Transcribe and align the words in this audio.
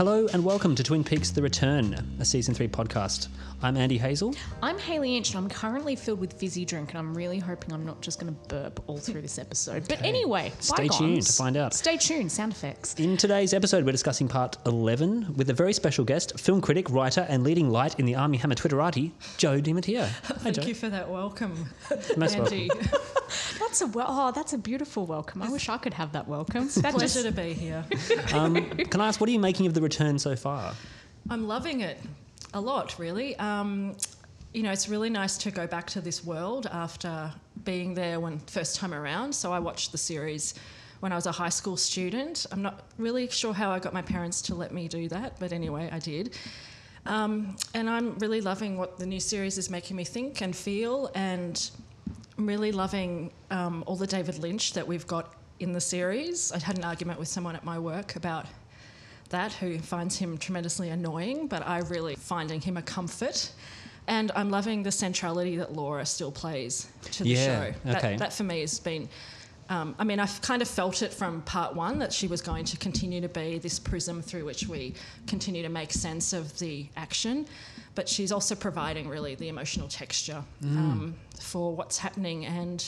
Hello 0.00 0.26
and 0.32 0.42
welcome 0.42 0.74
to 0.76 0.82
Twin 0.82 1.04
Peaks 1.04 1.30
The 1.30 1.42
Return, 1.42 1.94
a 2.20 2.24
season 2.24 2.54
three 2.54 2.68
podcast. 2.68 3.28
I'm 3.60 3.76
Andy 3.76 3.98
Hazel. 3.98 4.34
I'm 4.62 4.78
Hayley 4.78 5.14
Inch 5.14 5.34
and 5.34 5.36
I'm 5.36 5.50
currently 5.50 5.94
filled 5.94 6.20
with 6.20 6.32
fizzy 6.32 6.64
drink 6.64 6.92
and 6.92 6.98
I'm 6.98 7.14
really 7.14 7.38
hoping 7.38 7.74
I'm 7.74 7.84
not 7.84 8.00
just 8.00 8.18
going 8.18 8.34
to 8.34 8.48
burp 8.48 8.82
all 8.86 8.96
through 8.96 9.20
this 9.20 9.38
episode. 9.38 9.86
But 9.86 10.00
anyway, 10.02 10.52
Stay 10.60 10.84
bygones. 10.84 10.98
tuned 10.98 11.22
to 11.26 11.32
find 11.34 11.56
out. 11.58 11.74
Stay 11.74 11.98
tuned, 11.98 12.32
sound 12.32 12.52
effects. 12.52 12.94
In 12.94 13.18
today's 13.18 13.52
episode, 13.52 13.84
we're 13.84 13.92
discussing 13.92 14.26
part 14.26 14.56
11 14.64 15.36
with 15.36 15.50
a 15.50 15.52
very 15.52 15.74
special 15.74 16.06
guest, 16.06 16.40
film 16.40 16.62
critic, 16.62 16.88
writer, 16.88 17.26
and 17.28 17.44
leading 17.44 17.68
light 17.68 18.00
in 18.00 18.06
the 18.06 18.14
Armie 18.14 18.38
Hammer 18.38 18.54
Twitterati, 18.54 19.12
Joe 19.36 19.60
DiMatteo. 19.60 20.04
Hi, 20.24 20.34
Thank 20.36 20.56
Joe. 20.56 20.62
you 20.62 20.74
for 20.74 20.88
that 20.88 21.10
welcome, 21.10 21.68
Most 22.16 22.36
Andy. 22.36 22.70
That's 23.60 23.82
a 23.82 23.86
wel- 23.86 24.06
oh, 24.08 24.32
that's 24.32 24.54
a 24.54 24.58
beautiful 24.58 25.06
welcome. 25.06 25.42
I 25.42 25.50
wish 25.50 25.68
I 25.68 25.76
could 25.76 25.94
have 25.94 26.12
that 26.12 26.26
welcome. 26.26 26.68
That 26.76 26.94
Pleasure 26.94 27.22
just, 27.22 27.26
to 27.26 27.32
be 27.32 27.52
here. 27.52 27.84
Um, 28.32 28.54
can 28.70 29.00
I 29.00 29.08
ask, 29.08 29.20
what 29.20 29.28
are 29.28 29.32
you 29.32 29.38
making 29.38 29.66
of 29.66 29.74
the 29.74 29.82
return 29.82 30.18
so 30.18 30.34
far? 30.34 30.74
I'm 31.28 31.46
loving 31.46 31.80
it 31.80 31.98
a 32.54 32.60
lot, 32.60 32.98
really. 32.98 33.36
Um, 33.36 33.96
you 34.54 34.62
know, 34.62 34.72
it's 34.72 34.88
really 34.88 35.10
nice 35.10 35.36
to 35.38 35.50
go 35.50 35.66
back 35.66 35.86
to 35.88 36.00
this 36.00 36.24
world 36.24 36.66
after 36.72 37.32
being 37.64 37.94
there 37.94 38.18
when 38.18 38.38
first 38.40 38.76
time 38.76 38.94
around. 38.94 39.34
So 39.34 39.52
I 39.52 39.58
watched 39.58 39.92
the 39.92 39.98
series 39.98 40.54
when 41.00 41.12
I 41.12 41.14
was 41.14 41.26
a 41.26 41.32
high 41.32 41.48
school 41.50 41.76
student. 41.76 42.46
I'm 42.50 42.62
not 42.62 42.82
really 42.98 43.28
sure 43.28 43.52
how 43.52 43.70
I 43.70 43.78
got 43.78 43.92
my 43.92 44.02
parents 44.02 44.40
to 44.42 44.54
let 44.54 44.72
me 44.72 44.88
do 44.88 45.08
that, 45.08 45.38
but 45.38 45.52
anyway, 45.52 45.90
I 45.92 45.98
did. 45.98 46.36
Um, 47.06 47.56
and 47.74 47.88
I'm 47.88 48.18
really 48.18 48.40
loving 48.40 48.76
what 48.76 48.98
the 48.98 49.06
new 49.06 49.20
series 49.20 49.58
is 49.58 49.70
making 49.70 49.96
me 49.96 50.04
think 50.04 50.40
and 50.40 50.54
feel, 50.54 51.10
and 51.14 51.70
I'm 52.40 52.46
really 52.46 52.72
loving 52.72 53.32
um, 53.50 53.84
all 53.86 53.96
the 53.96 54.06
David 54.06 54.38
Lynch 54.38 54.72
that 54.72 54.88
we've 54.88 55.06
got 55.06 55.34
in 55.58 55.74
the 55.74 55.80
series. 55.80 56.52
I 56.52 56.58
had 56.58 56.78
an 56.78 56.84
argument 56.84 57.18
with 57.18 57.28
someone 57.28 57.54
at 57.54 57.64
my 57.64 57.78
work 57.78 58.16
about 58.16 58.46
that 59.28 59.52
who 59.52 59.78
finds 59.78 60.16
him 60.16 60.38
tremendously 60.38 60.88
annoying, 60.88 61.48
but 61.48 61.68
I 61.68 61.80
really 61.80 62.14
finding 62.14 62.62
him 62.62 62.78
a 62.78 62.82
comfort. 62.82 63.52
And 64.06 64.32
I'm 64.34 64.48
loving 64.48 64.82
the 64.82 64.90
centrality 64.90 65.58
that 65.58 65.74
Laura 65.74 66.06
still 66.06 66.32
plays 66.32 66.88
to 67.10 67.24
the 67.24 67.28
Yeah, 67.28 67.44
show. 67.44 67.74
That, 67.84 67.96
okay. 67.98 68.16
that 68.16 68.32
for 68.32 68.44
me 68.44 68.60
has 68.62 68.80
been. 68.80 69.06
Um, 69.68 69.94
I 69.98 70.04
mean, 70.04 70.18
I've 70.18 70.40
kind 70.40 70.62
of 70.62 70.68
felt 70.68 71.02
it 71.02 71.12
from 71.12 71.42
part 71.42 71.76
one 71.76 71.98
that 71.98 72.10
she 72.10 72.26
was 72.26 72.40
going 72.40 72.64
to 72.64 72.78
continue 72.78 73.20
to 73.20 73.28
be 73.28 73.58
this 73.58 73.78
prism 73.78 74.22
through 74.22 74.46
which 74.46 74.66
we 74.66 74.94
continue 75.26 75.62
to 75.62 75.68
make 75.68 75.92
sense 75.92 76.32
of 76.32 76.58
the 76.58 76.86
action, 76.96 77.44
but 78.00 78.08
she's 78.08 78.32
also 78.32 78.54
providing 78.54 79.06
really 79.10 79.34
the 79.34 79.48
emotional 79.48 79.86
texture 79.86 80.42
Mm. 80.64 80.76
um, 80.78 81.14
for 81.38 81.76
what's 81.76 81.98
happening. 81.98 82.46
And 82.46 82.80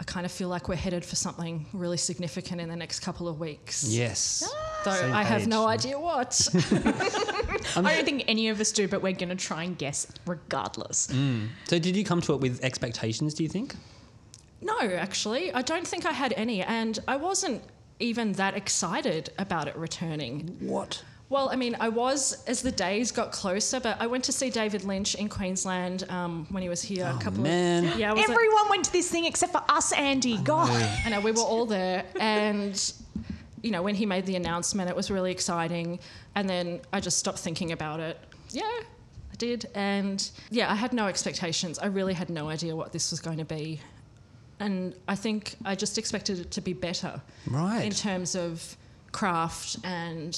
I 0.00 0.02
kind 0.02 0.26
of 0.26 0.32
feel 0.32 0.48
like 0.48 0.68
we're 0.68 0.74
headed 0.86 1.04
for 1.04 1.14
something 1.14 1.66
really 1.72 1.96
significant 1.96 2.60
in 2.60 2.68
the 2.68 2.74
next 2.74 3.00
couple 3.06 3.28
of 3.28 3.38
weeks. 3.38 3.84
Yes. 3.84 4.42
Though 4.84 4.90
I 4.90 5.22
have 5.22 5.42
page. 5.42 5.48
no 5.48 5.68
idea 5.68 5.96
what. 5.96 6.32
I 7.76 7.94
don't 7.94 8.04
think 8.04 8.24
any 8.26 8.48
of 8.48 8.58
us 8.60 8.72
do, 8.72 8.88
but 8.88 9.00
we're 9.00 9.12
going 9.12 9.28
to 9.28 9.36
try 9.50 9.62
and 9.62 9.78
guess 9.78 10.08
regardless. 10.26 10.98
So, 11.68 11.78
did 11.78 11.94
you 11.94 12.02
come 12.04 12.20
to 12.22 12.34
it 12.34 12.40
with 12.40 12.64
expectations, 12.64 13.32
do 13.34 13.44
you 13.44 13.48
think? 13.48 13.76
no, 14.62 14.76
actually, 14.80 15.54
I 15.54 15.62
don't 15.62 15.86
think 15.86 16.04
I 16.04 16.12
had 16.12 16.32
any, 16.36 16.62
and 16.62 16.98
I 17.06 17.14
wasn't 17.16 17.62
even 18.00 18.32
that 18.32 18.54
excited 18.56 19.30
about 19.38 19.68
it 19.68 19.76
returning. 19.76 20.56
What? 20.60 21.04
Well, 21.30 21.48
I 21.48 21.54
mean, 21.54 21.76
I 21.78 21.88
was 21.88 22.42
as 22.48 22.60
the 22.60 22.72
days 22.72 23.12
got 23.12 23.30
closer, 23.30 23.78
but 23.78 23.96
I 24.00 24.08
went 24.08 24.24
to 24.24 24.32
see 24.32 24.50
David 24.50 24.82
Lynch 24.82 25.14
in 25.14 25.28
Queensland 25.28 26.04
um, 26.10 26.44
when 26.50 26.60
he 26.60 26.68
was 26.68 26.82
here 26.82 27.06
a 27.06 27.22
couple 27.22 27.38
Oh, 27.40 27.44
man. 27.44 27.84
of 27.86 27.96
yeah. 27.98 28.10
I 28.10 28.14
was 28.14 28.24
at- 28.24 28.30
Everyone 28.30 28.68
went 28.68 28.84
to 28.86 28.92
this 28.92 29.08
thing 29.08 29.24
except 29.26 29.52
for 29.52 29.62
us, 29.68 29.92
Andy. 29.92 30.38
God. 30.38 30.68
I 31.06 31.08
know 31.10 31.20
we 31.20 31.30
were 31.30 31.40
all 31.40 31.66
there, 31.66 32.04
and 32.18 32.92
you 33.62 33.70
know 33.70 33.80
when 33.80 33.94
he 33.94 34.06
made 34.06 34.26
the 34.26 34.34
announcement, 34.34 34.90
it 34.90 34.96
was 34.96 35.08
really 35.08 35.30
exciting. 35.30 36.00
And 36.34 36.48
then 36.50 36.80
I 36.92 36.98
just 36.98 37.18
stopped 37.18 37.38
thinking 37.38 37.70
about 37.70 38.00
it. 38.00 38.18
Yeah, 38.50 38.62
I 38.64 39.36
did, 39.38 39.68
and 39.76 40.28
yeah, 40.50 40.68
I 40.70 40.74
had 40.74 40.92
no 40.92 41.06
expectations. 41.06 41.78
I 41.78 41.86
really 41.86 42.14
had 42.14 42.28
no 42.28 42.48
idea 42.48 42.74
what 42.74 42.90
this 42.92 43.12
was 43.12 43.20
going 43.20 43.38
to 43.38 43.44
be, 43.44 43.80
and 44.58 44.96
I 45.06 45.14
think 45.14 45.54
I 45.64 45.76
just 45.76 45.96
expected 45.96 46.40
it 46.40 46.50
to 46.50 46.60
be 46.60 46.72
better 46.72 47.22
Right. 47.46 47.84
in 47.84 47.92
terms 47.92 48.34
of 48.34 48.76
craft 49.12 49.76
and. 49.84 50.34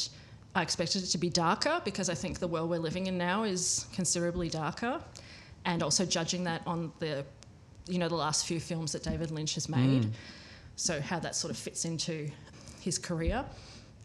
I 0.55 0.63
expected 0.63 1.03
it 1.03 1.07
to 1.07 1.19
be 1.19 1.31
darker 1.31 1.81
because 1.85 2.11
I 2.11 2.15
think 2.15 2.39
the 2.39 2.47
world 2.47 2.69
we're 2.69 2.79
living 2.79 3.07
in 3.07 3.17
now 3.17 3.45
is 3.45 3.87
considerably 3.95 4.49
darker, 4.49 5.01
and 5.65 5.83
also 5.83 6.05
judging 6.05 6.45
that 6.45 6.63
on 6.67 6.93
the, 6.99 7.25
you 7.87 7.99
know, 7.99 8.09
the 8.09 8.17
last 8.17 8.47
few 8.47 8.61
films 8.61 8.93
that 8.93 9.03
David 9.03 9.31
Lynch 9.31 9.55
has 9.55 9.69
made, 9.69 10.03
mm. 10.03 10.11
so 10.77 11.01
how 11.01 11.19
that 11.21 11.35
sort 11.35 11.51
of 11.51 11.57
fits 11.57 11.85
into 11.85 12.31
his 12.81 12.99
career. 12.99 13.45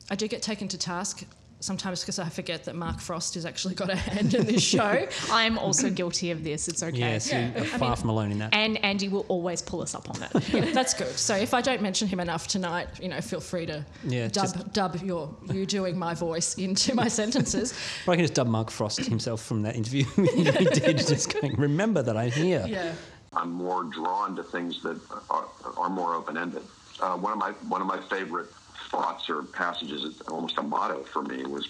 I 0.10 0.16
do 0.16 0.28
get 0.28 0.42
taken 0.42 0.68
to 0.70 0.78
task 0.78 1.26
sometimes 1.60 2.02
because 2.02 2.20
I 2.20 2.30
forget 2.30 2.66
that 2.66 2.76
Mark 2.76 3.00
Frost 3.00 3.34
has 3.36 3.46
actually 3.46 3.76
got 3.76 3.90
a 3.90 3.96
hand 3.96 4.34
in 4.34 4.46
this 4.46 4.64
show. 4.64 5.08
I'm 5.32 5.58
also 5.58 5.90
guilty 5.90 6.32
of 6.32 6.44
this. 6.44 6.68
It's 6.68 6.84
okay. 6.84 6.98
Yes, 6.98 7.32
Yeah, 7.32 7.50
you 7.50 7.58
are 7.58 7.62
I 7.64 7.66
far 7.66 7.90
mean- 7.90 7.98
from 7.98 8.10
alone 8.10 8.32
in 8.32 8.40
that. 8.40 8.54
And 8.54 8.84
Andy 8.84 9.08
will 9.08 9.26
always 9.28 9.62
pull 9.62 9.82
us 9.82 9.96
up 9.96 10.10
on 10.10 10.20
that. 10.20 10.50
yeah, 10.54 10.72
that's 10.72 10.94
good. 10.94 11.18
So 11.18 11.36
if 11.36 11.54
I 11.54 11.62
don't 11.62 11.82
mention 11.82 12.08
him 12.08 12.20
enough 12.20 12.48
tonight, 12.48 12.88
you 13.02 13.10
know, 13.10 13.20
feel 13.22 13.40
free 13.40 13.66
to 13.66 13.86
Yeah, 14.04 14.28
dub 14.28 14.74
dub 14.74 14.96
your 15.04 15.36
you 15.52 15.66
doing 15.66 15.98
my 15.98 16.14
voice 16.14 16.56
into 16.56 16.94
my 16.96 17.08
sentences. 17.08 17.74
Or 18.06 18.14
I 18.14 18.18
can 18.18 18.24
just 18.24 18.36
dub 18.36 18.48
Mark 18.48 18.70
Frost 18.70 19.00
himself 19.06 19.44
from 19.44 19.64
that 19.64 19.76
interview 19.76 20.04
he 20.16 20.44
did, 20.44 20.98
just 21.00 21.34
going, 21.34 21.56
remember 21.56 22.02
that 22.04 22.16
I'm 22.18 22.32
here. 22.32 22.66
Yeah. 22.68 22.94
I'm 23.34 23.52
more 23.52 23.84
drawn 23.84 24.36
to 24.38 24.44
things 24.44 24.82
that 24.84 25.00
are, 25.30 25.46
are 25.78 25.90
more 25.90 26.16
open-ended. 26.16 26.64
Uh, 27.00 27.16
one 27.18 27.34
of 27.34 27.38
my 27.38 27.52
one 27.68 27.82
of 27.82 27.88
my 27.88 28.00
favorite 28.10 28.48
thoughts 28.90 29.30
or 29.30 29.44
passages, 29.44 30.04
it's 30.04 30.22
almost 30.30 30.58
a 30.58 30.64
motto 30.64 31.04
for 31.04 31.22
me, 31.22 31.46
was 31.46 31.68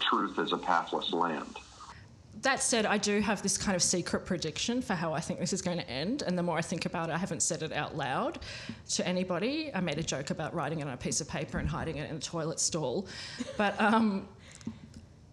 "Truth 0.00 0.38
is 0.38 0.52
a 0.52 0.58
pathless 0.58 1.12
land." 1.12 1.56
That 2.42 2.62
said, 2.62 2.86
I 2.86 2.96
do 2.96 3.20
have 3.20 3.42
this 3.42 3.58
kind 3.58 3.76
of 3.76 3.82
secret 3.82 4.24
prediction 4.24 4.80
for 4.80 4.94
how 4.94 5.12
I 5.12 5.20
think 5.20 5.40
this 5.40 5.52
is 5.52 5.60
going 5.60 5.76
to 5.76 5.90
end. 5.90 6.22
And 6.22 6.38
the 6.38 6.42
more 6.42 6.56
I 6.56 6.62
think 6.62 6.86
about 6.86 7.10
it, 7.10 7.12
I 7.12 7.18
haven't 7.18 7.42
said 7.42 7.62
it 7.62 7.72
out 7.72 7.96
loud 7.96 8.38
to 8.90 9.06
anybody. 9.06 9.70
I 9.74 9.80
made 9.80 9.98
a 9.98 10.02
joke 10.02 10.30
about 10.30 10.54
writing 10.54 10.80
it 10.80 10.86
on 10.86 10.94
a 10.94 10.96
piece 10.96 11.20
of 11.20 11.28
paper 11.28 11.58
and 11.58 11.68
hiding 11.68 11.98
it 11.98 12.08
in 12.08 12.16
a 12.16 12.20
toilet 12.20 12.58
stall. 12.58 13.06
But 13.58 13.78
um, 13.78 14.26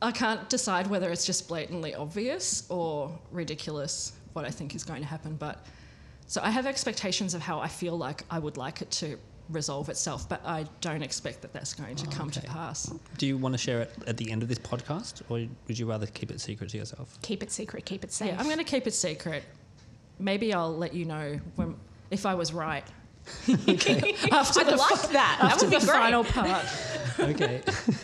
I 0.02 0.12
can't 0.12 0.50
decide 0.50 0.88
whether 0.88 1.10
it's 1.10 1.26
just 1.26 1.48
blatantly 1.48 1.96
obvious 1.96 2.66
or 2.70 3.18
ridiculous 3.32 4.12
what 4.34 4.44
I 4.44 4.50
think 4.50 4.76
is 4.76 4.84
going 4.84 5.02
to 5.02 5.08
happen. 5.08 5.38
But 5.38 5.66
so 6.26 6.42
I 6.44 6.50
have 6.50 6.66
expectations 6.66 7.34
of 7.34 7.42
how 7.42 7.60
I 7.60 7.70
feel 7.70 7.98
like 7.98 8.24
I 8.30 8.38
would 8.38 8.58
like 8.58 8.82
it 8.82 8.92
to 8.92 9.18
resolve 9.50 9.90
itself, 9.90 10.28
but 10.28 10.42
I 10.46 10.66
don't 10.82 11.02
expect 11.02 11.42
that 11.42 11.54
that's 11.54 11.74
going 11.74 11.96
to 11.96 12.08
oh, 12.08 12.12
come 12.12 12.30
to 12.32 12.42
pass. 12.42 12.92
Do 13.18 13.28
you 13.28 13.38
want 13.38 13.54
to 13.54 13.58
share 13.58 13.82
it 13.82 13.92
at 14.06 14.18
the 14.18 14.32
end 14.32 14.44
of 14.44 14.50
this 14.50 14.60
podcast, 14.60 15.22
or 15.30 15.48
would 15.68 15.80
you 15.80 15.86
rather 15.90 16.06
keep 16.08 16.32
it 16.32 16.42
secret 16.42 16.70
to 16.72 16.78
yourself? 16.78 17.18
keep 17.22 17.44
it 17.44 17.52
secret, 17.52 17.86
keep 17.86 18.04
it 18.04 18.12
safe. 18.12 18.30
Yeah, 18.30 18.40
I'm 18.40 18.46
going 18.46 18.58
to 18.58 18.64
keep 18.64 18.88
it 18.88 18.94
secret. 18.94 19.44
Maybe 20.20 20.54
I'll 20.54 20.76
let 20.76 20.94
you 20.94 21.06
know 21.06 21.40
when, 21.56 21.76
if 22.12 22.26
I 22.26 22.36
was 22.36 22.54
right. 22.54 22.86
After 24.32 24.60
I'd 24.62 24.68
the, 24.68 24.76
like 24.78 24.96
fi- 24.98 25.14
that. 25.14 25.38
That 25.42 25.52
after 25.54 25.66
would 25.66 25.72
be 25.72 25.80
the 25.80 25.86
great. 25.86 25.98
final 25.98 26.24
part, 26.24 26.66
Okay, 27.20 27.62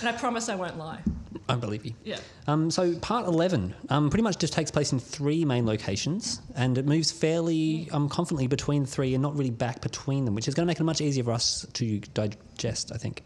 and 0.00 0.08
I 0.08 0.12
promise 0.12 0.48
I 0.48 0.54
won't 0.54 0.78
lie. 0.78 1.00
I 1.48 1.56
believe 1.56 1.84
you. 1.84 1.92
Yeah. 2.04 2.18
Um, 2.46 2.70
so 2.70 2.96
part 3.00 3.26
11 3.26 3.74
um, 3.90 4.08
pretty 4.08 4.22
much 4.22 4.38
just 4.38 4.54
takes 4.54 4.70
place 4.70 4.92
in 4.92 4.98
three 4.98 5.44
main 5.44 5.66
locations 5.66 6.40
and 6.56 6.78
it 6.78 6.86
moves 6.86 7.12
fairly 7.12 7.86
um, 7.92 8.08
confidently 8.08 8.46
between 8.46 8.86
three 8.86 9.12
and 9.14 9.20
not 9.22 9.36
really 9.36 9.50
back 9.50 9.82
between 9.82 10.24
them, 10.24 10.34
which 10.34 10.48
is 10.48 10.54
going 10.54 10.64
to 10.64 10.66
make 10.66 10.80
it 10.80 10.84
much 10.84 11.02
easier 11.02 11.22
for 11.22 11.32
us 11.32 11.66
to 11.74 11.98
digest, 12.14 12.92
I 12.94 12.96
think. 12.96 13.22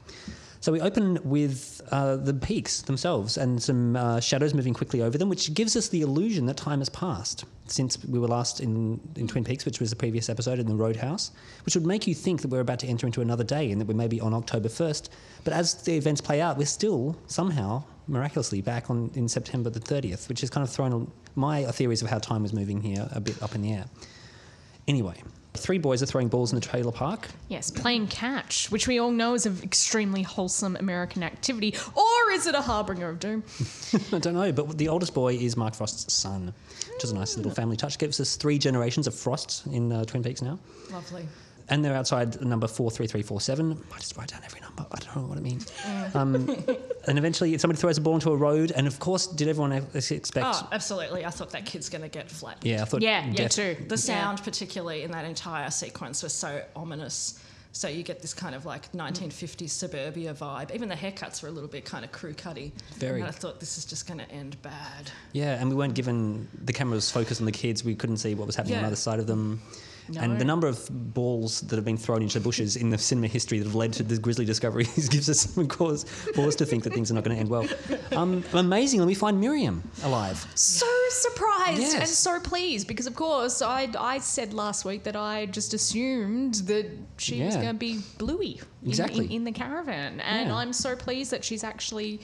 So 0.61 0.73
we 0.73 0.81
open 0.81 1.19
with 1.23 1.81
uh, 1.93 2.17
the 2.17 2.35
peaks 2.35 2.83
themselves 2.83 3.37
and 3.37 3.63
some 3.63 3.95
uh, 3.95 4.19
shadows 4.19 4.55
moving 4.55 4.75
quickly 4.75 5.03
over 5.03 5.17
them, 5.17 5.29
which 5.29 5.55
gives 5.55 5.77
us 5.77 5.89
the 5.89 6.01
illusion 6.01 6.47
that 6.47 6.57
time 6.57 6.81
has 6.81 6.89
passed 6.89 7.45
since 7.67 8.03
we 8.05 8.19
were 8.19 8.27
last 8.27 8.61
in, 8.61 9.01
in 9.15 9.29
Twin 9.29 9.45
Peaks, 9.45 9.65
which 9.65 9.79
was 9.79 9.91
the 9.91 9.97
previous 9.97 10.29
episode 10.29 10.59
in 10.59 10.67
the 10.67 10.75
Roadhouse, 10.75 11.31
which 11.65 11.77
would 11.77 11.87
make 11.87 12.07
you 12.07 12.15
think 12.15 12.43
that 12.43 12.49
we're 12.49 12.61
about 12.61 12.81
to 12.81 12.89
enter 12.89 13.07
into 13.07 13.21
another 13.21 13.45
day 13.45 13.71
and 13.71 13.81
that 13.81 13.87
we're 13.87 13.95
maybe 13.95 14.21
on 14.21 14.35
October 14.35 14.69
1st. 14.69 15.11
But 15.45 15.53
as 15.53 15.75
the 15.75 15.97
events 15.97 16.21
play 16.21 16.41
out, 16.41 16.59
we're 16.59 16.67
still 16.67 17.17
somehow 17.27 17.85
miraculously 18.09 18.61
back 18.61 18.91
on 18.91 19.11
in 19.15 19.29
September 19.29 19.71
the 19.71 19.81
30th, 19.81 20.29
which 20.29 20.41
has 20.41 20.51
kind 20.51 20.67
of 20.67 20.73
thrown 20.73 21.11
my 21.37 21.65
theories 21.67 22.03
of 22.03 22.09
how 22.09 22.19
time 22.19 22.43
was 22.43 22.53
moving 22.53 22.81
here 22.81 23.09
a 23.13 23.21
bit 23.21 23.41
up 23.43 23.55
in 23.55 23.63
the 23.63 23.73
air. 23.73 23.85
Anyway, 24.89 25.23
three 25.55 25.79
boys 25.79 26.03
are 26.03 26.07
throwing 26.07 26.29
balls 26.29 26.53
in 26.53 26.59
the 26.59 26.67
trailer 26.67 26.93
park. 26.93 27.29
Yes, 27.49 27.71
playing 27.71 28.09
catch, 28.09 28.71
which 28.71 28.87
we 28.87 28.99
all 28.99 29.11
know 29.11 29.35
is 29.35 29.47
an 29.47 29.59
extremely 29.63 30.23
wholesome 30.23 30.77
American 30.77 31.23
activity, 31.23 31.75
or 31.95 32.31
is 32.33 32.47
it 32.47 32.55
a 32.55 32.61
harbinger 32.61 33.09
of 33.09 33.19
doom? 33.19 33.43
I 34.13 34.19
don't 34.19 34.35
know, 34.35 34.53
but 34.53 34.79
the 34.79 34.89
oldest 34.89 35.15
boy 35.15 35.35
is 35.35 35.57
Mark 35.57 35.75
Frost's 35.75 36.13
son, 36.13 36.53
which 36.95 37.05
is 37.05 37.11
a 37.11 37.15
nice 37.15 37.37
little 37.37 37.53
family 37.53 37.77
touch. 37.77 37.99
Gives 37.99 38.21
us 38.21 38.37
three 38.37 38.59
generations 38.59 39.07
of 39.07 39.15
Frost 39.15 39.67
in 39.67 39.93
uh, 39.93 40.05
Twin 40.05 40.23
Peaks 40.23 40.43
now. 40.43 40.59
Lovely. 40.91 41.27
And 41.71 41.85
they're 41.85 41.95
outside 41.95 42.41
number 42.41 42.67
43347. 42.67 43.85
I 43.93 43.99
just 43.99 44.17
write 44.17 44.29
down 44.29 44.41
every 44.45 44.61
number. 44.61 44.87
I 44.91 44.99
don't 45.01 45.17
know 45.17 45.29
what 45.29 45.39
it 45.39 45.43
means. 45.45 45.71
Um, 46.15 46.49
and 47.07 47.19
eventually 47.19 47.57
somebody 47.59 47.79
throws 47.79 47.99
a 47.99 48.01
ball 48.01 48.15
into 48.15 48.31
a 48.31 48.37
road. 48.37 48.73
And 48.75 48.87
of 48.87 48.99
course, 48.99 49.27
did 49.27 49.49
everyone 49.49 49.73
expect... 49.73 50.47
Oh, 50.47 50.69
absolutely. 50.73 51.25
I 51.27 51.31
thought 51.31 51.51
that 51.51 51.67
kid's 51.67 51.89
going 51.89 52.03
to 52.03 52.09
get 52.09 52.31
flat. 52.31 52.59
Yeah, 52.63 52.83
I 52.83 52.85
thought... 52.87 53.03
Yeah, 53.03 53.27
yeah, 53.31 53.49
too. 53.49 53.77
The 53.87 53.99
sound, 53.99 54.43
particularly 54.43 55.03
in 55.03 55.11
that 55.13 55.25
entire 55.25 55.71
sequence, 55.71 56.23
was 56.23 56.33
so 56.33 56.63
ominous. 56.75 57.39
So 57.73 57.87
you 57.87 58.03
get 58.03 58.21
this 58.23 58.33
kind 58.33 58.55
of 58.55 58.65
like 58.65 58.91
1950s 58.93 59.71
suburbia 59.71 60.33
vibe. 60.33 60.75
Even 60.75 60.89
the 60.89 60.95
haircuts 60.95 61.43
were 61.43 61.49
a 61.49 61.53
little 61.53 61.69
bit 61.69 61.85
kind 61.85 62.05
of 62.05 62.11
crew 62.13 62.33
cutty. 62.33 62.73
Very. 62.97 63.21
And 63.21 63.29
I 63.29 63.31
thought 63.31 63.61
this 63.61 63.77
is 63.77 63.85
just 63.85 64.07
going 64.09 64.19
to 64.21 64.31
end 64.31 64.61
bad. 64.63 65.11
Yeah, 65.33 65.61
and 65.61 65.69
we 65.69 65.77
weren't 65.77 65.95
given 65.95 66.49
the 66.65 66.73
cameras 66.73 67.11
focused 67.11 67.41
on 67.41 67.45
the 67.45 67.53
kids. 67.53 67.85
We 67.85 67.95
couldn't 67.95 68.17
see 68.17 68.35
what 68.35 68.47
was 68.47 68.57
happening 68.57 68.77
on 68.77 68.81
Yeah. 68.81 68.87
the 68.87 68.93
other 68.93 68.97
side 68.97 69.21
of 69.21 69.27
them. 69.27 69.61
And 70.17 70.39
the 70.41 70.45
number 70.45 70.67
of 70.67 70.89
balls 71.15 71.61
that 71.63 71.77
have 71.77 71.85
been 71.85 71.97
thrown 71.99 72.23
into 72.23 72.39
the 72.39 72.45
bushes 72.45 72.77
in 72.77 72.91
the 72.91 72.99
cinema 72.99 73.27
history 73.27 73.59
that 73.59 73.67
have 73.67 73.75
led 73.75 73.93
to 73.95 74.03
the 74.03 74.19
grisly 74.19 74.45
discoveries 74.45 75.09
gives 75.15 75.29
us 75.29 75.41
some 75.41 75.67
cause, 75.69 76.05
cause 76.35 76.57
to 76.57 76.65
think 76.67 76.85
that 76.85 76.93
things 76.95 77.11
are 77.11 77.15
not 77.15 77.25
going 77.25 77.37
to 77.37 77.41
end 77.41 77.51
well. 77.51 77.67
Um, 78.13 78.43
amazingly, 78.55 79.07
we 79.07 79.15
find 79.15 79.41
Miriam 79.41 79.83
alive. 80.03 80.47
so 80.55 80.87
surprised 81.11 81.81
Yes. 81.81 81.95
and 81.95 82.09
so 82.09 82.41
pleased 82.41 82.87
because, 82.89 83.07
of 83.07 83.15
course, 83.15 83.61
I 83.61 83.89
I 83.99 84.19
said 84.19 84.55
last 84.55 84.85
week 84.85 85.03
that 85.05 85.17
I 85.17 85.47
just 85.47 85.75
assumed 85.75 86.55
that 86.67 86.87
she 87.19 87.43
was 87.45 87.57
going 87.57 87.69
to 87.69 87.75
be 87.75 88.01
Bluey 88.17 88.61
in, 88.83 88.89
Exactly. 88.89 89.27
in, 89.27 89.33
in 89.33 89.45
the 89.45 89.53
caravan, 89.53 90.21
and 90.21 90.49
Yeah. 90.49 90.57
I'm 90.57 90.73
so 90.73 90.97
pleased 90.97 91.31
that 91.33 91.45
she's 91.45 91.63
actually 91.65 92.21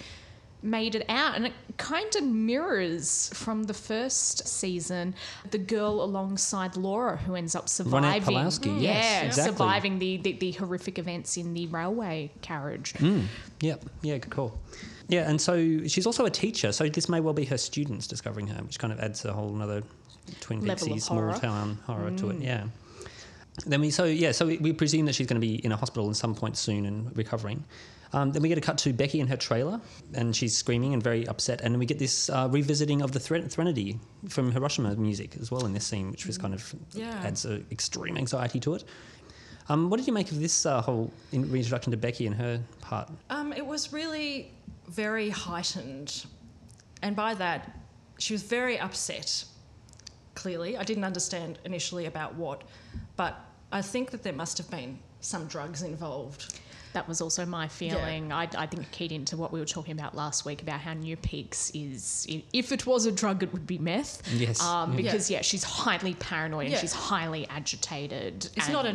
made 0.64 0.94
it 0.94 1.05
out 1.08 1.37
and 1.37 1.46
it 1.46 1.52
kind 1.76 2.16
of 2.16 2.25
mirrors 2.25 3.31
from 3.34 3.64
the 3.64 3.75
first 3.75 4.49
season 4.49 5.14
the 5.50 5.58
girl 5.58 6.02
alongside 6.02 6.76
Laura 6.76 7.16
who 7.16 7.34
ends 7.34 7.55
up 7.55 7.69
surviving 7.69 8.22
Pulaski, 8.22 8.70
mm. 8.70 8.81
yes, 8.81 9.05
yeah 9.05 9.22
exactly. 9.26 9.52
surviving 9.52 9.99
the, 9.99 10.16
the, 10.19 10.32
the 10.32 10.52
horrific 10.52 10.99
events 10.99 11.37
in 11.37 11.52
the 11.55 11.66
railway 11.66 12.31
carriage 12.40 12.94
mm. 12.94 13.25
Yep, 13.64 13.84
yeah, 14.02 14.19
good 14.19 14.31
call. 14.31 14.58
Yeah, 15.08 15.28
and 15.28 15.40
so 15.40 15.87
she's 15.87 16.06
also 16.06 16.26
a 16.26 16.31
teacher, 16.31 16.70
so 16.70 16.87
this 16.88 17.08
may 17.08 17.20
well 17.20 17.32
be 17.32 17.46
her 17.46 17.56
students 17.56 18.06
discovering 18.06 18.46
her, 18.49 18.62
which 18.62 18.78
kind 18.78 18.93
of 18.93 19.00
adds 19.00 19.25
a 19.25 19.32
whole 19.32 19.61
other 19.62 19.82
Twin 20.40 20.61
Peaksy 20.61 21.00
small 21.00 21.32
town 21.34 21.78
horror 21.87 22.11
to 22.11 22.31
it. 22.31 22.38
Mm. 22.38 22.44
Yeah. 22.44 22.64
Then 23.66 23.81
we 23.81 23.90
so 23.90 24.05
yeah 24.05 24.32
so 24.32 24.46
we, 24.46 24.58
we 24.58 24.72
presume 24.72 25.06
that 25.06 25.14
she's 25.14 25.26
going 25.26 25.40
to 25.40 25.46
be 25.46 25.64
in 25.64 25.72
a 25.72 25.76
hospital 25.76 26.11
at 26.11 26.16
some 26.16 26.34
point 26.34 26.56
soon 26.56 26.87
and 26.87 27.16
recovering. 27.16 27.64
Um, 28.14 28.31
then 28.31 28.43
we 28.43 28.49
get 28.49 28.56
a 28.58 28.61
cut 28.61 28.78
to 28.78 28.93
Becky 28.93 29.19
in 29.19 29.26
her 29.26 29.37
trailer, 29.37 29.81
and 30.14 30.34
she's 30.37 30.56
screaming 30.56 30.94
and 30.94 31.02
very 31.02 31.26
upset. 31.26 31.61
And 31.62 31.75
then 31.75 31.81
we 31.81 31.84
get 31.87 31.99
this 31.99 32.31
uh, 32.31 32.49
revisiting 32.49 33.02
of 33.02 33.11
the 33.11 33.19
Thre- 33.19 33.38
Threnody 33.49 33.99
from 34.28 34.52
Hiroshima 34.52 34.94
music 34.94 35.37
as 35.40 35.50
well 35.50 35.66
in 35.66 35.72
this 35.72 35.84
scene, 35.84 36.12
which 36.12 36.25
was 36.25 36.38
kind 36.38 36.55
of 36.55 36.75
Yeah. 36.93 37.11
adds 37.25 37.44
extreme 37.72 38.16
anxiety 38.16 38.61
to 38.61 38.75
it. 38.75 38.84
Um, 39.69 39.90
what 39.90 39.96
did 39.96 40.06
you 40.06 40.12
make 40.12 40.31
of 40.31 40.38
this 40.38 40.64
uh, 40.64 40.81
whole 40.81 41.12
in- 41.32 41.50
reintroduction 41.50 41.90
to 41.90 41.96
Becky 41.96 42.28
and 42.28 42.37
her 42.37 42.61
part? 42.81 43.11
Um, 43.31 43.52
it 43.52 43.66
was 43.66 43.93
really 43.93 44.52
very 44.87 45.28
heightened. 45.31 46.25
And 47.02 47.16
by 47.16 47.34
that, 47.34 47.76
she 48.19 48.32
was 48.32 48.44
very 48.44 48.78
upset, 48.78 49.44
clearly. 50.37 50.76
I 50.76 50.84
didn't 50.84 51.05
understand 51.05 51.58
initially 51.64 52.06
about 52.06 52.37
what, 52.37 52.62
but 53.16 53.40
I 53.72 53.82
think 53.82 54.12
that 54.12 54.22
there 54.22 54.32
must 54.32 54.56
have 54.58 54.70
been 54.70 55.00
some 55.20 55.46
drugs 55.49 55.82
involved. 55.82 56.61
That 56.94 57.08
was 57.08 57.20
also 57.20 57.44
my 57.44 57.67
feeling. 57.67 58.31
I, 58.32 58.49
I 58.56 58.67
think 58.67 58.88
keyed 58.93 59.11
into 59.11 59.37
what 59.37 59.52
we 59.52 59.58
were 59.58 59.67
talking 59.67 59.93
about 59.99 60.14
last 60.14 60.44
week 60.44 60.62
about 60.62 60.81
how 60.81 60.94
New 60.94 61.17
Peaks 61.17 61.73
is, 61.75 62.25
if 62.52 62.70
it 62.70 62.87
was 62.87 63.05
a 63.05 63.11
drug, 63.12 63.43
it 63.43 63.52
would 63.52 63.67
be 63.67 63.79
meth. 63.79 64.23
Yes, 64.32 64.61
Um, 64.62 64.93
yeah. 64.93 64.96
Because, 64.96 65.29
yeah, 65.29 65.43
she's 65.43 65.64
highly 65.64 66.14
paranoid 66.14 66.69
and 66.69 66.76
she's 66.79 66.93
highly 66.93 67.49
agitated. 67.49 68.49
It's 68.56 68.67
and- 68.69 68.73
not 68.73 68.87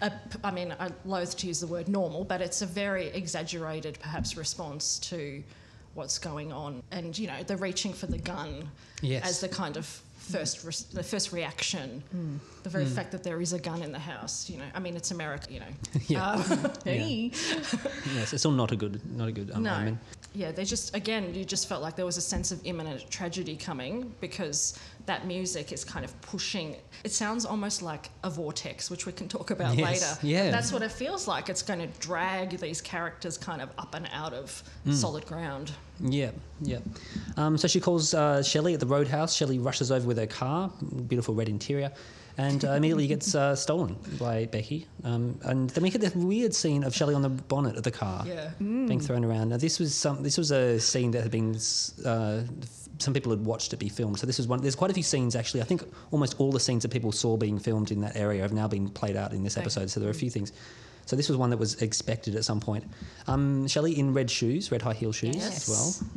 a, 0.00 0.12
I 0.44 0.52
mean, 0.52 0.72
I 0.78 0.90
loathe 1.04 1.30
to 1.32 1.46
use 1.48 1.58
the 1.58 1.66
word 1.66 1.88
normal, 1.88 2.22
but 2.22 2.40
it's 2.40 2.62
a 2.62 2.66
very 2.66 3.08
exaggerated, 3.08 3.98
perhaps, 4.00 4.36
response 4.36 5.00
to 5.00 5.42
what's 5.94 6.20
going 6.20 6.52
on. 6.52 6.84
And, 6.92 7.18
you 7.18 7.26
know, 7.26 7.42
the 7.42 7.56
reaching 7.56 7.92
for 7.92 8.06
the 8.06 8.18
gun 8.18 8.70
Yes. 9.02 9.28
as 9.28 9.40
the 9.40 9.48
kind 9.48 9.76
of 9.76 10.02
first, 10.30 10.64
res- 10.64 10.84
the 10.84 11.02
first 11.02 11.32
reaction. 11.32 12.02
The 12.62 12.68
very 12.70 12.84
fact 12.84 13.10
that 13.12 13.22
there 13.22 13.40
is 13.40 13.52
a 13.52 13.58
gun 13.58 13.82
in 13.82 13.92
the 13.92 13.98
house, 13.98 14.50
you 14.50 14.58
know, 14.58 14.64
I 14.74 14.80
mean, 14.80 14.96
it's 14.96 15.10
America, 15.10 15.52
you 15.52 15.60
know. 15.60 15.72
Yeah. 16.08 16.30
Um, 16.32 16.70
Hey. 16.84 17.30
yes, 18.14 18.32
it's 18.32 18.44
all 18.46 18.52
not 18.52 18.72
a 18.72 18.76
good, 18.76 19.00
not 19.16 19.28
a 19.28 19.32
good. 19.32 19.50
Um, 19.52 19.62
no. 19.62 19.74
omen. 19.74 19.98
Yeah, 20.32 20.52
they 20.52 20.64
just, 20.64 20.94
again, 20.94 21.34
you 21.34 21.44
just 21.44 21.68
felt 21.68 21.82
like 21.82 21.96
there 21.96 22.04
was 22.06 22.16
a 22.16 22.20
sense 22.20 22.52
of 22.52 22.60
imminent 22.64 23.10
tragedy 23.10 23.56
coming 23.56 24.14
because 24.20 24.78
that 25.06 25.26
music 25.26 25.72
is 25.72 25.84
kind 25.84 26.04
of 26.04 26.20
pushing. 26.22 26.76
It 27.02 27.10
sounds 27.10 27.44
almost 27.44 27.82
like 27.82 28.10
a 28.22 28.30
vortex, 28.30 28.90
which 28.90 29.06
we 29.06 29.12
can 29.12 29.26
talk 29.28 29.50
about 29.50 29.76
Yes, 29.76 29.88
later. 30.22 30.26
yeah. 30.26 30.50
That's 30.52 30.72
what 30.72 30.82
it 30.82 30.92
feels 30.92 31.26
like. 31.26 31.48
It's 31.48 31.62
going 31.62 31.80
to 31.80 31.88
drag 31.98 32.58
these 32.58 32.80
characters 32.80 33.36
kind 33.36 33.60
of 33.60 33.70
up 33.76 33.94
and 33.96 34.08
out 34.12 34.32
of 34.32 34.62
solid 34.92 35.26
ground. 35.26 35.72
Yeah, 35.98 36.30
yeah. 36.62 36.78
Um, 37.36 37.58
so 37.58 37.66
she 37.66 37.80
calls 37.80 38.14
uh, 38.14 38.40
Shelley 38.42 38.72
at 38.74 38.78
the 38.80 38.86
roadhouse. 38.86 39.34
Shelley 39.34 39.58
rushes 39.58 39.90
over 39.90 40.06
with 40.06 40.16
her 40.18 40.28
car, 40.28 40.70
beautiful 41.08 41.34
red 41.34 41.48
interior, 41.48 41.90
and 42.38 42.64
uh, 42.64 42.72
immediately 42.72 43.06
gets 43.06 43.34
uh, 43.34 43.54
stolen 43.56 43.96
by 44.18 44.46
Becky. 44.46 44.86
Um, 45.04 45.38
and 45.42 45.70
then 45.70 45.82
we 45.82 45.90
get 45.90 46.00
this 46.00 46.14
weird 46.14 46.54
scene 46.54 46.84
of 46.84 46.94
Shelley 46.94 47.14
on 47.14 47.22
the 47.22 47.28
bonnet 47.28 47.76
of 47.76 47.82
the 47.82 47.90
car, 47.90 48.24
Yeah. 48.26 48.50
being 48.58 49.00
thrown 49.00 49.24
around. 49.24 49.48
Now 49.50 49.56
this 49.56 49.78
was 49.78 49.94
some. 49.94 50.22
This 50.22 50.38
was 50.38 50.50
a 50.50 50.78
scene 50.80 51.10
that 51.12 51.22
had 51.22 51.30
been. 51.30 51.56
Uh, 52.04 52.42
some 52.98 53.14
people 53.14 53.30
had 53.30 53.44
watched 53.44 53.72
it 53.72 53.78
be 53.78 53.88
filmed. 53.88 54.18
So 54.18 54.26
this 54.26 54.36
was 54.38 54.46
one. 54.46 54.60
There's 54.60 54.74
quite 54.76 54.90
a 54.90 54.94
few 54.94 55.02
scenes 55.02 55.34
actually. 55.34 55.62
I 55.62 55.64
think 55.64 55.82
almost 56.10 56.38
all 56.38 56.52
the 56.52 56.60
scenes 56.60 56.82
that 56.82 56.90
people 56.90 57.12
saw 57.12 57.36
being 57.36 57.58
filmed 57.58 57.90
in 57.90 58.00
that 58.02 58.14
area 58.16 58.42
have 58.42 58.52
now 58.52 58.68
been 58.68 58.88
played 58.90 59.16
out 59.16 59.32
in 59.32 59.42
this 59.42 59.54
Okay. 59.56 59.62
episode. 59.62 59.88
So 59.90 60.00
there 60.00 60.08
are 60.08 60.12
a 60.12 60.14
few 60.14 60.28
things. 60.30 60.52
So 61.06 61.16
this 61.16 61.28
was 61.28 61.38
one 61.38 61.48
that 61.50 61.56
was 61.56 61.80
expected 61.82 62.36
at 62.36 62.44
some 62.44 62.60
point. 62.60 62.84
Um, 63.26 63.66
Shelley 63.66 63.98
in 63.98 64.12
red 64.12 64.30
shoes, 64.30 64.70
red 64.70 64.82
high 64.82 64.92
heel 64.92 65.12
shoes 65.12 65.34
Yes. 65.34 65.68
as 65.68 65.68
well 65.68 66.08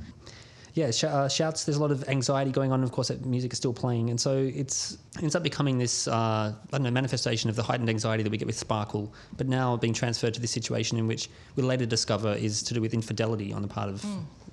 yeah, 0.75 0.89
sh- 0.91 1.03
uh, 1.03 1.27
shouts. 1.29 1.65
There's 1.65 1.77
a 1.77 1.81
lot 1.81 1.91
of 1.91 2.07
anxiety 2.09 2.51
going 2.51 2.71
on. 2.71 2.83
Of 2.83 2.91
course, 2.91 3.09
that 3.09 3.25
music 3.25 3.51
is 3.53 3.57
still 3.57 3.73
playing, 3.73 4.09
and 4.09 4.19
so 4.19 4.37
it's 4.37 4.93
it 5.15 5.21
ends 5.23 5.35
up 5.35 5.43
becoming 5.43 5.77
this 5.77 6.07
uh, 6.07 6.11
I 6.13 6.53
don't 6.71 6.83
know 6.83 6.91
manifestation 6.91 7.49
of 7.49 7.55
the 7.55 7.63
heightened 7.63 7.89
anxiety 7.89 8.23
that 8.23 8.31
we 8.31 8.37
get 8.37 8.47
with 8.47 8.57
Sparkle, 8.57 9.13
but 9.37 9.47
now 9.47 9.77
being 9.77 9.93
transferred 9.93 10.33
to 10.33 10.41
this 10.41 10.51
situation 10.51 10.97
in 10.97 11.05
which 11.07 11.29
we 11.55 11.63
later 11.63 11.85
discover 11.85 12.33
is 12.33 12.63
to 12.63 12.73
do 12.73 12.81
with 12.81 12.93
infidelity 12.93 13.53
on 13.53 13.61
the 13.61 13.67
part 13.67 13.89
of 13.89 14.03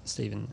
Stephen. 0.05 0.53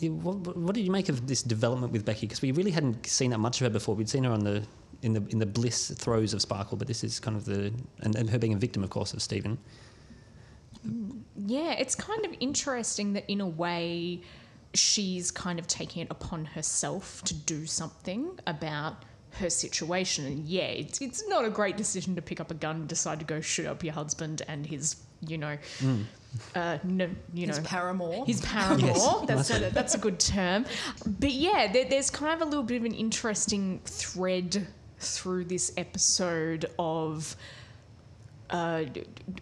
What, 0.00 0.36
what- 0.36 0.56
what 0.56 0.74
did 0.74 0.84
you 0.86 0.90
make 0.92 1.08
of 1.10 1.26
this 1.26 1.42
development 1.42 1.92
with 1.92 2.04
Becky? 2.06 2.26
Because 2.26 2.40
we 2.40 2.52
really 2.52 2.70
hadn't 2.70 3.04
seen 3.06 3.30
that 3.32 3.38
much 3.38 3.60
of 3.60 3.64
her 3.66 3.70
before. 3.70 3.94
We'd 3.94 4.08
seen 4.08 4.24
her 4.24 4.32
on 4.32 4.44
the 4.44 4.62
in 5.02 5.12
the 5.14 5.22
in 5.30 5.38
the 5.38 5.46
bliss 5.46 5.90
throes 5.90 6.34
of 6.34 6.40
Sparkle, 6.40 6.76
but 6.78 6.86
this 6.86 7.02
is 7.04 7.18
kind 7.20 7.36
of 7.36 7.44
the 7.46 7.72
and, 8.00 8.14
and 8.16 8.30
her 8.30 8.38
being 8.38 8.54
a 8.54 8.56
victim, 8.56 8.82
of 8.84 8.90
course, 8.90 9.12
of 9.12 9.20
Stephen. 9.20 9.58
Yeah, 11.36 11.72
it's 11.72 11.94
kind 11.94 12.24
of 12.24 12.32
interesting 12.40 13.12
that 13.14 13.30
in 13.30 13.40
a 13.42 13.46
way 13.46 14.22
she's 14.74 15.30
kind 15.30 15.58
of 15.58 15.66
taking 15.66 16.02
it 16.02 16.08
upon 16.10 16.44
herself 16.44 17.22
to 17.24 17.34
do 17.34 17.66
something 17.66 18.38
about 18.46 19.04
her 19.32 19.50
situation. 19.50 20.26
And 20.26 20.46
yeah, 20.46 20.62
it's, 20.62 21.00
it's 21.00 21.28
not 21.28 21.44
a 21.44 21.50
great 21.50 21.76
decision 21.76 22.14
to 22.16 22.22
pick 22.22 22.40
up 22.40 22.50
a 22.50 22.54
gun 22.54 22.76
and 22.76 22.88
decide 22.88 23.18
to 23.20 23.24
go 23.24 23.40
shoot 23.40 23.66
up 23.66 23.82
your 23.84 23.94
husband 23.94 24.42
and 24.48 24.66
his, 24.66 24.96
you 25.26 25.38
know, 25.38 25.56
uh, 26.54 26.78
no, 26.84 27.08
you 27.34 27.46
His 27.46 27.58
know, 27.58 27.64
paramour. 27.64 28.24
his 28.26 28.40
paramour. 28.44 28.86
Yes. 28.86 29.24
That's 29.26 29.50
a, 29.50 29.58
that's 29.70 29.94
a 29.94 29.98
good 29.98 30.20
term. 30.20 30.64
But 31.04 31.32
yeah, 31.32 31.70
there, 31.72 31.84
there's 31.88 32.10
kind 32.10 32.40
of 32.40 32.46
a 32.46 32.48
little 32.48 32.64
bit 32.64 32.76
of 32.76 32.84
an 32.84 32.94
interesting 32.94 33.80
thread 33.84 34.66
through 34.98 35.44
this 35.46 35.72
episode 35.76 36.66
of 36.78 37.34
uh, 38.50 38.84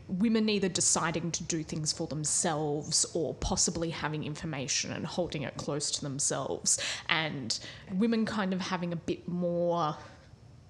women 0.08 0.48
either 0.48 0.68
deciding 0.68 1.30
to 1.32 1.42
do 1.44 1.62
things 1.62 1.92
for 1.92 2.06
themselves 2.06 3.06
or 3.14 3.34
possibly 3.34 3.90
having 3.90 4.24
information 4.24 4.92
and 4.92 5.06
holding 5.06 5.42
it 5.42 5.56
close 5.56 5.90
to 5.92 6.00
themselves, 6.02 6.78
and 7.08 7.58
women 7.94 8.24
kind 8.26 8.52
of 8.52 8.60
having 8.60 8.92
a 8.92 8.96
bit 8.96 9.26
more. 9.28 9.96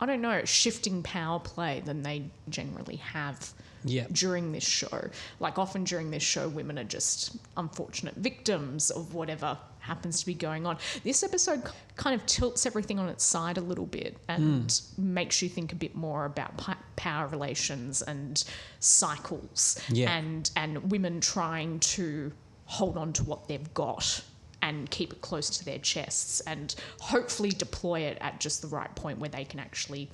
I 0.01 0.07
don't 0.07 0.21
know, 0.21 0.45
shifting 0.45 1.03
power 1.03 1.41
play 1.41 1.83
than 1.85 2.03
they 2.03 2.23
generally 2.49 2.97
have 2.97 3.53
Yeah. 3.85 4.07
during 4.13 4.53
this 4.53 4.63
show. 4.63 5.11
Like 5.41 5.59
often 5.59 5.83
during 5.83 6.13
this 6.13 6.23
show, 6.23 6.49
women 6.49 6.79
are 6.79 6.85
just 6.85 7.37
unfortunate 7.57 8.15
victims 8.15 8.91
of 8.91 9.15
whatever 9.15 9.59
happens 9.89 10.21
to 10.21 10.27
be 10.27 10.35
going 10.35 10.67
on. 10.67 10.79
This 11.03 11.23
episode 11.23 11.63
kind 11.97 12.15
of 12.15 12.25
tilts 12.27 12.67
everything 12.67 12.99
on 12.99 13.09
its 13.09 13.25
side 13.25 13.59
a 13.59 13.61
little 13.61 13.87
bit 13.87 14.17
and 14.29 14.71
hmm. 14.97 15.15
makes 15.15 15.43
you 15.43 15.49
think 15.49 15.73
a 15.73 15.77
bit 15.77 15.97
more 15.97 16.27
about 16.27 16.53
power 16.97 17.27
relations 17.27 18.03
and 18.03 18.45
cycles 18.79 19.81
Yeah. 19.89 20.17
and 20.17 20.51
and 20.55 20.91
women 20.91 21.21
trying 21.21 21.81
to 21.81 22.33
hold 22.67 22.97
on 22.97 23.13
to 23.15 23.25
what 23.25 23.49
they've 23.49 23.73
got 23.75 24.23
and 24.61 24.91
keep 24.91 25.13
it 25.13 25.21
close 25.21 25.49
to 25.59 25.65
their 25.65 25.79
chests 25.79 26.41
and 26.41 26.75
hopefully 27.01 27.51
deploy 27.51 28.01
it 28.01 28.19
at 28.21 28.41
just 28.41 28.61
the 28.61 28.69
right 28.69 28.95
point 28.95 29.19
where 29.19 29.31
they 29.31 29.45
can 29.45 29.61
actually 29.61 30.11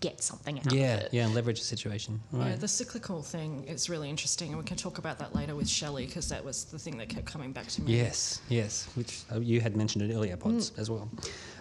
get 0.00 0.22
something 0.22 0.58
out 0.58 0.72
Yeah, 0.72 0.94
of 0.94 1.00
it. 1.02 1.08
yeah, 1.12 1.24
and 1.26 1.34
leverage 1.34 1.58
the 1.58 1.64
situation. 1.66 2.20
Right. 2.32 2.50
Yeah, 2.50 2.56
the 2.56 2.68
cyclical 2.68 3.22
thing 3.22 3.64
is 3.64 3.90
really 3.90 4.08
interesting, 4.08 4.48
and 4.48 4.58
we 4.58 4.64
can 4.64 4.76
talk 4.76 4.98
about 4.98 5.18
that 5.18 5.34
later 5.34 5.54
with 5.54 5.68
Shelley 5.68 6.06
because 6.06 6.28
that 6.30 6.44
was 6.44 6.64
the 6.64 6.78
thing 6.78 6.96
that 6.98 7.08
kept 7.08 7.26
coming 7.26 7.52
back 7.52 7.66
to 7.68 7.82
me. 7.82 7.96
Yes, 7.96 8.40
yes, 8.48 8.88
which 8.94 9.20
uh, 9.34 9.40
you 9.40 9.60
had 9.60 9.76
mentioned 9.76 10.02
in 10.02 10.12
earlier 10.16 10.36
pods 10.36 10.72
as 10.78 10.88
well. 10.90 11.10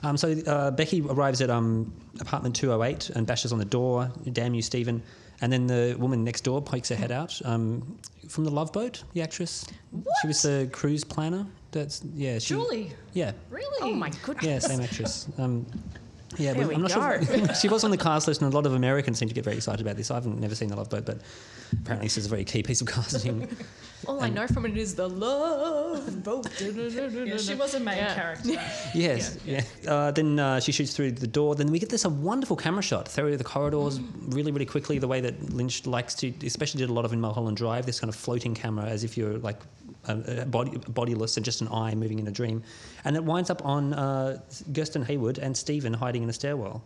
Um, 0.04 0.16
so 0.18 0.32
uh, 0.48 0.72
Becky 0.72 1.02
arrives 1.02 1.42
at 1.42 1.50
um, 1.50 1.94
apartment 2.20 2.56
208 2.56 3.10
and 3.12 3.28
bashes 3.28 3.52
on 3.52 3.60
the 3.60 3.66
door. 3.66 4.10
Damn 4.32 4.54
you, 4.54 4.62
Stephen. 4.62 5.04
And 5.44 5.52
then 5.52 5.66
the 5.66 5.96
woman 5.98 6.24
next 6.24 6.42
door 6.42 6.62
pokes 6.62 6.90
her 6.90 6.96
head 6.96 7.12
out 7.12 7.40
um, 7.46 7.98
from 8.30 8.44
the 8.44 8.52
Love 8.52 8.72
Boat. 8.72 9.04
The 9.14 9.24
actress, 9.24 9.66
What? 9.90 10.06
she 10.22 10.28
was 10.28 10.42
the 10.44 10.70
cruise 10.72 11.04
planner. 11.04 11.48
That's 11.72 12.04
yeah, 12.14 12.38
she, 12.38 12.50
Julie, 12.54 12.92
Yeah, 13.14 13.32
really? 13.50 13.78
Oh 13.82 13.96
my 13.96 14.12
goodness. 14.24 14.46
yeah, 14.46 14.60
same 14.60 14.82
actress. 14.82 15.28
Um, 15.40 15.66
Yeah, 16.38 16.54
There 16.54 16.62
but 16.64 16.70
we 16.70 16.76
I'm 16.76 16.82
not 16.82 16.92
go. 16.92 17.22
sure. 17.46 17.56
she 17.56 17.68
was 17.68 17.84
on 17.84 17.92
the 17.92 17.98
cast 17.98 18.28
list, 18.28 18.42
and 18.42 18.52
a 18.52 18.56
lot 18.56 18.66
of 18.66 18.74
Americans 18.74 19.20
seem 19.20 19.28
to 19.28 19.34
get 19.36 19.44
very 19.44 19.58
excited 19.58 19.82
about 19.82 19.98
this. 19.98 20.12
I've 20.12 20.26
never 20.26 20.56
seen 20.56 20.70
The 20.70 20.76
Love 20.76 20.90
Boat, 20.90 21.06
but 21.06 21.20
apparently 21.82 22.06
this 22.08 22.18
is 22.18 22.26
a 22.26 22.30
very 22.30 22.44
key 22.46 22.64
piece 22.64 22.82
of 22.82 22.88
casting. 22.88 23.48
All 24.08 24.20
I 24.24 24.30
know 24.30 24.48
from 24.48 24.66
it 24.66 24.76
is 24.78 24.96
the 24.96 25.08
love 25.08 26.24
boat. 26.24 26.48
Yeah, 26.62 27.38
she 27.38 27.54
was 27.54 27.76
a 27.76 27.80
main 27.80 27.98
Yeah. 27.98 28.16
character. 28.16 28.50
Yes, 28.96 29.38
yeah. 29.46 29.64
Uh, 29.88 30.10
then 30.10 30.40
uh, 30.40 30.60
she 30.60 30.72
shoots 30.72 30.96
through 30.96 31.12
the 31.12 31.28
door. 31.28 31.54
Then 31.56 31.72
we 31.72 31.78
get 31.78 31.90
this 31.90 32.04
a 32.06 32.10
wonderful 32.10 32.56
camera 32.56 32.82
shot 32.82 33.08
through 33.08 33.38
the 33.38 33.44
corridors 33.44 34.00
really, 34.30 34.52
really 34.52 34.66
quickly. 34.66 34.98
The 34.98 35.08
way 35.08 35.22
that 35.22 35.54
Lynch 35.54 35.86
likes 35.86 36.16
to, 36.16 36.34
especially 36.44 36.80
did 36.80 36.90
a 36.90 36.94
lot 36.94 37.06
of 37.06 37.14
in 37.14 37.22
Mulholland 37.22 37.58
Drive, 37.58 37.86
this 37.86 38.00
kind 38.00 38.10
of 38.10 38.16
floating 38.16 38.56
camera 38.56 38.86
as 38.86 39.04
if 39.04 39.16
you're 39.18 39.38
like 39.38 39.60
a, 40.08 40.46
body, 40.46 40.78
bodiless 40.88 41.38
and 41.38 41.46
just 41.46 41.62
an 41.62 41.68
eye 41.68 41.94
moving 41.96 42.20
in 42.20 42.28
a 42.28 42.32
dream. 42.32 42.64
And 43.04 43.16
it 43.16 43.24
winds 43.24 43.50
up 43.50 43.64
on 43.66 43.94
uh, 43.94 44.40
Gersten 44.72 45.04
Hayward 45.06 45.38
and 45.38 45.56
Stephen 45.56 45.94
hiding 45.94 46.24
in 46.24 46.30
a 46.30 46.34
stairwell. 46.34 46.84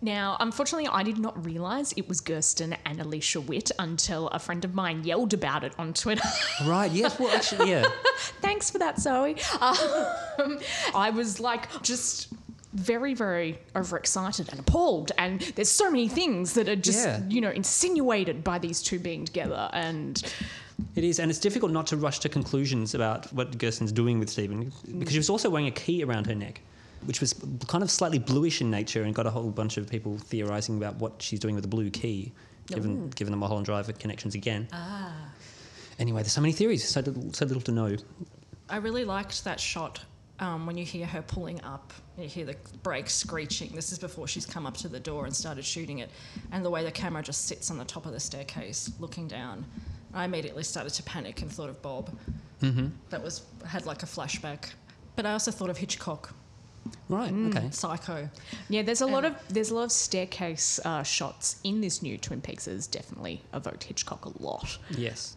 Now, 0.00 0.36
unfortunately, 0.38 0.88
I 0.88 1.02
did 1.02 1.18
not 1.18 1.44
realise 1.44 1.92
it 1.96 2.08
was 2.08 2.20
Gersten 2.20 2.76
and 2.86 3.00
Alicia 3.00 3.40
Witt 3.40 3.72
until 3.80 4.28
a 4.28 4.38
friend 4.38 4.64
of 4.64 4.72
mine 4.72 5.02
yelled 5.02 5.34
about 5.34 5.64
it 5.64 5.72
on 5.78 5.92
Twitter. 5.92 6.22
Right, 6.64 6.90
yes, 6.92 7.18
well, 7.18 7.34
actually, 7.34 7.70
yeah. 7.70 7.84
Thanks 8.40 8.70
for 8.70 8.78
that, 8.78 9.00
Zoe. 9.00 9.36
Um, 9.60 10.58
I 10.94 11.10
was 11.10 11.40
like, 11.40 11.82
just 11.82 12.28
very, 12.74 13.14
very 13.14 13.58
overexcited 13.74 14.48
and 14.50 14.60
appalled. 14.60 15.10
And 15.18 15.40
there's 15.56 15.70
so 15.70 15.90
many 15.90 16.06
things 16.08 16.54
that 16.54 16.68
are 16.68 16.76
just, 16.76 17.04
Yeah. 17.06 17.22
you 17.28 17.40
know, 17.40 17.50
insinuated 17.50 18.44
by 18.44 18.58
these 18.58 18.82
two 18.82 18.98
being 19.00 19.24
together. 19.24 19.68
And 19.72 20.22
It 20.94 21.04
is, 21.04 21.18
and 21.18 21.30
it's 21.30 21.40
difficult 21.40 21.72
not 21.72 21.86
to 21.88 21.96
rush 21.96 22.18
to 22.20 22.28
conclusions 22.28 22.94
about 22.94 23.32
what 23.32 23.56
Gersten's 23.58 23.92
doing 23.92 24.18
with 24.18 24.30
Stephen 24.30 24.72
because 24.98 25.12
she 25.12 25.18
was 25.18 25.30
also 25.30 25.50
wearing 25.50 25.66
a 25.66 25.72
key 25.72 26.02
around 26.02 26.26
her 26.26 26.34
neck, 26.34 26.60
which 27.04 27.20
was 27.20 27.34
kind 27.66 27.82
of 27.82 27.90
slightly 27.90 28.18
bluish 28.18 28.60
in 28.60 28.70
nature 28.70 29.02
and 29.02 29.14
got 29.14 29.26
a 29.26 29.30
whole 29.30 29.50
bunch 29.50 29.76
of 29.76 29.88
people 29.88 30.18
theorising 30.18 30.76
about 30.76 30.96
what 30.96 31.20
she's 31.20 31.40
doing 31.40 31.54
with 31.54 31.62
the 31.62 31.68
blue 31.68 31.90
key, 31.90 32.32
given 32.66 33.10
given 33.10 33.30
the 33.30 33.36
Mulholland 33.36 33.66
Drive 33.66 33.96
connections 33.98 34.34
again. 34.34 34.68
Ah. 34.72 35.14
Anyway, 35.98 36.22
there's 36.22 36.32
so 36.32 36.40
many 36.40 36.52
theories, 36.52 36.88
so 36.88 37.00
little, 37.00 37.32
so 37.32 37.44
little 37.44 37.62
to 37.62 37.72
know. 37.72 37.96
I 38.68 38.76
really 38.76 39.04
liked 39.04 39.44
that 39.44 39.58
shot 39.58 40.04
um, 40.38 40.66
when 40.66 40.76
you 40.76 40.84
hear 40.84 41.06
her 41.06 41.22
pulling 41.22 41.60
up. 41.62 41.92
You 42.16 42.28
hear 42.28 42.44
the 42.46 42.56
brakes 42.82 43.14
screeching. 43.14 43.70
This 43.74 43.90
is 43.92 43.98
before 43.98 44.28
she's 44.28 44.46
come 44.46 44.66
up 44.66 44.76
to 44.78 44.88
the 44.88 45.00
door 45.00 45.26
and 45.26 45.34
started 45.34 45.64
shooting 45.64 45.98
it, 45.98 46.10
and 46.52 46.64
the 46.64 46.70
way 46.70 46.84
the 46.84 46.92
camera 46.92 47.22
just 47.22 47.46
sits 47.46 47.70
on 47.70 47.78
the 47.78 47.84
top 47.84 48.06
of 48.06 48.12
the 48.12 48.20
staircase, 48.20 48.92
looking 49.00 49.26
down. 49.26 49.64
I 50.14 50.24
immediately 50.24 50.62
started 50.62 50.92
to 50.94 51.02
panic 51.02 51.42
and 51.42 51.50
thought 51.52 51.68
of 51.68 51.80
Bob. 51.82 52.10
Mm-hmm. 52.62 52.88
That 53.10 53.22
was 53.22 53.42
had 53.66 53.86
like 53.86 54.02
a 54.02 54.06
flashback, 54.06 54.70
but 55.16 55.26
I 55.26 55.32
also 55.32 55.50
thought 55.50 55.70
of 55.70 55.76
Hitchcock, 55.78 56.34
Right, 57.08 57.32
okay. 57.32 57.68
Psycho. 57.70 58.28
yeah, 58.70 58.82
there's 58.82 59.02
a 59.02 59.06
lot 59.06 59.24
of 59.24 59.34
there's 59.48 59.70
a 59.70 59.74
lot 59.74 59.84
of 59.84 59.92
staircase 59.92 60.80
uh, 60.84 61.02
shots 61.02 61.60
in 61.64 61.80
this 61.80 62.02
new 62.02 62.16
Twin 62.18 62.40
Peaks. 62.40 62.64
Has 62.66 62.86
definitely 62.86 63.42
evoked 63.52 63.84
Hitchcock 63.84 64.24
a 64.24 64.42
lot. 64.42 64.78
Yes. 64.90 65.36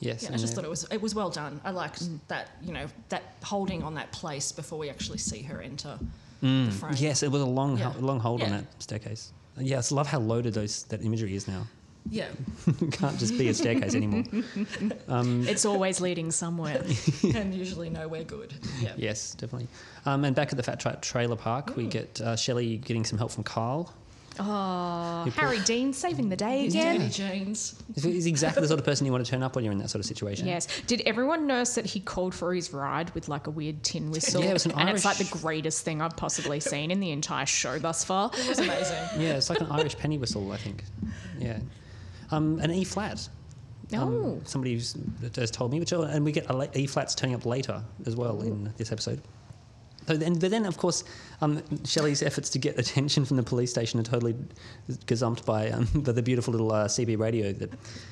Yes. 0.00 0.22
Yeah, 0.22 0.30
I 0.32 0.36
just 0.38 0.54
thought 0.54 0.64
it 0.64 0.70
was 0.70 0.84
it 0.90 1.00
was 1.02 1.14
well 1.14 1.28
done. 1.30 1.60
I 1.62 1.70
liked 1.72 2.02
that 2.28 2.50
you 2.62 2.72
know 2.72 2.86
that 3.10 3.22
holding 3.44 3.82
on 3.82 3.94
that 3.94 4.10
place 4.12 4.50
before 4.50 4.78
we 4.78 4.88
actually 4.88 5.18
see 5.18 5.42
her 5.42 5.60
enter 5.60 5.98
the 6.40 6.70
frame. 6.72 6.94
Yes, 6.96 7.22
it 7.22 7.30
was 7.30 7.42
a 7.42 7.46
long, 7.46 7.76
Yeah. 7.76 7.92
long 8.00 8.18
hold 8.18 8.42
on 8.42 8.50
that 8.50 8.64
staircase. 8.82 9.32
Yes, 9.58 9.92
I 9.92 9.94
love 9.96 10.06
how 10.06 10.20
loaded 10.20 10.54
those 10.54 10.84
that 10.84 11.04
imagery 11.04 11.34
is 11.36 11.46
now. 11.46 11.66
Yeah. 12.08 12.28
it 12.66 12.92
can't 12.92 13.18
just 13.18 13.36
be 13.36 13.48
a 13.48 13.54
staircase 13.54 13.94
anymore. 13.94 14.24
It's 15.48 15.64
always 15.64 16.00
leading 16.00 16.30
somewhere. 16.30 16.82
and 17.34 17.54
usually 17.54 17.90
nowhere 17.90 18.24
good. 18.24 18.54
Yeah. 18.80 18.92
Yes, 18.96 19.34
definitely. 19.34 19.68
Um, 20.06 20.24
and 20.24 20.34
back 20.34 20.48
at 20.50 20.56
the 20.56 20.62
Fat 20.62 20.80
Trout 20.80 21.02
Trailer 21.02 21.36
Park, 21.36 21.76
we 21.76 21.86
get 21.86 22.20
uh, 22.20 22.36
Shelley 22.36 22.78
getting 22.78 23.04
some 23.04 23.18
help 23.18 23.30
from 23.32 23.44
Carl. 23.44 23.92
Oh, 24.38 25.30
Harry 25.36 25.58
Dean 25.60 25.92
saving 25.92 26.28
the 26.30 26.36
day 26.36 26.66
again. 26.66 27.10
jeans. 27.10 27.74
He's- 27.94 28.04
He's 28.04 28.26
exactly 28.26 28.62
the 28.62 28.68
sort 28.68 28.78
of 28.80 28.86
person 28.86 29.04
you 29.04 29.12
want 29.12 29.24
to 29.26 29.30
turn 29.30 29.42
up 29.42 29.54
when 29.54 29.64
you're 29.64 29.72
in 29.72 29.78
that 29.80 29.90
sort 29.90 30.00
of 30.00 30.06
situation. 30.06 30.46
Yes. 30.46 30.66
Did 30.86 31.02
everyone 31.04 31.46
notice 31.46 31.74
that 31.74 31.84
he 31.84 32.00
called 32.00 32.34
for 32.34 32.54
his 32.54 32.72
ride 32.72 33.12
with 33.14 33.28
like 33.28 33.48
a 33.48 33.50
weird 33.50 33.82
tin 33.82 34.10
whistle? 34.10 34.42
Yeah, 34.42 34.50
it 34.50 34.52
was 34.54 34.64
an 34.66 34.72
and 34.72 34.88
it's 34.88 35.04
like 35.04 35.18
the 35.18 35.28
greatest 35.38 35.84
thing 35.84 36.00
I've 36.00 36.16
possibly 36.16 36.60
seen 36.60 36.90
in 36.90 37.00
the 37.00 37.10
entire 37.10 37.44
show 37.44 37.78
thus 37.78 38.04
far. 38.04 38.30
It 38.32 38.48
was 38.48 38.58
amazing. 38.60 38.96
Yeah, 39.18 39.34
it's 39.36 39.50
like 39.50 39.60
an 39.60 39.66
Irish 39.70 39.98
penny 39.98 40.16
whistle, 40.16 40.52
I 40.52 40.56
think. 40.56 40.84
Yeah. 41.38 41.58
Um, 42.30 42.58
an 42.60 42.70
E 42.70 42.84
flat. 42.84 43.28
Um, 43.92 44.14
Oh. 44.14 44.40
somebody 44.44 44.74
has 44.76 45.50
told 45.50 45.72
me, 45.72 45.80
which 45.80 45.90
and 45.92 46.24
we 46.24 46.30
get 46.32 46.46
E 46.76 46.86
flats 46.86 47.14
turning 47.14 47.34
up 47.34 47.44
later 47.44 47.82
as 48.06 48.14
well 48.14 48.40
in 48.40 48.72
this 48.76 48.92
episode. 48.92 49.20
So 50.06 50.16
then, 50.16 50.38
but 50.38 50.50
then, 50.50 50.64
of 50.64 50.76
course, 50.76 51.04
um, 51.40 51.62
Shelley's 51.84 52.22
efforts 52.22 52.50
to 52.50 52.58
get 52.58 52.78
attention 52.84 53.24
from 53.24 53.36
the 53.36 53.42
police 53.42 53.70
station 53.70 54.00
are 54.00 54.04
totally 54.04 54.34
gazumped 55.06 55.44
by, 55.44 55.70
um, 55.70 55.86
by 55.94 56.12
the 56.12 56.22
beautiful 56.22 56.52
little 56.52 56.72
uh, 56.72 56.86
CB 56.86 57.18
radio 57.18 57.52
that, 57.52 57.70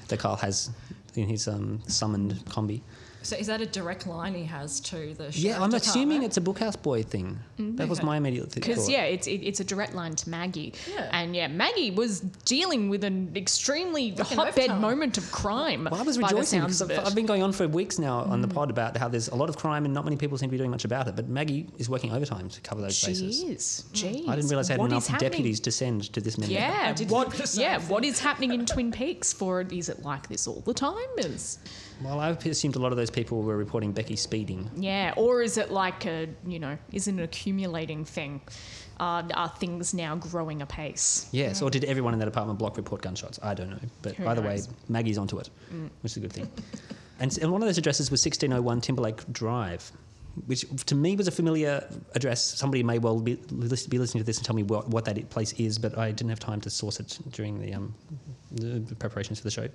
that 0.09 0.19
Carl 0.19 0.37
has 0.37 0.71
in 1.15 1.27
his 1.29 1.49
um, 1.49 1.81
summoned 1.87 2.35
combi. 2.47 2.83
So 3.23 3.37
is 3.37 3.47
that 3.49 3.61
a 3.61 3.67
direct 3.67 4.07
line 4.07 4.35
he 4.35 4.45
has 4.45 4.81
to 4.81 5.15
the 5.15 5.31
Yeah, 5.33 5.63
I'm 5.63 5.75
assuming 5.75 6.23
it's 6.23 6.37
a 6.37 6.41
Bookhouse 6.41 6.81
Boy 6.81 7.03
thing. 7.03 7.39
Mm, 7.59 7.77
that 7.77 7.89
was 7.89 8.03
my 8.03 8.17
immediate 8.17 8.53
th- 8.53 8.55
Because 8.55 8.89
yeah, 8.89 9.03
it's 9.03 9.27
it, 9.27 9.43
it's 9.43 9.61
a 9.61 9.65
direct 9.65 9.95
line 9.95 10.15
to 10.15 10.31
Maggie, 10.31 10.73
Yeah. 10.93 11.09
and 11.13 11.35
yeah, 11.35 11.49
Maggie 11.49 11.91
was 11.91 12.21
dealing 12.45 12.89
with 12.89 13.05
an 13.05 13.33
extremely 13.35 14.13
Like 14.13 14.29
hotbed 14.29 14.59
overtime. 14.65 14.81
moment 14.81 15.19
of 15.19 15.31
crime. 15.33 15.89
Well, 15.91 16.01
I 16.01 16.05
was 16.05 16.19
rejoicing 16.19 16.61
because 16.61 16.83
I've, 16.83 17.15
been 17.15 17.27
going 17.27 17.43
on 17.43 17.53
for 17.53 17.67
weeks 17.67 17.99
now 17.99 18.21
on 18.21 18.41
the 18.41 18.49
mm. 18.49 18.55
pod 18.55 18.71
about 18.71 18.97
how 18.97 19.09
there's 19.09 19.29
a 19.29 19.35
lot 19.35 19.49
of 19.49 19.57
crime 19.57 19.85
and 19.85 19.93
not 19.93 20.05
many 20.05 20.17
people 20.17 20.39
seem 20.39 20.49
to 20.49 20.53
be 20.53 20.59
doing 20.59 20.71
much 20.71 20.85
about 20.85 21.09
it. 21.09 21.17
But 21.17 21.29
Maggie 21.29 21.69
is 21.79 21.89
working 21.91 22.13
overtime 22.13 22.49
to 22.49 22.61
cover 22.61 22.81
those 22.81 22.95
she 22.95 23.09
bases. 23.09 23.43
is. 23.43 23.85
Jeez. 23.93 24.29
I 24.29 24.37
didn't 24.37 24.51
realise 24.51 24.69
they 24.69 24.75
had 24.75 24.81
What 24.81 24.91
enough 24.93 25.19
deputies 25.19 25.61
to 25.61 25.73
send 25.73 26.13
to 26.13 26.21
this 26.21 26.39
many. 26.39 26.55
Yeah, 26.55 26.93
did 26.93 27.11
what? 27.11 27.29
think 27.31 27.43
the 27.43 27.47
same 27.49 27.63
Yeah, 27.63 27.79
thing. 27.79 27.89
what 27.89 28.05
is 28.05 28.21
happening 28.21 28.53
in 28.53 28.65
Twin 28.67 28.93
Peaks? 28.93 29.33
For 29.33 29.61
it, 29.61 29.73
is 29.73 29.89
it 29.89 30.03
like 30.05 30.29
this 30.29 30.47
all 30.47 30.61
the 30.61 30.75
time? 30.75 30.97
Is 31.19 31.59
Well, 32.03 32.21
I 32.21 32.31
assumed 32.31 32.77
a 32.77 32.79
lot 32.79 32.93
of 32.93 32.97
those 32.99 33.11
people 33.11 33.43
were 33.43 33.57
reporting 33.57 33.93
Becky 33.93 34.17
speeding. 34.17 34.71
yeah, 34.77 35.13
or 35.17 35.43
is 35.43 35.57
it 35.59 35.71
like 35.71 36.07
a 36.07 36.29
you 36.47 36.59
know, 36.59 36.79
is 36.93 37.09
it 37.09 37.13
an 37.13 37.21
accumulating 37.21 38.05
thing? 38.05 38.41
Uh, 39.01 39.23
are 39.35 39.49
things 39.49 39.95
now 39.95 40.17
growing 40.17 40.61
apace? 40.63 41.29
Yes, 41.31 41.63
or 41.63 41.71
did 41.71 41.85
everyone 41.85 42.15
in 42.15 42.19
that 42.19 42.29
apartment 42.29 42.59
block 42.59 42.77
report 42.77 43.01
gunshots? 43.01 43.39
I 43.43 43.55
don't 43.55 43.71
know. 43.71 43.79
But 44.03 44.15
Who 44.17 44.27
either 44.27 44.43
knows? 44.43 44.69
way, 44.69 44.75
Maggie's 44.89 45.19
onto 45.19 45.39
it, 45.39 45.51
which 46.01 46.13
is 46.13 46.17
a 46.17 46.21
good 46.21 46.33
thing. 46.33 46.49
and, 47.21 47.37
and 47.39 47.53
one 47.53 47.63
of 47.63 47.69
those 47.69 47.79
addresses 47.79 48.11
was 48.11 48.25
1601 48.25 48.81
Timberlake 48.81 49.33
Drive, 49.33 49.93
which 50.47 50.65
to 50.87 50.95
me 50.97 51.15
was 51.15 51.29
a 51.29 51.31
familiar 51.31 51.89
address. 52.17 52.43
Somebody 52.43 52.83
may 52.83 52.99
well 52.99 53.21
be, 53.21 53.35
be 53.37 53.99
listening 53.99 54.21
to 54.21 54.25
this 54.25 54.39
and 54.39 54.45
tell 54.45 54.57
me 54.57 54.65
what, 54.65 54.89
what 54.89 55.05
that 55.05 55.31
place 55.31 55.53
is, 55.55 55.79
but 55.79 55.97
I 55.97 56.11
didn't 56.11 56.31
have 56.31 56.41
time 56.41 56.61
to 56.63 56.71
source 56.71 56.99
it 56.99 57.19
during 57.31 57.61
the, 57.61 57.75
um, 57.75 57.95
the 58.51 58.97
preparations 58.97 59.39
for 59.39 59.45
the 59.45 59.51
show. 59.53 59.69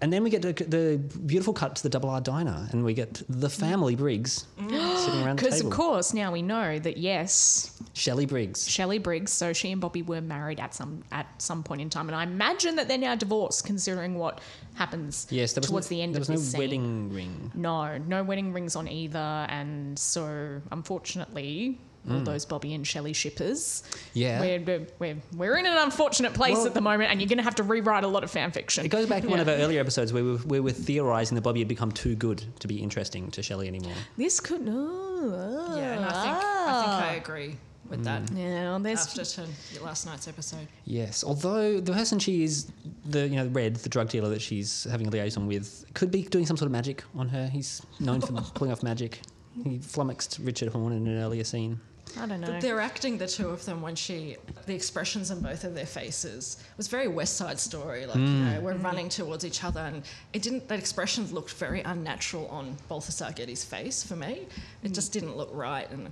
And 0.00 0.12
then 0.12 0.22
we 0.22 0.30
get 0.30 0.42
the, 0.42 0.52
the 0.52 0.98
beautiful 1.26 1.52
cut 1.52 1.74
to 1.76 1.82
the 1.82 1.88
Double 1.88 2.08
R 2.08 2.20
Diner, 2.20 2.68
and 2.70 2.84
we 2.84 2.94
get 2.94 3.20
the 3.28 3.50
family 3.50 3.96
Briggs 3.96 4.46
sitting 4.58 4.72
around 4.76 4.94
the 4.94 5.02
table. 5.10 5.34
Because 5.36 5.60
of 5.60 5.70
course 5.70 6.14
now 6.14 6.30
we 6.30 6.40
know 6.40 6.78
that 6.78 6.98
yes, 6.98 7.76
Shelley 7.94 8.24
Briggs. 8.24 8.68
Shelley 8.68 8.98
Briggs. 8.98 9.32
So 9.32 9.52
she 9.52 9.72
and 9.72 9.80
Bobby 9.80 10.02
were 10.02 10.20
married 10.20 10.60
at 10.60 10.72
some 10.74 11.02
at 11.10 11.26
some 11.42 11.64
point 11.64 11.80
in 11.80 11.90
time, 11.90 12.08
and 12.08 12.14
I 12.14 12.22
imagine 12.22 12.76
that 12.76 12.86
they're 12.86 12.96
now 12.96 13.16
divorced, 13.16 13.64
considering 13.66 14.14
what 14.14 14.40
happens 14.74 15.26
Yes, 15.30 15.54
there 15.54 15.60
was 15.62 15.70
towards 15.70 15.90
no, 15.90 15.96
the 15.96 16.02
end 16.02 16.14
there 16.14 16.22
of 16.22 16.28
was 16.28 16.28
no 16.28 16.36
this 16.36 16.50
scene. 16.52 16.60
wedding 16.60 17.12
ring. 17.12 17.50
No, 17.54 17.98
no 17.98 18.22
wedding 18.22 18.52
rings 18.52 18.76
on 18.76 18.86
either, 18.86 19.18
and 19.18 19.98
so 19.98 20.60
unfortunately, 20.70 21.80
all 22.12 22.20
those 22.20 22.44
Bobby 22.44 22.74
and 22.74 22.86
Shelley 22.86 23.12
shippers, 23.12 23.82
Hmm. 23.88 23.98
Yeah. 24.14 24.40
we're, 24.40 24.60
we're, 24.60 24.86
we're, 24.98 25.16
we're 25.36 25.56
in 25.56 25.66
an 25.66 25.76
unfortunate 25.78 26.34
place 26.34 26.56
Well- 26.56 26.66
at 26.66 26.74
the 26.74 26.80
moment, 26.80 27.10
and 27.10 27.20
you're 27.20 27.28
going 27.28 27.38
to 27.38 27.44
have 27.44 27.54
to 27.56 27.62
rewrite 27.62 28.04
a 28.04 28.08
lot 28.08 28.24
of 28.24 28.30
fan 28.30 28.50
fiction. 28.50 28.84
It 28.84 28.88
goes 28.88 29.06
back 29.06 29.22
to 29.22 29.28
one 29.28 29.40
of 29.40 29.48
our 29.48 29.54
earlier 29.56 29.80
episodes 29.80 30.12
where 30.12 30.24
we 30.24 30.32
were, 30.32 30.38
we 30.46 30.60
were 30.60 30.70
theorising 30.72 31.34
that 31.36 31.42
Bobby 31.42 31.60
had 31.60 31.68
become 31.68 31.92
too 31.92 32.14
good 32.14 32.42
to 32.60 32.68
be 32.68 32.76
interesting 32.82 33.30
to 33.32 33.42
Shelley 33.42 33.68
anymore. 33.68 33.94
This 34.16 34.40
could 34.40 34.62
no. 34.62 35.74
Yeah, 35.76 35.96
and 35.96 36.04
I 36.04 36.08
think 36.22 36.44
I 36.44 36.82
think 36.82 37.10
I 37.10 37.14
agree 37.14 37.56
with 37.88 38.04
that. 38.04 38.30
Yeah, 38.32 38.78
there's 38.80 39.06
After 39.18 39.24
to 39.24 39.82
last 39.84 40.06
night's 40.06 40.28
episode. 40.28 40.66
Yes, 40.84 41.24
although 41.24 41.80
the 41.80 41.92
person 41.92 42.18
she 42.18 42.44
is, 42.44 42.70
the 43.06 43.26
you 43.26 43.36
know 43.36 43.46
Red, 43.48 43.76
the 43.76 43.88
drug 43.88 44.08
dealer 44.10 44.28
that 44.30 44.40
she's 44.42 44.84
having 44.90 45.06
a 45.06 45.10
liaison 45.10 45.46
with, 45.46 45.84
could 45.94 46.10
be 46.10 46.22
doing 46.22 46.46
some 46.46 46.56
sort 46.56 46.66
of 46.66 46.72
magic 46.72 47.02
on 47.16 47.28
her. 47.28 47.48
He's 47.48 47.82
known 48.00 48.20
for 48.20 48.32
pulling 48.54 48.72
off 48.72 48.82
magic. 48.82 49.20
He 49.64 49.78
flummoxed 49.78 50.38
Richard 50.42 50.68
Horne 50.68 50.92
in 50.92 51.06
an 51.08 51.18
earlier 51.18 51.42
scene. 51.44 51.80
I 52.16 52.26
don't 52.26 52.40
know. 52.40 52.48
But 52.48 52.60
they're 52.60 52.80
acting 52.80 53.18
the 53.18 53.26
two 53.26 53.48
of 53.48 53.64
them 53.64 53.82
when 53.82 53.94
she, 53.94 54.36
the 54.66 54.74
expressions 54.74 55.30
on 55.30 55.40
both 55.40 55.64
of 55.64 55.74
their 55.74 55.86
faces 55.86 56.62
was 56.76 56.88
very 56.88 57.08
West 57.08 57.36
Side 57.36 57.58
Story. 57.58 58.06
Like 58.06 58.16
you 58.16 58.22
hmm. 58.26 58.50
know, 58.50 58.60
we're 58.60 58.74
hmm. 58.74 58.84
running 58.84 59.08
towards 59.08 59.44
each 59.44 59.64
other, 59.64 59.80
and 59.80 60.02
it 60.32 60.42
didn't. 60.42 60.68
That 60.68 60.78
expression 60.78 61.26
looked 61.32 61.52
very 61.54 61.80
unnatural 61.82 62.46
on 62.48 62.76
Balthasar 62.88 63.32
Getty's 63.32 63.64
face 63.64 64.02
for 64.02 64.16
me. 64.16 64.46
It 64.82 64.88
hmm. 64.88 64.92
just 64.92 65.12
didn't 65.12 65.36
look 65.36 65.50
right, 65.52 65.88
and 65.90 66.10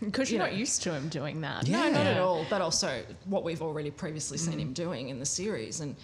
Because 0.00 0.30
you're 0.30 0.42
you 0.42 0.50
not 0.50 0.56
used 0.56 0.82
to 0.82 0.92
him 0.92 1.08
doing 1.08 1.40
that. 1.42 1.66
Yeah. 1.66 1.88
no, 1.88 1.90
not 1.90 2.06
at 2.06 2.18
all. 2.18 2.46
But 2.50 2.60
also 2.60 3.02
what 3.26 3.44
we've 3.44 3.62
already 3.62 3.90
previously 3.90 4.38
seen 4.38 4.58
him 4.58 4.72
doing 4.72 5.08
in 5.08 5.18
the 5.18 5.26
series, 5.26 5.80
and 5.80 5.96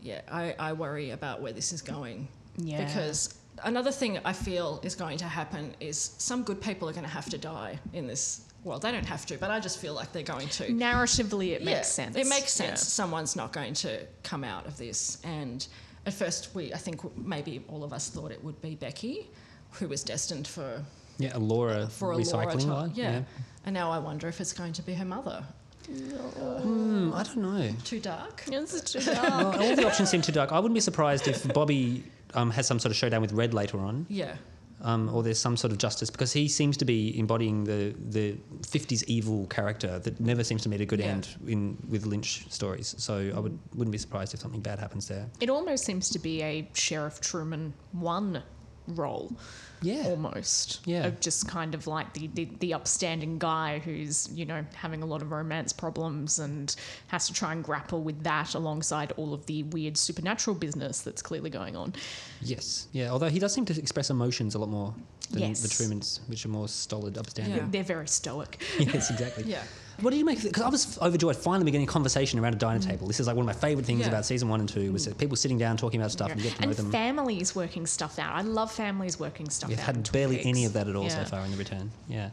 yeah, 0.00 0.22
I, 0.30 0.54
I 0.58 0.72
worry 0.72 1.10
about 1.10 1.40
where 1.40 1.52
this 1.52 1.72
is 1.72 1.82
going. 1.82 2.28
Yeah. 2.58 2.84
Because 2.84 3.34
another 3.64 3.90
thing 3.92 4.18
I 4.24 4.32
feel 4.32 4.80
is 4.82 4.94
going 4.94 5.18
to 5.18 5.24
happen 5.24 5.74
is 5.80 6.14
some 6.18 6.42
good 6.42 6.60
people 6.60 6.88
are 6.88 6.92
going 6.92 7.04
to 7.04 7.10
have 7.10 7.28
to 7.30 7.38
die 7.38 7.78
in 7.92 8.06
this. 8.06 8.42
world. 8.64 8.82
they 8.82 8.92
don't 8.92 9.06
have 9.06 9.26
to, 9.26 9.36
but 9.38 9.50
I 9.50 9.58
just 9.60 9.78
feel 9.78 9.94
like 9.94 10.12
they're 10.12 10.22
going 10.22 10.48
to. 10.48 10.68
Narratively, 10.68 11.50
it 11.52 11.62
Yeah, 11.62 11.74
makes 11.74 11.88
sense. 11.88 12.16
It 12.16 12.26
makes 12.28 12.52
sense. 12.52 12.80
Yeah. 12.80 12.88
Someone's 13.00 13.34
not 13.36 13.52
going 13.52 13.74
to 13.74 14.06
come 14.22 14.44
out 14.44 14.66
of 14.66 14.76
this. 14.76 15.18
And 15.24 15.66
at 16.06 16.12
first, 16.14 16.54
we 16.54 16.72
I 16.72 16.76
think 16.78 17.00
maybe 17.16 17.62
all 17.68 17.82
of 17.84 17.92
us 17.92 18.08
thought 18.08 18.30
it 18.30 18.42
would 18.44 18.60
be 18.62 18.74
Becky, 18.76 19.28
who 19.72 19.88
was 19.88 20.02
destined 20.04 20.46
for 20.46 20.82
Yeah, 21.18 21.36
a 21.36 21.38
Laura 21.40 21.88
for 21.88 22.12
a 22.12 22.16
recycling 22.16 22.58
type. 22.60 22.66
line. 22.68 22.92
Yeah. 22.94 23.22
And 23.64 23.74
now 23.74 23.90
I 23.90 23.98
wonder 23.98 24.28
if 24.28 24.40
it's 24.40 24.52
going 24.52 24.72
to 24.74 24.82
be 24.82 24.94
her 24.94 25.04
mother. 25.04 25.44
Hmm, 25.86 27.12
I 27.14 27.22
don't 27.24 27.36
know. 27.38 27.70
Too 27.84 28.00
dark. 28.00 28.44
It's 28.46 28.92
just- 28.92 29.06
Well, 29.06 29.60
all 29.60 29.76
the 29.76 29.86
options 29.86 30.10
seem 30.10 30.22
too 30.22 30.32
dark. 30.32 30.52
I 30.52 30.58
wouldn't 30.58 30.74
be 30.74 30.80
surprised 30.80 31.26
if 31.28 31.52
Bobby 31.54 32.04
um, 32.34 32.50
has 32.50 32.66
some 32.66 32.78
sort 32.78 32.90
of 32.90 32.96
showdown 32.96 33.20
with 33.22 33.32
Red 33.32 33.52
later 33.54 33.78
on. 33.80 34.06
Yeah. 34.08 34.36
um, 34.84 35.08
or 35.14 35.22
there's 35.22 35.38
some 35.38 35.56
sort 35.56 35.70
of 35.72 35.78
justice 35.78 36.10
because 36.10 36.32
he 36.32 36.48
seems 36.48 36.76
to 36.78 36.84
be 36.84 37.16
embodying 37.16 37.62
the 37.64 37.94
the 38.10 38.36
50s 38.62 39.04
evil 39.06 39.46
character 39.46 40.00
that 40.00 40.18
never 40.18 40.42
seems 40.42 40.62
to 40.62 40.68
meet 40.68 40.80
a 40.80 40.84
good 40.86 40.98
Yeah. 40.98 41.12
end 41.12 41.28
in 41.46 41.76
with 41.88 42.04
Lynch 42.04 42.44
stories. 42.50 42.94
So 42.98 43.14
I 43.36 43.38
would 43.38 43.56
wouldn't 43.76 43.92
be 43.92 43.98
surprised 43.98 44.34
if 44.34 44.40
something 44.40 44.60
bad 44.60 44.78
happens 44.80 45.06
there. 45.06 45.26
it 45.40 45.48
almost 45.50 45.84
seems 45.84 46.08
to 46.10 46.18
be 46.18 46.42
a 46.42 46.68
Sheriff 46.74 47.20
Truman 47.20 47.74
one 47.92 48.42
role. 48.88 49.32
Yeah. 49.80 50.04
Almost. 50.10 50.80
Yeah. 50.86 51.06
Of 51.06 51.20
just 51.20 51.48
kind 51.48 51.74
of 51.74 51.86
like 51.86 52.12
the, 52.14 52.28
the, 52.34 52.48
the 52.60 52.74
upstanding 52.74 53.38
guy 53.38 53.80
who's, 53.80 54.30
you 54.32 54.44
know, 54.44 54.64
having 54.74 55.02
a 55.02 55.06
lot 55.06 55.22
of 55.22 55.32
romance 55.32 55.72
problems 55.72 56.38
and 56.38 56.74
has 57.08 57.26
to 57.26 57.32
try 57.32 57.52
and 57.52 57.64
grapple 57.64 58.02
with 58.02 58.22
that 58.22 58.54
alongside 58.54 59.12
all 59.16 59.34
of 59.34 59.44
the 59.46 59.64
weird 59.64 59.96
supernatural 59.96 60.54
business 60.54 61.00
that's 61.00 61.20
clearly 61.20 61.50
going 61.50 61.74
on. 61.76 61.94
Yes. 62.40 62.86
Yeah. 62.92 63.10
Although 63.10 63.28
he 63.28 63.38
does 63.40 63.52
seem 63.52 63.64
to 63.66 63.78
express 63.78 64.08
emotions 64.10 64.54
a 64.54 64.58
lot 64.58 64.68
more 64.68 64.94
than 65.30 65.42
Yes. 65.42 65.62
the 65.62 65.68
Trumans, 65.68 66.20
which 66.28 66.44
are 66.46 66.50
more 66.50 66.68
stolid, 66.68 67.18
upstanding. 67.18 67.56
Yeah. 67.56 67.66
They're 67.70 67.82
very 67.82 68.06
stoic. 68.08 68.62
yes, 68.78 69.10
exactly. 69.10 69.44
Yeah. 69.44 69.62
What 70.02 70.10
did 70.10 70.18
you 70.18 70.24
make? 70.24 70.42
Because 70.42 70.62
I 70.62 70.68
was 70.68 70.98
overjoyed 71.00 71.36
finally 71.36 71.64
beginning 71.64 71.86
a 71.88 71.90
conversation 71.90 72.38
around 72.40 72.54
a 72.54 72.58
diner 72.58 72.80
table. 72.80 73.06
This 73.06 73.20
is 73.20 73.26
like 73.28 73.36
one 73.36 73.48
of 73.48 73.54
my 73.54 73.58
favourite 73.58 73.86
things 73.86 74.00
Yeah. 74.00 74.08
about 74.08 74.26
season 74.26 74.48
one 74.48 74.60
and 74.60 74.68
two 74.68 74.92
was 74.92 75.04
that 75.06 75.16
people 75.16 75.36
sitting 75.36 75.58
down 75.58 75.76
talking 75.76 76.00
about 76.00 76.10
stuff 76.10 76.30
and 76.30 76.40
you 76.40 76.48
get 76.50 76.56
to 76.56 76.62
know 76.62 76.68
and 76.68 76.76
them. 76.76 76.90
families 76.90 77.54
working 77.54 77.86
stuff 77.86 78.18
out. 78.18 78.34
I 78.34 78.42
love 78.42 78.70
families 78.72 79.18
working 79.20 79.48
stuff 79.48 79.68
out. 79.68 79.70
We've 79.70 79.78
out. 79.78 79.86
had 79.86 79.96
in 79.96 80.02
Twin 80.02 80.20
barely 80.20 80.44
any 80.44 80.64
of 80.64 80.72
that 80.74 80.88
at 80.88 80.96
all 80.96 81.08
so 81.08 81.24
far 81.24 81.44
in 81.44 81.50
the 81.52 81.56
return. 81.56 81.90
Yeah. 82.08 82.30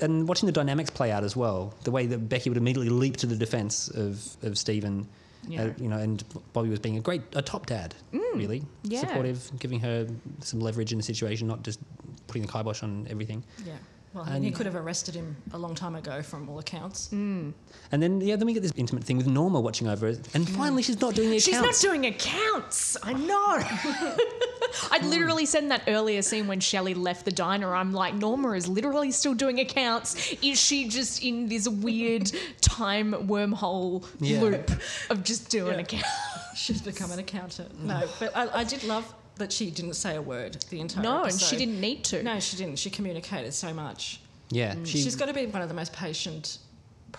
And 0.00 0.26
watching 0.26 0.46
the 0.46 0.52
dynamics 0.52 0.88
play 0.88 1.12
out 1.12 1.22
as 1.24 1.36
well, 1.36 1.74
the 1.84 1.90
way 1.90 2.06
that 2.06 2.28
Becky 2.30 2.48
would 2.48 2.56
immediately 2.56 2.88
leap 2.88 3.18
to 3.18 3.26
the 3.26 3.36
defence 3.36 3.88
of, 3.88 4.24
of 4.42 4.56
Stephen, 4.56 5.06
Yeah. 5.46 5.64
uh, 5.64 5.72
you 5.78 5.88
know, 5.88 5.98
and 5.98 6.24
Bobby 6.54 6.70
was 6.70 6.78
being 6.78 6.96
a 6.96 7.00
great, 7.00 7.20
a 7.34 7.42
top 7.42 7.66
dad, 7.66 7.94
really. 8.12 8.60
Mm. 8.60 8.66
yeah. 8.84 9.00
Supportive, 9.00 9.50
giving 9.58 9.78
her 9.80 10.06
some 10.40 10.60
leverage 10.60 10.92
in 10.92 10.98
the 10.98 11.04
situation, 11.04 11.46
not 11.48 11.62
just 11.62 11.80
putting 12.28 12.42
the 12.42 12.48
kibosh 12.48 12.82
on 12.82 13.06
everything. 13.10 13.44
Yeah. 13.66 13.74
Well, 14.12 14.24
I 14.24 14.26
mean, 14.26 14.36
And- 14.36 14.44
he 14.44 14.50
could 14.50 14.66
have 14.66 14.74
arrested 14.74 15.14
him 15.14 15.36
a 15.52 15.58
long 15.58 15.76
time 15.76 15.94
ago, 15.94 16.20
from 16.20 16.48
all 16.48 16.58
accounts. 16.58 17.10
Mm. 17.12 17.52
And 17.92 18.02
then, 18.02 18.20
yeah, 18.20 18.34
then 18.34 18.46
we 18.46 18.52
get 18.54 18.62
this 18.62 18.72
intimate 18.74 19.04
thing 19.04 19.16
with 19.16 19.28
Norma 19.28 19.60
watching 19.60 19.86
over 19.86 20.08
it. 20.08 20.26
And 20.34 20.48
finally, 20.50 20.82
she's 20.82 21.00
not 21.00 21.14
doing 21.14 21.30
the 21.30 21.36
Mm. 21.36 21.44
She's 21.44 21.54
not 21.54 21.60
accounts. 21.62 21.80
doing 21.80 22.06
accounts. 22.06 22.96
I 23.04 23.12
know. 23.12 23.58
I 24.90 24.98
literally 25.04 25.46
said 25.46 25.62
in 25.62 25.68
that 25.68 25.84
earlier 25.86 26.22
scene 26.22 26.48
when 26.48 26.58
Shelley 26.60 26.94
left 26.94 27.24
the 27.24 27.30
diner, 27.30 27.74
I'm 27.74 27.92
like, 27.92 28.14
Norma 28.14 28.50
is 28.52 28.66
literally 28.68 29.12
still 29.12 29.34
doing 29.34 29.60
accounts. 29.60 30.32
Is 30.42 30.58
she 30.60 30.88
just 30.88 31.22
in 31.22 31.48
this 31.48 31.68
weird 31.68 32.32
time 32.60 33.12
wormhole 33.28 34.04
Yeah. 34.20 34.40
loop 34.40 34.70
of 35.10 35.22
just 35.22 35.48
doing 35.50 35.74
Yeah. 35.74 35.80
accounts? 35.82 36.08
She's 36.56 36.82
become 36.82 37.10
an 37.12 37.20
accountant. 37.20 37.80
No, 37.82 38.08
but 38.18 38.36
I, 38.36 38.60
I 38.60 38.64
did 38.64 38.82
love 38.84 39.12
that 39.40 39.52
she 39.52 39.70
didn't 39.70 39.94
say 39.94 40.16
a 40.16 40.22
word 40.22 40.64
the 40.70 40.80
entire 40.80 41.02
No, 41.02 41.24
and 41.24 41.38
she 41.38 41.56
didn't 41.56 41.80
need 41.80 42.04
to. 42.04 42.22
No, 42.22 42.38
she 42.38 42.56
didn't. 42.56 42.78
She 42.78 42.90
communicated 42.90 43.52
so 43.52 43.74
much. 43.74 44.20
yeah, 44.50 44.74
mm. 44.74 44.86
she, 44.86 45.02
She's 45.02 45.16
got 45.16 45.26
to 45.26 45.34
be 45.34 45.46
one 45.46 45.62
of 45.62 45.68
the 45.68 45.74
most 45.74 45.92
patient 45.92 46.58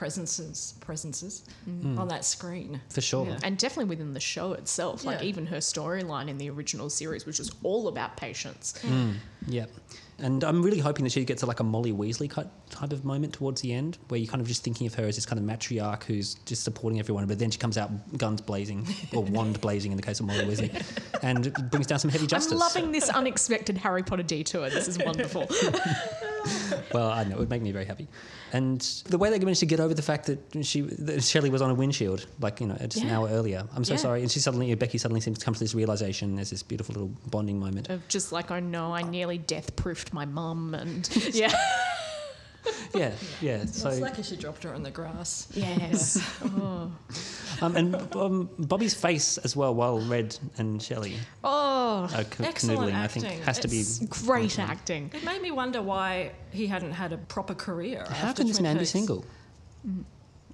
presences 0.01 0.73
presences 0.79 1.45
mm. 1.69 1.95
on 1.99 2.07
that 2.07 2.25
screen. 2.25 2.81
for 2.89 3.01
sure. 3.01 3.27
Yeah. 3.27 3.37
And 3.43 3.55
definitely 3.55 3.85
within 3.85 4.15
the 4.15 4.19
show 4.19 4.53
itself, 4.53 5.05
like 5.05 5.21
even 5.21 5.45
her 5.45 5.57
storyline 5.57 6.27
in 6.27 6.39
the 6.39 6.49
original 6.49 6.89
series, 6.89 7.27
which 7.27 7.37
was 7.37 7.51
all 7.61 7.87
about 7.87 8.17
patience. 8.17 8.73
Mm. 8.81 9.17
Yeah. 9.45 9.67
And 10.17 10.43
I'm 10.43 10.63
really 10.63 10.79
hoping 10.79 11.03
that 11.03 11.11
she 11.11 11.23
gets 11.23 11.43
a, 11.43 11.45
like 11.45 11.59
a 11.59 11.63
Molly 11.63 11.91
Weasley 11.91 12.27
type 12.31 12.91
of 12.91 13.05
moment 13.05 13.33
towards 13.33 13.61
the 13.61 13.73
end, 13.73 13.99
where 14.07 14.19
you're 14.19 14.29
kind 14.29 14.41
of 14.41 14.47
just 14.47 14.63
thinking 14.63 14.87
of 14.87 14.95
her 14.95 15.03
as 15.03 15.17
this 15.17 15.25
kind 15.27 15.39
of 15.39 15.45
matriarch 15.45 16.03
who's 16.05 16.33
just 16.45 16.63
supporting 16.63 16.99
everyone, 16.99 17.27
but 17.27 17.37
then 17.37 17.51
she 17.51 17.59
comes 17.59 17.77
out 17.77 17.91
guns 18.17 18.41
blazing, 18.41 18.87
or 19.13 19.23
wand 19.35 19.61
blazing 19.61 19.91
in 19.91 19.97
the 19.97 20.03
case 20.03 20.19
of 20.19 20.25
Molly 20.25 20.45
Weasley, 20.45 20.71
and 21.21 21.53
brings 21.69 21.85
down 21.85 21.99
some 21.99 22.09
heavy 22.09 22.25
justice. 22.25 22.53
I'm 22.53 22.59
loving 22.59 22.91
this 22.91 23.09
unexpected 23.09 23.77
Harry 23.77 24.01
Potter 24.01 24.23
detour. 24.23 24.67
This 24.71 24.87
is 24.87 24.97
wonderful. 24.97 25.47
Well, 26.93 27.09
I 27.09 27.23
know 27.23 27.35
it 27.35 27.39
would 27.39 27.49
make 27.49 27.61
me 27.61 27.71
very 27.71 27.85
happy, 27.85 28.07
and 28.51 28.81
the 29.07 29.17
way 29.17 29.29
they 29.29 29.39
managed 29.39 29.61
to 29.61 29.65
get 29.65 29.79
over 29.79 29.93
the 29.93 30.01
fact 30.01 30.25
that 30.25 30.39
she 30.65 30.81
that 30.81 31.23
Shelley 31.23 31.49
was 31.49 31.61
on 31.61 31.69
a 31.69 31.73
windshield, 31.73 32.25
like 32.41 32.59
you 32.59 32.67
know, 32.67 32.75
just 32.81 32.97
an 33.03 33.09
hour 33.09 33.29
earlier. 33.29 33.65
I'm 33.75 33.85
so 33.85 33.93
Yeah. 33.93 33.99
sorry, 33.99 34.21
and 34.21 34.29
she 34.31 34.39
suddenly 34.39 34.73
Becky 34.75 34.97
suddenly 34.97 35.21
seems 35.21 35.37
to 35.39 35.45
come 35.45 35.53
to 35.53 35.59
this 35.59 35.73
realization. 35.73 36.35
There's 36.35 36.49
this 36.49 36.63
beautiful 36.63 36.93
little 36.93 37.11
bonding 37.29 37.59
moment. 37.59 37.89
of 37.89 38.05
just 38.09 38.31
like, 38.33 38.51
oh 38.51 38.59
no, 38.59 38.93
I 38.93 39.03
nearly 39.03 39.37
death 39.37 39.75
proofed 39.77 40.11
my 40.13 40.25
mum, 40.25 40.73
and 40.73 41.07
yeah, 41.33 41.53
Yeah, 42.93 43.11
yeah. 43.39 43.65
So 43.65 43.89
it's 43.89 44.01
lucky 44.01 44.21
she 44.21 44.35
dropped 44.35 44.63
her 44.63 44.73
on 44.73 44.83
the 44.83 44.91
grass. 44.91 45.47
yes, 45.53 46.19
oh, 46.43 46.91
um, 47.61 47.75
and 47.77 47.95
um, 48.15 48.49
Bobby's 48.59 48.93
face 48.93 49.37
as 49.39 49.55
well, 49.55 49.73
while 49.73 49.99
Red 49.99 50.37
and 50.57 50.81
Shelley 50.81 51.15
oh 51.43 52.09
are 52.13 52.23
ca- 52.25 52.43
Excellent 52.43 52.79
canoodling, 52.79 52.95
I 52.95 53.07
think 53.07 53.25
acting. 53.25 53.41
has 53.43 53.59
to 53.59 53.67
be. 53.69 53.79
It's 53.79 53.99
great 54.25 54.59
acting. 54.59 55.09
It 55.13 55.23
made 55.23 55.41
me 55.41 55.51
wonder 55.51 55.81
why 55.81 56.33
he 56.51 56.67
hadn't 56.67 56.91
had 56.91 57.13
a 57.13 57.17
proper 57.17 57.53
career. 57.53 58.03
How 58.09 58.29
after 58.29 58.41
can 58.43 58.47
this 58.47 58.59
man 58.59 58.75
be 58.75 58.79
Peaks. 58.81 58.91
single? 58.91 59.25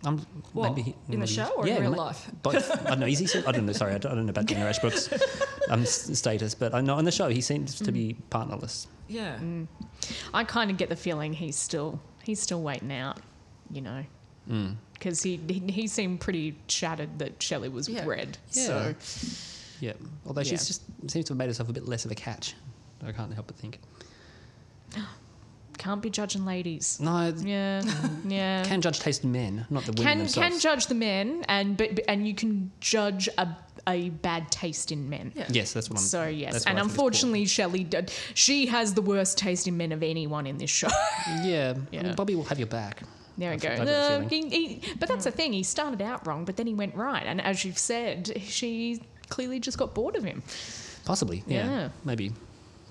Um, 0.03 0.25
What, 0.53 0.69
maybe 0.69 0.81
he- 0.83 0.95
in 1.13 1.19
the 1.19 1.27
show 1.27 1.47
or 1.57 1.65
in 1.67 1.73
yeah, 1.73 1.79
real 1.81 1.91
ma- 1.91 1.97
life? 2.05 2.29
Both. 2.43 2.69
I 2.85 2.89
don't 2.91 2.99
know. 2.99 3.07
Is 3.07 3.19
he? 3.19 3.27
sin- 3.27 3.43
I 3.47 3.51
don't 3.51 3.65
know. 3.65 3.73
Sorry, 3.73 3.93
I 3.93 3.97
don't, 3.97 4.11
I 4.11 4.15
don't 4.15 4.25
know 4.27 4.29
about 4.31 4.45
Daniel 4.45 4.67
Ashbrook's 4.67 5.09
um, 5.69 5.85
status, 5.85 6.53
but 6.55 6.73
I 6.75 6.81
know 6.81 6.95
on 6.95 7.03
the 7.05 7.11
show 7.11 7.29
he 7.29 7.41
seems 7.41 7.75
to 7.79 7.91
be 7.91 8.15
partnerless. 8.29 8.87
Yeah. 9.07 9.39
I 10.33 10.43
kind 10.43 10.69
of 10.69 10.77
get 10.77 10.89
the 10.89 10.95
feeling 10.95 11.33
he's 11.33 11.55
still 11.55 11.99
he's 12.23 12.39
still 12.41 12.61
waiting 12.61 12.91
out, 12.91 13.19
you 13.71 13.81
know, 13.81 14.03
Mm. 14.49 14.75
because 14.93 15.23
he, 15.23 15.37
he 15.47 15.59
he 15.71 15.87
seemed 15.87 16.19
pretty 16.21 16.55
shattered 16.67 17.19
that 17.19 17.41
Shelley 17.41 17.69
was 17.69 17.89
Yeah. 17.89 18.05
red. 18.05 18.37
Yeah. 18.51 18.63
So 18.65 18.95
Yeah. 19.81 19.93
Although 20.25 20.41
Yeah. 20.41 20.49
she's 20.51 20.67
just 20.67 20.83
seems 21.09 21.25
to 21.25 21.33
have 21.33 21.37
made 21.37 21.47
herself 21.47 21.69
a 21.69 21.73
bit 21.73 21.87
less 21.87 22.05
of 22.05 22.11
a 22.11 22.15
catch. 22.15 22.53
I 23.05 23.11
can't 23.11 23.33
help 23.33 23.47
but 23.47 23.55
think. 23.57 23.79
can't 25.77 26.01
be 26.01 26.09
judging 26.09 26.45
ladies. 26.45 26.99
No. 26.99 27.33
Yeah, 27.37 27.81
yeah. 28.27 28.63
Can 28.65 28.81
judge 28.81 28.99
taste 28.99 29.23
in 29.23 29.31
men, 29.31 29.65
not 29.69 29.83
the 29.85 29.91
women 29.91 30.03
can 30.05 30.17
themselves. 30.19 30.49
can 30.49 30.59
judge 30.59 30.87
the 30.87 30.95
men 30.95 31.45
and 31.47 31.77
but 31.77 31.95
but- 31.95 32.05
and 32.07 32.27
you 32.27 32.33
can 32.35 32.71
judge 32.79 33.29
a 33.37 33.47
a 33.87 34.09
bad 34.09 34.51
taste 34.51 34.91
in 34.91 35.09
men. 35.09 35.31
Yeah. 35.35 35.45
Yes, 35.49 35.71
that's 35.73 35.89
what 35.89 35.99
I'm. 35.99 36.03
Saying. 36.05 36.23
So 36.25 36.29
yes, 36.29 36.53
that's 36.53 36.65
and 36.65 36.77
I 36.77 36.81
think 36.81 36.85
it's 36.89 36.93
unfortunately, 36.93 37.45
Shelley 37.45 37.83
did, 37.85 38.11
she 38.33 38.65
has 38.65 38.93
the 38.93 39.01
worst 39.01 39.37
taste 39.37 39.65
in 39.67 39.77
men 39.77 39.91
of 39.93 40.03
anyone 40.03 40.45
in 40.45 40.57
this 40.57 40.69
show. 40.69 40.89
yeah. 41.43 41.75
Yeah. 41.91 41.99
I 41.99 42.03
mean, 42.03 42.15
Bobby 42.15 42.35
will 42.35 42.43
have 42.45 42.59
your 42.59 42.67
back. 42.67 43.03
There 43.37 43.51
we 43.51 43.57
go. 43.57 43.69
I've 43.69 43.77
got 43.77 43.87
a 43.87 44.15
Uh, 44.25 44.27
he- 44.27 44.49
he- 44.49 44.93
but 44.99 45.07
that's 45.07 45.23
the 45.23 45.31
thing. 45.31 45.53
He 45.53 45.63
started 45.63 46.01
out 46.01 46.25
wrong, 46.27 46.43
but 46.43 46.57
then 46.57 46.67
he 46.67 46.73
went 46.73 46.95
right. 46.95 47.23
And 47.25 47.39
as 47.39 47.63
you've 47.63 47.77
said, 47.77 48.41
she 48.43 48.99
clearly 49.29 49.59
just 49.59 49.77
got 49.77 49.93
bored 49.93 50.15
of 50.17 50.23
him. 50.23 50.41
Possibly. 51.05 51.43
Yeah. 51.47 51.65
Yeah. 51.69 51.89
Maybe. 52.03 52.33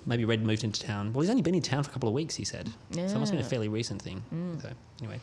Maybe 0.06 0.24
Red 0.24 0.42
moved 0.44 0.62
into 0.64 0.80
town. 0.80 1.12
Well, 1.12 1.22
he's 1.22 1.30
only 1.30 1.42
been 1.42 1.54
in 1.54 1.62
town 1.62 1.82
for 1.82 1.90
a 1.90 1.92
couple 1.92 2.08
of 2.08 2.14
weeks. 2.14 2.34
He 2.36 2.44
said. 2.44 2.68
So 2.92 3.00
it 3.00 3.02
must 3.02 3.14
have 3.14 3.30
been 3.32 3.40
a 3.40 3.42
Mm. 3.42 3.46
fairly 3.50 3.68
recent 3.68 4.00
thing. 4.00 4.22
So 4.62 4.70
anyway. 5.02 5.20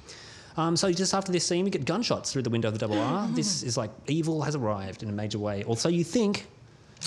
Um, 0.58 0.76
so 0.78 0.92
just 0.92 1.14
after 1.14 1.32
this 1.32 1.46
scene, 1.46 1.66
we 1.66 1.72
get 1.72 1.86
gunshots 1.86 2.32
through 2.32 2.44
the 2.44 2.50
window 2.50 2.68
of 2.68 2.74
the 2.76 2.80
double 2.80 3.00
R. 3.00 3.28
this 3.34 3.64
is 3.64 3.78
like 3.78 3.90
evil 4.08 4.42
has 4.44 4.56
arrived 4.56 5.02
in 5.02 5.10
a 5.10 5.14
major 5.14 5.40
way, 5.40 5.64
or 5.64 5.76
so 5.78 5.90
you 5.90 6.04
think, 6.04 6.46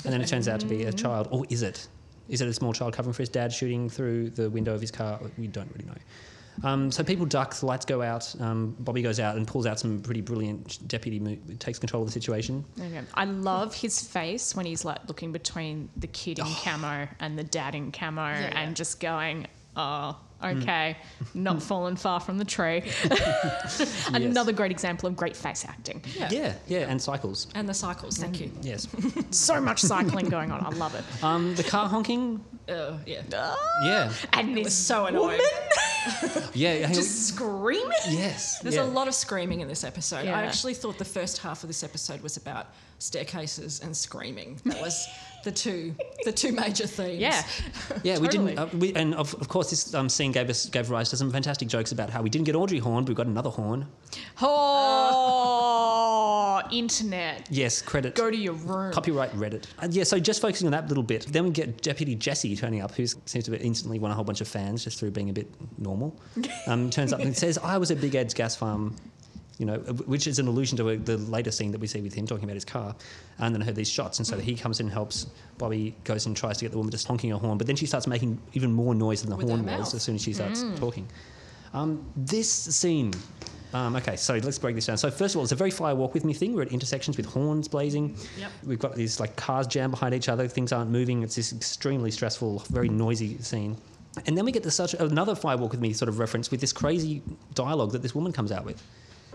and 0.03 0.11
then 0.11 0.21
it 0.21 0.27
turns 0.27 0.47
out 0.47 0.59
to 0.59 0.65
be 0.65 0.83
a 0.83 0.91
child, 0.91 1.27
or 1.31 1.45
is 1.49 1.61
it? 1.61 1.87
Is 2.27 2.41
it 2.41 2.47
a 2.49 2.53
small 2.53 2.73
child 2.73 2.93
covering 2.93 3.13
for 3.13 3.21
his 3.21 3.29
dad 3.29 3.53
shooting 3.53 3.89
through 3.89 4.31
the 4.31 4.49
window 4.49 4.73
of 4.73 4.81
his 4.81 4.91
car? 4.91 5.19
We 5.37 5.47
don't 5.47 5.71
really 5.73 5.85
know. 5.85 5.95
Um, 6.63 6.91
so 6.91 7.03
people 7.03 7.25
duck, 7.25 7.53
the 7.55 7.65
lights 7.65 7.85
go 7.85 8.01
out. 8.01 8.33
Um, 8.39 8.75
Bobby 8.79 9.01
goes 9.01 9.19
out 9.19 9.35
and 9.35 9.47
pulls 9.47 9.65
out 9.65 9.79
some 9.79 9.99
pretty 10.01 10.21
brilliant 10.21 10.87
deputy, 10.87 11.19
mo- 11.19 11.37
takes 11.59 11.77
control 11.79 12.01
of 12.03 12.07
the 12.07 12.13
situation. 12.13 12.65
Okay. 12.79 13.01
I 13.13 13.25
love 13.25 13.75
his 13.75 14.01
face 14.01 14.55
when 14.55 14.65
he's 14.65 14.83
like 14.85 14.99
looking 15.07 15.31
between 15.31 15.89
the 15.97 16.07
kid 16.07 16.39
in 16.39 16.45
camo 16.45 17.07
and 17.19 17.37
the 17.37 17.43
dad 17.43 17.75
in 17.75 17.91
camo 17.91 18.21
yeah. 18.29 18.51
and 18.59 18.75
just 18.75 18.99
going, 18.99 19.47
oh, 19.75 20.17
Mm. 20.39 20.61
okay, 20.61 20.97
not 21.33 21.63
fallen 21.71 21.95
far 21.95 22.19
from 22.19 22.37
the 22.37 22.45
tree. 22.45 22.83
Another 24.13 24.51
great 24.51 24.69
example 24.69 25.07
of 25.09 25.15
great 25.15 25.35
face 25.35 25.65
acting. 25.67 26.03
Yeah. 26.15 26.29
Yeah, 26.31 26.53
yeah, 26.67 26.79
and 26.89 27.01
cycles. 27.01 27.47
And 27.55 27.67
the 27.67 27.73
cycles. 27.73 28.17
Thank 28.19 28.39
you. 28.39 28.51
Yes. 28.61 28.87
So 29.31 29.59
much 29.59 29.81
cycling 29.81 30.29
going 30.29 30.51
on. 30.51 30.63
I 30.63 30.69
love 30.77 30.93
it. 30.95 31.03
Um, 31.23 31.55
the 31.55 31.63
car 31.63 31.87
honking. 31.89 32.43
Uh, 32.69 32.97
yeah. 33.05 33.21
Yeah, 33.83 34.13
And 34.33 34.51
It 34.51 34.55
this 34.55 34.63
was 34.65 34.73
so 34.75 35.05
annoying. 35.07 35.39
yeah. 36.53 36.87
just 36.91 37.27
screaming. 37.27 37.91
yes. 38.09 38.59
There's 38.59 38.75
yeah. 38.75 38.83
a 38.83 38.85
lot 38.85 39.07
of 39.07 39.13
screaming 39.13 39.61
in 39.61 39.67
this 39.67 39.83
episode. 39.83 40.25
Yeah. 40.25 40.37
I 40.37 40.43
actually 40.43 40.73
thought 40.73 40.97
the 40.97 41.05
first 41.05 41.39
half 41.39 41.63
of 41.63 41.69
this 41.69 41.83
episode 41.83 42.21
was 42.21 42.37
about 42.37 42.67
staircases 42.99 43.81
and 43.81 43.95
screaming. 43.95 44.59
That 44.65 44.81
was 44.81 45.07
the 45.47 45.51
two 45.53 45.95
the 46.25 46.31
two 46.31 46.51
major 46.51 46.85
themes. 46.85 47.21
Yeah. 47.21 47.41
Yeah, 48.03 48.19
we 48.19 48.27
didn't. 48.27 48.59
Uh, 48.59 48.67
we, 48.73 48.93
and 48.95 49.15
of, 49.15 49.33
of 49.35 49.47
course, 49.47 49.69
this 49.69 49.93
um, 49.93 50.09
scene 50.09 50.33
gave 50.33 50.49
us 50.49 50.65
gave 50.67 50.89
rise 50.89 51.09
to 51.11 51.17
some 51.17 51.31
fantastic 51.31 51.69
jokes 51.69 51.93
about 51.93 52.09
how 52.09 52.21
we 52.21 52.29
didn't 52.29 52.43
get 52.45 52.55
Audrey 52.55 52.79
Horne, 52.79 53.05
but 53.05 53.09
we 53.09 53.15
got 53.15 53.27
another 53.27 53.49
Horn. 53.49 53.87
Oh, 54.41 56.61
internet. 56.71 57.47
Yes, 57.49 57.81
credit. 57.81 58.15
Go 58.15 58.29
to 58.29 58.35
your 58.35 58.53
room. 58.53 58.91
Copyright 58.91 59.31
Reddit. 59.31 59.63
And 59.79 59.93
yeah, 59.93 60.03
so 60.03 60.19
just 60.19 60.41
focusing 60.41 60.67
on 60.67 60.71
that 60.71 60.89
little 60.89 61.03
bit, 61.03 61.27
then 61.27 61.45
we 61.45 61.51
get 61.51 61.81
Deputy 61.81 62.15
Jesse 62.15 62.57
turning 62.57 62.81
up, 62.81 62.91
who 62.91 63.07
seems 63.07 63.45
to 63.45 63.57
instantly 63.61 63.99
won 63.99 64.11
a 64.11 64.13
whole 64.13 64.25
bunch 64.25 64.41
of 64.41 64.49
fans 64.49 64.83
just 64.83 64.99
through 64.99 65.11
being 65.11 65.29
a 65.29 65.33
bit 65.33 65.47
normal. 65.77 66.19
Um, 66.67 66.89
turns 66.89 67.13
up 67.13 67.21
and 67.21 67.37
says, 67.37 67.57
I 67.59 67.77
was 67.77 67.91
at 67.91 68.01
Big 68.01 68.15
Ed's 68.15 68.33
gas 68.33 68.55
farm, 68.55 68.95
you 69.57 69.65
know, 69.65 69.77
which 70.05 70.27
is 70.27 70.37
an 70.39 70.47
allusion 70.47 70.77
to 70.77 70.89
a, 70.89 70.97
the 70.97 71.17
later 71.17 71.51
scene 71.51 71.71
that 71.71 71.81
we 71.81 71.87
see 71.87 72.01
with 72.01 72.13
him 72.13 72.27
talking 72.27 72.43
about 72.43 72.53
his 72.55 72.65
car. 72.65 72.95
And 73.39 73.53
then 73.55 73.61
I 73.61 73.65
heard 73.65 73.75
these 73.75 73.89
shots. 73.89 74.19
And 74.19 74.27
so 74.27 74.37
he 74.37 74.55
comes 74.55 74.79
in 74.79 74.85
and 74.87 74.93
helps. 74.93 75.27
Bobby 75.57 75.95
goes 76.03 76.25
and 76.27 76.37
tries 76.37 76.57
to 76.59 76.65
get 76.65 76.71
the 76.71 76.77
woman 76.77 76.91
just 76.91 77.07
honking 77.07 77.31
her 77.31 77.37
horn, 77.37 77.57
but 77.57 77.65
then 77.67 77.75
she 77.75 77.85
starts 77.87 78.05
making 78.07 78.39
even 78.53 78.71
more 78.71 78.93
noise 78.93 79.21
than 79.21 79.29
the 79.31 79.35
With 79.37 79.47
horn 79.47 79.65
was 79.65 79.93
as 79.95 80.03
soon 80.03 80.15
as 80.15 80.21
she 80.23 80.33
starts 80.33 80.63
Mm. 80.63 80.77
talking. 80.77 81.07
Um, 81.73 82.05
this 82.15 82.49
scene. 82.49 83.13
Um, 83.73 83.95
okay, 83.97 84.15
so 84.15 84.35
let's 84.35 84.57
break 84.57 84.75
this 84.75 84.85
down. 84.85 84.97
So 84.97 85.11
first 85.11 85.35
of 85.35 85.39
all, 85.39 85.43
it's 85.43 85.51
a 85.51 85.55
very 85.55 85.71
Fire 85.71 85.93
Walk 85.93 86.13
with 86.13 86.23
Me 86.23 86.33
thing. 86.33 86.53
We're 86.53 86.61
at 86.61 86.71
intersections 86.71 87.17
with 87.17 87.25
horns 87.25 87.67
blazing. 87.67 88.15
Yep. 88.39 88.51
We've 88.65 88.79
got 88.79 88.95
these 88.95 89.19
like 89.19 89.35
cars 89.35 89.67
jammed 89.67 89.91
behind 89.91 90.13
each 90.15 90.29
other. 90.29 90.47
Things 90.47 90.71
aren't 90.71 90.89
moving. 90.89 91.21
It's 91.23 91.35
this 91.35 91.51
extremely 91.51 92.09
stressful, 92.11 92.59
very 92.69 92.87
noisy 92.89 93.37
scene. 93.39 93.75
And 94.25 94.37
then 94.37 94.45
we 94.45 94.51
get 94.51 94.63
to 94.63 94.71
such 94.71 94.93
another 94.95 95.35
Fire 95.35 95.57
Walk 95.57 95.71
with 95.71 95.81
Me 95.81 95.91
sort 95.93 96.09
of 96.09 96.17
reference 96.17 96.49
with 96.49 96.61
this 96.61 96.71
crazy 96.73 97.21
dialogue 97.53 97.91
that 97.91 98.01
this 98.01 98.15
woman 98.15 98.31
comes 98.31 98.51
out 98.53 98.63
with. 98.65 98.81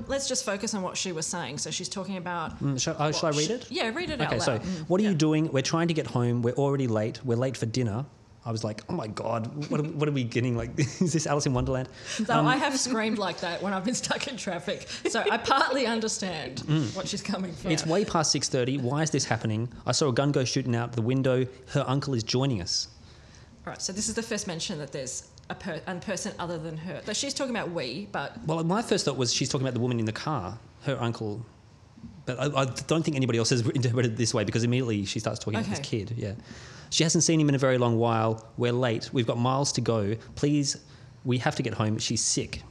Let's 0.08 0.28
just 0.28 0.44
focus 0.44 0.74
on 0.74 0.82
what 0.82 0.96
she 0.96 1.12
was 1.12 1.26
saying. 1.26 1.58
So 1.58 1.70
she's 1.70 1.88
talking 1.88 2.16
about. 2.16 2.62
Mm, 2.62 2.80
shall, 2.80 2.96
oh, 2.98 3.12
shall 3.12 3.28
I 3.34 3.36
read 3.36 3.46
she- 3.46 3.52
it? 3.54 3.66
Yeah, 3.70 3.90
read 3.94 4.10
it 4.10 4.20
Okay, 4.20 4.36
out 4.36 4.42
so 4.42 4.52
loud. 4.52 4.62
what 4.88 5.00
are 5.00 5.04
you 5.04 5.14
doing? 5.14 5.50
We're 5.52 5.62
trying 5.62 5.88
to 5.88 5.94
get 5.94 6.06
home. 6.06 6.42
We're 6.42 6.52
already 6.54 6.86
late. 6.86 7.24
We're 7.24 7.36
late 7.36 7.56
for 7.56 7.66
dinner. 7.66 8.04
I 8.44 8.50
was 8.50 8.64
like, 8.64 8.82
oh 8.88 8.94
my 8.94 9.06
god, 9.06 9.70
what 9.70 9.78
are, 9.78 9.84
what 9.84 10.08
are 10.08 10.12
we 10.12 10.24
getting? 10.24 10.56
Like, 10.56 10.70
is 10.76 11.12
this 11.12 11.28
Alice 11.28 11.46
in 11.46 11.54
Wonderland? 11.54 11.88
So 12.26 12.34
I 12.44 12.56
have 12.56 12.76
screamed 12.76 13.18
like 13.18 13.38
that 13.38 13.62
when 13.62 13.72
I've 13.72 13.84
been 13.84 13.94
stuck 13.94 14.26
in 14.26 14.36
traffic. 14.36 14.88
So 15.08 15.22
I 15.30 15.36
partly 15.38 15.86
understand 15.86 16.58
what 16.94 17.06
she's 17.06 17.22
coming 17.22 17.52
from. 17.52 17.70
Mm. 17.70 17.74
It's 17.74 17.86
way 17.86 18.04
past 18.04 18.32
six 18.32 18.48
thirty. 18.48 18.78
Why 18.78 19.02
is 19.02 19.10
this 19.10 19.24
happening? 19.24 19.68
I 19.86 19.92
saw 19.92 20.08
a 20.08 20.12
gun 20.12 20.32
go 20.32 20.42
shooting 20.44 20.74
out 20.74 20.92
the 20.92 21.02
window. 21.02 21.46
Her 21.68 21.84
uncle 21.86 22.14
is 22.14 22.24
joining 22.24 22.60
us. 22.60 22.88
All 23.64 23.70
right, 23.70 23.80
so 23.80 23.92
this 23.92 24.08
is 24.08 24.16
the 24.16 24.22
first 24.24 24.48
mention 24.48 24.76
that 24.80 24.90
there's 24.90 25.28
a, 25.52 25.54
per- 25.54 25.80
a 25.86 25.94
person 25.96 26.32
other 26.38 26.58
than 26.58 26.76
her. 26.78 27.00
Though 27.04 27.12
she's 27.12 27.34
talking 27.34 27.54
about 27.54 27.70
we, 27.70 28.08
but 28.10 28.36
Well, 28.46 28.62
my 28.64 28.82
first 28.82 29.04
thought 29.04 29.16
was 29.16 29.32
she's 29.32 29.48
talking 29.48 29.66
about 29.66 29.74
the 29.74 29.80
woman 29.80 29.98
in 30.00 30.06
the 30.06 30.12
car, 30.12 30.58
her 30.82 30.96
uncle. 31.00 31.44
But 32.24 32.38
I, 32.38 32.62
I 32.62 32.64
don't 32.64 33.02
think 33.04 33.16
anybody 33.16 33.38
else 33.38 33.50
has 33.50 33.60
interpreted 33.74 34.12
it 34.12 34.16
this 34.16 34.32
way 34.34 34.44
because 34.44 34.64
immediately 34.64 35.04
she 35.04 35.18
starts 35.20 35.38
talking 35.38 35.60
about 35.60 35.68
this 35.70 35.80
kid. 35.80 36.14
Yeah. 36.16 36.34
She 36.90 37.04
hasn't 37.04 37.24
seen 37.24 37.40
him 37.40 37.48
in 37.48 37.54
a 37.54 37.58
very 37.58 37.78
long 37.78 37.98
while. 37.98 38.46
We're 38.56 38.72
late. 38.72 39.10
We've 39.12 39.26
got 39.26 39.38
miles 39.38 39.72
to 39.72 39.80
go. 39.80 40.14
Please, 40.34 40.76
we 41.24 41.38
have 41.38 41.54
to 41.56 41.62
get 41.62 41.74
home. 41.74 41.98
She's 41.98 42.22
sick. 42.22 42.62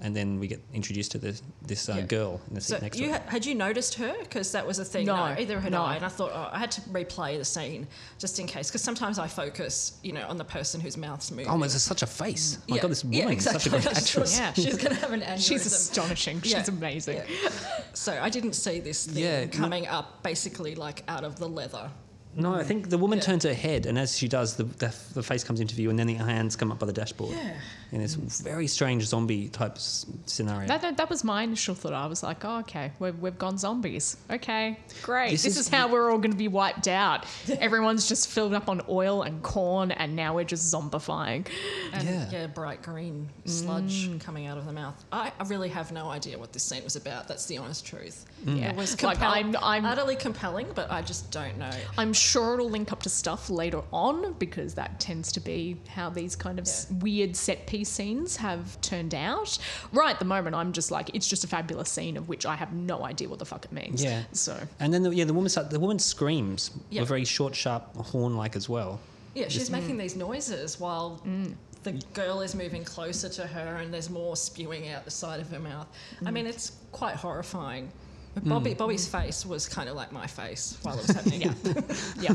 And 0.00 0.14
then 0.14 0.38
we 0.38 0.46
get 0.46 0.60
introduced 0.72 1.10
to 1.12 1.18
this, 1.18 1.42
this 1.66 1.88
uh, 1.88 1.94
Yeah. 1.98 2.02
girl 2.02 2.40
in 2.48 2.54
the 2.54 2.60
seat 2.60 2.76
so 2.76 2.78
next 2.80 2.98
you 3.00 3.06
to 3.08 3.12
her. 3.14 3.18
ha- 3.18 3.30
had 3.30 3.44
you 3.44 3.56
noticed 3.56 3.94
her? 3.94 4.14
Because 4.20 4.52
that 4.52 4.64
was 4.64 4.78
a 4.78 4.84
thing. 4.84 5.06
No, 5.06 5.14
either 5.16 5.58
had 5.58 5.72
no. 5.72 5.82
I. 5.82 5.96
And 5.96 6.04
I 6.04 6.08
thought 6.08 6.30
oh, 6.32 6.50
I 6.52 6.58
had 6.60 6.70
to 6.72 6.80
replay 6.82 7.36
the 7.36 7.44
scene 7.44 7.84
just 8.16 8.38
in 8.38 8.46
case. 8.46 8.68
Because 8.68 8.80
sometimes 8.82 9.18
I 9.18 9.26
focus, 9.26 9.98
you 10.04 10.12
know, 10.12 10.24
on 10.28 10.36
the 10.36 10.44
person 10.44 10.80
whose 10.80 10.96
mouth's 10.96 11.32
moving. 11.32 11.48
Oh, 11.48 11.60
it's 11.64 11.74
such 11.82 12.02
a 12.02 12.06
face. 12.06 12.58
My 12.68 12.76
Yeah, 12.76 12.82
God, 12.82 12.90
this 12.92 13.02
yeah, 13.04 13.24
woman 13.24 13.38
is 13.38 13.44
such 13.44 13.66
a 13.66 13.70
great 13.70 13.86
I 13.88 13.90
just 13.94 14.12
thought, 14.12 14.22
actress. 14.22 14.38
Yeah. 14.38 14.52
she's 14.64 14.76
going 14.76 14.94
to 14.94 15.00
have 15.00 15.12
an 15.12 15.22
aneurysm. 15.22 15.48
She's 15.48 15.66
astonishing. 15.66 16.40
Yeah, 16.44 16.58
She's 16.58 16.68
amazing. 16.68 17.16
yeah. 17.16 17.50
So 17.94 18.16
I 18.22 18.30
didn't 18.30 18.52
see 18.52 18.78
this 18.78 19.04
thing 19.06 19.20
Yeah, 19.24 19.44
no- 19.46 19.50
coming 19.50 19.88
up 19.88 20.22
basically 20.22 20.76
like 20.76 21.02
out 21.08 21.24
of 21.24 21.40
the 21.40 21.48
leather. 21.48 21.90
No, 22.36 22.54
I 22.54 22.62
think 22.62 22.88
the 22.88 22.98
woman 22.98 23.18
Yeah. 23.18 23.24
turns 23.24 23.42
her 23.42 23.54
head, 23.54 23.86
and 23.86 23.98
as 23.98 24.16
she 24.16 24.28
does, 24.28 24.54
the, 24.54 24.62
the, 24.62 24.94
the 25.14 25.22
face 25.24 25.42
comes 25.42 25.58
into 25.58 25.74
view, 25.74 25.90
and 25.90 25.98
then 25.98 26.06
the 26.06 26.14
hands 26.14 26.54
come 26.54 26.70
up 26.70 26.78
by 26.78 26.86
the 26.86 26.92
dashboard. 26.92 27.34
Yeah. 27.34 27.54
In 27.90 28.02
this 28.02 28.14
very 28.16 28.66
strange 28.66 29.04
zombie 29.06 29.48
type 29.48 29.76
s- 29.76 30.04
scenario. 30.26 30.68
That, 30.68 30.82
that, 30.82 30.96
that 30.98 31.08
was 31.08 31.24
my 31.24 31.42
initial 31.44 31.74
thought. 31.74 31.94
I 31.94 32.06
was 32.06 32.22
like, 32.22 32.44
oh, 32.44 32.58
okay, 32.58 32.92
we've, 32.98 33.18
we've 33.18 33.38
gone 33.38 33.56
zombies. 33.56 34.18
Okay, 34.30 34.78
great. 35.02 35.30
This 35.30 35.44
This, 35.44 35.52
is- 35.56 35.66
is, 35.66 35.68
how 35.68 35.88
we're 35.88 36.10
all 36.10 36.18
going 36.18 36.32
to 36.32 36.36
be 36.36 36.48
wiped 36.48 36.86
out. 36.86 37.24
Everyone's 37.60 38.06
just 38.06 38.28
filled 38.28 38.52
up 38.52 38.68
on 38.68 38.82
oil 38.90 39.22
and 39.22 39.42
corn, 39.42 39.90
and 39.90 40.14
now 40.14 40.34
we're 40.34 40.44
just 40.44 40.70
zombifying. 40.72 41.46
And 41.94 42.06
Yeah. 42.06 42.30
yeah, 42.30 42.46
bright 42.48 42.82
green 42.82 43.30
sludge 43.46 44.08
mm. 44.08 44.20
coming 44.20 44.46
out 44.46 44.58
of 44.58 44.66
the 44.66 44.72
mouth. 44.74 45.02
I, 45.10 45.32
I 45.40 45.44
really 45.44 45.70
have 45.70 45.90
no 45.90 46.10
idea 46.10 46.38
what 46.38 46.52
this 46.52 46.64
scene 46.64 46.84
was 46.84 46.96
about. 46.96 47.26
That's 47.26 47.46
the 47.46 47.56
honest 47.56 47.86
truth. 47.86 48.26
Mm. 48.44 48.58
Yeah. 48.60 48.70
It 48.70 48.76
was 48.76 49.02
Like, 49.02 49.16
compel- 49.18 49.32
I'm- 49.32 49.56
I'm- 49.62 49.84
utterly 49.86 50.16
compelling, 50.16 50.66
but 50.74 50.90
I 50.92 51.00
just 51.00 51.30
don't 51.30 51.56
know. 51.56 51.70
I'm 51.96 52.12
sure 52.12 52.52
it'll 52.54 52.68
link 52.68 52.92
up 52.92 53.02
to 53.04 53.08
stuff 53.08 53.48
later 53.48 53.80
on 53.94 54.34
because 54.34 54.74
that 54.74 55.00
tends 55.00 55.32
to 55.32 55.40
be 55.40 55.78
how 55.88 56.10
these 56.10 56.36
kind 56.36 56.58
of 56.58 56.66
s 56.66 56.90
weird 57.00 57.34
set 57.34 57.66
piece 57.78 57.88
scenes 57.88 58.36
have 58.36 58.80
turned 58.80 59.14
out. 59.14 59.56
Right 59.92 60.10
at 60.10 60.18
the 60.18 60.24
moment, 60.24 60.56
I'm 60.56 60.72
just 60.72 60.90
like, 60.90 61.10
it's 61.14 61.28
just 61.28 61.44
a 61.44 61.46
fabulous 61.46 61.88
scene 61.88 62.16
of 62.16 62.28
which 62.28 62.44
I 62.44 62.56
have 62.56 62.72
no 62.72 63.04
idea 63.04 63.28
what 63.28 63.38
the 63.38 63.44
fuck 63.44 63.64
it 63.64 63.70
means. 63.72 64.02
Yeah. 64.02 64.22
So. 64.32 64.58
And 64.80 64.92
then 64.92 65.04
the, 65.04 65.10
yeah, 65.14 65.24
the 65.24 65.32
woman 65.34 65.48
start, 65.48 65.70
the 65.70 65.78
woman 65.78 65.98
screams 66.00 66.72
Yeah. 66.90 67.02
were 67.02 67.06
very 67.06 67.24
short, 67.24 67.54
sharp, 67.54 67.94
horn-like 67.96 68.56
as 68.56 68.68
well. 68.68 68.98
Yeah, 69.34 69.46
she's 69.48 69.70
making 69.70 69.96
these 69.96 70.16
noises 70.16 70.80
while 70.80 71.20
Mm. 71.24 71.54
the 71.84 71.92
girl 72.14 72.40
is 72.40 72.56
moving 72.56 72.82
closer 72.84 73.28
to 73.28 73.46
her 73.46 73.76
and 73.76 73.94
there's 73.94 74.10
more 74.10 74.34
spewing 74.36 74.88
out 74.88 75.04
the 75.04 75.12
side 75.12 75.38
of 75.38 75.48
her 75.50 75.60
mouth. 75.60 75.86
I 76.26 76.32
mean, 76.32 76.46
it's 76.46 76.72
quite 76.90 77.14
horrifying. 77.14 77.92
But 78.34 78.44
Bobby, 78.44 78.74
Bobby's 78.74 79.06
face 79.08 79.44
was 79.46 79.68
kind 79.68 79.88
of 79.88 79.96
like 79.96 80.12
my 80.12 80.26
face 80.26 80.76
while 80.82 80.96
it 80.98 81.06
was 81.06 81.16
happening. 81.16 81.42
Yeah. 81.42 81.54
Yeah. 82.20 82.32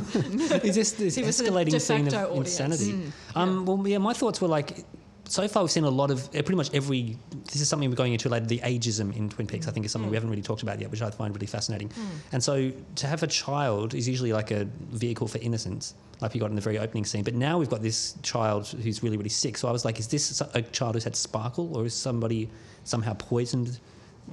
Is 0.69 0.75
this 0.75 0.91
this 0.93 1.17
a 1.17 1.21
escalating 1.21 1.79
scene 1.79 2.07
of 2.07 2.13
audience. 2.13 2.59
insanity? 2.59 3.11
Um, 3.35 3.65
well, 3.65 3.85
yeah, 3.87 3.97
my 3.99 4.13
thoughts 4.13 4.39
were 4.41 4.47
like. 4.47 4.85
So 5.33 5.47
far, 5.47 5.63
we've 5.63 5.71
seen 5.71 5.83
a 5.83 5.89
lot 5.89 6.11
of 6.11 6.27
uh, 6.27 6.43
pretty 6.43 6.53
much 6.53 6.71
every. 6.75 7.17
This 7.45 7.59
is 7.59 7.67
something 7.67 7.89
we're 7.89 7.95
going 7.95 8.13
into 8.13 8.29
later. 8.29 8.45
The 8.45 8.59
ageism 8.59 9.15
in 9.15 9.29
Twin 9.29 9.47
Peaks, 9.47 9.67
I 9.67 9.71
think, 9.71 9.83
is 9.83 9.91
something 9.91 10.11
we 10.11 10.15
haven't 10.15 10.29
really 10.29 10.43
talked 10.43 10.61
about 10.61 10.79
yet, 10.79 10.91
which 10.91 11.01
I 11.01 11.09
find 11.09 11.33
really 11.33 11.47
fascinating. 11.47 11.89
And 12.31 12.43
so, 12.43 12.71
to 12.97 13.07
have 13.07 13.23
a 13.23 13.27
child 13.27 13.95
is 13.95 14.07
usually 14.07 14.31
like 14.31 14.51
a 14.51 14.65
vehicle 14.91 15.27
for 15.27 15.39
innocence, 15.39 15.95
like 16.21 16.35
we 16.35 16.39
got 16.39 16.51
in 16.51 16.55
the 16.55 16.61
very 16.61 16.77
opening 16.77 17.03
scene. 17.03 17.23
But 17.23 17.33
now 17.33 17.57
we've 17.57 17.67
got 17.67 17.81
this 17.81 18.13
child 18.21 18.67
who's 18.67 19.01
really, 19.01 19.17
really 19.17 19.27
sick. 19.27 19.57
So 19.57 19.67
I 19.67 19.71
was 19.71 19.85
like, 19.85 19.97
is 19.97 20.07
this 20.07 20.39
a 20.53 20.61
child 20.61 20.93
who's 20.93 21.03
had 21.03 21.15
sparkle, 21.15 21.75
or 21.75 21.83
is 21.87 21.95
somebody 21.95 22.47
somehow 22.83 23.15
poisoned? 23.15 23.79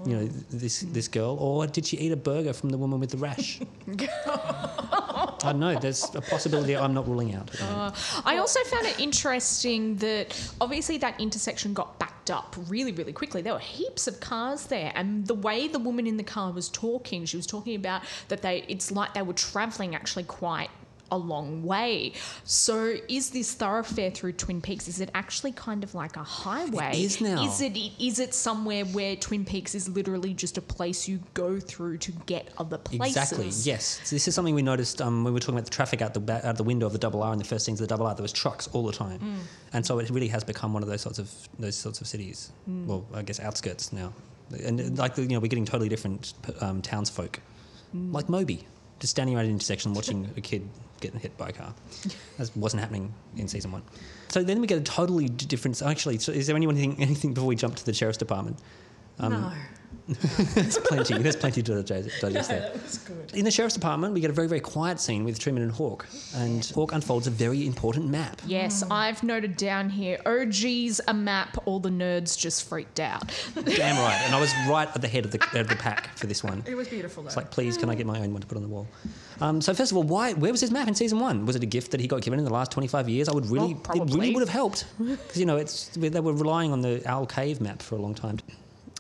You 0.07 0.17
know 0.17 0.27
this 0.51 0.81
this 0.81 1.09
girl, 1.09 1.37
or 1.39 1.67
did 1.67 1.85
she 1.85 1.99
eat 1.99 2.13
a 2.13 2.17
burger 2.17 2.53
from 2.53 2.71
the 2.71 2.79
woman 2.79 3.01
with 3.01 3.11
the 3.11 3.19
rash? 3.19 3.61
I 3.89 5.35
don't 5.39 5.61
know. 5.61 5.79
There's 5.79 6.05
a 6.15 6.21
possibility 6.21 6.77
I'm 6.77 6.95
not 6.95 7.07
ruling 7.07 7.35
out. 7.35 7.51
moment. 7.61 7.95
I 8.25 8.39
also 8.39 8.61
found 8.65 8.87
it 8.87 8.99
interesting 8.99 9.97
that 9.97 10.53
obviously 10.61 10.97
that 10.99 11.21
intersection 11.21 11.75
got 11.75 11.99
backed 11.99 12.31
up 12.31 12.57
really, 12.69 12.93
really 12.93 13.13
quickly. 13.13 13.43
There 13.43 13.53
were 13.53 13.59
heaps 13.59 14.07
of 14.07 14.21
cars 14.21 14.67
there, 14.67 14.93
and 14.95 15.27
the 15.27 15.35
way 15.35 15.69
the 15.69 15.79
woman 15.79 16.07
in 16.07 16.17
the 16.17 16.25
car 16.25 16.53
was 16.53 16.69
talking, 16.69 17.25
she 17.27 17.37
was 17.37 17.47
talking 17.47 17.75
about 17.75 18.03
that 18.29 18.43
they 18.43 18.65
it's 18.69 18.91
like 18.91 19.15
they 19.15 19.23
were 19.23 19.35
traveling 19.35 19.95
actually 19.95 20.25
quite 20.25 20.71
a 21.13 21.19
long 21.19 21.63
way. 21.65 22.13
So 22.45 22.95
is 23.09 23.31
this 23.31 23.53
thoroughfare 23.55 24.11
through 24.11 24.33
Twin 24.35 24.61
Peaks 24.61 24.89
is 24.89 25.01
it 25.01 25.11
actually 25.15 25.53
kind 25.53 25.83
of 25.85 25.95
like 25.95 26.17
a 26.17 26.23
highway? 26.23 26.93
is 27.03 27.21
now. 27.21 27.45
Is 27.45 27.61
it 27.61 27.77
is 27.99 28.19
it 28.19 28.35
somewhere 28.35 28.85
where 28.85 29.17
Twin 29.17 29.45
Peaks 29.45 29.75
is 29.75 29.89
literally 29.89 30.35
just 30.35 30.59
a 30.59 30.63
place 30.63 31.09
you 31.09 31.21
go 31.35 31.59
through 31.61 31.99
to 31.99 32.13
get 32.27 32.49
other 32.59 32.79
places? 32.79 33.17
Exactly. 33.17 33.49
Yes. 33.71 34.01
So 34.05 34.15
this 34.17 34.29
is 34.29 34.35
something 34.35 34.55
we 34.55 34.63
noticed 34.63 35.01
um, 35.03 35.25
when 35.25 35.33
we 35.33 35.37
were 35.37 35.41
talking 35.41 35.55
about 35.55 35.65
the 35.65 35.71
traffic 35.71 36.03
out 36.03 36.15
the 36.15 36.21
ba- 36.21 36.47
out 36.47 36.57
the 36.57 36.65
window 36.65 36.87
of 36.87 36.93
the 36.93 36.99
double 36.99 37.23
R 37.23 37.33
in 37.33 37.39
the 37.39 37.45
first 37.45 37.65
scenes 37.65 37.81
of 37.81 37.89
the 37.89 37.93
double 37.93 38.07
R. 38.07 38.15
There 38.15 38.23
was 38.23 38.33
trucks 38.33 38.69
all 38.69 38.87
the 38.87 38.93
time, 38.93 39.19
Mm. 39.21 39.37
and 39.73 39.85
so 39.87 39.99
it 39.99 40.11
really 40.11 40.29
has 40.29 40.45
become 40.45 40.73
one 40.73 40.83
of 40.83 40.89
those 40.89 41.01
sorts 41.03 41.19
of 41.19 41.31
those 41.59 41.77
sorts 41.77 42.01
of 42.01 42.07
cities. 42.07 42.53
Mm. 42.69 42.87
Well, 42.87 43.05
I 43.15 43.23
guess 43.23 43.41
outskirts 43.41 43.93
now, 43.93 44.13
and 44.65 44.97
like 44.99 45.17
you 45.19 45.27
know 45.29 45.41
we're 45.41 45.49
getting 45.49 45.65
totally 45.65 45.89
different 45.89 46.35
um, 46.61 46.83
townsfolk, 46.83 47.41
Mm. 47.97 48.13
like 48.13 48.29
Moby, 48.29 48.67
just 49.01 49.11
standing 49.13 49.35
around 49.37 49.47
an 49.47 49.51
intersection 49.53 49.95
watching 49.95 50.29
a 50.37 50.41
kid 50.41 50.69
getting 51.01 51.21
hit 51.21 51.37
by 51.37 51.49
a 51.49 51.53
car. 51.53 51.75
That 52.39 52.51
wasn't 52.57 52.81
happening 52.81 53.13
in 53.37 53.49
season 53.49 53.73
one. 53.73 53.83
So 54.29 54.43
then 54.43 54.61
we 54.61 54.67
get 54.67 54.79
a 54.79 54.83
totally 54.83 55.29
different. 55.29 55.83
Actually, 55.83 56.19
so 56.19 56.33
is 56.33 56.47
there 56.47 56.57
anyone 56.57 56.77
anything, 56.77 57.01
anything 57.03 57.35
before 57.35 57.49
we 57.49 57.57
jump 57.57 57.77
to 57.77 57.85
the 57.85 57.93
sheriff's 57.93 58.19
department? 58.19 58.59
Um, 59.19 59.33
no. 59.33 59.53
There's 60.55 60.79
plenty. 60.79 61.19
There's 61.19 61.37
plenty 61.37 61.63
to 61.63 61.83
digest 61.83 62.11
digest 62.21 62.49
there. 62.49 62.73
that 62.73 62.99
good. 63.07 63.37
In 63.39 63.45
the 63.45 63.51
sheriff's 63.51 63.75
department, 63.75 64.13
we 64.13 64.21
get 64.21 64.31
a 64.31 64.33
very, 64.33 64.49
very 64.49 64.61
quiet 64.61 64.99
scene 64.99 65.25
with 65.25 65.39
Truman 65.39 65.63
and 65.63 65.71
Hawk, 65.71 66.07
and 66.35 66.65
Hawk 66.75 66.93
unfolds 66.93 67.27
a 67.29 67.31
very 67.31 67.65
important 67.67 68.09
map. 68.09 68.43
Yes, 68.47 68.83
I've 68.91 69.23
noted 69.23 69.57
down 69.57 69.89
here. 69.89 70.19
Oh, 70.27 70.45
geez, 70.47 71.01
a 71.07 71.15
map. 71.15 71.57
All 71.65 71.79
the 71.79 71.91
nerds 71.91 72.37
just 72.37 72.69
freaked 72.69 72.99
out. 72.99 73.23
Damn 73.55 73.97
right, 73.99 74.21
and 74.25 74.35
I 74.35 74.41
was 74.41 74.53
right 74.69 74.89
at 74.93 75.01
the 75.01 75.09
head 75.09 75.25
of 75.25 75.31
the, 75.31 75.45
head 75.45 75.61
of 75.61 75.69
the 75.69 75.77
pack 75.77 76.17
for 76.19 76.27
this 76.27 76.43
one. 76.43 76.65
It 76.67 76.75
was 76.75 76.89
beautiful 76.89 77.23
though. 77.23 77.29
It's 77.29 77.37
like, 77.37 77.51
please, 77.53 77.77
can 77.77 77.89
I 77.89 77.95
get 77.95 78.07
my 78.07 78.19
own 78.19 78.33
one 78.33 78.41
to 78.41 78.47
put 78.47 78.57
on 78.57 78.63
the 78.63 78.69
wall? 78.69 78.89
Um, 79.41 79.61
so 79.61 79.73
first 79.75 79.93
of 79.93 79.97
all, 79.97 80.03
why? 80.03 80.33
Where 80.33 80.51
was 80.51 80.61
his 80.61 80.71
map 80.73 80.89
in 80.89 80.95
season 80.95 81.21
one? 81.21 81.47
Was 81.47 81.55
it 81.57 81.63
a 81.63 81.67
gift 81.67 81.93
that 81.93 82.01
he 82.01 82.09
got 82.09 82.23
given 82.23 82.39
in 82.39 82.45
the 82.45 82.53
last 82.53 82.73
25 82.73 83.09
years? 83.09 83.29
I 83.29 83.33
would 83.33 83.47
really, 83.47 83.75
Well, 83.95 84.03
it 84.03 84.15
really 84.15 84.35
would 84.35 84.41
have 84.41 84.49
helped 84.49 84.87
because 84.99 85.37
you 85.37 85.47
know 85.47 85.57
it's 85.57 85.89
they 85.89 86.21
were 86.21 86.33
relying 86.33 86.73
on 86.73 86.81
the 86.81 87.03
Owl 87.07 87.27
Cave 87.27 87.61
map 87.61 87.81
for 87.81 87.95
a 87.95 87.99
long 87.99 88.15
time. 88.15 88.39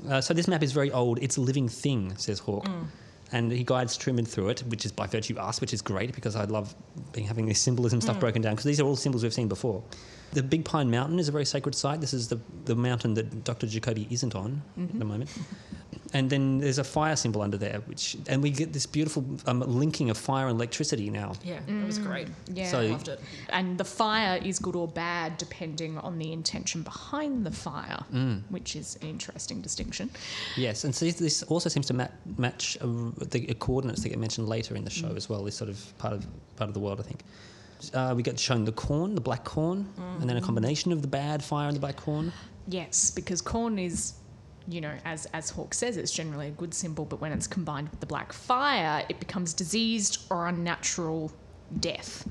Uh, 0.09 0.21
so 0.21 0.35
this 0.35 0.49
map 0.49 0.63
is 0.63 0.73
very 0.73 0.91
old. 0.93 1.19
It's 1.23 1.37
a 1.37 1.41
living 1.41 1.69
thing, 1.69 2.17
says 2.17 2.39
Hawk. 2.39 2.67
Mm. 2.67 2.87
and 3.33 3.53
he 3.53 3.63
guides 3.63 3.97
Truman 3.97 4.25
through 4.25 4.49
it, 4.49 4.61
which 4.69 4.85
is 4.85 4.93
by 4.93 5.07
virtue 5.07 5.35
of 5.35 5.39
us, 5.39 5.61
which 5.61 5.73
is 5.73 5.83
great 5.83 6.13
because 6.15 6.35
I 6.35 6.45
love 6.45 6.75
being 7.13 7.27
having 7.27 7.47
this 7.47 7.61
symbolism 7.61 8.01
stuff 8.01 8.17
mm. 8.17 8.21
broken 8.21 8.43
down 8.43 8.55
because 8.55 8.65
these 8.65 8.81
are 8.81 8.85
all 8.85 8.97
symbols 8.97 9.23
we've 9.23 9.35
seen 9.35 9.49
before. 9.49 9.83
The 10.33 10.43
Big 10.43 10.65
Pine 10.65 10.91
Mountain 10.91 11.19
is 11.19 11.29
a 11.29 11.33
very 11.33 11.45
sacred 11.45 11.75
site. 11.75 12.01
This 12.01 12.15
is 12.15 12.29
the, 12.29 12.41
the 12.65 12.75
mountain 12.75 13.15
that 13.15 13.45
Dr. 13.45 13.67
Jacoby 13.67 14.07
isn't 14.11 14.35
on 14.35 14.63
at 14.77 14.89
the 14.89 14.95
mm-hmm. 14.95 15.09
moment. 15.09 15.31
And 16.13 16.29
then 16.29 16.59
there's 16.59 16.79
a 16.79 16.85
fire 16.85 17.15
symbol 17.15 17.41
under 17.41 17.57
there, 17.57 17.81
which 17.87 18.17
and 18.27 18.43
we 18.43 18.51
get 18.51 18.73
this 18.73 18.85
beautiful 18.85 19.25
um, 19.47 19.61
linking 19.61 20.11
of 20.11 20.19
fire 20.19 20.49
and 20.49 20.57
electricity 20.57 21.09
now. 21.09 21.35
Yeah, 21.45 21.61
it 21.69 21.87
was 21.87 21.99
great. 21.99 22.27
Yeah. 22.53 22.69
So- 22.69 22.83
Loved 22.87 23.09
it. 23.09 23.21
and 23.51 23.79
the 23.79 23.85
fire 23.85 24.41
is 24.43 24.59
good 24.59 24.75
or 24.75 24.89
bad 24.89 25.39
depending 25.39 25.99
on 25.99 26.19
the 26.19 26.33
intention 26.33 26.83
behind 26.83 27.47
the 27.47 27.53
fire, 27.53 28.01
which 28.49 28.75
is 28.75 28.99
an 29.03 29.09
interesting 29.09 29.61
distinction. 29.61 30.11
Yes, 30.57 30.83
and 30.85 30.93
so 30.93 31.05
this- 31.05 31.15
this 31.21 31.43
also 31.45 31.69
seems 31.69 31.87
to 31.87 31.95
ma- 31.95 32.09
match 32.39 32.77
uh, 32.81 32.87
the 33.31 33.55
coordinates 33.61 34.03
that 34.03 34.09
get 34.09 34.19
mentioned 34.19 34.49
later 34.49 34.75
in 34.75 34.83
the 34.83 34.91
show 34.91 35.13
as 35.15 35.29
well. 35.29 35.45
This 35.45 35.55
sort 35.57 35.71
of 35.71 35.79
part 35.99 36.15
of 36.15 36.27
part 36.57 36.69
of 36.69 36.75
the 36.75 36.81
world, 36.81 36.99
I 36.99 37.05
think. 37.05 37.23
Uh, 37.95 38.13
we 38.17 38.23
get 38.25 38.39
shown 38.39 38.65
the 38.65 38.73
corn, 38.73 39.15
the 39.15 39.21
black 39.23 39.45
corn, 39.45 39.87
and 40.21 40.29
then 40.29 40.37
a 40.37 40.41
combination 40.41 40.93
of 40.93 41.03
the 41.03 41.09
bad 41.09 41.43
fire 41.43 41.69
and 41.69 41.77
the 41.77 41.81
black 41.81 41.97
corn. 41.97 42.33
Yes, 42.69 43.11
because 43.11 43.41
corn 43.41 43.79
is, 43.79 44.13
you 44.71 44.81
know, 44.81 44.95
as 45.05 45.27
as 45.33 45.51
Hawk 45.51 45.75
says, 45.75 45.97
it's 45.97 46.13
generally 46.13 46.49
a 46.49 46.53
good 46.53 46.73
symbol, 46.73 47.05
but 47.05 47.21
when 47.21 47.33
it's 47.33 47.47
combined 47.47 47.89
with 47.91 48.01
the 48.01 48.07
black 48.07 48.33
fire, 48.33 49.05
it 49.09 49.19
becomes 49.19 49.53
diseased 49.53 50.27
or 50.31 50.47
unnatural 50.47 51.33
death. 51.81 52.27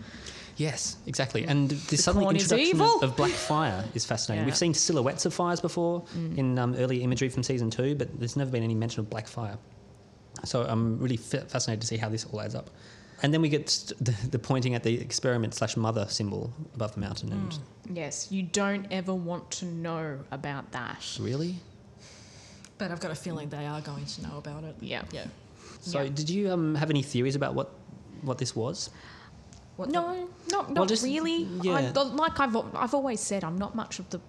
Yes, 0.58 0.98
exactly. 1.08 1.46
And 1.46 1.70
this 1.70 2.04
suddenly 2.04 2.26
corn 2.26 2.36
introduction 2.36 2.82
of, 2.82 3.04
of 3.04 3.16
black 3.16 3.32
fire 3.32 3.86
is 3.94 4.06
fascinating. 4.06 4.42
Yeah. 4.44 4.46
We've 4.46 4.58
seen 4.58 4.74
silhouettes 4.74 5.26
of 5.26 5.34
fires 5.34 5.62
before 5.62 6.04
in 6.36 6.60
um, 6.60 6.76
early 6.76 7.02
imagery 7.02 7.30
from 7.30 7.44
season 7.44 7.70
two, 7.70 7.96
but 7.96 8.20
there's 8.20 8.36
never 8.36 8.52
been 8.52 8.64
any 8.64 8.76
mention 8.76 9.00
of 9.00 9.10
black 9.10 9.28
fire. 9.28 9.58
So 10.44 10.64
I'm 10.64 11.00
really 11.00 11.16
fa- 11.18 11.46
fascinated 11.46 11.82
to 11.82 11.88
see 11.88 11.96
how 11.98 12.10
this 12.10 12.26
all 12.26 12.42
adds 12.42 12.56
up. 12.56 12.70
And 13.22 13.34
then 13.34 13.42
we 13.42 13.48
get 13.50 13.70
st- 13.70 14.04
the, 14.04 14.12
the 14.32 14.40
pointing 14.40 14.76
at 14.76 14.84
the 14.84 15.00
experiment 15.00 15.54
slash 15.54 15.78
mother 15.78 16.06
symbol 16.10 16.54
above 16.76 16.94
the 16.94 17.00
mountain. 17.00 17.32
And 17.32 17.58
Yes, 17.98 18.30
you 18.30 18.44
don't 18.44 18.86
ever 18.92 19.14
want 19.14 19.50
to 19.52 19.66
know 19.66 20.20
about 20.32 20.72
that. 20.74 21.18
really, 21.22 21.56
But 22.80 22.90
I've 22.92 23.00
got 23.00 23.12
a 23.12 23.16
feeling 23.16 23.50
they 23.50 23.68
are 23.68 23.82
going 23.82 24.06
to 24.06 24.22
know 24.24 24.38
about 24.40 24.64
it. 24.64 24.76
Yeah. 24.82 25.04
Yeah. 25.12 25.26
so 25.82 26.02
Yeah. 26.02 26.10
did 26.10 26.30
you 26.30 26.52
um, 26.52 26.74
have 26.76 26.90
any 26.90 27.04
theories 27.04 27.36
about 27.36 27.54
what 27.54 27.70
what 28.24 28.38
this 28.40 28.56
was? 28.56 28.90
What 29.78 29.90
the- 29.90 29.94
No, 29.94 30.30
not 30.50 30.70
not 30.70 30.78
Well, 30.80 30.86
just- 30.88 31.04
really. 31.04 31.44
yeah. 31.62 31.92
I, 31.96 32.02
like 32.24 32.40
I've 32.40 32.56
I've 32.76 32.94
always 32.94 33.20
said, 33.22 33.44
I'm 33.44 33.58
not 33.58 33.76
much 33.76 34.00
of 34.00 34.10
the, 34.10 34.20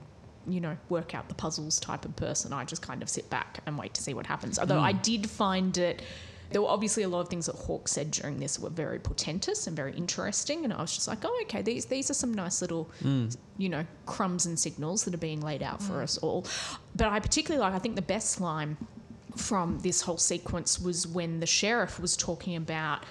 you 0.46 0.60
know, 0.60 0.76
work 0.88 1.14
out 1.14 1.28
the 1.28 1.34
puzzles 1.34 1.80
type 1.80 2.04
of 2.04 2.14
person. 2.16 2.52
I 2.52 2.64
just 2.64 2.82
kind 2.82 3.02
of 3.02 3.08
sit 3.08 3.30
back 3.30 3.60
and 3.66 3.78
wait 3.78 3.94
to 3.94 4.02
see 4.02 4.14
what 4.14 4.26
happens. 4.26 4.58
Although 4.58 4.80
I 4.80 4.92
did 4.92 5.28
find 5.30 5.76
it. 5.78 6.02
There 6.50 6.62
were 6.62 6.68
obviously 6.68 7.02
a 7.04 7.08
lot 7.08 7.20
of 7.20 7.28
things 7.28 7.46
that 7.46 7.54
Hawk 7.54 7.88
said 7.88 8.10
during 8.10 8.40
this 8.40 8.58
were 8.58 8.70
very 8.70 8.98
portentous 8.98 9.66
and 9.66 9.76
very 9.76 9.92
interesting, 9.94 10.64
and 10.64 10.72
I 10.72 10.80
was 10.80 10.94
just 10.94 11.06
like, 11.08 11.24
oh, 11.24 11.40
okay, 11.42 11.62
these 11.62 11.86
these 11.86 12.10
are 12.10 12.14
some 12.14 12.34
nice 12.34 12.60
little, 12.60 12.90
mm. 13.02 13.34
you 13.56 13.68
know, 13.68 13.86
crumbs 14.06 14.46
and 14.46 14.58
signals 14.58 15.04
that 15.04 15.14
are 15.14 15.18
being 15.18 15.40
laid 15.40 15.62
out 15.62 15.82
for 15.82 15.94
mm. 15.94 16.02
us 16.02 16.18
all. 16.18 16.46
But 16.96 17.08
I 17.08 17.20
particularly 17.20 17.60
like, 17.60 17.74
I 17.74 17.78
think 17.78 17.96
the 17.96 18.02
best 18.02 18.40
line 18.40 18.76
from 19.36 19.78
this 19.80 20.02
whole 20.02 20.18
sequence 20.18 20.80
was 20.80 21.06
when 21.06 21.40
the 21.40 21.46
sheriff 21.46 22.00
was 22.00 22.16
talking 22.16 22.56
about 22.56 23.04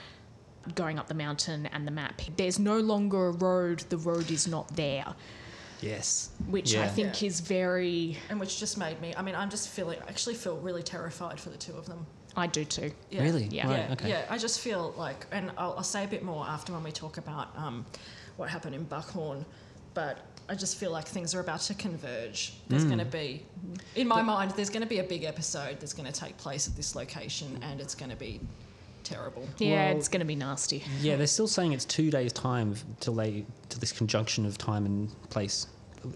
going 0.76 1.00
up 1.00 1.08
the 1.08 1.14
mountain 1.14 1.66
and 1.68 1.88
the 1.88 1.92
map. 1.92 2.22
There's 2.36 2.60
no 2.60 2.80
longer 2.80 3.28
a 3.28 3.32
road, 3.32 3.80
the 3.90 3.98
road 3.98 4.30
is 4.30 4.48
not 4.48 4.76
there, 4.76 5.16
Yes, 5.82 6.30
which 6.48 6.76
I 6.76 6.84
Yeah. 6.84 6.90
think 6.90 7.24
is 7.24 7.40
very. 7.40 8.18
And 8.30 8.40
which 8.40 8.60
just 8.60 8.78
made 8.78 9.00
me, 9.02 9.14
I 9.16 9.22
mean, 9.22 9.36
I'm 9.36 9.50
just 9.50 9.70
feeling, 9.70 10.00
I 10.06 10.10
actually 10.10 10.36
feel 10.36 10.58
really 10.58 10.84
terrified 10.84 11.40
for 11.40 11.50
the 11.50 11.58
two 11.58 11.74
of 11.74 11.86
them. 11.86 12.06
I 12.36 12.48
do 12.48 12.64
too. 12.66 12.92
Yeah. 13.10 13.24
Really? 13.24 13.46
Yeah. 13.46 13.68
Right, 13.68 13.78
yeah, 13.88 13.94
okay. 13.94 14.10
yeah. 14.10 14.26
I 14.30 14.38
just 14.38 14.60
feel 14.60 14.94
like, 14.98 15.26
and 15.32 15.52
I'll, 15.58 15.74
I'll 15.78 15.84
say 15.84 16.04
a 16.04 16.08
bit 16.08 16.24
more 16.24 16.46
after 16.46 16.74
when 16.74 16.84
we 16.84 16.92
talk 16.92 17.18
about 17.18 17.50
um, 17.58 17.86
what 18.38 18.50
happened 18.50 18.76
in 18.76 18.84
Buckhorn, 18.84 19.46
but 19.94 20.20
I 20.48 20.56
just 20.56 20.78
feel 20.78 20.92
like 20.92 21.08
things 21.08 21.34
are 21.36 21.40
about 21.42 21.60
to 21.62 21.74
converge. 21.74 22.54
There's 22.70 22.84
Mm. 22.86 22.88
going 22.88 23.00
to 23.00 23.06
be, 23.06 23.46
in 23.96 24.08
my 24.08 24.22
mind, 24.22 24.52
there's 24.52 24.70
going 24.70 24.82
to 24.84 24.88
be 24.88 25.00
a 25.00 25.04
big 25.04 25.24
episode 25.24 25.80
that's 25.80 25.94
going 25.94 26.12
to 26.12 26.18
take 26.18 26.38
place 26.38 26.68
at 26.68 26.76
this 26.76 26.96
location, 26.96 27.60
and 27.62 27.82
it's 27.82 27.96
going 27.96 28.10
to 28.12 28.16
be 28.18 28.40
terrible. 29.04 29.48
Yeah, 29.58 29.90
Well- 29.90 29.98
it's 29.98 30.08
going 30.08 30.20
to 30.22 30.26
be 30.26 30.36
nasty. 30.36 30.84
Yeah, 31.02 31.16
they're 31.18 31.28
still 31.28 31.48
saying 31.48 31.74
it's 31.74 31.86
two 31.86 32.10
days' 32.12 32.32
time 32.34 32.76
till 33.00 33.16
they 33.16 33.46
till 33.70 33.80
this 33.80 33.92
conjunction 33.92 34.46
of 34.46 34.58
time 34.58 34.86
and 34.86 35.10
place 35.30 35.68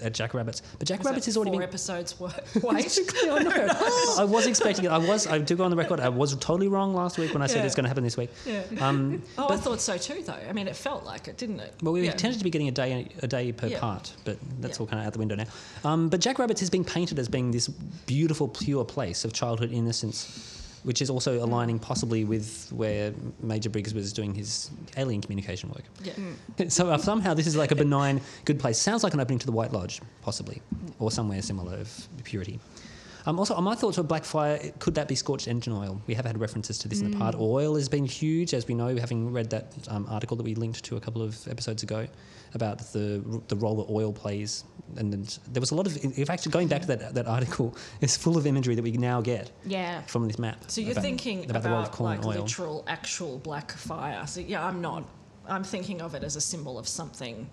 at 0.02 0.14
Jackrabbits. 0.14 0.62
But 0.80 0.88
Jackrabbits 0.88 1.26
So 1.26 1.30
has 1.30 1.38
already 1.38 1.52
four 1.52 1.60
been. 1.60 1.70
episodes. 1.70 2.20
wo- 2.20 2.32
Wait, 2.64 3.00
I 3.24 3.40
know. 3.44 3.68
I 4.20 4.24
was 4.24 4.46
expecting 4.48 4.86
it. 4.86 4.92
I 4.92 4.98
was. 4.98 5.28
I 5.28 5.38
do 5.40 5.56
go 5.56 5.64
on 5.64 5.72
the 5.72 5.78
record. 5.78 6.00
I 6.00 6.10
was 6.10 6.36
totally 6.36 6.68
wrong 6.68 6.94
last 6.94 7.18
week 7.18 7.34
when 7.34 7.42
I 7.42 7.48
said 7.48 7.58
Yeah. 7.60 7.66
it's 7.66 7.76
going 7.76 7.84
to 7.86 7.90
happen 7.90 8.04
this 8.04 8.18
week. 8.18 8.30
yeah. 8.46 8.64
Um, 8.80 9.22
Oh, 9.38 9.50
I 9.54 9.58
thought 9.58 9.82
so 9.82 9.98
too, 9.98 10.24
though. 10.24 10.34
I 10.34 10.54
mean, 10.54 10.68
it 10.68 10.76
felt 10.76 11.04
like 11.06 11.28
it, 11.28 11.38
didn't 11.38 11.60
it? 11.60 11.74
well, 11.82 11.94
we 11.94 12.06
Yeah. 12.06 12.12
tended 12.12 12.40
to 12.40 12.44
be 12.44 12.50
getting 12.50 12.68
a 12.68 12.72
day 12.72 13.08
a 13.22 13.28
day 13.28 13.52
per 13.52 13.68
Yeah. 13.68 13.80
part, 13.80 14.14
but 14.26 14.38
that's 14.62 14.80
all 14.80 14.88
kind 14.88 15.00
of 15.02 15.08
out 15.08 15.14
the 15.14 15.20
window 15.20 15.36
now. 15.36 15.46
Um, 15.84 16.10
but 16.10 16.20
Jackrabbits 16.20 16.60
has 16.62 16.70
been 16.70 16.84
painted 16.84 17.20
as 17.20 17.28
being 17.28 17.52
this 17.52 17.68
beautiful, 18.06 18.48
pure 18.48 18.86
place 18.86 19.26
of 19.26 19.34
childhood 19.34 19.72
innocence. 19.72 20.60
Which 20.84 21.02
is 21.02 21.10
also 21.10 21.44
aligning 21.44 21.80
possibly 21.80 22.26
with 22.26 22.70
where 22.72 23.14
Major 23.42 23.70
Briggs 23.70 23.94
was 23.94 24.12
doing 24.12 24.36
his 24.36 24.70
alien 24.98 25.22
communication 25.22 25.70
work. 25.70 25.84
Yeah. 26.04 26.68
So 26.68 26.90
uh, 26.90 26.98
somehow 26.98 27.34
this 27.34 27.48
is 27.48 27.56
like 27.56 27.72
a 27.72 27.76
benign, 27.76 28.20
good 28.44 28.60
place. 28.60 28.78
Sounds 28.78 29.04
like 29.04 29.14
an 29.14 29.22
opening 29.22 29.40
to 29.40 29.46
the 29.46 29.54
White 29.54 29.72
Lodge, 29.72 30.02
possibly, 30.22 30.62
or 31.00 31.10
somewhere 31.10 31.42
similar 31.42 31.78
of 31.78 32.08
purity. 32.26 32.60
Um, 33.26 33.40
also, 33.40 33.60
my 33.62 33.76
thoughts 33.76 33.98
were 33.98 34.04
Blackfire. 34.04 34.78
Could 34.80 34.96
that 34.96 35.08
be 35.08 35.16
scorched 35.16 35.48
engine 35.48 35.74
oil? 35.74 36.02
We 36.08 36.14
have 36.14 36.26
had 36.26 36.38
references 36.38 36.78
to 36.80 36.90
this 36.90 37.00
in 37.00 37.12
the 37.12 37.18
past. 37.18 37.38
Oil 37.38 37.76
has 37.76 37.88
been 37.88 38.06
huge, 38.06 38.54
as 38.54 38.68
we 38.68 38.74
know, 38.74 38.98
having 38.98 39.32
read 39.32 39.50
that 39.52 39.74
um, 39.88 40.06
article 40.10 40.36
that 40.36 40.44
we 40.44 40.56
linked 40.56 40.84
to 40.84 40.98
a 40.98 41.00
couple 41.00 41.22
of 41.22 41.48
episodes 41.48 41.84
ago 41.84 42.08
about 42.54 42.80
the 42.92 43.24
the 43.48 43.56
role 43.56 43.78
that 43.78 43.90
oil 43.90 44.12
plays. 44.12 44.66
And 44.98 45.12
then 45.14 45.26
there 45.52 45.62
was 45.62 45.72
a 45.72 45.76
lot 45.76 45.88
of, 45.88 45.98
in 46.04 46.26
fact, 46.26 46.50
going 46.52 46.68
back 46.68 46.82
to 46.82 46.88
that 46.88 47.14
that 47.16 47.28
article, 47.28 47.76
it's 48.02 48.16
full 48.18 48.38
of 48.38 48.46
imagery 48.46 48.76
that 48.76 48.84
we 48.84 48.92
now 48.92 49.22
get 49.22 49.52
Yeah. 49.66 50.02
from 50.04 50.28
this 50.28 50.38
map. 50.38 50.58
So 50.68 50.82
you're 50.82 50.92
about- 50.92 51.04
thinking 51.04 51.40
about, 51.46 51.50
about, 51.52 51.64
the 51.64 51.70
role 51.70 51.82
of 51.82 51.92
corn 51.92 52.10
like 52.10 52.18
and 52.20 52.28
oil. 52.36 52.42
literal, 52.44 52.84
actual 52.88 53.38
black 53.40 53.72
fire. 53.72 54.26
So 54.28 54.40
yeah, 54.42 54.66
I'm 54.66 54.82
not. 54.82 55.04
I'm 55.48 55.64
thinking 55.64 56.02
of 56.02 56.16
it 56.16 56.24
as 56.24 56.36
a 56.36 56.42
symbol 56.42 56.78
of 56.80 56.88
something 56.88 57.50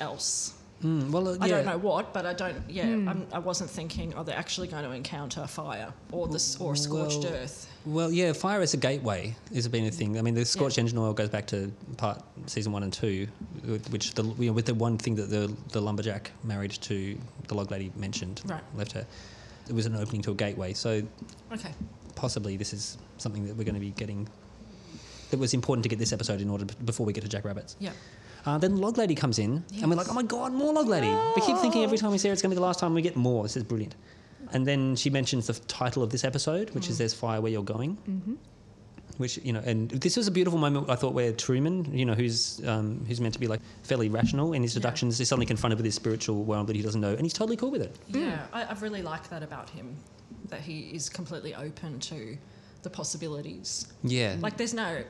else. 0.00 0.54
Mm, 0.84 1.10
well, 1.10 1.28
uh, 1.28 1.36
I 1.40 1.48
don't 1.48 1.64
know 1.64 1.78
what, 1.78 2.12
but 2.12 2.26
I 2.26 2.34
don't. 2.34 2.58
Yeah, 2.68 2.84
I'm, 2.84 3.26
I 3.32 3.38
wasn't 3.38 3.70
thinking. 3.70 4.12
Oh, 4.14 4.22
they're 4.22 4.36
actually 4.36 4.68
going 4.68 4.84
to 4.84 4.90
encounter 4.90 5.46
fire 5.46 5.92
or 6.12 6.28
this 6.28 6.56
or 6.60 6.76
scorched 6.76 7.20
Well, 7.24 7.32
earth. 7.34 7.68
Well, 7.86 8.10
yeah, 8.10 8.32
fire 8.32 8.60
as 8.60 8.74
a 8.74 8.76
gateway 8.78 9.36
has 9.54 9.68
been 9.68 9.86
a 9.86 9.90
thing. 9.92 10.18
I 10.18 10.22
mean, 10.22 10.34
the 10.34 10.44
scorched 10.44 10.76
engine 10.78 10.98
oil 10.98 11.12
goes 11.12 11.28
back 11.28 11.46
to 11.48 11.70
part 11.96 12.20
season 12.46 12.72
one 12.72 12.82
and 12.82 12.92
two, 12.92 13.28
which 13.90 14.12
the 14.14 14.24
you 14.24 14.46
know, 14.46 14.52
with 14.52 14.66
the 14.66 14.74
one 14.74 14.98
thing 14.98 15.14
that 15.16 15.30
the 15.30 15.54
the 15.72 15.80
lumberjack 15.80 16.32
married 16.42 16.72
to 16.72 17.16
the 17.46 17.54
log 17.54 17.70
lady 17.70 17.92
mentioned 17.96 18.42
Right. 18.44 18.60
left 18.74 18.92
her. 18.92 19.06
It 19.68 19.72
was 19.74 19.86
an 19.86 19.94
opening 19.94 20.22
to 20.22 20.32
a 20.32 20.34
gateway. 20.34 20.72
So 20.72 21.02
Okay. 21.52 21.70
possibly 22.16 22.56
this 22.56 22.72
is 22.72 22.98
something 23.18 23.46
that 23.46 23.56
we're 23.56 23.64
going 23.64 23.74
to 23.74 23.80
be 23.80 23.90
getting. 23.90 24.28
That 25.30 25.38
was 25.38 25.54
important 25.54 25.82
to 25.84 25.88
get 25.88 25.98
this 26.00 26.12
episode 26.12 26.40
in 26.40 26.50
order 26.50 26.64
before 26.84 27.06
we 27.06 27.12
get 27.12 27.22
to 27.22 27.28
Jack 27.28 27.44
Rabbits. 27.44 27.76
Yeah. 27.78 27.92
Uh, 28.44 28.58
then 28.58 28.76
Log 28.76 28.96
Lady 28.96 29.14
comes 29.16 29.40
in, 29.40 29.64
and 29.80 29.90
we're 29.90 29.96
like, 29.96 30.08
oh 30.08 30.14
my 30.14 30.22
god, 30.22 30.52
more 30.52 30.72
Log 30.72 30.86
Lady. 30.86 31.12
We 31.34 31.42
keep 31.42 31.56
thinking 31.58 31.82
every 31.82 31.98
time 31.98 32.12
we 32.12 32.18
see 32.18 32.28
her, 32.28 32.32
it's 32.32 32.42
going 32.42 32.50
to 32.50 32.54
be 32.54 32.60
the 32.60 32.66
last 32.66 32.78
time 32.78 32.94
we 32.94 33.02
get 33.02 33.16
more. 33.16 33.42
This 33.42 33.56
is 33.56 33.64
brilliant. 33.64 33.96
And 34.52 34.66
then 34.66 34.96
she 34.96 35.10
mentions 35.10 35.46
the 35.48 35.54
title 35.66 36.02
of 36.02 36.10
this 36.10 36.24
episode, 36.24 36.70
which 36.70 36.88
is 36.88 36.98
There's 36.98 37.14
Fire 37.14 37.40
Where 37.40 37.52
You're 37.52 37.62
Going. 37.62 37.96
Mm-hmm. 38.08 38.34
Which, 39.18 39.38
you 39.38 39.52
know, 39.54 39.62
and 39.64 39.88
this 39.90 40.14
was 40.16 40.28
a 40.28 40.30
beautiful 40.30 40.58
moment, 40.58 40.90
I 40.90 40.94
thought, 40.94 41.14
where 41.14 41.32
Truman, 41.32 41.96
you 41.96 42.04
know, 42.04 42.12
who's 42.12 42.60
um, 42.66 43.02
who's 43.08 43.18
meant 43.18 43.32
to 43.32 43.40
be 43.40 43.46
like 43.46 43.60
fairly 43.82 44.10
rational 44.10 44.52
in 44.52 44.62
his 44.62 44.74
Yeah. 44.74 44.80
deductions, 44.80 45.18
is 45.18 45.28
suddenly 45.28 45.46
confronted 45.46 45.78
with 45.78 45.86
his 45.86 45.94
spiritual 45.94 46.44
world 46.44 46.66
that 46.66 46.76
he 46.76 46.82
doesn't 46.82 47.00
know, 47.00 47.12
and 47.12 47.22
he's 47.22 47.32
totally 47.32 47.56
cool 47.56 47.70
with 47.70 47.80
it. 47.80 47.96
Yeah, 48.08 48.44
I, 48.52 48.66
I've 48.70 48.82
really 48.82 49.00
liked 49.00 49.30
that 49.30 49.42
about 49.42 49.70
him, 49.70 49.96
that 50.50 50.60
he 50.60 50.90
is 50.92 51.08
completely 51.08 51.54
open 51.54 51.98
to 52.00 52.36
the 52.82 52.90
possibilities. 52.90 53.86
Yeah. 54.04 54.36
Like, 54.38 54.58
there's 54.58 54.74
no, 54.74 55.02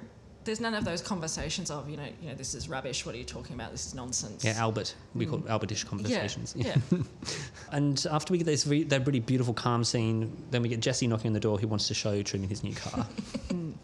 there's 0.47 0.61
none 0.61 0.75
of 0.75 0.85
those 0.85 1.03
conversations 1.03 1.71
of 1.71 1.91
you 1.91 1.97
know, 1.99 2.07
you 2.23 2.29
know, 2.31 2.35
this 2.35 2.55
is 2.55 2.69
rubbish. 2.69 3.05
What 3.05 3.15
are 3.15 3.19
you 3.19 3.25
talking 3.25 3.55
about? 3.55 3.73
This 3.73 3.87
is 3.87 3.95
nonsense. 3.95 4.43
yeah, 4.45 4.55
Albert. 4.57 4.95
We 5.15 5.27
call 5.27 5.41
it 5.41 5.47
Albertish 5.49 5.85
conversations. 5.85 6.55
Yeah. 6.57 6.77
yeah. 6.91 6.99
And 7.73 8.07
after 8.11 8.33
we 8.33 8.39
get 8.39 8.45
this 8.47 8.67
re- 8.67 8.85
that 8.85 9.07
really 9.07 9.21
beautiful 9.21 9.53
calm 9.53 9.85
scene, 9.85 10.35
then 10.51 10.63
we 10.63 10.69
get 10.69 10.81
Jesse 10.81 11.07
knocking 11.07 11.29
on 11.29 11.33
the 11.35 11.41
door 11.41 11.59
He 11.59 11.67
wants 11.67 11.89
to 11.89 11.95
show 11.95 12.23
Truman 12.23 12.49
his 12.49 12.63
new 12.65 12.75
car. 12.75 13.07
Mm. 13.51 13.75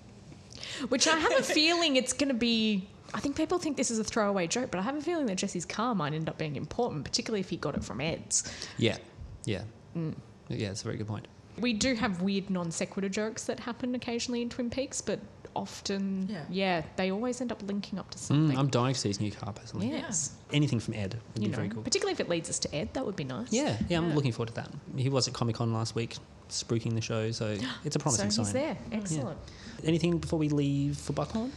Which 0.88 1.06
I 1.06 1.16
have 1.16 1.32
a 1.38 1.42
feeling 1.42 1.96
it's 1.96 2.12
going 2.12 2.28
to 2.28 2.34
be. 2.34 2.88
I 3.14 3.20
think 3.20 3.36
people 3.36 3.58
think 3.58 3.76
this 3.76 3.90
is 3.90 3.98
a 3.98 4.04
throwaway 4.04 4.46
joke, 4.46 4.70
but 4.70 4.78
I 4.80 4.82
have 4.82 4.96
a 4.96 5.00
feeling 5.00 5.26
that 5.26 5.36
Jesse's 5.36 5.64
car 5.64 5.94
might 5.94 6.14
end 6.14 6.28
up 6.28 6.38
being 6.38 6.56
important, 6.56 7.04
particularly 7.04 7.40
if 7.40 7.50
he 7.50 7.56
got 7.56 7.76
it 7.76 7.84
from 7.84 8.00
Ed's. 8.00 8.50
yeah. 8.78 8.96
Yeah. 9.44 9.62
Mm. 9.96 10.14
Yeah, 10.48 10.70
It's 10.70 10.80
a 10.80 10.84
very 10.84 10.96
good 10.96 11.06
point. 11.08 11.26
We 11.58 11.72
do 11.74 11.94
have 11.94 12.22
weird 12.22 12.48
non 12.50 12.70
sequitur 12.70 13.08
jokes 13.08 13.44
that 13.44 13.60
happen 13.60 13.94
occasionally 13.94 14.42
in 14.42 14.48
Twin 14.48 14.70
Peaks, 14.70 15.00
but 15.00 15.20
often, 15.54 16.28
Yeah. 16.30 16.44
yeah, 16.50 16.82
they 16.96 17.10
always 17.10 17.40
end 17.40 17.52
up 17.52 17.62
linking 17.62 17.98
up 17.98 18.10
to 18.10 18.18
Mm, 18.18 18.20
something. 18.20 18.58
I'm 18.58 18.68
dying 18.68 18.94
to 18.94 19.00
see 19.00 19.08
his 19.08 19.20
new 19.20 19.30
car 19.30 19.52
personally. 19.52 19.88
yes, 19.88 20.32
Anything 20.52 20.80
from 20.80 20.94
Ed 20.94 21.18
would 21.34 21.42
you 21.42 21.48
be 21.48 21.50
know, 21.52 21.56
very 21.56 21.68
cool. 21.68 21.82
particularly 21.82 22.12
if 22.12 22.20
it 22.20 22.28
leads 22.28 22.48
us 22.50 22.58
to 22.60 22.74
Ed, 22.74 22.90
that 22.94 23.04
would 23.06 23.16
be 23.16 23.24
nice. 23.24 23.52
Yeah, 23.52 23.76
yeah, 23.88 23.98
I'm 23.98 24.14
looking 24.14 24.32
forward 24.32 24.48
to 24.48 24.54
that. 24.54 24.70
He 24.96 25.08
was 25.08 25.28
at 25.28 25.34
Comic 25.34 25.56
Con 25.56 25.72
last 25.72 25.94
week, 25.94 26.16
spruiking 26.48 26.94
the 26.94 27.00
show, 27.00 27.30
so 27.30 27.56
it's 27.84 27.96
a 27.96 27.98
promising 27.98 28.30
so 28.30 28.42
promising 28.42 28.44
he's 28.44 28.52
sign. 28.52 28.76
there. 28.90 28.98
Excellent. 29.00 29.38
Anything 29.84 30.18
before 30.18 30.38
we 30.38 30.48
leave 30.48 30.96
for 30.98 31.12
Buckhorn? 31.12 31.52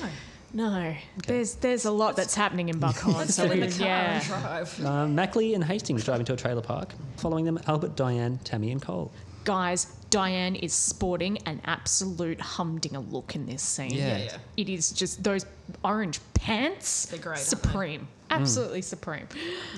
No. 0.00 0.08
No, 0.54 0.94
there's 1.26 1.54
there's 1.54 1.86
a 1.86 1.90
lot 1.90 2.14
that's 2.14 2.34
happening 2.34 2.68
in 2.68 2.78
Buckhorn. 2.78 3.14
Let's 3.16 3.34
so 3.34 3.44
get 3.48 3.52
in 3.54 3.60
the 3.60 3.68
car 3.68 3.86
yeah. 3.86 4.18
and 4.18 4.24
drive. 4.26 4.84
Uh, 4.84 5.08
Macklay 5.08 5.54
and 5.54 5.64
Hastings 5.64 6.04
driving 6.04 6.26
to 6.26 6.34
a 6.34 6.36
trailer 6.36 6.60
park. 6.60 6.92
Following 7.16 7.46
them, 7.46 7.58
Albert, 7.66 7.96
Diane, 7.96 8.38
Tammy, 8.44 8.70
and 8.70 8.82
Cole. 8.82 9.10
Guys, 9.44 9.86
Diane 10.10 10.54
is 10.56 10.72
sporting 10.72 11.38
an 11.46 11.60
absolute 11.64 12.40
humdinger 12.40 13.00
look 13.00 13.34
in 13.34 13.46
this 13.46 13.62
scene. 13.62 13.90
Yeah. 13.90 14.18
Yeah, 14.18 14.24
yeah. 14.24 14.36
It 14.56 14.68
is 14.68 14.92
just 14.92 15.22
those 15.24 15.46
orange 15.84 16.20
pants. 16.34 17.06
They're 17.06 17.18
great, 17.18 17.30
aren't 17.30 17.38
they? 17.40 17.44
Supreme. 17.44 18.08
Absolutely 18.30 18.82
supreme. 18.82 19.26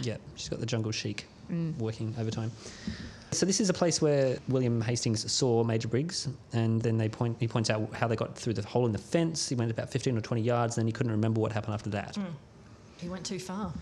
Yeah, 0.03 0.17
she's 0.37 0.49
got 0.49 0.61
the 0.61 0.67
jungle 0.67 0.93
chic 0.93 1.27
Mm. 1.53 1.77
working 1.77 2.15
overtime. 2.19 2.51
So 3.33 3.45
this 3.45 3.61
is 3.61 3.69
a 3.69 3.75
place 3.75 4.01
where 4.01 4.39
William 4.49 4.81
Hastings 4.81 5.31
saw 5.31 5.63
Major 5.63 5.89
Briggs, 5.89 6.27
and 6.55 6.81
then 6.81 6.97
they 6.97 7.07
point. 7.09 7.37
He 7.39 7.47
points 7.47 7.69
out 7.69 7.93
how 7.93 8.09
they 8.09 8.17
got 8.17 8.35
through 8.35 8.55
the 8.55 8.63
hole 8.67 8.87
in 8.87 8.93
the 8.93 8.99
fence. 8.99 9.47
He 9.51 9.55
went 9.55 9.71
about 9.71 9.91
15 9.91 10.17
or 10.17 10.23
20 10.23 10.41
yards, 10.41 10.79
and 10.79 10.83
then 10.83 10.87
he 10.87 10.93
couldn't 10.93 11.13
remember 11.13 11.43
what 11.43 11.53
happened 11.53 11.75
after 11.75 11.91
that. 11.91 12.17
He 12.97 13.11
went 13.11 13.27
too 13.27 13.39
far. 13.39 13.75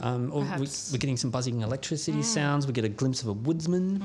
Um, 0.00 0.30
or 0.32 0.40
we, 0.40 0.46
Perhaps. 0.46 0.92
we're 0.92 0.98
getting 0.98 1.18
some 1.18 1.28
buzzing 1.30 1.60
electricity 1.60 2.22
sounds. 2.22 2.66
We 2.66 2.72
get 2.72 2.86
a 2.86 2.88
glimpse 2.88 3.20
of 3.20 3.28
a 3.28 3.34
woodsman, 3.34 4.02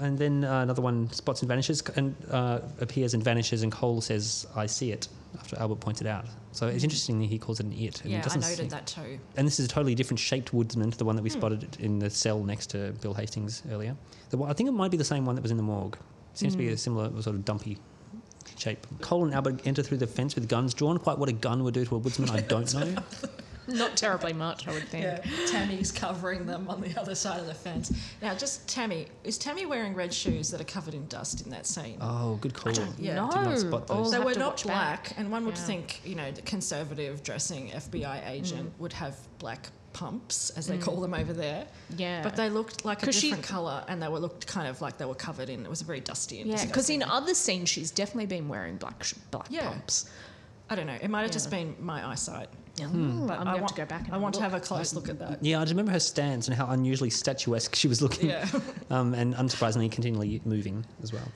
and 0.00 0.18
then 0.18 0.44
uh, 0.44 0.60
another 0.62 0.82
one 0.82 1.10
spots 1.12 1.42
and 1.42 1.48
vanishes, 1.48 1.82
and 1.96 2.14
uh, 2.30 2.60
appears 2.80 3.14
and 3.14 3.22
vanishes. 3.22 3.62
And 3.62 3.70
Cole 3.72 4.00
says, 4.00 4.46
"I 4.56 4.66
see 4.66 4.92
it." 4.92 5.08
After 5.38 5.58
Albert 5.58 5.80
points 5.80 6.00
it 6.00 6.06
out, 6.06 6.24
so 6.52 6.66
it's 6.66 6.82
interesting 6.82 7.18
that 7.20 7.26
he 7.26 7.38
calls 7.38 7.60
it 7.60 7.66
an 7.66 7.72
it. 7.72 8.00
And 8.02 8.10
Yeah, 8.12 8.22
I 8.26 8.34
noted 8.36 8.56
seem- 8.56 8.68
that 8.70 8.86
too. 8.86 9.18
And 9.36 9.46
this 9.46 9.60
is 9.60 9.66
a 9.66 9.68
totally 9.68 9.94
different 9.94 10.18
shaped 10.18 10.54
woodsman 10.54 10.90
to 10.90 10.96
the 10.96 11.04
one 11.04 11.14
that 11.16 11.22
we 11.22 11.28
Hmm. 11.28 11.38
spotted 11.38 11.76
in 11.78 11.98
the 11.98 12.08
cell 12.08 12.42
next 12.42 12.68
to 12.70 12.92
Bill 13.02 13.12
Hastings 13.12 13.62
earlier. 13.70 13.96
The 14.30 14.42
I 14.42 14.54
think 14.54 14.68
it 14.70 14.72
might 14.72 14.90
be 14.90 14.96
the 14.96 15.04
same 15.04 15.26
one 15.26 15.34
that 15.34 15.42
was 15.42 15.50
in 15.50 15.58
the 15.58 15.62
morgue. 15.62 15.98
Seems 16.32 16.54
to 16.54 16.58
be 16.58 16.68
Hmm. 16.68 16.72
a 16.72 16.76
similar 16.78 17.10
sort 17.22 17.36
of 17.36 17.44
dumpy 17.44 17.76
shape. 18.56 18.86
Cole 19.02 19.24
and 19.26 19.34
Albert 19.34 19.60
enter 19.66 19.82
through 19.82 19.98
the 19.98 20.06
fence 20.06 20.34
with 20.36 20.48
guns 20.48 20.72
drawn. 20.72 20.96
Quite 20.98 21.18
what 21.18 21.28
a 21.28 21.32
gun 21.32 21.62
would 21.64 21.74
do 21.74 21.84
to 21.84 21.96
a 21.96 21.98
woodsman, 21.98 22.30
I 22.30 22.40
don't 22.40 22.72
know. 22.74 22.94
Not 23.66 23.96
terribly 23.96 24.32
much, 24.32 24.68
I 24.68 24.72
would 24.72 24.88
think. 24.88 25.04
Yeah, 25.04 25.20
Tammy's 25.46 25.90
covering 25.90 26.46
them 26.46 26.68
on 26.68 26.80
the 26.80 26.98
other 27.00 27.14
side 27.14 27.40
of 27.40 27.46
the 27.46 27.54
fence. 27.54 27.92
Now, 28.22 28.34
just 28.34 28.68
Tammy, 28.68 29.06
is 29.24 29.38
Tammy 29.38 29.66
wearing 29.66 29.94
red 29.94 30.12
shoes 30.12 30.50
that 30.50 30.60
are 30.60 30.64
covered 30.64 30.94
in 30.94 31.06
dust 31.08 31.44
in 31.44 31.50
that 31.50 31.66
scene? 31.66 31.98
Oh, 32.00 32.36
good 32.36 32.54
call. 32.54 32.72
I 32.72 32.74
don't 32.74 32.98
Yeah. 32.98 33.14
know. 33.16 33.30
Did 33.30 33.42
not 33.42 33.58
spot 33.58 33.86
those. 33.86 34.10
they 34.12 34.18
were 34.18 34.34
not 34.34 34.62
black, 34.62 35.08
back. 35.08 35.18
and 35.18 35.30
one 35.30 35.44
would 35.46 35.56
Yeah. 35.56 35.64
think, 35.64 36.00
you 36.04 36.14
know, 36.14 36.30
the 36.30 36.42
conservative 36.42 37.22
dressing 37.22 37.70
FBI 37.72 38.20
mm. 38.20 38.30
agent 38.30 38.72
would 38.78 38.92
have 38.92 39.16
black 39.38 39.70
pumps, 39.92 40.50
as 40.50 40.66
they 40.66 40.76
mm. 40.76 40.82
call 40.82 41.00
them 41.00 41.14
over 41.14 41.32
there. 41.32 41.66
Yeah. 41.96 42.22
But 42.22 42.36
they 42.36 42.50
looked 42.50 42.84
like 42.84 43.02
a 43.06 43.12
she- 43.12 43.30
different 43.30 43.46
colour, 43.46 43.82
and 43.88 44.00
they 44.02 44.08
were 44.08 44.20
looked 44.20 44.46
kind 44.46 44.68
of 44.68 44.80
like 44.82 44.98
they 44.98 45.06
were 45.06 45.14
covered 45.14 45.48
in. 45.48 45.64
It 45.64 45.70
was 45.70 45.80
a 45.80 45.84
very 45.84 46.00
dusty 46.00 46.40
and 46.40 46.50
Yeah, 46.50 46.64
because 46.66 46.90
in 46.90 47.02
other 47.02 47.34
scenes 47.34 47.68
she's 47.70 47.90
definitely 47.90 48.26
been 48.26 48.48
wearing 48.48 48.76
black 48.76 49.02
sh- 49.02 49.14
black 49.30 49.46
Yeah. 49.50 49.68
pumps. 49.70 50.08
I 50.68 50.74
don't 50.74 50.86
know. 50.86 50.98
It 51.00 51.08
might 51.08 51.22
have 51.22 51.30
just 51.30 51.46
Yeah. 51.50 51.58
been 51.58 51.76
my 51.80 52.06
eyesight. 52.06 52.48
Yeah. 52.76 52.86
But 52.86 53.38
I'm 53.38 53.44
going 53.44 53.56
to 53.56 53.62
want, 53.62 53.76
go 53.76 53.86
back 53.86 54.04
and 54.06 54.14
I 54.14 54.18
want 54.18 54.34
to 54.34 54.42
have 54.42 54.54
a 54.54 54.60
close 54.60 54.94
look 54.94 55.08
at 55.08 55.18
that. 55.18 55.42
Yeah, 55.42 55.60
I 55.60 55.64
just 55.64 55.72
remember 55.72 55.92
her 55.92 56.00
stance 56.00 56.48
and 56.48 56.56
how 56.56 56.66
unusually 56.66 57.10
statuesque 57.10 57.74
she 57.74 57.88
was 57.88 58.02
looking. 58.02 58.28
Yeah. 58.28 58.46
um, 58.90 59.14
and 59.14 59.34
unsurprisingly, 59.34 59.90
continually 59.90 60.40
moving 60.44 60.84
as 61.02 61.12
well. 61.12 61.26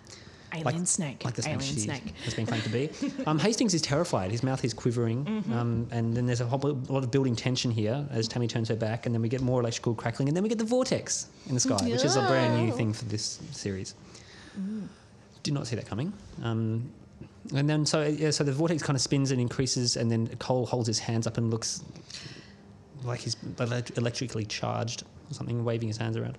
Alien 0.52 0.86
snake. 0.86 1.24
Like 1.24 1.34
the 1.34 1.42
snake 1.42 1.56
Alien 1.56 1.74
she 1.74 1.80
snake. 1.80 2.14
has 2.24 2.34
been 2.34 2.46
claimed 2.46 2.64
to 2.64 2.70
be. 2.70 2.90
Um, 3.26 3.38
Hastings 3.38 3.74
is 3.74 3.82
terrified. 3.82 4.30
His 4.30 4.42
mouth 4.42 4.64
is 4.64 4.74
quivering. 4.74 5.24
Mm-hmm. 5.24 5.52
Um, 5.52 5.88
and 5.90 6.14
then 6.14 6.26
there's 6.26 6.40
a 6.40 6.46
whole 6.46 6.58
lot 6.88 7.04
of 7.04 7.10
building 7.10 7.36
tension 7.36 7.70
here 7.70 8.04
as 8.10 8.26
Tammy 8.26 8.48
turns 8.48 8.68
her 8.68 8.76
back. 8.76 9.06
And 9.06 9.14
then 9.14 9.22
we 9.22 9.28
get 9.28 9.40
more 9.40 9.60
electrical 9.60 9.94
crackling. 9.94 10.28
And 10.28 10.36
then 10.36 10.42
we 10.42 10.48
get 10.48 10.58
the 10.58 10.64
vortex 10.64 11.28
in 11.46 11.54
the 11.54 11.60
sky, 11.60 11.88
which 11.88 12.04
is 12.04 12.16
a 12.16 12.26
brand 12.26 12.64
new 12.64 12.72
thing 12.72 12.92
for 12.92 13.04
this 13.04 13.40
series. 13.52 13.94
Mm. 14.58 14.88
Did 15.42 15.54
not 15.54 15.66
see 15.66 15.76
that 15.76 15.86
coming. 15.86 16.12
Um, 16.42 16.90
and 17.54 17.68
then 17.68 17.86
so 17.86 18.02
yeah, 18.02 18.30
so 18.30 18.44
the 18.44 18.52
vortex 18.52 18.82
kind 18.82 18.96
of 18.96 19.00
spins 19.02 19.30
and 19.30 19.40
increases, 19.40 19.96
and 19.96 20.10
then 20.10 20.26
Cole 20.38 20.66
holds 20.66 20.86
his 20.86 20.98
hands 20.98 21.26
up 21.26 21.36
and 21.38 21.50
looks 21.50 21.82
like 23.04 23.20
he's 23.20 23.36
elect- 23.58 23.96
electrically 23.96 24.44
charged 24.44 25.02
or 25.30 25.34
something, 25.34 25.64
waving 25.64 25.88
his 25.88 25.96
hands 25.96 26.16
around. 26.16 26.36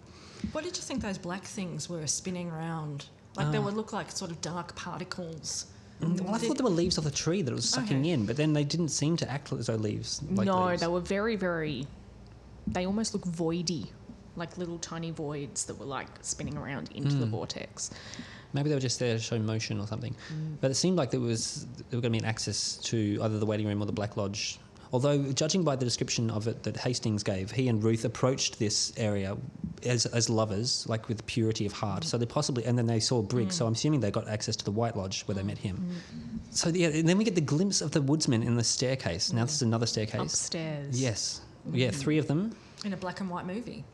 What 0.52 0.64
did 0.64 0.76
you 0.78 0.84
think 0.84 1.02
those 1.02 1.18
black 1.18 1.44
things 1.44 1.90
were 1.90 2.06
spinning 2.08 2.50
around? 2.50 3.06
Like 3.36 3.52
they 3.52 3.60
would 3.60 3.74
look 3.76 3.94
like 3.94 4.12
sort 4.12 4.30
of 4.32 4.42
dark 4.42 4.76
particles. 4.76 5.68
Mm, 6.02 6.20
Well, 6.22 6.36
I 6.36 6.38
thought 6.40 6.58
there 6.58 6.64
were 6.66 6.70
leaves 6.72 6.98
off 6.98 7.04
the 7.04 7.12
tree 7.12 7.42
that 7.44 7.52
it 7.52 7.56
was 7.56 7.70
sucking 7.70 8.00
Okay. 8.02 8.10
in, 8.10 8.26
but 8.26 8.36
then 8.36 8.54
they 8.54 8.64
didn't 8.64 8.90
seem 8.90 9.16
to 9.18 9.30
act 9.32 9.54
as 9.54 9.68
though 9.68 9.76
leaves. 9.76 10.22
Like 10.32 10.48
no, 10.48 10.66
leaves. 10.68 10.82
they 10.82 10.88
were 10.88 11.00
very, 11.00 11.36
very. 11.36 11.88
They 12.68 12.86
almost 12.86 13.14
look 13.14 13.24
voidy, 13.26 13.88
like 14.36 14.58
little 14.58 14.80
tiny 14.80 15.12
voids 15.12 15.66
that 15.66 15.76
were 15.80 15.86
like 15.86 16.08
spinning 16.22 16.58
around 16.58 16.92
into 16.94 17.12
Hmm. 17.14 17.20
the 17.22 17.26
vortex. 17.28 17.92
Maybe 18.54 18.70
they 18.70 18.76
were 18.76 18.82
just 18.82 19.00
there 19.00 19.16
to 19.16 19.22
show 19.22 19.40
motion 19.40 19.80
or 19.80 19.88
something. 19.88 20.14
Mm. 20.14 20.58
But 20.60 20.72
it 20.72 20.76
seemed 20.76 20.98
like 20.98 21.12
there 21.12 21.20
was 21.20 21.68
there 21.90 21.98
were 21.98 22.02
going 22.02 22.14
to 22.14 22.20
be 22.20 22.24
an 22.24 22.26
access 22.26 22.78
to 22.78 23.20
either 23.22 23.40
the 23.40 23.46
waiting 23.46 23.68
room 23.68 23.82
or 23.82 23.86
the 23.86 23.92
Black 23.92 24.18
Lodge. 24.18 24.60
Although, 24.94 25.32
judging 25.32 25.64
by 25.64 25.78
the 25.78 25.86
description 25.86 26.30
of 26.30 26.50
it 26.50 26.64
that 26.64 26.76
Hastings 26.76 27.24
gave, 27.24 27.50
he 27.50 27.70
and 27.70 27.82
Ruth 27.82 28.04
approached 28.04 28.60
this 28.60 28.92
area 28.98 29.38
as, 29.86 30.06
as 30.08 30.30
lovers, 30.30 30.86
like 30.90 31.08
with 31.08 31.26
purity 31.28 31.66
of 31.66 31.72
heart. 31.72 32.04
So 32.04 32.18
they 32.18 32.26
possibly, 32.26 32.66
and 32.66 32.78
then 32.78 32.88
they 32.88 33.00
saw 33.00 33.22
Briggs. 33.22 33.56
Mm. 33.56 33.58
So 33.58 33.68
I'm 33.68 33.74
assuming 33.74 34.02
they 34.02 34.12
got 34.12 34.28
access 34.28 34.58
to 34.58 34.66
the 34.66 34.72
White 34.72 34.98
Lodge 34.98 35.22
where 35.24 35.36
they 35.36 35.44
met 35.44 35.58
him. 35.58 35.78
Mm. 35.78 36.54
So 36.54 36.70
yeah, 36.70 36.90
and 36.90 37.08
then 37.08 37.18
we 37.18 37.24
get 37.24 37.36
the 37.36 37.42
glimpse 37.42 37.80
of 37.80 37.92
the 37.92 38.02
woodsman 38.02 38.44
in 38.44 38.56
the 38.56 38.64
staircase. 38.64 39.32
Now 39.32 39.46
this 39.46 39.56
is 39.56 39.62
another 39.62 39.86
staircase. 39.86 40.22
Upstairs. 40.22 41.02
Yes, 41.02 41.42
yeah, 41.72 41.92
three 41.92 42.18
of 42.18 42.28
them, 42.28 42.54
in 42.84 42.92
a 42.92 42.98
black 42.98 43.22
and 43.22 43.30
white 43.30 43.46
movie. 43.46 43.86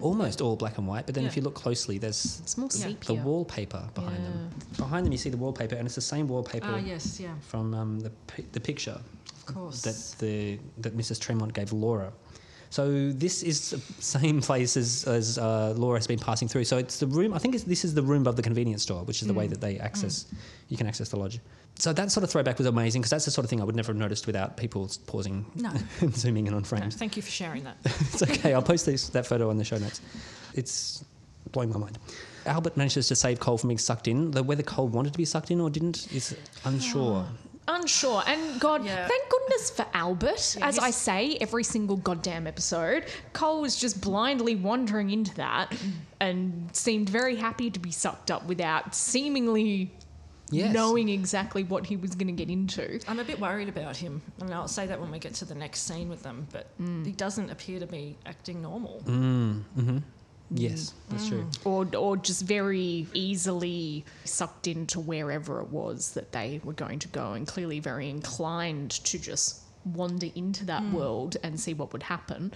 Almost 0.00 0.40
all 0.40 0.56
black 0.56 0.78
and 0.78 0.86
white. 0.86 1.06
But 1.06 1.14
then 1.14 1.24
if 1.26 1.36
you 1.36 1.42
look 1.42 1.54
closely, 1.54 1.98
there's 1.98 2.40
It's 2.42 2.56
more 2.56 2.68
the 2.68 3.14
wallpaper 3.14 3.88
behind 3.94 4.24
them. 4.24 4.50
Behind 4.76 5.04
them, 5.04 5.12
you 5.12 5.18
see 5.18 5.30
the 5.30 5.36
wallpaper, 5.36 5.74
and 5.76 5.86
it's 5.86 5.94
the 5.96 6.00
same 6.00 6.28
wallpaper 6.28 6.66
Ah, 6.70 6.76
yes, 6.78 7.20
yeah, 7.20 7.34
from 7.40 7.74
um, 7.74 8.00
the 8.00 8.10
the 8.52 8.60
picture 8.60 8.98
of 9.46 9.54
course. 9.54 9.82
that 9.82 9.96
the 10.18 10.58
that 10.78 10.96
Mrs. 10.96 11.18
Tremond 11.20 11.52
gave 11.52 11.72
Laura. 11.72 12.12
So 12.70 13.10
this 13.10 13.42
is 13.42 13.70
the 13.70 13.80
same 14.02 14.40
place 14.48 14.76
as, 14.76 15.04
as 15.04 15.38
uh, 15.38 15.74
Laura 15.76 15.98
has 15.98 16.06
been 16.06 16.18
passing 16.20 16.46
through. 16.48 16.64
So 16.64 16.78
it's 16.78 17.00
the 17.00 17.06
room. 17.06 17.34
I 17.34 17.38
think 17.38 17.54
it's, 17.56 17.64
this 17.64 17.84
is 17.84 17.94
the 17.94 18.02
room 18.02 18.22
above 18.22 18.36
the 18.36 18.42
convenience 18.42 18.82
store, 18.82 19.02
which 19.04 19.22
is 19.22 19.28
the 19.28 19.34
way 19.34 19.46
Mm. 19.46 19.50
that 19.50 19.60
they 19.60 19.78
access. 19.78 20.26
You 20.68 20.76
can 20.76 20.86
access 20.86 21.08
the 21.08 21.16
lodge. 21.18 21.40
So 21.76 21.92
that 21.92 22.12
sort 22.12 22.22
of 22.24 22.30
throwback 22.30 22.58
was 22.58 22.66
amazing 22.68 23.00
because 23.02 23.10
that's 23.10 23.24
the 23.24 23.30
sort 23.30 23.44
of 23.44 23.50
thing 23.50 23.60
I 23.60 23.64
would 23.64 23.74
never 23.76 23.88
have 23.92 23.96
noticed 23.96 24.26
without 24.26 24.56
people 24.56 24.88
pausing 25.06 25.46
No. 25.56 25.72
and 26.00 26.14
zooming 26.14 26.46
in 26.46 26.54
on 26.54 26.60
No, 26.62 26.66
frames. 26.68 26.94
thank 26.94 27.16
you 27.16 27.22
for 27.22 27.30
sharing 27.30 27.64
that. 27.64 27.76
it's 27.84 28.22
okay. 28.22 28.54
I'll 28.54 28.62
post 28.62 28.86
this, 28.86 29.08
that 29.10 29.26
photo 29.26 29.50
on 29.50 29.56
the 29.56 29.64
show 29.64 29.78
notes. 29.78 30.00
It's 30.54 31.04
blowing 31.52 31.70
my 31.70 31.78
mind. 31.78 31.98
Albert 32.46 32.76
manages 32.76 33.08
to 33.08 33.16
save 33.16 33.40
Cole 33.40 33.58
from 33.58 33.68
being 33.68 33.78
sucked 33.78 34.06
in. 34.08 34.30
Though 34.30 34.42
whether 34.42 34.62
Cole 34.62 34.88
wanted 34.88 35.12
to 35.12 35.18
be 35.18 35.24
sucked 35.24 35.50
in 35.50 35.60
or 35.60 35.70
didn't 35.70 36.12
is 36.12 36.36
unsure. 36.64 37.26
Unsure. 37.72 38.22
And 38.26 38.60
God, 38.60 38.84
Yeah. 38.84 39.06
thank 39.06 39.28
goodness 39.28 39.70
for 39.70 39.86
Albert. 39.94 40.56
Yeah, 40.58 40.66
As 40.66 40.78
I 40.78 40.90
say 40.90 41.36
every 41.40 41.62
single 41.64 41.96
goddamn 41.96 42.46
episode, 42.46 43.06
Cole 43.32 43.60
was 43.62 43.76
just 43.76 44.00
blindly 44.00 44.56
wandering 44.56 45.10
into 45.10 45.34
that 45.36 45.72
and 46.20 46.68
seemed 46.72 47.08
very 47.08 47.36
happy 47.36 47.70
to 47.70 47.78
be 47.78 47.90
sucked 47.92 48.30
up 48.30 48.44
without 48.46 48.94
seemingly 48.94 49.92
Yes. 50.52 50.74
knowing 50.74 51.08
exactly 51.08 51.62
what 51.62 51.86
he 51.86 51.96
was 51.96 52.16
going 52.16 52.26
to 52.26 52.32
get 52.32 52.50
into. 52.50 52.98
I'm 53.06 53.20
a 53.20 53.24
bit 53.24 53.38
worried 53.38 53.68
about 53.68 53.96
him, 53.96 54.20
and 54.40 54.52
I'll 54.52 54.66
say 54.66 54.84
that 54.84 55.00
when 55.00 55.08
we 55.12 55.20
get 55.20 55.32
to 55.34 55.44
the 55.44 55.54
next 55.54 55.82
scene 55.86 56.08
with 56.08 56.24
them. 56.24 56.48
But 56.50 56.66
he 57.04 57.12
doesn't 57.12 57.50
appear 57.50 57.78
to 57.78 57.86
be 57.86 58.16
acting 58.26 58.60
normal. 58.60 59.00
Mm, 59.06 59.62
hmm 59.78 59.98
Yes, 60.52 60.94
that's 61.08 61.28
true. 61.28 61.44
Mm. 61.44 61.66
Or, 61.66 61.96
or 61.96 62.16
just 62.16 62.42
very 62.42 63.06
easily 63.14 64.04
sucked 64.24 64.66
into 64.66 64.98
wherever 64.98 65.60
it 65.60 65.68
was 65.68 66.12
that 66.12 66.32
they 66.32 66.60
were 66.64 66.72
going 66.72 66.98
to 67.00 67.08
go, 67.08 67.32
and 67.32 67.46
clearly 67.46 67.78
very 67.78 68.10
inclined 68.10 68.90
to 68.90 69.18
just 69.18 69.60
wander 69.84 70.26
into 70.34 70.64
that 70.66 70.82
mm. 70.82 70.92
world 70.92 71.36
and 71.42 71.58
see 71.58 71.74
what 71.74 71.92
would 71.92 72.02
happen. 72.02 72.52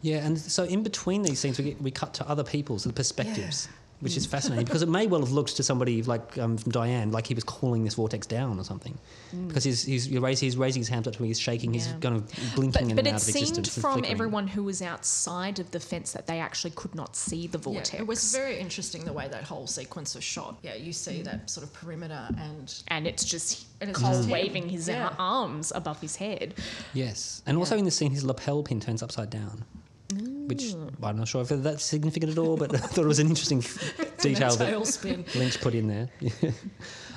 Yeah, 0.00 0.26
and 0.26 0.38
so 0.38 0.64
in 0.64 0.82
between 0.82 1.22
these 1.22 1.38
scenes, 1.38 1.58
we, 1.58 1.64
get, 1.66 1.80
we 1.80 1.90
cut 1.92 2.12
to 2.14 2.28
other 2.28 2.42
people's 2.42 2.84
the 2.84 2.92
perspectives, 2.92 3.68
which 4.02 4.16
is 4.16 4.26
mm. 4.26 4.30
fascinating 4.30 4.64
because 4.64 4.82
it 4.82 4.88
may 4.88 5.06
well 5.06 5.20
have 5.20 5.30
looked 5.30 5.56
to 5.56 5.62
somebody 5.62 6.02
like 6.02 6.36
um, 6.36 6.58
from 6.58 6.72
Diane 6.72 7.12
like 7.12 7.28
he 7.28 7.34
was 7.34 7.44
calling 7.44 7.84
this 7.84 7.94
vortex 7.94 8.26
down 8.26 8.58
or 8.58 8.64
something, 8.64 8.98
mm. 9.34 9.48
because 9.48 9.62
he's 9.64 9.84
he's, 9.84 10.06
he's, 10.06 10.18
raising, 10.18 10.46
he's 10.46 10.56
raising 10.56 10.80
his 10.80 10.88
hands 10.88 11.06
up 11.06 11.14
to 11.14 11.22
me, 11.22 11.28
he's 11.28 11.38
shaking, 11.40 11.72
he's 11.72 11.86
Yeah. 11.86 11.98
kind 12.00 12.16
of 12.16 12.26
blinking 12.56 12.72
But, 12.72 12.82
in 12.82 12.88
but 12.96 12.98
and 12.98 13.06
it 13.06 13.10
out 13.14 13.16
of 13.16 13.22
seemed 13.22 13.58
existence. 13.58 13.76
and 13.76 13.82
from 13.82 14.04
everyone 14.04 14.48
who 14.48 14.64
was 14.64 14.82
outside 14.82 15.60
of 15.60 15.70
the 15.70 15.80
fence 15.80 16.12
that 16.12 16.26
they 16.26 16.40
actually 16.40 16.72
could 16.72 16.94
not 16.94 17.14
see 17.16 17.46
the 17.46 17.58
vortex. 17.58 17.92
Yeah, 17.94 18.00
it 18.00 18.06
was 18.08 18.32
very 18.34 18.58
interesting 18.58 19.04
the 19.04 19.12
way 19.12 19.28
that 19.28 19.44
whole 19.44 19.68
sequence 19.68 20.14
was 20.16 20.24
shot. 20.24 20.58
Yeah, 20.62 20.74
you 20.74 20.92
see 20.92 21.20
mm. 21.20 21.24
that 21.24 21.48
sort 21.48 21.64
of 21.64 21.72
perimeter 21.72 22.28
and 22.38 22.74
and 22.88 23.06
it's 23.06 23.24
just 23.24 23.66
And 23.80 23.90
it's 23.90 24.00
Cole 24.00 24.12
just 24.12 24.28
waving 24.28 24.68
his 24.68 24.88
Yeah. 24.88 25.14
arms 25.18 25.72
above 25.74 26.00
his 26.00 26.16
head. 26.16 26.54
Yes, 26.92 27.42
and 27.46 27.56
also 27.56 27.76
in 27.78 27.84
the 27.84 27.90
scene, 27.90 28.10
his 28.10 28.24
lapel 28.24 28.62
pin 28.64 28.80
turns 28.80 29.02
upside 29.02 29.30
down. 29.30 29.64
Which 30.48 30.74
I'm 31.02 31.16
not 31.16 31.28
sure 31.28 31.42
if 31.42 31.48
that's 31.48 31.84
significant 31.84 32.32
at 32.32 32.38
all, 32.38 32.56
but 32.56 32.74
I 32.74 32.78
thought 32.78 33.04
it 33.04 33.08
was 33.08 33.18
an 33.18 33.28
interesting 33.28 33.60
detail 34.20 34.50
that. 34.56 34.68
Lynch 35.34 35.60
put 35.60 35.74
in 35.74 35.88
there. 35.88 36.08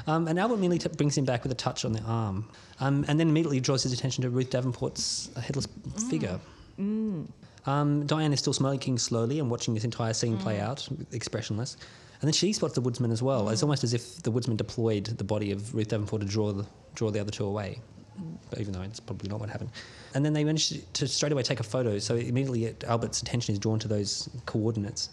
um, 0.08 0.28
and 0.28 0.40
Albert 0.40 0.58
merely 0.58 0.80
t- 0.80 0.90
brings 0.90 1.18
him 1.18 1.26
back 1.26 1.44
with 1.44 1.52
a 1.52 1.56
touch 1.56 1.86
on 1.86 1.94
the 1.94 2.02
arm, 2.02 2.48
um, 2.80 3.06
and 3.08 3.20
then 3.20 3.30
immediately 3.30 3.60
draws 3.60 3.84
his 3.84 3.94
attention 3.94 4.22
to 4.24 4.30
Ruth 4.30 4.50
Davenport's 4.50 5.30
headless 5.42 5.68
figure. 6.10 6.40
Um, 7.68 8.06
Diane 8.06 8.32
is 8.32 8.40
still 8.40 8.54
smoking 8.54 8.98
slowly 8.98 9.40
and 9.40 9.50
watching 9.50 9.74
this 9.74 9.84
entire 9.84 10.14
scene 10.14 10.38
play 10.38 10.60
out, 10.60 10.88
expressionless. 11.12 11.78
And 12.22 12.28
then 12.28 12.34
she 12.34 12.54
spots 12.54 12.76
the 12.76 12.82
woodsman 12.82 13.12
as 13.12 13.22
well. 13.22 13.50
It's 13.50 13.64
almost 13.64 13.84
as 13.84 13.94
if 13.94 14.22
the 14.24 14.32
woodsman 14.32 14.58
deployed 14.58 15.06
the 15.06 15.24
body 15.24 15.52
of 15.52 15.74
Ruth 15.74 15.90
Davenport 15.90 16.22
to 16.22 16.28
draw 16.28 16.52
the, 16.54 16.66
draw 16.94 17.12
the 17.12 17.20
other 17.20 17.32
two 17.32 17.46
away, 17.46 17.80
even 18.58 18.74
though 18.74 18.82
it's 18.82 19.00
probably 19.00 19.30
not 19.30 19.40
what 19.40 19.50
happened. 19.50 19.72
And 20.14 20.24
then 20.24 20.34
they 20.34 20.44
managed 20.44 20.94
to 20.96 21.08
straight 21.08 21.32
away 21.32 21.44
take 21.44 21.60
a 21.60 21.64
photo, 21.64 22.00
so 22.00 22.16
immediately 22.16 22.76
Albert's 22.88 23.22
attention 23.22 23.54
is 23.54 23.60
drawn 23.60 23.80
to 23.80 23.88
those 23.88 24.30
coordinates. 24.46 25.10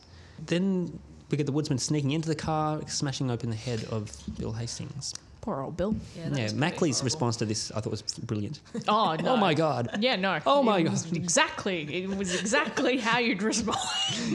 Then 0.46 0.98
we 1.30 1.36
get 1.36 1.46
the 1.46 1.53
woodsman 1.53 1.78
sneaking 1.78 2.12
into 2.12 2.28
the 2.28 2.34
car, 2.34 2.80
smashing 2.86 3.30
open 3.30 3.50
the 3.50 3.57
head 3.57 3.84
of 3.90 4.12
Bill 4.38 4.53
Hastings. 4.53 5.14
Poor 5.43 5.61
old 5.61 5.76
Bill. 5.76 5.95
Yeah, 6.16 6.28
Yeah, 6.47 6.53
Macklay's 6.53 6.97
horrible. 7.01 7.05
response 7.05 7.36
to 7.38 7.45
this 7.45 7.70
I 7.72 7.80
thought 7.80 7.90
was 7.90 8.03
brilliant. 8.03 8.61
Oh 8.88 9.16
no. 9.16 9.32
Oh 9.34 9.36
my 9.36 9.55
god. 9.55 9.99
Yeah, 10.01 10.14
no. 10.16 10.38
Oh 10.47 10.62
my 10.62 10.78
It 10.78 10.84
God. 10.84 11.05
Exactly. 11.16 12.03
It 12.03 12.09
was 12.16 12.38
exactly 12.40 12.99
how 12.99 13.18
you'd 13.18 13.43
respond. 13.43 13.76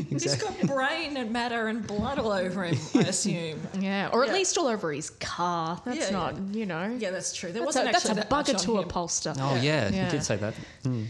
He's 0.10 0.36
got 0.36 0.60
brain 0.68 1.16
and 1.18 1.32
matter 1.32 1.68
and 1.68 1.88
blood 1.88 2.20
all 2.20 2.32
over 2.34 2.66
him, 2.66 2.78
I 2.94 3.00
assume. 3.08 3.60
yeah, 3.80 4.10
or 4.12 4.24
at 4.24 4.28
Yeah. 4.30 4.34
least 4.36 4.58
all 4.58 4.68
over 4.68 4.92
his 4.92 5.10
car. 5.12 5.82
That's 5.86 5.98
Yeah, 5.98 6.10
not, 6.10 6.36
yeah. 6.36 6.60
you 6.60 6.66
know. 6.66 6.98
Yeah, 7.00 7.12
that's 7.12 7.34
true. 7.34 7.52
There 7.54 7.62
That's 7.62 7.76
wasn't 7.78 7.86
that's 7.94 8.06
actually 8.06 8.12
a 8.22 8.24
that 8.26 8.30
much 8.32 8.46
bugger 8.48 8.56
on 8.56 8.62
to 8.66 8.78
him. 8.78 8.84
upholster. 8.90 9.34
Oh 9.40 9.56
yeah, 9.56 9.90
Yeah. 9.90 10.06
he 10.06 10.12
did 10.12 10.24
say 10.24 10.36
that. 10.36 10.54
Mm. 10.84 11.06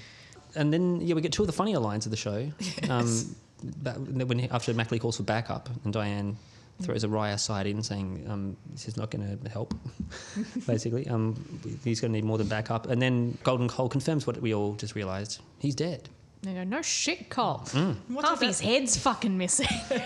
And 0.55 0.71
then 0.71 1.01
yeah, 1.01 1.15
we 1.15 1.21
get 1.21 1.31
two 1.31 1.41
of 1.43 1.47
the 1.47 1.53
funnier 1.53 1.79
lines 1.79 2.05
of 2.05 2.11
the 2.11 2.17
show. 2.17 2.51
Um, 2.89 3.35
that, 3.81 3.97
when 3.99 4.41
after 4.51 4.71
Mackley 4.75 4.99
calls 4.99 5.17
for 5.17 5.23
backup, 5.23 5.69
and 5.83 5.91
Diane 5.91 6.37
throws 6.81 7.03
a 7.03 7.09
wry 7.09 7.31
aside 7.31 7.67
in 7.67 7.81
saying 7.81 8.25
um, 8.29 8.57
this 8.71 8.87
is 8.87 8.97
not 8.97 9.11
going 9.11 9.39
to 9.39 9.49
help. 9.49 9.73
basically, 10.67 11.07
um, 11.07 11.35
he's 11.83 11.99
going 11.99 12.11
to 12.11 12.17
need 12.17 12.25
more 12.25 12.37
than 12.37 12.47
backup. 12.47 12.87
And 12.87 13.01
then 13.01 13.37
Gordon 13.43 13.67
Cole 13.67 13.89
confirms 13.89 14.27
what 14.27 14.39
we 14.41 14.53
all 14.53 14.75
just 14.75 14.95
realised: 14.95 15.41
he's 15.59 15.75
dead. 15.75 16.09
They 16.43 16.53
go, 16.53 16.63
no 16.63 16.83
shit, 16.83 17.29
Cole. 17.29 17.61
Mm. 17.65 17.95
What 18.09 18.23
Half 18.23 18.41
his 18.41 18.59
head's 18.59 18.95
fucking 18.95 19.37
missing. 19.37 19.67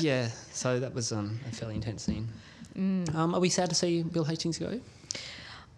Yeah, 0.00 0.28
so 0.52 0.80
that 0.80 0.94
was 0.94 1.12
um, 1.12 1.40
a 1.48 1.54
fairly 1.54 1.74
intense 1.74 2.02
scene. 2.02 2.28
Um, 2.76 3.34
are 3.34 3.40
we 3.40 3.48
sad 3.48 3.68
to 3.70 3.74
see 3.74 4.02
Bill 4.02 4.24
Hastings 4.24 4.58
go? 4.58 4.80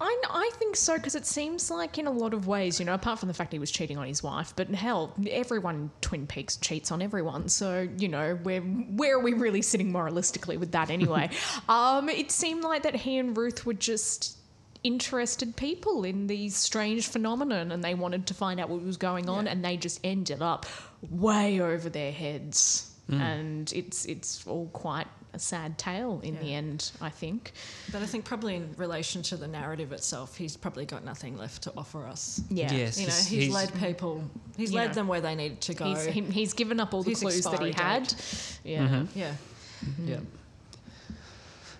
I, 0.00 0.22
I 0.30 0.50
think 0.54 0.76
so 0.76 0.96
because 0.96 1.14
it 1.14 1.26
seems 1.26 1.70
like 1.70 1.98
in 1.98 2.06
a 2.06 2.10
lot 2.10 2.32
of 2.32 2.46
ways, 2.46 2.80
you 2.80 2.86
know, 2.86 2.94
apart 2.94 3.18
from 3.18 3.28
the 3.28 3.34
fact 3.34 3.52
he 3.52 3.58
was 3.58 3.70
cheating 3.70 3.98
on 3.98 4.06
his 4.06 4.22
wife, 4.22 4.54
but 4.56 4.68
hell, 4.70 5.14
everyone 5.28 5.74
in 5.74 5.90
Twin 6.00 6.26
Peaks 6.26 6.56
cheats 6.56 6.90
on 6.90 7.02
everyone. 7.02 7.48
So 7.48 7.86
you 7.98 8.08
know, 8.08 8.36
where 8.42 8.62
where 8.62 9.16
are 9.16 9.20
we 9.20 9.34
really 9.34 9.60
sitting 9.60 9.92
moralistically 9.92 10.58
with 10.58 10.72
that 10.72 10.90
anyway? 10.90 11.28
um, 11.68 12.08
it 12.08 12.30
seemed 12.30 12.64
like 12.64 12.82
that 12.84 12.96
he 12.96 13.18
and 13.18 13.36
Ruth 13.36 13.66
were 13.66 13.74
just 13.74 14.38
interested 14.82 15.54
people 15.56 16.04
in 16.04 16.26
these 16.26 16.56
strange 16.56 17.06
phenomenon, 17.06 17.70
and 17.70 17.84
they 17.84 17.94
wanted 17.94 18.26
to 18.28 18.34
find 18.34 18.58
out 18.58 18.70
what 18.70 18.82
was 18.82 18.96
going 18.96 19.28
on, 19.28 19.46
and 19.46 19.62
they 19.62 19.76
just 19.76 20.00
ended 20.02 20.40
up 20.40 20.64
way 21.10 21.60
over 21.60 21.90
their 21.90 22.12
heads. 22.12 22.86
And 23.20 23.72
it's 23.74 24.06
it's 24.06 24.46
all 24.46 24.68
quite 24.68 25.08
a 25.32 25.38
sad 25.38 25.78
tale 25.78 26.20
in 26.22 26.38
the 26.38 26.54
end, 26.54 26.90
I 27.00 27.10
think. 27.10 27.52
But 27.92 28.02
I 28.02 28.06
think 28.06 28.24
probably 28.24 28.56
in 28.56 28.74
relation 28.76 29.22
to 29.22 29.36
the 29.36 29.46
narrative 29.48 29.92
itself, 29.92 30.36
he's 30.36 30.56
probably 30.56 30.86
got 30.86 31.04
nothing 31.04 31.36
left 31.38 31.62
to 31.62 31.72
offer 31.76 32.06
us. 32.06 32.40
Yeah. 32.50 32.72
Yes. 32.72 32.98
You 33.00 33.06
know, 33.06 33.12
He's- 33.12 33.26
he's, 33.28 33.42
he's- 33.44 33.54
led 33.54 33.74
people, 33.80 34.24
he's 34.56 34.72
led 34.72 34.88
know. 34.88 34.94
them 34.94 35.08
where 35.08 35.20
they 35.20 35.34
need 35.34 35.60
to 35.62 35.74
go. 35.74 35.84
He's, 35.86 36.04
he, 36.06 36.20
he's 36.22 36.52
given 36.52 36.80
up 36.80 36.94
all 36.94 37.02
the 37.02 37.10
His 37.10 37.20
clues 37.20 37.44
that 37.44 37.60
he 37.62 37.68
expiry 37.68 37.72
had. 37.72 38.08
date. 38.08 38.58
Yeah. 38.64 38.86
Mm-hmm. 38.88 39.18
yeah. 39.18 39.34
Mm-hmm. 39.84 40.08
Yeah. 40.08 40.16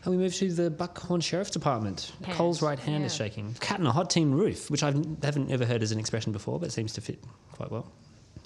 And 0.03 0.13
we 0.13 0.17
move 0.17 0.35
to 0.37 0.51
the 0.51 0.71
Buckhorn 0.71 1.21
Sheriff's 1.21 1.51
Department. 1.51 2.13
Hand. 2.25 2.39
Cole's 2.39 2.63
right 2.63 2.79
hand 2.79 3.05
is 3.05 3.15
shaking. 3.15 3.55
Cat 3.61 3.81
on 3.81 3.87
a 3.87 3.93
hot 3.93 4.09
tin 4.09 4.35
roof, 4.35 4.71
which 4.71 4.83
I 4.83 4.87
haven't 4.87 5.51
ever 5.51 5.67
heard 5.67 5.83
as 5.83 5.93
an 5.93 5.99
expression 5.99 6.33
before, 6.33 6.59
but 6.59 6.69
it 6.69 6.73
seems 6.73 6.95
to 6.95 7.03
fit 7.03 7.23
quite 7.53 7.71
well 7.71 7.87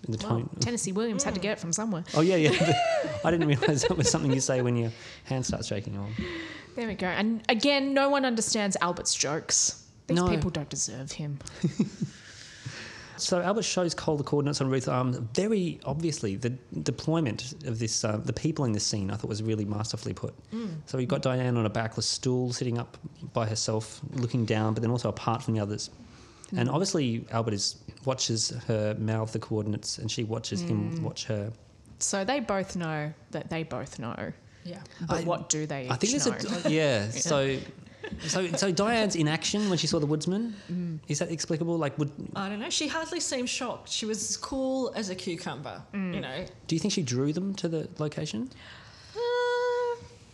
in 0.05 0.13
the 0.13 0.19
Well, 0.19 0.37
tone. 0.39 0.51
Tennessee 0.61 0.93
Williams 0.93 1.25
had 1.25 1.35
to 1.35 1.41
hmm. 1.41 1.45
get 1.45 1.53
it 1.53 1.59
from 1.61 1.73
somewhere. 1.73 2.05
Oh 2.15 2.21
yeah, 2.21 2.37
yeah. 2.37 2.51
I 3.25 3.31
didn't 3.31 3.47
realise 3.49 3.83
that 3.83 3.97
was 3.97 4.11
something 4.11 4.33
you 4.33 4.41
say 4.41 4.63
when 4.63 4.77
your 4.77 4.93
hand 5.25 5.45
starts 5.47 5.67
shaking. 5.67 5.97
Or 5.97 6.07
There 6.77 6.87
we 6.87 6.95
go. 6.95 7.07
And 7.07 7.43
again, 7.49 7.95
no 7.95 8.09
one 8.09 8.25
understands 8.25 8.77
Albert's 8.81 9.15
jokes. 9.15 9.85
These 10.07 10.17
No. 10.17 10.29
people 10.29 10.51
don't 10.51 10.69
deserve 10.69 11.13
him. 11.13 11.39
so 13.17 13.41
Albert 13.41 13.63
shows 13.63 13.95
Cole 13.95 14.17
the 14.17 14.25
coordinates 14.25 14.61
on 14.61 14.69
Ruth 14.69 14.89
Arm. 14.89 15.29
Very 15.35 15.81
obviously, 15.85 16.37
the 16.37 16.51
deployment 16.83 17.53
of 17.67 17.79
this, 17.79 18.05
uh, 18.05 18.19
the 18.19 18.33
people 18.33 18.65
in 18.65 18.73
this 18.73 18.85
scene, 18.85 19.11
I 19.11 19.17
thought 19.17 19.29
was 19.29 19.43
really 19.43 19.65
masterfully 19.65 20.15
put. 20.15 20.35
Hmm. 20.51 20.67
So 20.87 20.99
you've 20.99 21.09
got 21.09 21.23
Diane 21.23 21.57
on 21.57 21.65
a 21.65 21.71
backless 21.71 22.07
stool, 22.07 22.53
sitting 22.53 22.79
up 22.79 22.99
by 23.33 23.47
herself, 23.47 24.01
looking 24.13 24.45
down, 24.45 24.75
but 24.75 24.83
then 24.83 24.91
also 24.91 25.09
apart 25.09 25.43
from 25.43 25.55
the 25.55 25.61
others. 25.61 25.91
Hmm. 26.51 26.59
And 26.59 26.69
obviously, 26.69 27.25
Albert 27.31 27.55
is 27.55 27.77
watches 28.07 28.51
her 28.69 28.95
mouth 28.99 29.33
the 29.33 29.39
coordinates, 29.39 29.99
and 29.99 30.11
she 30.11 30.25
watches 30.25 30.61
him 30.63 31.03
watch 31.03 31.25
her. 31.27 31.53
So 31.99 32.25
they 32.25 32.41
both 32.41 32.77
know 32.77 33.13
that 33.31 33.49
they 33.51 33.63
both 33.63 33.99
know. 33.99 34.33
Yeah. 34.65 34.81
But 35.07 35.21
I- 35.21 35.25
what 35.25 35.49
do 35.49 35.67
they 35.67 35.89
I 35.91 35.97
think 35.97 36.13
there's 36.13 36.27
know? 36.27 36.59
a 36.65 36.71
yeah. 36.71 37.11
So, 37.11 37.59
so 38.27 38.47
so 38.53 38.71
Diane's 38.71 39.17
inaction 39.17 39.69
when 39.71 39.79
she 39.79 39.87
saw 39.87 39.99
the 39.99 40.07
woodsman 40.07 41.01
is 41.09 41.19
that 41.21 41.31
explicable? 41.31 41.79
Like, 41.79 41.99
would 41.99 42.11
I 42.37 42.49
don't 42.51 42.61
know. 42.61 42.69
She 42.71 42.87
hardly 42.89 43.21
seemed 43.21 43.49
shocked. 43.49 43.89
She 43.89 44.05
was 44.07 44.19
as 44.31 44.37
cool 44.37 44.93
as 44.95 45.09
a 45.11 45.15
cucumber. 45.15 45.83
Mm. 45.95 46.15
You 46.15 46.21
know, 46.21 46.45
do 46.67 46.75
you 46.77 46.81
think 46.81 46.93
she 46.93 47.03
drew 47.03 47.33
them 47.33 47.55
to 47.57 47.69
the 47.69 47.89
location? 47.99 48.51
Uh, 49.17 49.21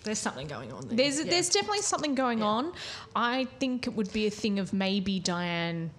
there's 0.03 0.19
something 0.19 0.47
going 0.49 0.73
on 0.73 0.89
there. 0.89 0.97
There's 0.97 1.19
Yeah. 1.19 1.31
there's 1.31 1.49
definitely 1.49 1.83
something 1.83 2.15
going 2.15 2.39
Yeah. 2.39 2.47
on. 2.47 2.73
I 3.15 3.47
think 3.61 3.87
it 3.87 3.95
would 3.95 4.13
be 4.13 4.27
a 4.27 4.31
thing 4.31 4.59
of 4.59 4.73
maybe 4.73 5.21
Diane. 5.21 5.91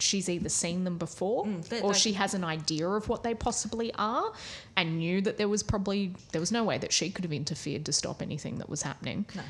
She's 0.00 0.28
either 0.28 0.48
seen 0.48 0.84
them 0.84 0.98
before, 0.98 1.44
Mm, 1.46 1.68
they- 1.68 1.80
or 1.80 1.92
they- 1.92 1.98
she 1.98 2.12
has 2.14 2.34
an 2.34 2.42
idea 2.44 2.88
of 2.88 3.08
what 3.08 3.22
they 3.22 3.34
possibly 3.34 3.92
are, 3.94 4.32
and 4.76 4.98
knew 4.98 5.20
that 5.22 5.38
there 5.38 5.48
was 5.48 5.62
probably 5.62 6.12
there 6.32 6.40
was 6.40 6.50
no 6.52 6.64
way 6.64 6.78
that 6.78 6.92
she 6.92 7.10
could 7.10 7.24
have 7.24 7.32
interfered 7.32 7.84
to 7.86 7.92
stop 7.92 8.20
anything 8.20 8.58
that 8.58 8.68
was 8.68 8.82
happening. 8.82 9.24
No. 9.34 9.42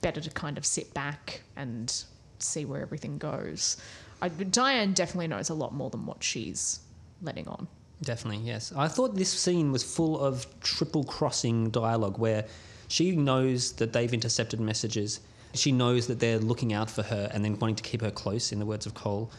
Better 0.00 0.20
to 0.22 0.30
kind 0.30 0.56
of 0.56 0.64
sit 0.64 0.94
back 0.94 1.42
and 1.56 1.92
see 2.38 2.64
where 2.64 2.80
everything 2.80 3.18
goes. 3.18 3.76
I, 4.22 4.28
Diane 4.28 4.92
definitely 4.94 5.28
knows 5.28 5.50
a 5.50 5.54
lot 5.54 5.74
more 5.74 5.90
than 5.90 6.06
what 6.06 6.22
she's 6.24 6.80
letting 7.22 7.46
on. 7.48 7.68
Definitely, 8.02 8.46
yes. 8.46 8.72
I 8.74 8.88
thought 8.88 9.14
this 9.16 9.30
scene 9.30 9.72
was 9.72 9.82
full 9.82 10.18
of 10.18 10.46
triple 10.60 11.04
crossing 11.04 11.68
dialogue 11.68 12.18
where 12.18 12.46
she 12.88 13.14
knows 13.14 13.72
that 13.72 13.92
they've 13.92 14.12
intercepted 14.14 14.58
messages. 14.58 15.20
She 15.52 15.70
knows 15.72 16.06
that 16.06 16.18
they're 16.20 16.38
looking 16.38 16.72
out 16.72 16.90
for 16.90 17.02
her 17.02 17.30
and 17.34 17.44
then 17.44 17.58
wanting 17.58 17.76
to 17.76 17.82
keep 17.82 18.00
her 18.00 18.10
close, 18.10 18.52
in 18.52 18.58
the 18.58 18.64
words 18.64 18.86
of 18.86 18.94
Cole. 18.94 19.30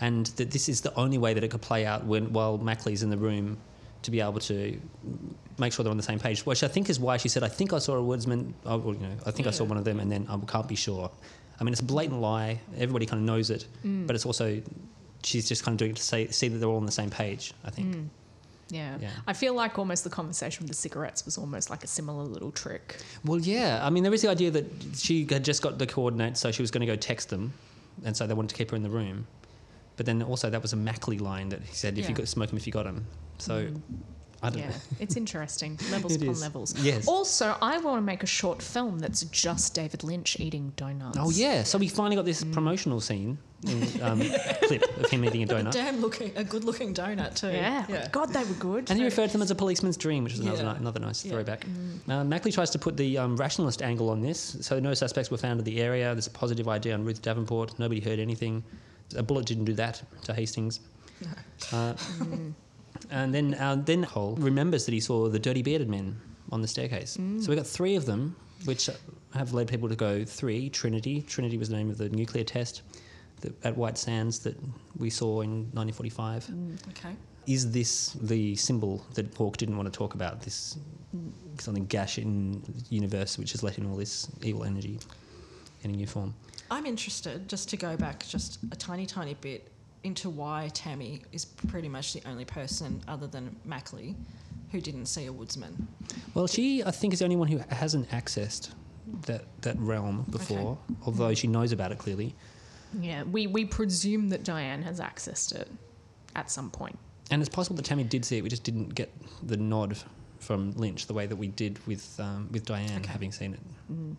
And 0.00 0.26
that 0.26 0.50
this 0.50 0.68
is 0.68 0.80
the 0.80 0.94
only 0.94 1.18
way 1.18 1.34
that 1.34 1.44
it 1.44 1.50
could 1.50 1.60
play 1.60 1.84
out 1.84 2.04
when 2.04 2.32
while 2.32 2.56
Macklay's 2.58 3.02
in 3.02 3.10
the 3.10 3.18
room 3.18 3.58
to 4.02 4.10
be 4.10 4.20
able 4.20 4.40
to 4.40 4.80
make 5.58 5.72
sure 5.72 5.82
they're 5.82 5.90
on 5.90 5.96
the 5.96 6.02
same 6.02 6.18
page. 6.18 6.46
Which 6.46 6.62
I 6.62 6.68
think 6.68 6.88
is 6.88 6.98
why 6.98 7.18
she 7.18 7.28
said, 7.28 7.42
I 7.42 7.48
think 7.48 7.72
I 7.72 7.78
saw 7.78 7.96
a 7.96 8.02
woodsman, 8.02 8.54
well, 8.64 8.80
you 8.86 8.94
know, 8.94 9.16
I 9.26 9.30
think 9.30 9.46
I 9.46 9.50
saw 9.50 9.64
one 9.64 9.76
of 9.76 9.84
them 9.84 10.00
and 10.00 10.10
then 10.10 10.26
I 10.28 10.38
can't 10.46 10.66
be 10.66 10.74
sure. 10.74 11.10
I 11.60 11.64
mean, 11.64 11.72
it's 11.72 11.82
a 11.82 11.84
blatant 11.84 12.20
lie. 12.20 12.60
Everybody 12.78 13.04
kind 13.04 13.20
of 13.20 13.26
knows 13.26 13.50
it. 13.50 13.66
Mm. 13.84 14.06
But 14.06 14.16
it's 14.16 14.24
also, 14.24 14.62
she's 15.22 15.46
just 15.46 15.62
kind 15.62 15.74
of 15.74 15.78
doing 15.78 15.90
it 15.90 15.98
to 15.98 16.02
say, 16.02 16.28
see 16.28 16.48
that 16.48 16.56
they're 16.58 16.68
all 16.68 16.78
on 16.78 16.86
the 16.86 16.92
same 16.92 17.10
page, 17.10 17.52
I 17.62 17.70
think. 17.70 17.94
Mm. 17.94 18.08
Yeah. 18.70 18.96
Yeah. 19.00 19.10
I 19.26 19.34
feel 19.34 19.52
like 19.52 19.78
almost 19.78 20.04
the 20.04 20.10
conversation 20.10 20.62
with 20.62 20.70
the 20.70 20.76
cigarettes 20.76 21.26
was 21.26 21.36
almost 21.36 21.68
like 21.68 21.84
a 21.84 21.86
similar 21.86 22.24
little 22.24 22.52
trick. 22.52 22.96
Well, 23.24 23.40
yeah. 23.40 23.80
I 23.82 23.90
mean, 23.90 24.02
there 24.02 24.14
is 24.14 24.22
the 24.22 24.30
idea 24.30 24.50
that 24.52 24.64
she 24.94 25.26
had 25.28 25.44
just 25.44 25.60
got 25.60 25.76
the 25.76 25.86
coordinates, 25.86 26.40
so 26.40 26.50
she 26.50 26.62
was 26.62 26.70
going 26.70 26.80
to 26.80 26.86
go 26.86 26.96
text 26.96 27.28
them, 27.28 27.52
and 28.04 28.16
so 28.16 28.26
they 28.26 28.32
wanted 28.32 28.48
to 28.50 28.54
keep 28.54 28.70
her 28.70 28.76
in 28.76 28.82
the 28.82 28.88
room. 28.88 29.26
But 30.00 30.06
then 30.06 30.22
also 30.22 30.48
that 30.48 30.62
was 30.62 30.72
a 30.72 30.76
Macklay 30.76 31.18
line 31.18 31.50
that 31.50 31.60
he 31.60 31.74
said, 31.74 31.98
"If 31.98 32.04
you 32.08 32.14
Yeah. 32.14 32.20
got 32.20 32.28
smoke 32.28 32.48
'em 32.50 32.56
if 32.56 32.66
you 32.66 32.72
got 32.72 32.86
'em." 32.86 33.04
So 33.36 33.68
I 34.42 34.48
don't 34.48 34.60
Yeah, 34.60 34.68
know. 34.70 34.74
it's 34.98 35.14
interesting. 35.14 35.78
Levels 35.90 36.14
It 36.14 36.22
upon 36.22 36.32
is. 36.36 36.40
levels. 36.40 36.74
Yes. 36.80 37.06
Also, 37.06 37.54
I 37.60 37.76
want 37.76 37.98
to 37.98 38.00
make 38.00 38.22
a 38.22 38.26
short 38.26 38.62
film 38.62 38.98
that's 38.98 39.24
just 39.24 39.74
David 39.74 40.02
Lynch 40.02 40.40
eating 40.40 40.72
donuts. 40.76 41.18
Oh 41.20 41.28
yeah. 41.28 41.64
So 41.64 41.76
we 41.76 41.88
finally 41.88 42.16
got 42.16 42.24
this 42.24 42.42
promotional 42.44 43.02
scene, 43.02 43.36
in, 43.68 43.82
um, 44.02 44.20
clip 44.62 44.82
of 44.96 45.10
him 45.10 45.22
eating 45.26 45.42
a 45.42 45.46
donut, 45.46 45.72
Damn 45.72 46.00
looking, 46.00 46.32
a 46.34 46.42
good 46.44 46.64
looking 46.64 46.94
donut 46.94 47.34
too. 47.34 47.48
Yeah. 47.48 48.08
God, 48.10 48.32
they 48.32 48.42
were 48.44 48.54
good. 48.54 48.88
and 48.88 48.98
he 48.98 49.04
referred 49.04 49.26
to 49.26 49.32
them 49.34 49.42
as 49.42 49.50
a 49.50 49.54
policeman's 49.54 49.98
dream, 49.98 50.24
which 50.24 50.32
is 50.32 50.40
another, 50.40 50.62
Yeah. 50.62 50.76
another 50.78 51.00
nice 51.00 51.22
Yeah. 51.22 51.32
throwback. 51.32 51.66
Uh, 52.08 52.24
Macklay 52.24 52.52
tries 52.52 52.70
to 52.70 52.78
put 52.78 52.96
the 52.96 53.18
um, 53.18 53.36
rationalist 53.36 53.82
angle 53.82 54.08
on 54.08 54.22
this. 54.22 54.56
So 54.62 54.80
no 54.80 54.94
suspects 54.94 55.30
were 55.30 55.36
found 55.36 55.58
in 55.60 55.64
the 55.66 55.82
area. 55.82 56.14
There's 56.14 56.28
a 56.28 56.30
positive 56.30 56.66
idea 56.66 56.94
on 56.94 57.04
Ruth 57.04 57.20
Davenport. 57.20 57.78
Nobody 57.78 58.00
heard 58.00 58.18
anything. 58.18 58.64
A 59.16 59.22
bullet 59.22 59.46
didn't 59.46 59.64
do 59.64 59.74
that 59.74 60.02
to 60.24 60.34
Hastings. 60.34 60.80
Uh, 61.72 61.94
and 63.10 63.34
then 63.34 63.54
uh, 63.54 63.76
then 63.76 64.04
Cole 64.04 64.36
remembers 64.36 64.86
that 64.86 64.92
he 64.92 65.00
saw 65.00 65.28
the 65.28 65.38
dirty 65.38 65.62
bearded 65.62 65.88
men 65.88 66.20
on 66.52 66.62
the 66.62 66.68
staircase. 66.68 67.12
So 67.40 67.50
we 67.50 67.56
got 67.56 67.66
three 67.66 67.96
of 67.96 68.06
them, 68.06 68.36
which 68.64 68.88
have 69.34 69.52
led 69.52 69.68
people 69.68 69.88
to 69.88 69.96
go 69.96 70.24
three. 70.24 70.68
Trinity. 70.70 71.22
Trinity 71.22 71.58
was 71.58 71.68
the 71.68 71.76
name 71.76 71.90
of 71.90 71.98
the 71.98 72.08
nuclear 72.08 72.44
test 72.44 72.82
that, 73.40 73.64
at 73.64 73.76
White 73.76 73.98
Sands 73.98 74.38
that 74.40 74.56
we 74.98 75.10
saw 75.10 75.42
in 75.42 75.68
1945. 75.72 76.50
Okay. 76.90 77.14
is 77.46 77.70
this 77.70 78.12
the 78.20 78.54
symbol 78.56 79.04
that 79.14 79.32
Hawk 79.34 79.56
didn't 79.56 79.76
want 79.76 79.92
to 79.92 79.96
talk 79.96 80.14
about? 80.14 80.40
This 80.42 80.78
something 81.58 81.86
gash 81.86 82.18
in 82.18 82.62
the 82.62 82.94
universe 82.94 83.36
which 83.38 83.52
has 83.52 83.62
let 83.62 83.78
in 83.78 83.86
all 83.86 83.96
this 83.96 84.28
evil 84.42 84.64
energy 84.64 84.98
in 85.82 85.90
a 85.90 85.94
new 85.94 86.06
form. 86.06 86.34
I'm 86.70 86.86
interested 86.86 87.48
just 87.48 87.68
to 87.70 87.76
go 87.76 87.96
back 87.96 88.24
just 88.26 88.58
a 88.70 88.76
tiny, 88.76 89.06
tiny 89.06 89.34
bit 89.34 89.70
into 90.04 90.30
why 90.30 90.70
Tammy 90.72 91.22
is 91.32 91.44
pretty 91.44 91.88
much 91.88 92.12
the 92.14 92.22
only 92.28 92.44
person 92.44 93.02
other 93.08 93.26
than 93.26 93.54
Macklay 93.64 94.14
who 94.70 94.80
didn't 94.80 95.06
see 95.06 95.26
a 95.26 95.32
woodsman. 95.32 95.88
Well, 96.34 96.46
she 96.46 96.82
I 96.84 96.90
think 96.92 97.12
is 97.12 97.18
the 97.18 97.24
only 97.24 97.36
one 97.36 97.48
who 97.48 97.58
hasn't 97.70 98.08
accessed 98.10 98.70
that 99.26 99.44
that 99.62 99.76
realm 99.78 100.24
before, 100.30 100.78
although 101.04 101.34
she 101.34 101.48
knows 101.48 101.72
about 101.72 101.90
it 101.92 101.98
clearly. 101.98 102.34
Yeah, 103.00 103.22
we, 103.24 103.46
we 103.46 103.64
presume 103.64 104.28
that 104.30 104.42
Diane 104.42 104.82
has 104.82 104.98
accessed 105.00 105.54
it 105.54 105.68
at 106.34 106.50
some 106.50 106.70
point. 106.70 106.98
And 107.30 107.40
it's 107.40 107.48
possible 107.48 107.76
that 107.76 107.84
Tammy 107.84 108.02
did 108.02 108.24
see 108.24 108.38
it. 108.38 108.42
We 108.42 108.48
just 108.48 108.64
didn't 108.64 108.94
get 108.96 109.12
the 109.44 109.56
nod 109.56 109.96
from 110.40 110.72
Lynch 110.72 111.06
the 111.06 111.14
way 111.14 111.26
that 111.26 111.36
we 111.36 111.48
did 111.48 111.84
with 111.86 112.18
um, 112.20 112.48
with 112.52 112.64
Diane 112.64 113.00
Okay. 113.00 113.10
having 113.10 113.32
seen 113.32 113.54
it. 113.54 113.60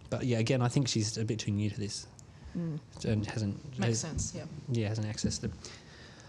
But 0.09 0.23
yeah, 0.25 0.39
again, 0.39 0.61
I 0.61 0.67
think 0.67 0.87
she's 0.87 1.17
a 1.17 1.23
bit 1.25 1.39
too 1.39 1.51
new 1.51 1.69
to 1.69 1.79
this 1.79 2.07
and 2.53 3.25
hasn't 3.27 3.79
Makes 3.79 3.99
sense, 3.99 4.33
yeah. 4.35 4.43
Yeah, 4.71 4.89
hasn't 4.89 5.07
accessed 5.07 5.43
it. 5.43 5.51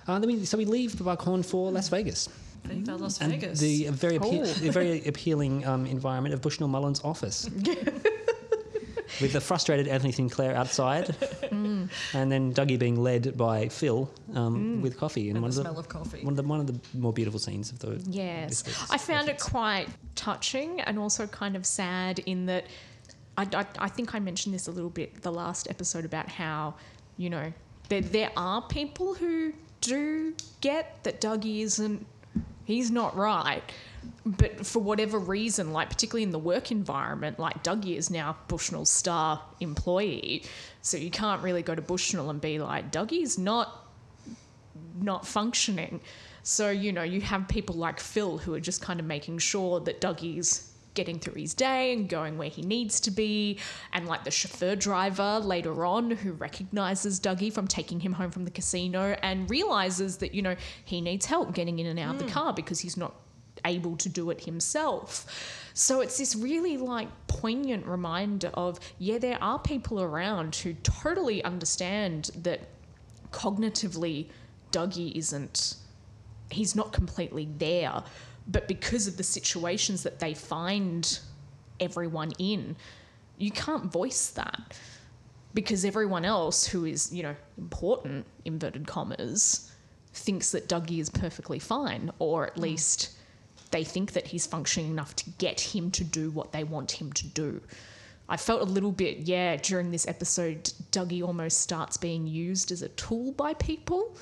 Uh, 0.07 0.19
then 0.19 0.29
we, 0.29 0.45
so 0.45 0.57
we 0.59 0.65
leave 0.65 0.97
the 0.99 1.05
Buckhorn 1.05 1.43
for 1.43 1.71
Las 1.71 1.89
Vegas. 1.89 2.29
Viva 2.65 2.97
Las 2.97 3.21
and 3.21 3.33
Vegas. 3.33 3.59
the 3.61 3.89
very 3.89 4.19
appe- 4.19 4.41
Oh. 4.43 4.45
the 4.45 4.71
very 4.71 5.05
appealing 5.07 5.67
um, 5.67 5.87
environment 5.87 6.33
of 6.35 6.41
Bushnell 6.43 6.69
Mullins' 6.69 7.01
office. 7.05 7.49
With 9.21 9.35
the 9.35 9.41
frustrated 9.43 9.89
Anthony 9.89 10.11
Sinclair 10.11 10.57
outside, 10.57 11.15
Mm. 11.53 11.91
and 12.15 12.33
then 12.33 12.55
Dougie 12.55 12.79
being 12.79 13.01
led 13.03 13.37
by 13.37 13.69
Phil 13.69 14.11
um, 14.35 14.81
with 14.81 14.97
coffee. 14.97 15.29
and 15.29 15.41
one 15.43 15.51
the 15.51 15.59
of 15.61 15.63
smell 15.67 15.79
of 15.79 15.89
coffee. 15.89 16.25
one 16.25 16.33
of 16.33 16.37
the 16.39 16.43
one 16.43 16.61
of 16.61 16.67
the 16.67 16.81
more 16.99 17.13
beautiful 17.13 17.39
scenes 17.39 17.71
of 17.71 17.79
the 17.81 18.03
Yes. 18.11 18.65
I 18.91 18.97
found 18.97 19.29
it 19.29 19.39
quite 19.39 19.89
touching 20.15 20.81
and 20.81 20.99
also 20.99 21.27
kind 21.27 21.57
of 21.57 21.67
sad 21.67 22.21
in 22.21 22.47
that 22.47 22.65
I, 23.37 23.43
I, 23.53 23.67
I 23.79 23.89
think 23.89 24.15
I 24.15 24.19
mentioned 24.19 24.55
this 24.55 24.67
a 24.69 24.71
little 24.71 24.91
bit 24.91 25.23
the 25.23 25.33
last 25.33 25.69
episode 25.71 26.05
about 26.05 26.29
how, 26.29 26.75
you 27.17 27.31
know, 27.31 27.53
there, 27.89 28.01
there 28.01 28.31
are 28.37 28.63
people 28.63 29.15
who 29.15 29.53
do 29.81 30.35
get 30.61 31.03
that 31.05 31.21
Dougie 31.21 31.63
isn't, 31.63 32.07
he's 32.65 32.91
not 32.91 33.17
right. 33.17 33.63
But 34.27 34.67
for 34.67 34.81
whatever 34.81 35.19
reason, 35.19 35.73
like 35.73 35.89
particularly 35.89 36.25
in 36.25 36.31
the 36.31 36.39
work 36.39 36.71
environment, 36.71 37.39
like 37.39 37.63
Dougie 37.63 37.97
is 37.97 38.11
now 38.11 38.37
Bushnell's 38.49 38.91
star 38.91 39.41
employee. 39.61 40.45
So 40.81 40.97
you 40.97 41.11
can't 41.11 41.43
really 41.43 41.63
go 41.63 41.75
to 41.75 41.83
Bushnell 41.83 42.31
and 42.31 42.41
be 42.41 42.59
like, 42.59 42.91
Dougie's 42.91 43.39
not 43.39 43.79
not 45.01 45.27
functioning. 45.27 46.01
So, 46.43 46.71
you 46.71 46.93
know, 46.93 47.03
you 47.03 47.21
have 47.21 47.47
people 47.49 47.77
like 47.77 48.01
Phil 48.01 48.39
who 48.39 48.55
are 48.55 48.61
just 48.61 48.83
kind 48.83 48.99
of 48.99 49.07
making 49.07 49.39
sure 49.39 49.81
that 49.81 50.01
Dougie's 50.01 50.72
getting 50.95 51.19
through 51.19 51.41
his 51.41 51.55
day 51.55 51.93
and 51.93 52.09
going 52.09 52.39
where 52.39 52.49
he 52.49 52.63
needs 52.63 53.01
to 53.01 53.11
be. 53.11 53.59
And 53.93 54.07
like 54.07 54.25
the 54.25 54.31
chauffeur 54.31 54.77
driver 54.77 55.41
later 55.41 55.85
on 55.85 56.11
who 56.11 56.33
recognizes 56.33 57.21
Dougie 57.21 57.53
from 57.53 57.67
taking 57.67 58.01
him 58.01 58.13
home 58.13 58.31
from 58.31 58.45
the 58.45 58.51
casino 58.51 59.17
and 59.23 59.49
realizes 59.51 60.19
that, 60.19 60.35
you 60.35 60.43
know, 60.43 60.57
he 60.85 61.01
needs 61.01 61.27
help 61.27 61.55
getting 61.55 61.79
in 61.79 61.87
and 61.87 61.99
out 61.99 62.15
of 62.15 62.19
the 62.19 62.27
hmm. 62.27 62.33
car 62.33 62.53
because 62.53 62.81
he's 62.81 62.97
not 62.97 63.15
able 63.65 63.97
to 63.97 64.09
do 64.09 64.31
it 64.31 64.45
himself. 64.45 65.71
So 65.75 66.01
it's 66.01 66.19
this 66.19 66.35
really 66.35 66.77
like 66.77 67.09
poignant 67.29 67.87
reminder 67.87 68.51
of, 68.55 68.81
yeah, 68.99 69.19
there 69.19 69.43
are 69.43 69.59
people 69.59 70.01
around 70.01 70.57
who 70.57 70.75
totally 70.83 71.43
understand 71.45 72.31
that 72.43 72.61
cognitively 73.31 74.29
Dougie 74.73 75.13
isn't 75.15 75.77
he's 76.51 76.77
not 76.77 76.93
completely 76.93 77.49
there 77.59 78.03
but 78.49 78.69
because 78.69 79.07
of 79.07 79.17
the 79.17 79.23
situations 79.23 80.03
that 80.03 80.19
they 80.19 80.35
find 80.35 81.21
everyone 81.81 82.31
in 82.39 82.77
you 83.39 83.51
can't 83.51 83.91
voice 83.91 84.31
that 84.31 84.77
because 85.55 85.85
everyone 85.85 86.25
else 86.25 86.67
who 86.67 86.85
is 86.85 87.13
you 87.13 87.23
know 87.23 87.35
important 87.59 88.25
inverted 88.45 88.87
commas 88.87 89.71
thinks 90.15 90.51
that 90.51 90.69
Dougie 90.69 91.01
is 91.01 91.11
perfectly 91.11 91.59
fine 91.59 92.11
or 92.19 92.47
at 92.47 92.57
mm. 92.57 92.63
least 92.63 93.17
they 93.71 93.85
think 93.85 94.13
that 94.13 94.27
he's 94.27 94.47
functioning 94.47 94.91
enough 94.91 95.17
to 95.17 95.31
get 95.39 95.59
him 95.59 95.91
to 95.91 96.05
do 96.05 96.31
what 96.31 96.53
they 96.53 96.65
want 96.65 96.93
him 96.93 97.13
to 97.13 97.27
do 97.29 97.61
I 98.29 98.39
felt 98.39 98.63
a 98.63 98.65
little 98.65 98.93
bit, 98.93 99.19
yeah, 99.29 99.57
during 99.57 99.91
this 99.91 100.09
episode, 100.09 100.65
Dougie 100.91 101.23
almost 101.23 101.61
starts 101.61 101.99
being 101.99 102.27
used 102.27 102.73
as 102.73 102.81
a 102.81 102.89
tool 102.91 103.33
by 103.33 103.53
people, 103.53 104.17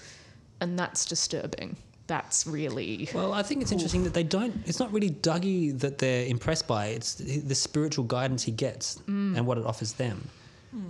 and 0.61 0.77
that's 0.77 1.05
disturbing. 1.05 1.77
That's 2.15 2.45
really. 2.45 3.09
Well, 3.15 3.33
I 3.33 3.43
think 3.45 3.63
it's 3.63 3.71
interesting 3.77 4.03
that 4.07 4.15
they 4.19 4.25
don't. 4.25 4.53
It's 4.67 4.81
not 4.81 4.93
really 4.93 5.11
Dougie 5.11 5.79
that 5.79 5.99
they're 5.99 6.27
impressed 6.27 6.67
by. 6.67 6.87
It's 6.97 7.15
the 7.15 7.39
the 7.53 7.55
spiritual 7.55 8.05
guidance 8.17 8.43
he 8.51 8.53
gets 8.67 8.87
Mm. 9.07 9.37
and 9.37 9.47
what 9.47 9.57
it 9.59 9.65
offers 9.65 9.93
them. 9.93 10.19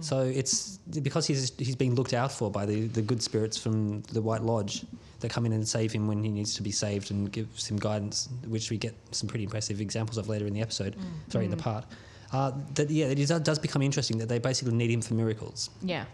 So 0.00 0.16
it's 0.40 0.78
because 1.10 1.24
he's 1.30 1.52
he's 1.58 1.76
being 1.84 1.94
looked 1.94 2.14
out 2.20 2.32
for 2.38 2.50
by 2.50 2.64
the, 2.66 2.78
the 2.88 3.02
good 3.10 3.22
spirits 3.22 3.56
from 3.62 4.02
the 4.16 4.20
White 4.28 4.42
Lodge 4.42 4.74
that 5.20 5.30
come 5.34 5.44
in 5.46 5.52
and 5.52 5.66
save 5.66 5.90
him 5.96 6.04
when 6.10 6.22
he 6.24 6.30
needs 6.30 6.54
to 6.58 6.62
be 6.62 6.70
saved 6.70 7.10
and 7.12 7.30
gives 7.32 7.66
him 7.70 7.76
guidance, 7.78 8.28
which 8.54 8.70
we 8.70 8.76
get 8.86 8.94
some 9.18 9.26
pretty 9.30 9.44
impressive 9.44 9.80
examples 9.80 10.16
of 10.18 10.28
later 10.28 10.46
in 10.46 10.52
the 10.54 10.60
episode. 10.68 10.92
Mm. 10.96 11.32
Sorry, 11.32 11.44
in 11.46 11.50
the 11.50 11.62
part. 11.70 11.84
Uh, 12.32 12.52
that 12.76 12.88
yeah, 12.90 13.06
it 13.14 13.18
is, 13.18 13.28
does 13.50 13.58
become 13.58 13.82
interesting 13.82 14.16
that 14.18 14.28
they 14.28 14.38
basically 14.38 14.74
need 14.74 14.90
him 14.90 15.02
for 15.02 15.14
miracles, 15.14 15.70
Yeah. 15.82 16.04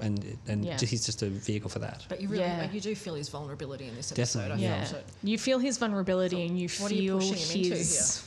And 0.00 0.38
and 0.46 0.64
Yeah. 0.64 0.78
he's 0.78 1.04
just 1.04 1.22
a 1.22 1.28
vehicle 1.28 1.70
for 1.70 1.80
that. 1.80 2.06
But 2.08 2.20
you 2.20 2.28
really, 2.28 2.42
Yeah. 2.42 2.70
you 2.70 2.80
do 2.80 2.94
feel 2.94 3.14
his 3.14 3.28
vulnerability 3.28 3.86
in 3.86 3.94
this 3.96 4.12
episode. 4.12 4.40
Definitely, 4.40 4.66
I 4.66 4.70
Yeah. 4.70 4.84
felt. 4.84 5.04
You 5.22 5.38
feel 5.38 5.58
his 5.58 5.78
vulnerability 5.78 6.46
and 6.46 6.58
you 6.58 6.68
what 6.78 6.90
are 6.90 6.94
you 6.94 7.18
feel 7.20 7.30
pushing 7.30 7.58
him 7.58 7.64
into 7.64 7.76
his. 7.76 8.22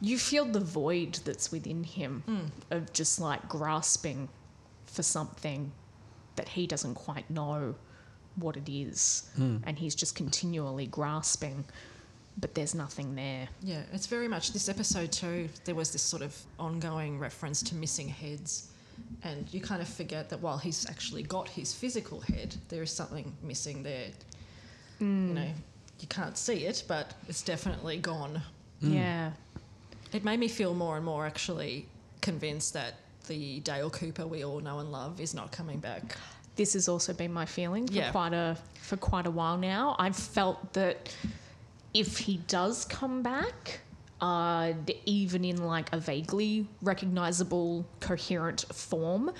You 0.00 0.18
feel 0.18 0.44
the 0.44 0.60
void 0.60 1.20
that's 1.24 1.50
within 1.50 1.84
him 1.84 2.22
hmm. 2.26 2.46
of 2.70 2.92
just 2.92 3.20
like 3.20 3.48
grasping 3.48 4.28
for 4.86 5.02
something 5.02 5.72
that 6.36 6.50
he 6.50 6.66
doesn't 6.66 6.94
quite 6.94 7.30
know 7.30 7.74
what 8.36 8.56
it 8.56 8.68
is. 8.68 9.30
Hmm. 9.36 9.58
And 9.64 9.78
he's 9.78 9.94
just 9.94 10.14
continually 10.14 10.86
grasping, 10.86 11.64
but 12.36 12.54
there's 12.54 12.74
nothing 12.74 13.14
there. 13.14 13.48
Yeah, 13.62 13.82
it's 13.92 14.06
very 14.06 14.28
much 14.28 14.52
this 14.52 14.68
episode 14.68 15.12
too. 15.12 15.48
There 15.64 15.74
was 15.74 15.92
this 15.92 16.02
sort 16.02 16.22
of 16.22 16.36
ongoing 16.58 17.18
reference 17.18 17.62
to 17.62 17.74
missing 17.74 18.08
heads, 18.08 18.68
and 19.22 19.52
you 19.52 19.60
kind 19.60 19.80
of 19.80 19.88
forget 19.88 20.28
that 20.30 20.40
while 20.40 20.58
he's 20.58 20.88
actually 20.88 21.22
got 21.22 21.48
his 21.48 21.72
physical 21.72 22.20
head, 22.20 22.54
there 22.68 22.82
is 22.82 22.90
something 22.90 23.32
missing 23.42 23.82
there. 23.82 24.08
You 25.00 25.06
hmm. 25.06 25.34
know, 25.34 25.48
you 26.00 26.08
can't 26.08 26.36
see 26.36 26.66
it, 26.66 26.84
but 26.86 27.14
it's 27.28 27.42
definitely 27.42 27.98
gone. 27.98 28.42
Hmm. 28.80 28.92
Yeah. 28.92 29.30
It 30.12 30.24
made 30.24 30.38
me 30.38 30.48
feel 30.48 30.74
more 30.74 30.96
and 30.96 31.04
more 31.04 31.26
actually 31.26 31.86
convinced 32.20 32.74
that 32.74 32.94
the 33.26 33.60
Dale 33.60 33.90
Cooper 33.90 34.26
we 34.26 34.44
all 34.44 34.60
know 34.60 34.78
and 34.78 34.92
love 34.92 35.20
is 35.20 35.34
not 35.34 35.50
coming 35.52 35.78
back. 35.78 36.16
this 36.56 36.74
has 36.74 36.88
also 36.88 37.12
been 37.12 37.32
my 37.32 37.44
feeling 37.44 37.84
for 37.88 37.94
Yeah. 37.94 38.12
quite 38.12 38.32
a 38.32 38.56
for 38.80 38.96
quite 38.96 39.26
a 39.26 39.30
while 39.30 39.56
now. 39.56 39.96
I've 39.98 40.16
felt 40.16 40.72
that 40.74 41.12
if 41.92 42.18
he 42.18 42.36
does 42.46 42.84
come 42.84 43.22
back, 43.22 43.80
uh, 44.24 44.72
even 45.04 45.44
in 45.44 45.66
like 45.66 45.92
a 45.92 45.98
vaguely 45.98 46.66
recognizable, 46.80 47.86
coherent 48.00 48.64
form, 48.72 49.30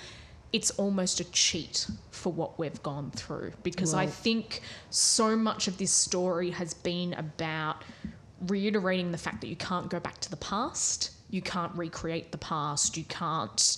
it's 0.53 0.69
almost 0.71 1.19
a 1.19 1.23
cheat 1.31 1.87
for 2.11 2.31
what 2.31 2.59
we've 2.59 2.83
gone 2.83 3.09
through. 3.09 3.51
Because 3.63 3.95
I 3.95 4.05
think 4.05 4.61
so 4.91 5.35
much 5.35 5.67
of 5.67 5.79
this 5.79 5.91
story 5.91 6.51
has 6.51 6.75
been 6.75 7.13
about 7.13 7.83
reiterating 8.45 9.11
the 9.11 9.17
fact 9.17 9.41
that 9.41 9.47
you 9.47 9.55
can't 9.55 9.89
go 9.89 9.99
back 9.99 10.19
to 10.19 10.29
the 10.29 10.37
past, 10.37 11.11
you 11.31 11.41
can't 11.41 11.73
recreate 11.75 12.31
the 12.31 12.37
past, 12.37 12.95
you 12.95 13.05
can't 13.05 13.77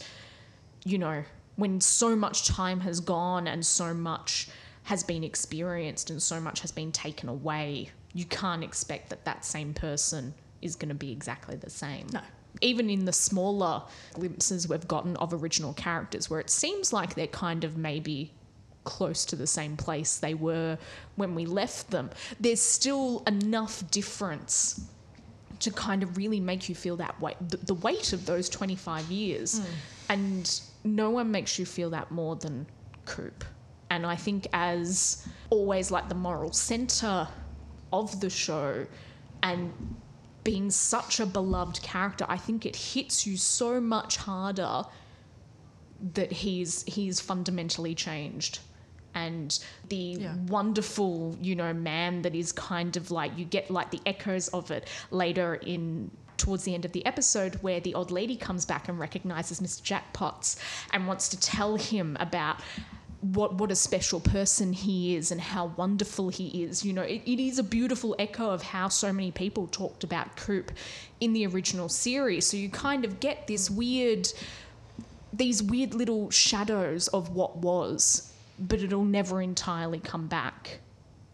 you 0.84 0.98
know, 0.98 1.24
when 1.56 1.82
so 1.82 2.16
much 2.16 2.48
time 2.48 2.82
has 2.82 3.00
gone 3.00 3.48
and 3.48 3.66
so 3.66 3.94
much 3.94 4.48
has 4.84 5.04
been 5.04 5.24
experienced 5.24 6.10
and 6.10 6.22
so 6.22 6.40
much 6.40 6.62
has 6.62 6.72
been 6.72 6.92
taken 6.92 7.28
away, 7.28 7.90
you 8.14 8.24
can't 8.26 8.64
expect 8.64 9.10
that 9.10 9.26
that 9.26 9.44
same 9.44 9.74
person 9.74 10.34
is 10.62 10.76
going 10.76 10.90
to 10.90 10.96
be 10.96 11.12
exactly 11.12 11.56
the 11.56 11.70
same. 11.70 12.08
No. 12.12 12.22
Even 12.62 12.90
in 12.90 13.06
the 13.06 13.14
smaller 13.14 13.84
glimpses 14.14 14.68
we've 14.68 14.88
gotten 14.88 15.16
of 15.18 15.34
original 15.34 15.74
characters, 15.74 16.30
where 16.30 16.40
it 16.40 16.50
seems 16.50 16.92
like 16.92 17.16
they're 17.16 17.28
kind 17.28 17.64
of 17.64 17.78
maybe 17.78 18.32
close 18.84 19.26
to 19.26 19.36
the 19.36 19.46
same 19.46 19.76
place 19.76 20.18
they 20.18 20.34
were 20.34 20.78
when 21.18 21.36
we 21.36 21.46
left 21.46 21.92
them, 21.92 22.10
there's 22.40 22.62
still 22.62 23.22
enough 23.28 23.90
difference 23.92 24.88
to 25.60 25.72
kind 25.72 26.04
of 26.04 26.18
really 26.18 26.40
make 26.40 26.70
you 26.70 26.76
feel 26.76 26.96
that 26.98 27.20
weight, 27.20 27.36
the, 27.50 27.58
the 27.58 27.74
weight 27.74 28.14
of 28.14 28.26
those 28.26 28.50
25 28.50 29.12
years. 29.12 29.60
Hmm. 29.60 29.66
And 30.10 30.62
no 30.84 31.10
one 31.10 31.32
makes 31.32 31.60
you 31.60 31.66
feel 31.66 31.90
that 31.92 32.12
more 32.12 32.36
than 32.36 32.66
Coop. 33.06 33.44
And 33.90 34.06
I 34.06 34.16
think, 34.16 34.48
as 34.54 35.28
always, 35.50 35.92
like 35.92 36.10
the 36.10 36.16
moral 36.16 36.52
center 36.52 37.28
of 37.92 38.20
the 38.20 38.30
show 38.30 38.86
and 39.44 39.74
being 40.48 40.72
such 40.72 41.20
a 41.20 41.26
beloved 41.26 41.82
character, 41.82 42.26
I 42.30 42.38
think 42.38 42.66
it 42.66 42.78
hits 42.78 43.28
you 43.28 43.36
so 43.36 43.82
much 43.82 44.16
harder 44.16 44.84
that 46.14 46.32
he's 46.32 46.84
he's 46.84 47.20
fundamentally 47.20 47.94
changed 47.94 48.60
and 49.14 49.60
the 49.90 50.16
Yeah. 50.22 50.36
wonderful, 50.48 51.38
you 51.42 51.54
know, 51.54 51.74
man 51.74 52.22
that 52.22 52.34
is 52.34 52.54
kind 52.54 52.96
of 52.96 53.12
like 53.12 53.38
you 53.38 53.44
get 53.44 53.70
like 53.70 53.92
the 53.92 54.00
echoes 54.06 54.48
of 54.60 54.72
it 54.72 54.88
later 55.12 55.56
in 55.56 56.12
towards 56.38 56.64
the 56.64 56.74
end 56.74 56.86
of 56.86 56.94
the 56.94 57.06
episode 57.06 57.56
where 57.62 57.82
the 57.82 57.94
old 57.94 58.10
lady 58.10 58.38
comes 58.38 58.64
back 58.66 58.88
and 58.88 58.98
recognizes 59.00 59.60
Mr. 59.60 59.82
Jackpots 59.82 60.56
and 60.94 61.08
wants 61.08 61.28
to 61.28 61.38
tell 61.38 61.76
him 61.76 62.16
about 62.22 62.62
what 63.22 63.56
what 63.56 63.72
a 63.72 63.76
special 63.76 64.20
person 64.20 64.74
he 64.74 65.16
is 65.16 65.32
and 65.32 65.42
how 65.42 65.68
wonderful 65.78 66.30
he 66.30 66.64
is. 66.64 66.86
You 66.86 66.94
know, 66.94 67.02
it, 67.02 67.22
it 67.26 67.40
is 67.40 67.58
a 67.58 67.64
beautiful 67.64 68.16
echo 68.20 68.50
of 68.52 68.62
how 68.62 68.90
so 68.90 69.12
many 69.12 69.32
people 69.32 69.68
talked 69.68 70.04
about 70.04 70.36
Coop 70.36 70.72
in 71.20 71.34
the 71.34 71.48
original 71.48 71.90
series. 71.90 72.46
So 72.46 72.58
you 72.58 72.70
kind 72.70 73.06
of 73.06 73.20
get 73.20 73.48
this 73.48 73.70
weird 73.70 74.32
these 75.34 75.62
weird 75.62 75.94
little 75.94 76.30
shadows 76.30 77.08
of 77.10 77.36
what 77.36 77.58
was, 77.58 78.34
but 78.60 78.82
it'll 78.82 79.04
never 79.04 79.42
entirely 79.42 80.00
come 80.00 80.28
back. 80.28 80.80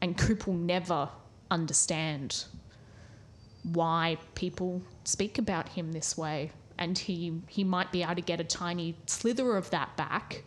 And 0.01 0.17
Coop 0.17 0.47
will 0.47 0.55
never 0.55 1.09
understand 1.49 2.45
why 3.71 4.17
people 4.35 4.81
speak 5.03 5.37
about 5.37 5.69
him 5.69 5.91
this 5.91 6.17
way. 6.17 6.51
And 6.77 6.97
he, 6.97 7.41
he 7.47 7.63
might 7.63 7.91
be 7.91 8.03
able 8.03 8.15
to 8.15 8.21
get 8.21 8.41
a 8.41 8.43
tiny 8.43 8.95
slither 9.05 9.55
of 9.55 9.69
that 9.69 9.95
back, 9.95 10.43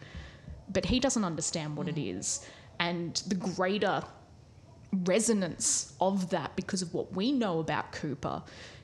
but 0.72 0.84
he 0.84 1.00
doesn't 1.00 1.24
understand 1.24 1.76
what 1.76 1.88
it 1.88 1.98
is. 1.98 2.46
And 2.78 3.16
the 3.26 3.34
greater 3.34 4.02
resonance 4.92 5.94
of 6.00 6.30
that, 6.30 6.54
because 6.56 6.82
of 6.82 6.92
what 6.94 7.12
we 7.12 7.32
know 7.32 7.58
about 7.60 7.92
Cooper, 7.92 8.42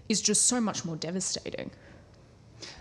is 0.09 0.21
just 0.21 0.47
so 0.47 0.61
much 0.61 0.85
more 0.85 0.97
devastating. 0.97 1.71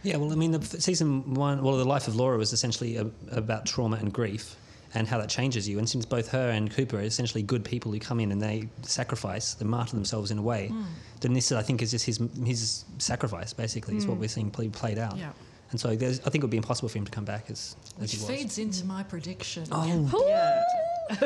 Yeah, 0.04 0.18
well, 0.18 0.32
I 0.32 0.36
mean, 0.36 0.52
the 0.52 0.64
season 0.64 1.34
one, 1.34 1.64
well, 1.64 1.78
the 1.78 1.86
life 1.86 2.08
of 2.08 2.16
Laura 2.16 2.38
was 2.38 2.54
essentially 2.54 2.97
a, 2.97 3.08
about 3.32 3.66
trauma 3.66 3.97
and 3.97 4.14
grief 4.14 4.56
and 4.93 5.08
how 5.08 5.18
that 5.18 5.30
changes 5.30 5.68
you. 5.68 5.80
And 5.80 5.89
since 5.89 6.06
both 6.06 6.30
her 6.30 6.49
and 6.49 6.70
Cooper 6.70 6.97
are 6.97 7.02
essentially 7.02 7.41
good 7.41 7.64
people 7.64 7.91
who 7.91 7.99
come 7.99 8.20
in 8.20 8.32
and 8.32 8.41
they 8.41 8.68
sacrifice, 8.82 9.54
they 9.54 9.66
martyr 9.66 9.95
themselves 9.95 10.32
in 10.32 10.38
a 10.38 10.41
way, 10.41 10.68
hmm. 10.68 10.84
then 11.22 11.34
this, 11.34 11.52
I 11.52 11.62
think, 11.62 11.82
is 11.82 11.91
just 11.91 12.06
his 12.06 12.20
his 12.45 12.86
sacrifice, 12.97 13.54
basically, 13.54 13.95
is 13.97 14.06
what 14.06 14.16
hmm. 14.16 14.22
we're 14.22 14.30
seeing 14.30 14.52
play, 14.52 14.70
played 14.70 14.99
out. 14.99 15.18
Yeah. 15.18 15.32
And 15.72 15.80
so 15.80 15.96
there's, 15.96 16.20
I 16.20 16.24
think 16.24 16.36
it 16.36 16.42
would 16.42 16.50
be 16.52 16.58
impossible 16.58 16.90
for 16.90 16.98
him 16.98 17.06
to 17.06 17.12
come 17.12 17.26
back 17.26 17.46
as, 17.50 17.76
as 17.96 18.02
Which 18.02 18.12
he 18.14 18.18
was. 18.20 18.28
feeds 18.28 18.58
into 18.58 18.86
my 18.86 19.04
prediction. 19.04 19.66
Oh, 19.72 20.26
Yeah. 20.28 20.64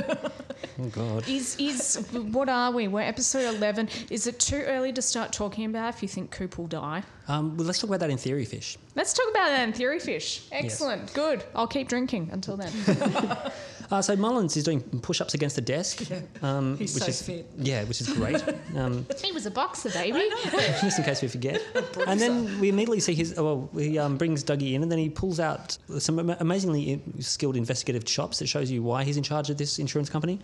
oh, 0.79 0.85
God. 0.91 1.27
Is 1.27 1.55
is 1.59 2.07
what 2.31 2.49
are 2.49 2.71
we? 2.71 2.87
We're 2.87 3.01
episode 3.01 3.53
eleven. 3.55 3.87
Is 4.09 4.25
it 4.25 4.39
too 4.39 4.63
early 4.65 4.91
to 4.93 5.01
start 5.01 5.31
talking 5.31 5.65
about 5.65 5.93
if 5.93 6.01
you 6.01 6.07
think 6.07 6.31
Coop 6.31 6.57
will 6.57 6.65
die? 6.65 7.03
Um, 7.27 7.55
well, 7.55 7.67
let's 7.67 7.77
talk 7.79 7.89
about 7.89 7.99
that 7.99 8.09
in 8.09 8.17
Theory 8.17 8.45
Fish. 8.45 8.77
Let's 8.95 9.13
talk 9.13 9.27
about 9.29 9.49
that 9.49 9.67
in 9.67 9.73
Theory 9.73 9.99
Fish. 9.99 10.47
Excellent. 10.51 11.13
Good. 11.13 11.43
I'll 11.53 11.67
keep 11.67 11.87
drinking 11.87 12.29
until 12.31 12.57
then. 12.57 12.71
Uh, 13.91 14.01
so 14.01 14.15
Mullins 14.15 14.57
is 14.57 14.63
doing 14.63 14.81
push-ups 14.81 15.33
against 15.33 15.55
the 15.55 15.61
desk, 15.61 16.01
um, 16.41 16.77
He's 16.77 16.93
which 16.95 17.03
so 17.03 17.09
is 17.09 17.21
fit. 17.21 17.49
yeah, 17.57 17.83
which 17.83 18.01
is 18.01 18.09
great. 18.09 18.43
Um, 18.75 19.05
he 19.23 19.31
was 19.31 19.45
a 19.45 19.51
boxer, 19.51 19.89
baby. 19.89 20.27
just 20.81 20.99
in 20.99 21.05
case 21.05 21.21
we 21.21 21.29
forget. 21.29 21.61
And 22.07 22.19
then 22.19 22.59
we 22.59 22.67
immediately 22.67 22.99
see 22.99 23.13
his. 23.13 23.33
Well, 23.35 23.69
he 23.73 23.97
um, 23.97 24.17
brings 24.17 24.43
Dougie 24.43 24.73
in, 24.73 24.83
and 24.83 24.91
then 24.91 24.99
he 24.99 25.09
pulls 25.09 25.39
out 25.39 25.77
some 25.97 26.19
amazingly 26.19 27.01
skilled 27.19 27.55
investigative 27.55 28.03
chops 28.03 28.39
that 28.39 28.47
shows 28.47 28.69
you 28.69 28.83
why 28.83 29.03
he's 29.05 29.15
in 29.17 29.23
charge 29.23 29.49
of 29.49 29.57
this 29.57 29.79
insurance 29.79 30.09
company. 30.09 30.39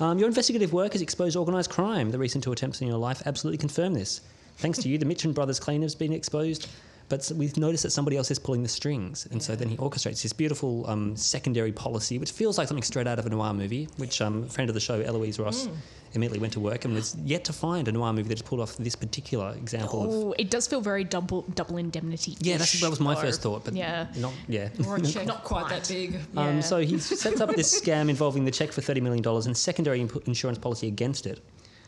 Um, 0.00 0.18
your 0.18 0.28
investigative 0.28 0.72
work 0.72 0.92
has 0.92 1.02
exposed 1.02 1.36
organised 1.36 1.68
crime. 1.70 2.10
The 2.10 2.18
recent 2.18 2.42
two 2.44 2.52
attempts 2.52 2.80
in 2.80 2.88
your 2.88 2.98
life 2.98 3.22
absolutely 3.26 3.58
confirm 3.58 3.92
this. 3.94 4.22
Thanks 4.58 4.78
to 4.78 4.88
you, 4.88 4.96
the 4.98 5.04
Mitchell 5.04 5.32
brothers' 5.32 5.60
claim 5.60 5.82
has 5.82 5.94
been 5.94 6.12
exposed. 6.12 6.68
But 7.08 7.32
we've 7.34 7.56
noticed 7.56 7.84
that 7.84 7.90
somebody 7.90 8.18
else 8.18 8.30
is 8.30 8.38
pulling 8.38 8.62
the 8.62 8.68
strings, 8.68 9.26
and 9.30 9.42
so 9.42 9.56
then 9.56 9.68
he 9.68 9.76
orchestrates 9.78 10.22
this 10.22 10.34
beautiful 10.34 10.84
um, 10.90 11.16
secondary 11.16 11.72
policy, 11.72 12.18
which 12.18 12.32
feels 12.32 12.58
like 12.58 12.68
something 12.68 12.82
straight 12.82 13.06
out 13.06 13.18
of 13.18 13.24
a 13.24 13.30
noir 13.30 13.54
movie. 13.54 13.88
Which 13.96 14.20
um, 14.20 14.42
a 14.44 14.46
friend 14.48 14.68
of 14.68 14.74
the 14.74 14.80
show, 14.80 15.00
Eloise 15.00 15.38
Ross, 15.38 15.68
immediately 16.12 16.38
went 16.38 16.52
to 16.52 16.60
work 16.60 16.84
and 16.84 16.92
was 16.94 17.16
yet 17.24 17.44
to 17.44 17.52
find 17.54 17.88
a 17.88 17.92
noir 17.92 18.12
movie 18.12 18.28
that 18.28 18.38
has 18.38 18.42
pulled 18.42 18.60
off 18.60 18.76
this 18.76 18.94
particular 18.94 19.54
example 19.54 20.02
of 20.04 20.10
Oh, 20.10 20.34
it 20.38 20.50
does 20.50 20.66
feel 20.66 20.80
very 20.82 21.02
double 21.04 21.42
double 21.54 21.78
indemnity. 21.78 22.36
yeah, 22.40 22.58
that's, 22.58 22.78
that 22.80 22.90
was 22.90 23.00
my 23.00 23.14
first 23.14 23.40
thought, 23.40 23.64
but 23.64 23.72
Yeah. 23.74 24.06
not 24.16 24.34
yeah. 24.46 24.68
Or 24.86 24.96
a 24.96 25.00
not 25.24 25.44
quite 25.44 25.64
quite. 25.66 25.68
that 25.70 25.88
big. 25.88 26.18
Um, 26.36 26.60
so 26.60 26.78
he 26.80 26.98
sets 27.24 27.40
up 27.40 27.54
this 27.56 27.80
scam 27.80 28.10
involving 28.10 28.44
the 28.44 28.50
check 28.50 28.70
for 28.70 28.82
thirty 28.82 29.00
million 29.00 29.22
dollars 29.22 29.46
and 29.46 29.56
secondary 29.56 30.02
imp- 30.02 30.26
insurance 30.28 30.58
policy 30.58 30.88
against 30.88 31.26
it. 31.26 31.40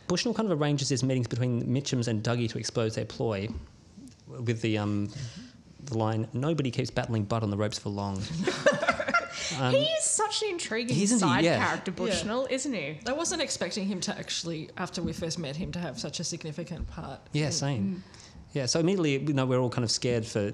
Bushnell 0.09 0.35
kind 0.35 0.51
of 0.51 0.59
arranges 0.61 0.89
his 0.89 1.03
meetings 1.05 1.29
between 1.29 1.63
Mitchum's 1.67 2.09
and 2.09 2.23
Dougie 2.23 2.49
to 2.51 2.59
expose 2.59 2.97
their 2.97 3.05
ploy, 3.05 3.49
with 4.41 4.61
the 4.63 4.79
um, 4.79 5.11
the 5.85 5.97
line 5.99 6.29
"Nobody 6.33 6.71
keeps 6.71 6.91
battling 6.91 7.25
Bud 7.25 7.43
on 7.43 7.51
the 7.51 7.57
ropes 7.57 7.79
for 7.79 7.91
long." 7.91 8.21
he 9.71 9.77
is 9.79 10.05
such 10.05 10.43
an 10.43 10.51
intriguing 10.51 10.97
Isn't 10.99 11.17
he? 11.19 11.21
side 11.21 11.45
Yeah. 11.45 11.65
character, 11.65 11.91
Bushnell, 11.91 12.47
isn't 12.51 12.73
he? 12.73 12.99
I 13.07 13.13
wasn't 13.13 13.43
expecting 13.43 13.87
him 13.87 14.01
to 14.03 14.17
actually, 14.19 14.71
after 14.77 15.03
we 15.03 15.13
first 15.13 15.39
met 15.39 15.57
him, 15.57 15.73
to 15.73 15.79
have 15.79 15.99
such 15.99 16.21
a 16.21 16.25
significant 16.25 16.87
part. 16.89 17.21
Yeah, 17.33 17.47
in- 17.47 17.53
same. 17.53 18.05
Yeah, 18.53 18.67
so 18.67 18.81
immediately 18.81 19.19
you 19.19 19.33
know 19.33 19.47
we're 19.47 19.61
all 19.61 19.71
kind 19.71 19.85
of 19.85 19.91
scared 19.91 20.27
for 20.27 20.53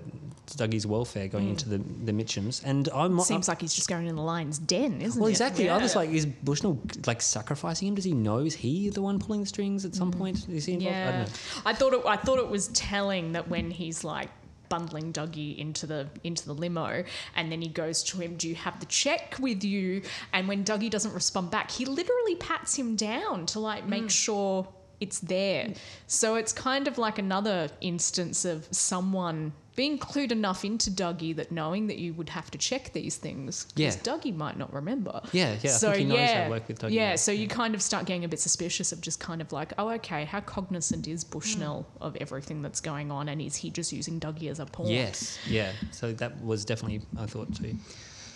Dougie's 0.48 0.86
welfare 0.86 1.26
Mm. 1.28 1.32
going 1.32 1.48
into 1.50 1.68
the 1.68 1.78
the 1.78 2.12
Mitchums, 2.12 2.62
and 2.64 2.88
I'm 2.90 3.18
Seems 3.20 3.48
like 3.48 3.60
he's 3.62 3.74
just 3.74 3.88
going 3.88 4.06
in 4.06 4.16
the 4.16 4.22
lion's 4.22 4.58
den, 4.58 5.00
isn't 5.00 5.18
it? 5.18 5.20
Well, 5.20 5.28
it? 5.28 5.32
exactly. 5.32 5.68
I 5.70 5.78
was 5.78 5.96
like, 5.96 6.10
is 6.10 6.26
Bushnell 6.26 6.78
like 7.06 7.20
sacrificing 7.22 7.88
him? 7.88 7.94
Does 7.94 8.04
he 8.04 8.12
know? 8.12 8.38
Is 8.38 8.54
he 8.54 8.90
the 8.90 9.02
one 9.02 9.18
pulling 9.18 9.40
the 9.40 9.46
strings 9.46 9.84
at 9.84 9.94
some 9.94 10.12
point? 10.12 10.46
Is 10.48 10.66
he 10.66 10.74
involved? 10.74 10.96
I 10.96 11.04
don't 11.04 11.14
Mm. 11.14 11.16
Yeah, 11.16 11.22
know. 11.24 11.30
I 11.64 11.72
thought 11.72 11.92
it. 11.94 12.02
I 12.06 12.16
thought 12.16 12.38
it 12.38 12.48
was 12.48 12.68
telling 12.68 13.32
that 13.32 13.48
when 13.48 13.70
he's 13.70 14.04
like 14.04 14.28
bundling 14.68 15.12
Dougie 15.12 15.56
into 15.58 15.86
the 15.86 16.08
into 16.24 16.44
the 16.44 16.52
limo, 16.54 17.04
and 17.36 17.50
then 17.50 17.62
he 17.62 17.68
goes 17.68 18.02
to 18.04 18.18
him, 18.18 18.36
"Do 18.36 18.48
you 18.48 18.56
have 18.56 18.78
the 18.80 18.86
check 18.86 19.36
with 19.40 19.64
you?" 19.64 20.02
And 20.32 20.48
when 20.48 20.64
Dougie 20.64 20.90
doesn't 20.90 21.14
respond 21.14 21.50
back, 21.50 21.70
he 21.70 21.84
literally 21.86 22.36
pats 22.36 22.74
him 22.76 22.94
down 22.96 23.46
to 23.46 23.60
like 23.60 23.86
make 23.86 24.10
sure 24.10 24.66
it's 25.00 25.20
there. 25.20 25.72
So 26.06 26.36
it's 26.36 26.52
kind 26.52 26.88
of 26.88 26.98
like 26.98 27.18
another 27.18 27.68
instance 27.80 28.44
of 28.44 28.66
someone 28.70 29.52
being 29.74 29.98
clued 29.98 30.32
enough 30.32 30.64
into 30.64 30.90
Dougie 30.90 31.36
that 31.36 31.52
knowing 31.52 31.86
that 31.88 31.98
you 31.98 32.14
would 32.14 32.30
have 32.30 32.50
to 32.50 32.56
check 32.56 32.94
these 32.94 33.16
things 33.16 33.66
because 33.74 33.96
Yeah. 33.96 34.02
Dougie 34.02 34.34
might 34.34 34.56
not 34.56 34.72
remember. 34.72 35.20
Yeah, 35.32 35.54
yeah, 35.62 35.70
So 35.72 35.88
think 35.92 35.98
he 35.98 36.04
knows 36.06 36.18
how 36.18 36.24
to 36.26 36.32
yeah, 36.32 36.48
work 36.48 36.66
with 36.68 36.78
Dougie, 36.78 36.92
yeah. 36.92 37.16
So 37.16 37.30
you 37.30 37.46
kind 37.46 37.74
of 37.74 37.82
start 37.82 38.06
getting 38.06 38.24
a 38.24 38.28
bit 38.28 38.40
suspicious 38.40 38.90
of 38.92 39.02
just 39.02 39.20
kind 39.20 39.42
of 39.42 39.52
like, 39.52 39.74
oh, 39.76 39.90
okay, 39.90 40.24
how 40.24 40.40
cognizant 40.40 41.06
is 41.06 41.24
Bushnell 41.24 41.86
of 42.00 42.16
everything 42.16 42.62
that's 42.62 42.80
going 42.80 43.10
on, 43.10 43.28
and 43.28 43.42
is 43.42 43.54
he 43.56 43.68
just 43.68 43.92
using 43.92 44.18
Dougie 44.18 44.50
as 44.50 44.60
a 44.60 44.64
pawn? 44.64 44.86
Yes, 44.86 45.38
yeah. 45.46 45.72
So 45.90 46.14
that 46.14 46.42
was 46.42 46.64
definitely 46.64 47.02
I 47.18 47.26
thought 47.26 47.54
too. 47.54 47.74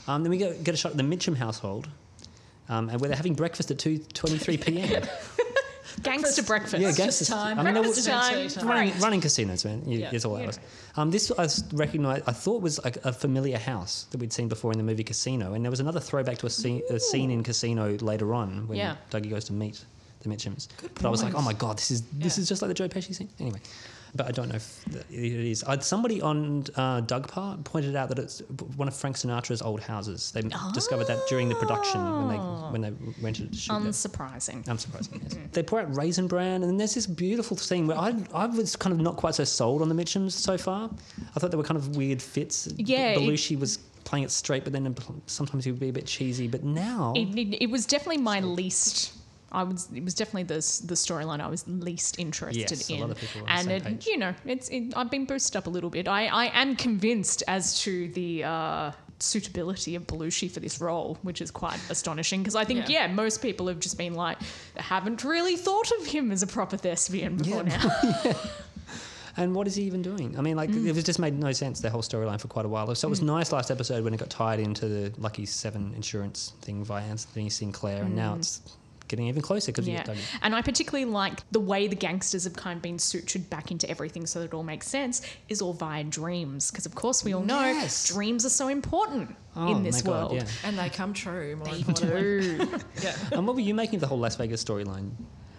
Um, 0.06 0.22
then 0.22 0.30
we 0.30 0.36
go, 0.36 0.52
get 0.62 0.74
a 0.74 0.76
shot 0.76 0.90
at 0.92 0.98
the 0.98 1.02
Mitchum 1.04 1.36
household, 1.36 1.88
um, 2.68 2.90
and 2.90 3.00
where 3.00 3.08
they're 3.08 3.16
having 3.16 3.34
breakfast 3.34 3.70
at 3.70 3.78
two 3.78 3.98
twenty 4.12 4.36
three 4.36 4.58
p.m. 4.58 5.04
Gangster 6.02 6.42
breakfast. 6.42 6.74
yeah, 6.74 6.88
Breakfast 6.88 6.98
gangsters. 6.98 7.28
time. 7.28 7.58
I 7.58 7.62
mean, 7.62 7.74
Breakfast 7.74 8.06
time. 8.06 8.32
Breakfast 8.32 8.56
time. 8.60 8.68
running, 8.68 8.90
Great. 8.92 9.02
running 9.02 9.20
casinos, 9.20 9.64
man. 9.64 9.82
You, 9.86 9.98
Yeah. 10.00 10.10
That's 10.10 10.24
all 10.24 10.34
that 10.34 10.40
You 10.42 10.46
was. 10.48 10.58
Um, 10.96 11.10
this 11.10 11.30
I 11.38 11.46
recognised. 11.76 12.24
I 12.26 12.32
thought 12.32 12.62
was 12.62 12.82
like 12.84 12.96
a 13.04 13.12
familiar 13.12 13.58
house 13.58 14.06
that 14.10 14.18
we'd 14.18 14.32
seen 14.32 14.48
before 14.48 14.72
in 14.72 14.78
the 14.78 14.84
movie 14.84 15.04
Casino, 15.04 15.54
and 15.54 15.64
there 15.64 15.70
was 15.70 15.80
another 15.80 16.00
throwback 16.00 16.38
to 16.38 16.46
a 16.46 16.50
scene, 16.50 16.82
a 16.90 16.98
scene 16.98 17.30
in 17.30 17.42
Casino 17.42 17.96
later 17.98 18.34
on 18.34 18.66
when 18.68 18.78
Yeah. 18.78 18.96
Dougie 19.10 19.30
goes 19.30 19.44
to 19.46 19.52
meet 19.52 19.84
the 20.22 20.28
Mitchums. 20.28 20.68
but 20.94 21.06
I 21.06 21.08
was 21.08 21.22
like, 21.22 21.34
oh 21.34 21.42
my 21.42 21.52
god, 21.54 21.78
this 21.78 21.90
is 21.90 22.02
this 22.12 22.36
Yeah. 22.36 22.42
is 22.42 22.48
just 22.48 22.62
like 22.62 22.68
the 22.68 22.74
Joe 22.74 22.88
Pesci 22.88 23.14
scene. 23.14 23.28
Anyway, 23.38 23.60
but 24.14 24.26
I 24.26 24.30
don't 24.32 24.48
know 24.48 24.56
if 24.56 24.84
it 25.10 25.14
is. 25.14 25.62
Uh, 25.64 25.78
somebody 25.80 26.20
on 26.20 26.64
uh, 26.76 27.00
Dugpa 27.02 27.62
pointed 27.64 27.96
out 27.96 28.08
that 28.08 28.18
it's 28.18 28.40
one 28.76 28.88
of 28.88 28.94
Frank 28.96 29.16
Sinatra's 29.16 29.62
old 29.62 29.80
houses. 29.80 30.30
They 30.32 30.42
discovered 30.72 31.06
that 31.06 31.18
during 31.28 31.48
the 31.48 31.54
production 31.56 32.00
when 32.00 32.28
they 32.28 32.36
when 32.72 32.80
they 32.80 32.92
rented 33.22 33.46
it 33.46 33.52
to 33.52 33.58
shoot. 33.58 33.72
Unsurprising. 33.72 34.68
I'm 34.68 34.78
surprised. 34.78 35.10
Yes. 35.12 35.36
They 35.52 35.62
pour 35.62 35.80
out 35.80 35.94
raisin 35.94 36.26
bran, 36.26 36.62
and 36.62 36.64
then 36.64 36.76
there's 36.76 36.94
this 36.94 37.06
beautiful 37.06 37.56
scene 37.56 37.86
where 37.86 37.98
I, 37.98 38.14
I 38.34 38.46
was 38.46 38.76
kind 38.76 38.92
of 38.92 39.00
not 39.00 39.16
quite 39.16 39.34
so 39.34 39.44
sold 39.44 39.82
on 39.82 39.88
the 39.88 39.94
Mitchums 39.94 40.32
so 40.32 40.56
far. 40.58 40.90
I 41.34 41.40
thought 41.40 41.50
they 41.50 41.56
were 41.56 41.62
kind 41.64 41.78
of 41.78 41.96
weird 41.96 42.20
fits. 42.22 42.68
Yeah, 42.76 43.14
Belushi 43.14 43.58
was 43.58 43.78
playing 44.04 44.24
it 44.24 44.30
straight, 44.30 44.64
but 44.64 44.72
then 44.72 44.94
sometimes 45.26 45.64
he 45.64 45.70
would 45.70 45.80
be 45.80 45.88
a 45.88 45.92
bit 45.92 46.06
cheesy. 46.06 46.48
But 46.48 46.64
now, 46.64 47.12
It, 47.14 47.36
it, 47.38 47.62
it 47.64 47.70
was 47.70 47.86
definitely 47.86 48.22
my 48.22 48.40
least. 48.40 49.12
I 49.52 49.62
was. 49.64 49.88
It 49.94 50.04
was 50.04 50.14
definitely 50.14 50.44
the 50.44 50.54
the 50.86 50.94
storyline 50.94 51.40
I 51.40 51.48
was 51.48 51.66
least 51.66 52.18
interested 52.18 52.70
Yes, 52.70 52.88
a 52.90 52.94
in. 52.94 53.00
lot 53.00 53.10
of 53.10 53.18
people 53.18 53.42
are 53.42 53.50
on 53.50 53.58
and 53.58 53.70
it, 53.70 53.84
page. 53.84 54.06
you 54.06 54.16
know, 54.18 54.34
it's. 54.44 54.68
It, 54.68 54.92
I've 54.96 55.10
been 55.10 55.24
boosted 55.24 55.56
up 55.56 55.66
a 55.66 55.70
little 55.70 55.90
bit. 55.90 56.06
I, 56.08 56.26
I 56.26 56.60
am 56.60 56.76
convinced 56.76 57.42
as 57.48 57.80
to 57.80 58.08
the. 58.08 58.44
Uh, 58.44 58.92
suitability 59.22 59.96
of 59.96 60.06
Belushi 60.06 60.50
for 60.50 60.60
this 60.60 60.80
role 60.80 61.18
which 61.20 61.42
is 61.42 61.50
quite 61.50 61.78
astonishing 61.90 62.40
because 62.40 62.56
I 62.56 62.64
think 62.64 62.88
yeah. 62.88 63.06
Yeah. 63.06 63.12
most 63.12 63.42
people 63.42 63.68
have 63.68 63.78
just 63.78 63.98
been 63.98 64.14
like 64.14 64.38
haven't 64.78 65.24
really 65.24 65.56
thought 65.56 65.90
of 66.00 66.06
him 66.06 66.32
as 66.32 66.42
a 66.42 66.46
proper 66.46 66.78
thespian 66.78 67.36
before 67.36 67.62
Yeah. 67.64 67.82
now 68.24 68.32
and 69.36 69.54
what 69.54 69.66
is 69.66 69.74
he 69.74 69.82
even 69.82 70.00
doing? 70.00 70.38
I 70.38 70.40
mean, 70.40 70.56
like 70.56 70.70
Mm. 70.70 70.86
it 70.86 70.94
was 70.94 71.04
just 71.04 71.18
made 71.18 71.38
no 71.38 71.52
sense 71.52 71.80
the 71.80 71.90
whole 71.90 72.00
storyline 72.00 72.40
for 72.40 72.48
quite 72.48 72.64
a 72.64 72.68
while. 72.70 72.94
So 72.94 73.08
it 73.08 73.10
was 73.10 73.20
nice 73.20 73.52
last 73.52 73.70
episode 73.70 74.04
when 74.04 74.14
it 74.14 74.16
got 74.20 74.30
tied 74.30 74.58
into 74.58 74.88
the 74.88 75.12
Lucky 75.18 75.44
Seven 75.44 75.92
insurance 75.94 76.52
thing 76.62 76.82
via 76.82 77.04
Anthony 77.04 77.50
Sinclair, 77.50 78.02
and 78.02 78.12
Mm. 78.14 78.16
now 78.16 78.34
it's 78.36 78.62
getting 79.10 79.26
even 79.26 79.42
closer 79.42 79.72
because 79.72 79.86
Yeah, 79.86 79.98
you 79.98 80.04
get 80.04 80.16
Dougie. 80.16 80.38
and 80.42 80.54
I 80.54 80.62
particularly 80.62 81.04
like 81.04 81.40
the 81.50 81.60
way 81.60 81.86
the 81.88 81.96
gangsters 81.96 82.44
have 82.44 82.54
kind 82.54 82.76
of 82.76 82.82
been 82.82 82.96
sutured 82.96 83.50
back 83.50 83.70
into 83.70 83.90
everything 83.90 84.24
so 84.26 84.38
that 84.38 84.46
it 84.46 84.54
all 84.54 84.62
makes 84.62 84.86
sense 84.86 85.20
is 85.48 85.60
all 85.60 85.74
via 85.74 86.04
dreams 86.04 86.70
because 86.70 86.86
of 86.86 86.94
course 86.94 87.22
we 87.24 87.34
all 87.34 87.42
know 87.42 87.60
Yes. 87.66 88.06
dreams 88.08 88.46
are 88.46 88.50
so 88.50 88.68
important 88.68 89.36
Oh, 89.56 89.74
in 89.76 89.82
this 89.82 90.04
my 90.04 90.10
God, 90.10 90.30
world. 90.30 90.34
yeah. 90.42 90.46
And 90.64 90.78
they 90.78 90.88
come 90.88 91.12
true. 91.12 91.56
More 91.56 91.66
They 91.66 91.78
importantly. 91.80 92.56
do. 92.58 92.78
Yeah. 93.02 93.16
And 93.32 93.46
what 93.46 93.56
were 93.56 93.60
you 93.62 93.74
making 93.74 93.96
of 93.96 94.00
the 94.02 94.06
whole 94.06 94.18
Las 94.18 94.36
Vegas 94.36 94.62
storyline, 94.62 95.10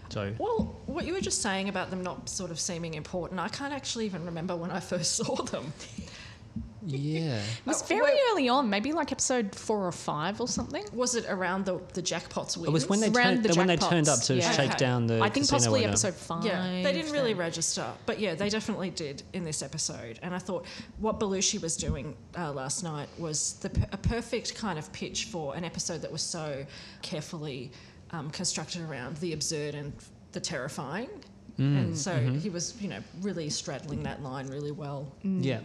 Joe? 0.10 0.34
Well, 0.40 0.74
what 0.86 1.06
you 1.06 1.12
were 1.14 1.20
just 1.20 1.42
saying 1.42 1.68
about 1.68 1.90
them 1.90 2.02
not 2.02 2.30
sort 2.30 2.52
of 2.52 2.60
seeming 2.60 2.94
important, 2.94 3.40
I 3.42 3.50
can't 3.50 3.74
actually 3.74 4.06
even 4.06 4.26
remember 4.26 4.56
when 4.56 4.72
I 4.72 4.80
first 4.80 5.16
saw 5.18 5.36
them. 5.44 5.74
Yeah. 6.86 7.40
It 7.62 7.66
was 7.66 7.82
Uh, 7.84 7.86
very 7.86 8.02
well- 8.02 8.18
early 8.32 8.50
on, 8.50 8.70
maybe 8.70 8.92
like 8.92 9.12
episode 9.12 9.54
four 9.56 9.86
or 9.86 9.92
five 9.92 10.42
or 10.42 10.48
something. 10.48 10.84
Was 10.94 11.16
it 11.16 11.26
around 11.30 11.66
the, 11.66 11.80
the 11.94 12.02
jackpots 12.02 12.58
wins? 12.58 12.68
It 12.68 12.72
was 12.72 12.90
when 12.90 13.00
they 13.00 13.10
turned, 13.10 13.44
the 13.44 13.54
when 13.56 13.68
they 13.68 13.78
turned 13.78 14.10
up 14.10 14.20
to 14.22 14.36
yeah. 14.36 14.52
shake 14.52 14.70
Okay. 14.72 14.78
down 14.78 15.08
the 15.08 15.20
I 15.22 15.30
think 15.30 15.44
casino 15.46 15.58
possibly 15.58 15.80
owner. 15.82 15.90
episode 15.90 16.16
five. 16.16 16.46
Yeah, 16.46 16.82
they 16.84 16.92
didn't 16.94 17.12
really 17.12 17.34
then. 17.34 17.40
register, 17.40 17.86
but 18.06 18.20
yeah, 18.20 18.34
they 18.36 18.50
definitely 18.50 18.90
did 18.90 19.24
in 19.34 19.44
this 19.44 19.62
episode. 19.62 20.20
And 20.24 20.34
I 20.34 20.40
thought 20.40 20.66
what 21.00 21.20
Belushi 21.20 21.62
was 21.62 21.76
doing 21.78 22.16
uh, 22.38 22.52
last 22.52 22.84
night 22.84 23.10
was 23.18 23.54
the, 23.62 23.70
p- 23.70 23.84
a 23.92 23.98
perfect 23.98 24.56
kind 24.56 24.80
of 24.80 24.92
pitch 24.94 25.26
for 25.26 25.56
an 25.56 25.64
episode 25.64 26.02
that 26.02 26.12
was 26.12 26.22
so 26.24 26.66
carefully 27.02 27.72
um, 28.12 28.30
constructed 28.32 28.82
around 28.82 29.18
the 29.18 29.34
absurd 29.34 29.76
and 29.76 29.94
the 30.32 30.40
terrifying. 30.40 31.10
Mm, 31.60 31.78
and 31.80 31.98
so 31.98 32.12
mm-hmm. 32.14 32.40
he 32.40 32.50
was, 32.50 32.76
you 32.82 32.88
know, 32.88 33.00
really 33.22 33.50
straddling 33.50 34.04
that 34.04 34.24
line 34.24 34.48
really 34.48 34.72
well. 34.72 35.12
Yeah. 35.24 35.60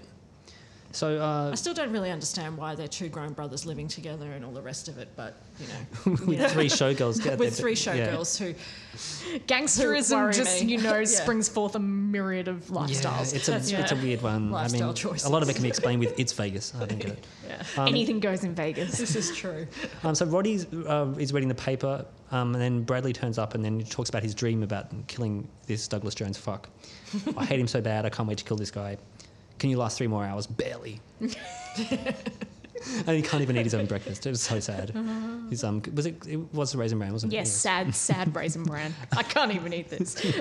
So 0.97 1.21
uh, 1.21 1.51
I 1.53 1.55
still 1.57 1.75
don't 1.75 1.93
really 1.93 2.11
understand 2.11 2.57
why 2.57 2.75
they're 2.75 2.89
two 2.89 3.11
grown 3.11 3.35
brothers 3.35 3.67
living 3.67 3.87
together 3.87 4.33
and 4.33 4.43
all 4.47 4.51
the 4.53 4.63
rest 4.63 4.89
of 4.89 4.97
it, 4.97 5.09
but 5.15 5.35
you 5.61 5.67
know, 5.69 6.13
with 6.27 6.51
three 6.53 6.69
showgirls, 6.71 7.23
get 7.23 7.39
with 7.39 7.51
there, 7.55 7.75
three 7.75 7.75
yeah. 7.75 8.07
showgirls 8.09 8.39
who 8.39 8.55
Gangsterism 9.41 10.17
Worry 10.17 10.33
just, 10.33 10.65
me. 10.65 10.71
you 10.73 10.79
know, 10.79 10.97
Yeah. 11.01 11.05
springs 11.05 11.51
forth 11.51 11.75
a 11.75 11.79
myriad 11.79 12.49
of 12.49 12.67
Yeah, 12.71 12.77
lifestyles. 12.77 13.35
it's 13.35 13.47
a 13.49 13.51
That's- 13.53 13.71
it's 13.73 13.93
a 13.93 13.97
weird 13.97 14.23
one. 14.23 14.49
I 14.49 14.63
Lifestyle 14.63 14.95
mean, 14.95 15.21
a 15.25 15.29
lot 15.29 15.43
of 15.43 15.51
it 15.51 15.53
can 15.53 15.63
be 15.65 15.69
explained 15.69 16.01
with 16.01 16.19
it's 16.19 16.33
Vegas. 16.33 16.73
I 16.75 16.87
don't 16.87 16.99
get 16.99 17.11
it. 17.11 17.27
yeah. 17.47 17.85
Anything 17.87 18.19
goes 18.19 18.43
in 18.45 18.55
Vegas. 18.55 18.97
this 18.97 19.15
is 19.17 19.37
true. 19.37 19.67
Um, 20.03 20.15
so 20.15 20.25
Roddy 20.25 20.65
uh, 20.87 21.13
is 21.19 21.31
reading 21.35 21.51
the 21.51 21.55
paper, 21.55 22.07
um, 22.31 22.55
and 22.55 22.63
then 22.63 22.83
Bradley 22.85 23.13
turns 23.13 23.37
up, 23.37 23.55
and 23.55 23.63
then 23.63 23.81
he 23.81 23.85
talks 23.85 24.09
about 24.09 24.23
his 24.23 24.35
dream 24.35 24.63
about 24.63 24.87
killing 25.09 25.47
this 25.67 25.89
Douglas 25.89 26.15
Jones 26.15 26.39
fuck. 26.39 26.71
I 27.37 27.45
hate 27.45 27.61
him 27.61 27.69
so 27.69 27.83
bad. 27.83 28.07
I 28.07 28.09
can't 28.09 28.27
wait 28.29 28.39
to 28.39 28.45
kill 28.45 28.57
this 28.57 28.71
guy. 28.71 28.97
Can 29.59 29.71
you 29.71 29.79
last 29.79 29.99
three 29.99 30.07
more 30.07 30.25
hours? 30.25 30.47
Barely. 30.47 31.01
and 31.21 33.17
he 33.17 33.23
can't 33.23 33.43
even 33.43 33.57
eat 33.57 33.65
his 33.65 33.75
own 33.75 33.87
breakfast. 33.87 34.27
It 34.27 34.31
was 34.31 34.43
so 34.43 34.61
sad. 34.61 34.91
His 35.51 35.63
um, 35.65 35.83
was 35.95 36.07
it? 36.07 36.27
It 36.27 36.37
was 36.53 36.73
the 36.73 36.79
raisin 36.79 36.99
bran, 36.99 37.13
wasn't 37.13 37.33
it? 37.33 37.37
Yes, 37.37 37.53
sad, 37.53 37.95
sad 37.95 38.35
raisin 38.35 38.65
bran. 38.65 38.95
I 39.17 39.23
can't 39.23 39.53
even 39.53 39.73
eat 39.73 39.89
this. 39.89 40.17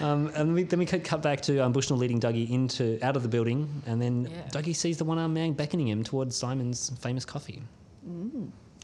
Um, 0.00 0.32
and 0.34 0.54
we, 0.54 0.62
then 0.62 0.78
we 0.78 0.86
cut 0.86 1.20
back 1.20 1.42
to 1.42 1.58
um, 1.58 1.72
Bushnell 1.72 1.98
leading 1.98 2.18
Dougie 2.18 2.48
into 2.50 2.98
out 3.02 3.16
of 3.16 3.22
the 3.22 3.28
building, 3.28 3.82
and 3.86 4.00
then 4.00 4.28
Yeah. 4.30 4.42
Dougie 4.50 4.74
sees 4.74 4.96
the 4.96 5.04
one-armed 5.04 5.34
man 5.34 5.52
beckoning 5.52 5.88
him 5.88 6.02
towards 6.02 6.40
Szymon's 6.40 6.90
famous 7.00 7.26
coffee. 7.26 7.62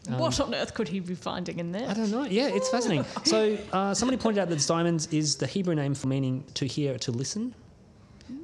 what 0.08 0.38
on 0.38 0.54
earth 0.54 0.74
could 0.74 0.88
he 0.88 1.00
be 1.00 1.14
finding 1.14 1.58
in 1.58 1.72
there? 1.72 1.88
I 1.88 1.94
don't 1.94 2.10
know. 2.10 2.24
Yeah, 2.24 2.48
it's 2.48 2.68
fascinating. 2.68 3.06
So 3.24 3.56
uh, 3.72 3.94
somebody 3.94 4.18
pointed 4.18 4.42
out 4.42 4.50
that 4.50 4.58
Szymon's 4.58 5.06
is 5.06 5.36
the 5.36 5.46
Hebrew 5.46 5.74
name 5.74 5.94
for 5.94 6.06
meaning 6.06 6.44
to 6.52 6.66
hear, 6.66 6.98
to 6.98 7.10
listen. 7.10 7.54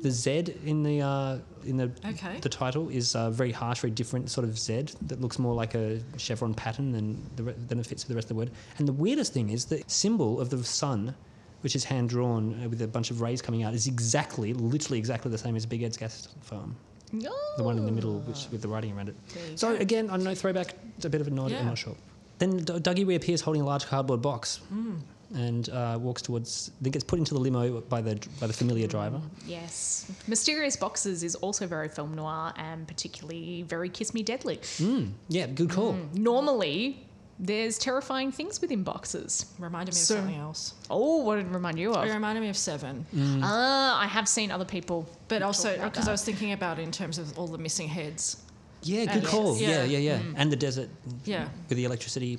The 0.02 0.10
Z 0.10 0.54
in 0.64 0.82
the 0.82 1.00
uh, 1.00 1.38
in 1.64 1.76
the 1.76 1.90
Okay. 2.06 2.38
the 2.40 2.48
title 2.48 2.88
is 2.88 3.14
uh, 3.16 3.30
very 3.30 3.52
harsh, 3.52 3.80
very 3.80 3.90
different 3.92 4.30
sort 4.30 4.44
of 4.44 4.58
Z 4.58 4.86
that 5.08 5.20
looks 5.20 5.38
more 5.38 5.54
like 5.54 5.74
a 5.74 6.00
chevron 6.18 6.54
pattern 6.54 6.92
than 6.92 7.20
the 7.36 7.42
re- 7.44 7.54
than 7.68 7.78
it 7.80 7.86
fits 7.86 8.02
with 8.04 8.08
the 8.08 8.14
rest 8.14 8.26
of 8.26 8.36
the 8.36 8.38
word. 8.38 8.50
And 8.78 8.86
the 8.86 8.92
weirdest 8.92 9.32
thing 9.32 9.50
is 9.50 9.64
the 9.66 9.82
symbol 9.86 10.40
of 10.40 10.50
the 10.50 10.62
sun, 10.64 11.14
which 11.62 11.74
is 11.76 11.84
hand 11.84 12.08
drawn 12.10 12.62
uh, 12.64 12.68
with 12.68 12.80
a 12.82 12.86
bunch 12.88 13.10
of 13.10 13.20
rays 13.20 13.42
coming 13.42 13.62
out, 13.64 13.74
is 13.74 13.86
exactly, 13.86 14.52
literally 14.54 14.98
exactly 14.98 15.30
the 15.30 15.38
same 15.38 15.56
as 15.56 15.66
Big 15.66 15.82
Ed's 15.82 15.96
gas 15.96 16.28
farm. 16.42 16.76
The 17.12 17.62
one 17.62 17.76
in 17.76 17.84
the 17.84 17.92
middle, 17.92 18.20
which 18.20 18.46
with 18.50 18.62
the 18.62 18.68
writing 18.68 18.96
around 18.96 19.10
it. 19.10 19.16
So 19.56 19.74
go. 19.74 19.80
again, 19.80 20.08
I 20.08 20.14
don't 20.16 20.24
know, 20.24 20.34
throwback, 20.34 20.74
a 21.04 21.08
bit 21.10 21.20
of 21.20 21.26
a 21.26 21.30
nod. 21.30 21.50
Yeah. 21.50 21.58
I'm 21.60 21.66
not 21.66 21.76
sure. 21.78 21.94
Then 22.38 22.58
D- 22.58 22.72
Dougie 22.74 23.06
reappears 23.06 23.42
holding 23.42 23.60
a 23.62 23.66
large 23.66 23.84
cardboard 23.86 24.22
box 24.22 24.56
Hmm. 24.68 24.94
And 25.34 25.68
uh, 25.70 25.98
walks 26.00 26.22
towards. 26.22 26.70
Then 26.80 26.90
gets 26.92 27.04
put 27.04 27.18
into 27.18 27.34
the 27.34 27.40
limo 27.40 27.80
by 27.82 28.00
the 28.00 28.14
by 28.40 28.46
the 28.46 28.52
familiar 28.52 28.86
driver. 28.86 29.20
Yes. 29.46 30.10
Mysterious 30.26 30.76
Boxes 30.76 31.22
is 31.22 31.34
also 31.36 31.66
very 31.66 31.88
film 31.88 32.14
noir 32.14 32.52
and 32.56 32.86
particularly 32.86 33.62
very 33.62 33.88
Kiss 33.88 34.14
Me 34.14 34.22
Deadly. 34.22 34.56
Mm, 34.78 35.12
yeah, 35.28 35.46
good 35.46 35.70
call. 35.70 35.96
Normally, 36.14 37.06
there's 37.38 37.78
terrifying 37.78 38.30
things 38.30 38.60
within 38.60 38.82
boxes. 38.82 39.46
Reminded 39.58 39.94
me 39.94 40.00
of 40.00 40.04
So- 40.06 40.16
something 40.16 40.36
else. 40.36 40.74
Oh, 40.90 41.22
what 41.24 41.36
did 41.36 41.46
it 41.46 41.52
remind 41.52 41.78
you 41.78 41.92
of? 41.94 42.06
It 42.06 42.12
reminded 42.12 42.40
me 42.40 42.48
of 42.48 42.56
Seven, 42.56 43.04
Ah, 43.42 44.00
I 44.00 44.06
have 44.06 44.28
seen 44.28 44.50
other 44.50 44.64
people. 44.66 45.08
but 45.28 45.42
also 45.42 45.76
because. 45.82 46.08
I 46.08 46.12
was 46.12 46.22
thinking 46.24 46.52
about 46.52 46.78
it 46.78 46.82
in 46.82 46.92
terms 46.92 47.18
of 47.18 47.36
all 47.38 47.46
the 47.48 47.58
missing 47.58 47.88
heads. 47.88 48.36
Yeah, 48.84 49.04
good 49.06 49.16
And- 49.22 49.26
call. 49.26 49.56
Yeah, 49.56 49.84
Yeah. 49.84 49.84
yeah, 49.84 49.98
yeah. 49.98 50.20
And 50.36 50.50
the 50.52 50.56
desert 50.56 50.88
Yeah. 51.24 51.48
with 51.68 51.78
the 51.78 51.84
electricity. 51.84 52.38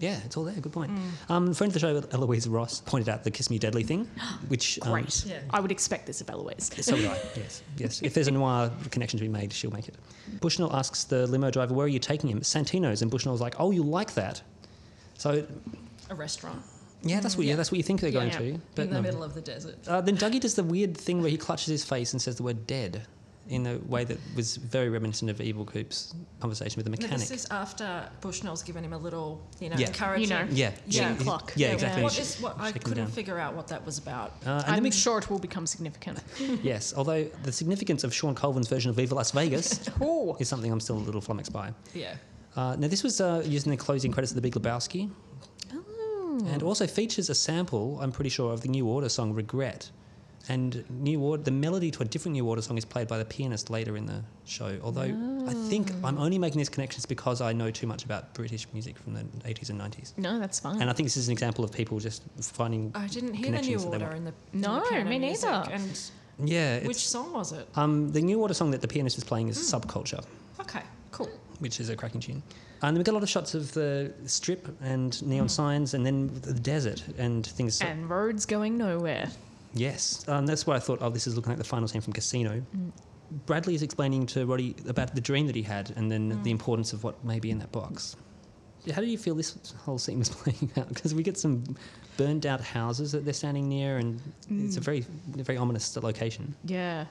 Yeah, 0.00 0.18
it's 0.24 0.36
all 0.36 0.44
there. 0.44 0.54
Good 0.54 0.72
point. 0.72 0.92
Um, 1.28 1.52
friend 1.54 1.70
of 1.70 1.74
the 1.74 1.80
show, 1.80 2.02
Eloise 2.12 2.46
Ross, 2.46 2.80
pointed 2.80 3.08
out 3.08 3.24
the 3.24 3.30
"Kiss 3.30 3.50
Me 3.50 3.58
Deadly" 3.58 3.82
thing, 3.82 4.04
which 4.48 4.78
um, 4.82 4.92
Great. 4.92 5.24
Yeah. 5.26 5.40
I 5.50 5.60
would 5.60 5.72
expect 5.72 6.06
this 6.06 6.20
of 6.20 6.30
Eloise. 6.30 6.70
So 6.82 6.94
would 6.94 7.06
I. 7.06 7.18
Yes, 7.36 7.62
yes. 7.76 8.02
If 8.02 8.14
there's 8.14 8.28
a 8.28 8.32
noir 8.32 8.70
connection 8.90 9.18
to 9.18 9.24
be 9.24 9.28
made, 9.28 9.52
she'll 9.52 9.72
make 9.72 9.88
it. 9.88 9.96
Bushnell 10.40 10.74
asks 10.74 11.04
the 11.04 11.26
limo 11.26 11.50
driver, 11.50 11.74
"Where 11.74 11.86
are 11.86 11.88
you 11.88 11.98
taking 11.98 12.30
him?" 12.30 12.40
Santino's, 12.40 13.02
and 13.02 13.10
Bushnell's 13.10 13.40
like, 13.40 13.56
"Oh, 13.58 13.70
you 13.70 13.82
like 13.82 14.14
that?" 14.14 14.42
So 15.16 15.44
A 16.10 16.14
restaurant 16.14 16.62
yeah, 17.02 17.20
that's 17.20 17.36
what 17.36 17.46
yeah, 17.46 17.50
Yeah. 17.52 17.56
that's 17.56 17.70
what 17.70 17.76
you 17.76 17.82
think 17.84 18.00
they're 18.00 18.10
going 18.10 18.30
Yeah. 18.30 18.38
to. 18.38 18.60
But 18.74 18.82
in 18.82 18.88
the 18.90 18.96
no. 18.96 19.02
middle 19.02 19.22
of 19.22 19.34
the 19.34 19.40
desert. 19.40 19.76
Uh, 19.86 20.00
then 20.00 20.16
Dougie 20.16 20.40
does 20.40 20.54
the 20.54 20.64
weird 20.64 20.96
thing 20.96 21.20
where 21.22 21.30
he 21.30 21.36
clutches 21.36 21.68
his 21.68 21.84
face 21.84 22.12
and 22.12 22.20
says 22.20 22.36
the 22.36 22.42
word 22.42 22.66
"dead" 22.66 23.06
in 23.48 23.66
a 23.66 23.78
way 23.88 24.04
that 24.04 24.18
was 24.36 24.56
very 24.56 24.88
reminiscent 24.90 25.30
of 25.30 25.40
Evil 25.40 25.64
Coop's 25.64 26.14
conversation 26.40 26.76
with 26.76 26.84
the 26.84 26.90
No, 26.90 26.96
mechanic. 27.02 27.18
this 27.28 27.30
is 27.30 27.46
after 27.50 28.08
Bushnell's 28.20 28.62
given 28.62 28.84
him 28.84 28.92
a 28.92 28.98
little, 28.98 29.40
you 29.60 29.70
know, 29.70 29.76
Yeah. 29.76 29.86
encouraging. 29.86 30.22
You 30.24 30.28
know. 30.28 30.46
yeah, 30.50 30.70
Yeah. 30.86 31.10
yeah, 31.10 31.16
clock. 31.16 31.52
Yeah, 31.56 31.68
Yeah, 31.68 31.72
exactly. 31.74 32.02
What 32.02 32.12
She's 32.12 32.40
what 32.40 32.60
I 32.60 32.72
couldn't 32.72 33.06
figure 33.08 33.38
out 33.38 33.54
what 33.54 33.68
that 33.68 33.84
was 33.86 33.96
about. 33.98 34.32
Uh, 34.44 34.50
and 34.50 34.64
I'm 34.66 34.74
then 34.74 34.82
we, 34.84 34.90
sure 34.90 35.18
it 35.18 35.30
will 35.30 35.38
become 35.38 35.66
significant. 35.66 36.20
yes, 36.62 36.92
although 36.96 37.24
the 37.42 37.52
significance 37.52 38.04
of 38.04 38.12
Shawn 38.14 38.34
Colvin's 38.34 38.68
version 38.68 38.90
of 38.90 38.96
Viva 38.96 39.14
Las 39.14 39.30
Vegas 39.30 39.80
Oh. 40.00 40.36
is 40.38 40.48
something 40.48 40.70
I'm 40.70 40.80
still 40.80 40.96
a 40.96 40.98
little 40.98 41.20
flummoxed 41.20 41.52
by. 41.52 41.72
Yeah. 41.94 42.14
Uh, 42.56 42.76
now, 42.76 42.88
this 42.88 43.02
was 43.02 43.20
uh, 43.20 43.42
used 43.46 43.66
in 43.66 43.70
the 43.70 43.76
closing 43.76 44.10
credits 44.12 44.32
of 44.32 44.36
The 44.36 44.42
Big 44.42 44.54
Lebowski. 44.54 45.10
And 46.46 46.62
also 46.62 46.86
features 46.86 47.28
a 47.30 47.34
sample, 47.34 47.98
I'm 48.00 48.12
pretty 48.12 48.30
sure, 48.30 48.52
of 48.52 48.60
the 48.60 48.68
New 48.68 48.86
Order 48.86 49.08
song 49.08 49.32
Regret. 49.34 49.90
And 50.48 50.84
New 50.88 51.20
Order, 51.20 51.42
the 51.42 51.50
melody 51.50 51.90
to 51.90 52.02
a 52.02 52.06
different 52.06 52.32
New 52.32 52.48
Order 52.48 52.62
song 52.62 52.78
is 52.78 52.84
played 52.84 53.06
by 53.06 53.18
the 53.18 53.24
pianist 53.24 53.68
later 53.68 53.96
in 53.96 54.06
the 54.06 54.22
show. 54.46 54.78
Although 54.82 55.14
I 55.46 55.52
think 55.68 55.90
ah. 55.92 56.08
I'm 56.08 56.18
only 56.18 56.38
making 56.38 56.58
these 56.58 56.70
connections 56.70 57.04
because 57.04 57.42
I 57.42 57.52
know 57.52 57.70
too 57.70 57.86
much 57.86 58.04
about 58.04 58.32
British 58.32 58.66
music 58.72 58.96
from 58.98 59.12
the 59.12 59.20
80s 59.46 59.68
and 59.68 59.78
90s. 59.78 60.16
No, 60.16 60.38
that's 60.38 60.58
fine. 60.58 60.80
And 60.80 60.88
I 60.88 60.94
think 60.94 61.06
this 61.06 61.18
is 61.18 61.28
an 61.28 61.32
example 61.32 61.64
of 61.64 61.72
people 61.72 61.98
just 61.98 62.22
finding. 62.40 62.92
I 62.94 63.06
didn't 63.08 63.34
hear 63.34 63.50
the 63.50 63.60
New 63.60 63.78
Connections 63.78 63.84
Order 63.84 64.12
in 64.12 64.24
the 64.24 64.32
No, 64.54 64.76
the 64.76 64.86
piano 64.88 65.10
me 65.10 65.18
music. 65.18 65.50
neither. 65.50 65.72
And 65.72 66.00
Yeah. 66.38 66.86
Which 66.86 67.06
song 67.06 67.32
was 67.34 67.52
it? 67.52 67.68
Um, 67.74 68.10
the 68.12 68.22
New 68.22 68.40
Order 68.40 68.54
song 68.54 68.70
that 68.70 68.80
the 68.80 68.88
pianist 68.88 69.18
is 69.18 69.24
playing 69.24 69.48
is 69.48 69.58
hmm. 69.58 69.76
Subculture. 69.76 70.24
Okay, 70.60 70.82
cool. 71.12 71.28
which 71.58 71.78
is 71.78 71.90
a 71.90 71.96
cracking 71.96 72.20
tune. 72.20 72.42
And 72.80 72.96
we 72.96 73.02
got 73.02 73.12
a 73.12 73.14
lot 73.14 73.24
of 73.24 73.28
shots 73.28 73.54
of 73.54 73.74
the 73.74 74.12
strip 74.24 74.68
and 74.80 75.20
neon 75.26 75.44
hmm. 75.44 75.48
signs, 75.48 75.92
and 75.92 76.06
then 76.06 76.30
the 76.40 76.54
desert 76.54 77.02
and 77.18 77.44
things. 77.44 77.82
and 77.82 78.08
roads 78.08 78.46
going 78.46 78.78
nowhere. 78.78 79.28
Yes, 79.74 80.24
um, 80.28 80.46
that's 80.46 80.66
why 80.66 80.76
I 80.76 80.78
thought, 80.78 80.98
oh, 81.00 81.10
this 81.10 81.26
is 81.26 81.36
looking 81.36 81.50
like 81.50 81.58
the 81.58 81.64
final 81.64 81.88
scene 81.88 82.00
from 82.00 82.12
Casino. 82.12 82.62
Bradley 83.46 83.74
is 83.74 83.82
explaining 83.82 84.26
to 84.26 84.46
Roddy 84.46 84.74
about 84.86 85.14
the 85.14 85.20
dream 85.20 85.46
that 85.46 85.56
he 85.56 85.62
had, 85.62 85.92
and 85.96 86.10
then 86.10 86.42
the 86.42 86.50
importance 86.50 86.92
of 86.92 87.04
what 87.04 87.22
may 87.24 87.38
be 87.40 87.50
in 87.50 87.58
that 87.58 87.72
box. 87.72 88.16
How 88.94 89.02
do 89.02 89.06
you 89.06 89.18
feel 89.18 89.34
this 89.34 89.74
whole 89.84 89.98
scene 89.98 90.18
was 90.18 90.28
playing 90.30 90.70
out? 90.76 90.88
Because 90.88 91.14
we 91.14 91.22
get 91.22 91.36
some 91.36 91.76
burned 92.16 92.46
out 92.46 92.60
houses 92.60 93.12
that 93.12 93.24
they're 93.24 93.34
standing 93.34 93.68
near, 93.68 93.98
and 93.98 94.20
it's 94.50 94.76
a 94.76 94.80
very, 94.80 95.04
very 95.26 95.58
ominous 95.58 95.96
location. 95.96 96.54
Yeah. 96.64 97.04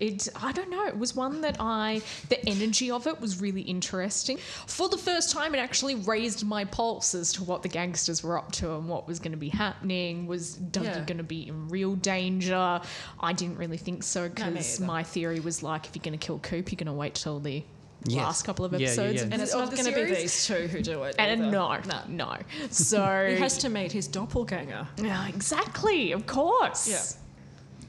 It, 0.00 0.28
I 0.42 0.50
don't 0.52 0.70
know. 0.70 0.86
It 0.86 0.98
was 0.98 1.14
one 1.14 1.40
that 1.42 1.56
I, 1.60 2.02
the 2.28 2.44
energy 2.48 2.90
of 2.90 3.06
it 3.06 3.20
was 3.20 3.40
really 3.40 3.60
interesting. 3.62 4.38
For 4.66 4.88
the 4.88 4.98
first 4.98 5.30
time, 5.30 5.54
it 5.54 5.58
actually 5.58 5.94
raised 5.94 6.44
my 6.44 6.64
pulse 6.64 7.14
as 7.14 7.32
to 7.34 7.44
what 7.44 7.62
the 7.62 7.68
gangsters 7.68 8.22
were 8.22 8.36
up 8.36 8.50
to 8.52 8.74
and 8.74 8.88
what 8.88 9.06
was 9.06 9.18
going 9.20 9.32
to 9.32 9.38
be 9.38 9.50
happening. 9.50 10.26
Was 10.26 10.56
Dougie 10.58 10.84
Yeah. 10.84 11.04
going 11.04 11.18
to 11.18 11.22
be 11.24 11.46
in 11.48 11.68
real 11.68 11.94
danger? 11.94 12.80
I 13.20 13.32
didn't 13.32 13.56
really 13.58 13.76
think 13.78 14.02
so 14.02 14.28
because 14.28 14.78
either. 14.80 14.86
my 14.86 15.02
theory 15.04 15.38
was 15.40 15.62
like, 15.62 15.86
if 15.86 15.94
you're 15.94 16.02
going 16.02 16.18
to 16.18 16.24
kill 16.26 16.40
Coop, 16.40 16.72
you're 16.72 16.76
going 16.76 16.86
to 16.86 16.92
wait 16.92 17.14
till 17.14 17.38
the 17.40 17.62
Yes. 18.06 18.22
last 18.22 18.44
couple 18.44 18.66
of 18.66 18.74
episodes. 18.74 18.96
Yeah, 18.98 19.02
yeah, 19.02 19.08
episodes. 19.08 19.28
yeah. 19.28 19.32
And 19.34 19.42
it's 19.42 19.54
not 19.54 19.70
going 19.70 19.86
to 19.86 19.94
be 20.14 20.14
these 20.20 20.46
two 20.46 20.66
who 20.66 20.82
do 20.82 21.04
it. 21.04 21.14
And 21.18 21.40
either. 21.40 21.50
no, 21.50 21.78
no. 21.86 22.00
no. 22.08 22.36
So 22.70 23.28
He 23.30 23.36
has 23.36 23.56
to 23.58 23.70
meet 23.70 23.92
his 23.92 24.06
doppelganger. 24.08 24.86
Yeah, 24.98 25.26
exactly, 25.28 26.12
of 26.12 26.26
course. 26.26 26.86
Yeah. 26.88 27.00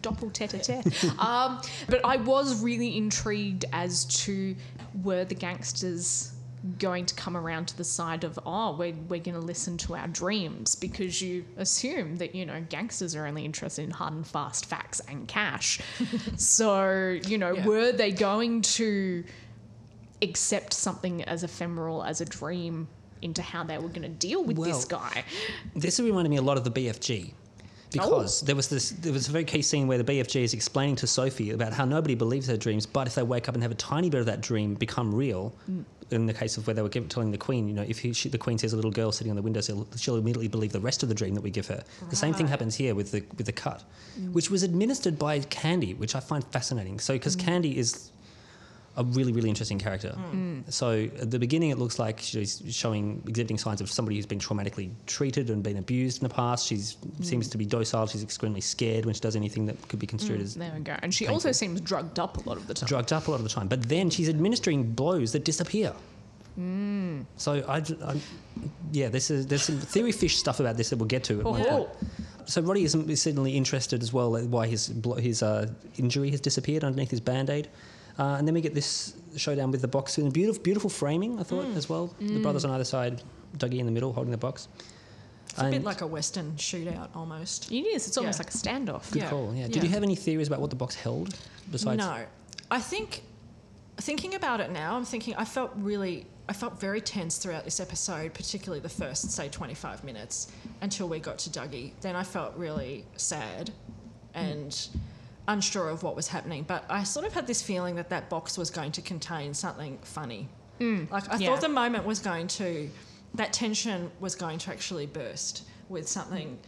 Doppel 0.06 0.32
tete 0.32 0.54
a 0.54 0.60
tete. 0.60 1.20
um, 1.20 1.62
but 1.90 2.02
I 2.06 2.18
was 2.18 2.62
really 2.62 2.96
intrigued 2.98 3.66
as 3.74 4.06
to 4.26 4.56
were 5.04 5.26
the 5.26 5.36
gangsters 5.36 6.32
going 6.80 7.06
to 7.06 7.14
come 7.14 7.38
around 7.38 7.68
to 7.68 7.78
the 7.78 7.84
side 7.84 8.24
of 8.24 8.40
oh 8.44 8.76
we're, 8.76 8.92
we're 9.08 9.20
going 9.20 9.36
to 9.36 9.40
listen 9.40 9.78
to 9.78 9.96
our 9.96 10.08
dreams 10.08 10.74
because 10.74 11.22
you 11.22 11.46
assume 11.58 12.16
that 12.16 12.34
you 12.34 12.44
know 12.44 12.60
gangsters 12.70 13.16
are 13.16 13.28
only 13.28 13.46
interested 13.46 13.84
in 13.84 13.92
hard 13.92 14.14
and 14.14 14.26
fast 14.26 14.66
facts 14.66 15.00
and 15.08 15.28
cash 15.28 15.80
so 16.38 17.20
you 17.28 17.38
know 17.38 17.54
Yeah. 17.54 17.68
were 17.68 17.92
they 17.92 18.12
going 18.12 18.62
to 18.80 19.24
accept 20.24 20.74
something 20.74 21.24
as 21.26 21.44
ephemeral 21.44 22.04
as 22.04 22.20
a 22.22 22.26
dream 22.26 22.88
into 23.22 23.44
how 23.44 23.64
they 23.64 23.78
were 23.78 23.90
going 23.90 24.02
to 24.02 24.10
deal 24.10 24.44
with 24.44 24.58
this 24.64 24.86
guy 24.86 25.24
This 25.76 26.00
reminded 26.00 26.30
me 26.30 26.38
a 26.38 26.42
lot 26.42 26.58
of 26.58 26.64
the 26.64 26.72
BFG. 26.72 27.34
Because 28.00 28.44
oh. 28.44 28.46
there 28.46 28.56
was 28.56 28.68
this, 28.68 28.92
there 28.92 29.14
was 29.14 29.28
a 29.28 29.32
very 29.32 29.44
key 29.44 29.62
scene 29.62 29.88
where 29.88 29.98
the 29.98 30.04
BFG 30.04 30.44
is 30.44 30.54
explaining 30.54 30.96
to 30.98 31.08
Sophie 31.08 31.52
about 31.52 31.74
how 31.74 31.86
nobody 31.86 32.16
believes 32.16 32.48
her 32.48 32.58
dreams, 32.58 32.86
but 32.86 33.08
if 33.08 33.16
they 33.16 33.24
wake 33.24 33.48
up 33.50 33.56
and 33.56 33.64
have 33.64 33.72
a 33.72 33.76
tiny 33.76 34.10
bit 34.10 34.20
of 34.20 34.26
that 34.26 34.42
dream 34.42 34.76
become 34.76 35.14
real, 35.14 35.56
mm. 35.70 35.84
in 36.12 36.26
the 36.26 36.34
case 36.34 36.58
of 36.58 36.68
where 36.68 36.74
they 36.74 36.82
were 36.82 36.90
give, 36.90 37.08
telling 37.10 37.32
the 37.32 37.38
Queen, 37.38 37.68
you 37.68 37.74
know, 37.74 37.86
if 37.88 38.00
he, 38.00 38.14
she, 38.14 38.30
the 38.30 38.38
Queen 38.38 38.58
sees 38.58 38.74
a 38.74 38.76
little 38.76 38.92
girl 38.92 39.12
sitting 39.12 39.32
on 39.32 39.36
the 39.36 39.42
windowsill, 39.42 39.88
she'll 39.96 40.18
immediately 40.18 40.48
believe 40.48 40.72
the 40.72 40.80
rest 40.80 41.04
of 41.04 41.10
the 41.10 41.16
dream 41.16 41.34
that 41.36 41.42
we 41.42 41.50
give 41.50 41.68
her. 41.68 41.84
The 42.10 42.16
same 42.16 42.34
thing 42.34 42.48
happens 42.48 42.76
here 42.76 42.96
with 42.96 43.12
the 43.12 43.24
with 43.38 43.46
the 43.46 43.52
cut, 43.52 43.84
mm. 44.20 44.32
which 44.34 44.50
was 44.50 44.64
administered 44.64 45.18
by 45.18 45.40
Candy, 45.40 45.94
which 45.94 46.16
I 46.16 46.20
find 46.20 46.44
fascinating. 46.46 47.00
So 47.00 47.14
because 47.14 47.36
mm. 47.36 47.46
Candy 47.46 47.78
is 47.78 48.12
a 48.98 49.04
really, 49.04 49.32
really 49.32 49.50
interesting 49.50 49.78
character. 49.78 50.12
Hmm. 50.12 50.62
So 50.70 51.08
at 51.20 51.32
the 51.32 51.40
beginning, 51.40 51.70
it 51.70 51.78
looks 51.78 52.00
like 52.00 52.20
she's 52.20 52.62
showing, 52.70 53.22
exhibiting 53.28 53.58
signs 53.58 53.82
of 53.82 53.90
somebody 53.92 54.16
who's 54.16 54.26
been 54.26 54.40
traumatically 54.40 54.92
treated 55.06 55.50
and 55.50 55.62
been 55.62 55.78
abused 55.78 56.22
in 56.22 56.28
the 56.28 56.34
past. 56.34 56.68
She 56.68 56.78
hmm. 56.78 57.24
seems 57.24 57.48
to 57.50 57.58
be 57.58 57.66
docile. 57.66 58.08
She's 58.08 58.24
extremely 58.24 58.62
scared 58.62 59.06
when 59.06 59.14
she 59.14 59.22
does 59.22 59.36
anything 59.36 59.66
that 59.66 59.88
could 59.90 60.00
be 60.00 60.08
construed 60.08 60.40
hmm. 60.40 60.46
as 60.46 60.56
there 60.56 60.72
we 60.76 60.82
go 60.82 60.96
and 61.02 61.14
she 61.14 61.26
Thank 61.26 61.34
also 61.34 61.52
seems 61.52 61.82
drugged 61.82 62.20
up 62.20 62.38
a 62.38 62.50
lot 62.50 62.58
of 62.58 62.68
the 62.68 62.74
time 62.74 62.88
drugged 62.88 63.14
up 63.14 63.28
a 63.28 63.32
lot 63.32 63.38
of 63.38 63.44
the 63.44 63.50
time. 63.50 63.68
But 63.68 63.84
then 63.84 64.10
she's 64.10 64.30
administering 64.30 64.92
blows 64.92 65.32
that 65.34 65.44
disappear. 65.44 65.94
So 67.38 67.64
I, 67.68 67.78
I- 67.78 68.22
yeah, 68.92 69.10
this 69.10 69.30
is 69.30 69.48
there's 69.48 69.64
some 69.64 69.78
theory 69.78 70.12
fish 70.12 70.38
stuff 70.38 70.60
about 70.60 70.78
this 70.78 70.90
that 70.90 70.98
we'll 70.98 71.08
get 71.08 71.24
to 71.26 71.40
at 71.40 71.46
one 71.46 71.62
Oh. 71.62 71.84
point. 71.86 71.90
So 72.46 72.62
Roddy 72.62 72.84
is, 72.84 72.92
certainly 73.22 73.58
interested 73.58 74.02
as 74.04 74.14
well 74.14 74.38
at 74.38 74.46
why 74.46 74.68
his 74.68 74.94
his 75.18 75.44
uh, 75.44 75.68
injury 75.98 76.30
has 76.32 76.40
disappeared 76.40 76.84
underneath 76.84 77.12
his 77.12 77.20
band 77.20 77.50
aid. 77.50 77.68
Uh, 78.18 78.36
and 78.38 78.48
then 78.48 78.54
we 78.56 78.62
get 78.62 78.74
this 78.74 79.14
showdown 79.36 79.72
with 79.72 79.82
the 79.82 79.88
box 79.88 80.18
in 80.18 80.28
a 80.28 80.32
beautiful, 80.32 80.62
beautiful 80.64 80.90
framing, 80.90 81.40
I 81.40 81.44
thought, 81.44 81.66
as 81.76 81.90
well. 81.90 82.14
The 82.20 82.40
brothers 82.42 82.64
on 82.66 82.72
either 82.72 82.84
side, 82.86 83.22
Dougie 83.58 83.80
in 83.80 83.86
the 83.86 83.92
middle 83.92 84.14
holding 84.14 84.32
the 84.32 84.38
box. 84.38 84.68
It's 85.50 85.60
a 85.62 85.70
bit 85.70 85.84
like 85.84 86.02
a 86.02 86.08
Western 86.08 86.54
shootout 86.54 87.10
almost. 87.16 87.72
it 87.72 87.82
is 87.86 88.08
it's 88.08 88.18
almost 88.18 88.40
Yeah. 88.40 88.46
like 88.46 88.54
a 88.54 88.58
standoff 88.58 89.12
Good 89.12 89.22
Yeah. 89.24 89.30
call, 89.30 89.54
yeah. 89.56 89.68
Did 89.68 89.78
Yeah. 89.78 89.84
you 89.84 89.90
have 89.90 90.04
any 90.04 90.16
theories 90.16 90.48
about 90.48 90.60
what 90.60 90.70
the 90.70 90.76
box 90.76 90.96
held 90.96 91.38
besides? 91.72 92.00
No, 92.00 92.26
I 92.72 92.80
think 92.82 93.24
thinking 93.98 94.36
about 94.36 94.60
it 94.60 94.72
now, 94.72 94.96
I'm 94.98 95.06
thinking 95.06 95.34
I 95.36 95.46
felt 95.46 95.72
really, 95.76 96.26
I 96.50 96.54
felt 96.54 96.80
very 96.80 97.00
tense 97.00 97.38
throughout 97.38 97.64
this 97.64 97.80
episode, 97.80 98.34
particularly 98.34 98.82
the 98.82 98.90
first, 98.90 99.32
say, 99.32 99.48
25 99.48 100.04
minutes 100.04 100.48
until 100.82 101.08
we 101.08 101.20
got 101.20 101.38
to 101.40 101.50
Dougie. 101.50 101.92
Then 102.02 102.16
I 102.18 102.24
felt 102.24 102.54
really 102.58 103.06
sad 103.16 103.72
and 104.34 104.88
unsure 105.48 105.90
of 105.90 106.04
what 106.04 106.16
was 106.16 106.28
happening. 106.28 106.64
But 106.64 106.86
I 106.90 107.04
sort 107.04 107.26
of 107.26 107.34
had 107.34 107.48
this 107.48 107.62
feeling 107.62 107.96
that 107.96 108.10
that 108.10 108.30
box 108.30 108.58
was 108.58 108.70
going 108.70 108.92
to 108.94 109.02
contain 109.02 109.54
something 109.54 110.00
funny. 110.02 110.48
Hmm. 110.80 111.06
like 111.10 111.32
I 111.32 111.38
yeah. 111.38 111.48
thought 111.48 111.62
the 111.62 111.70
moment 111.70 112.06
was 112.06 112.20
going 112.20 112.48
to, 112.48 112.90
that 113.36 113.54
tension 113.54 114.12
was 114.20 114.36
going 114.36 114.58
to 114.60 114.72
actually 114.72 115.06
burst 115.06 115.64
with 115.88 116.06
something 116.08 116.60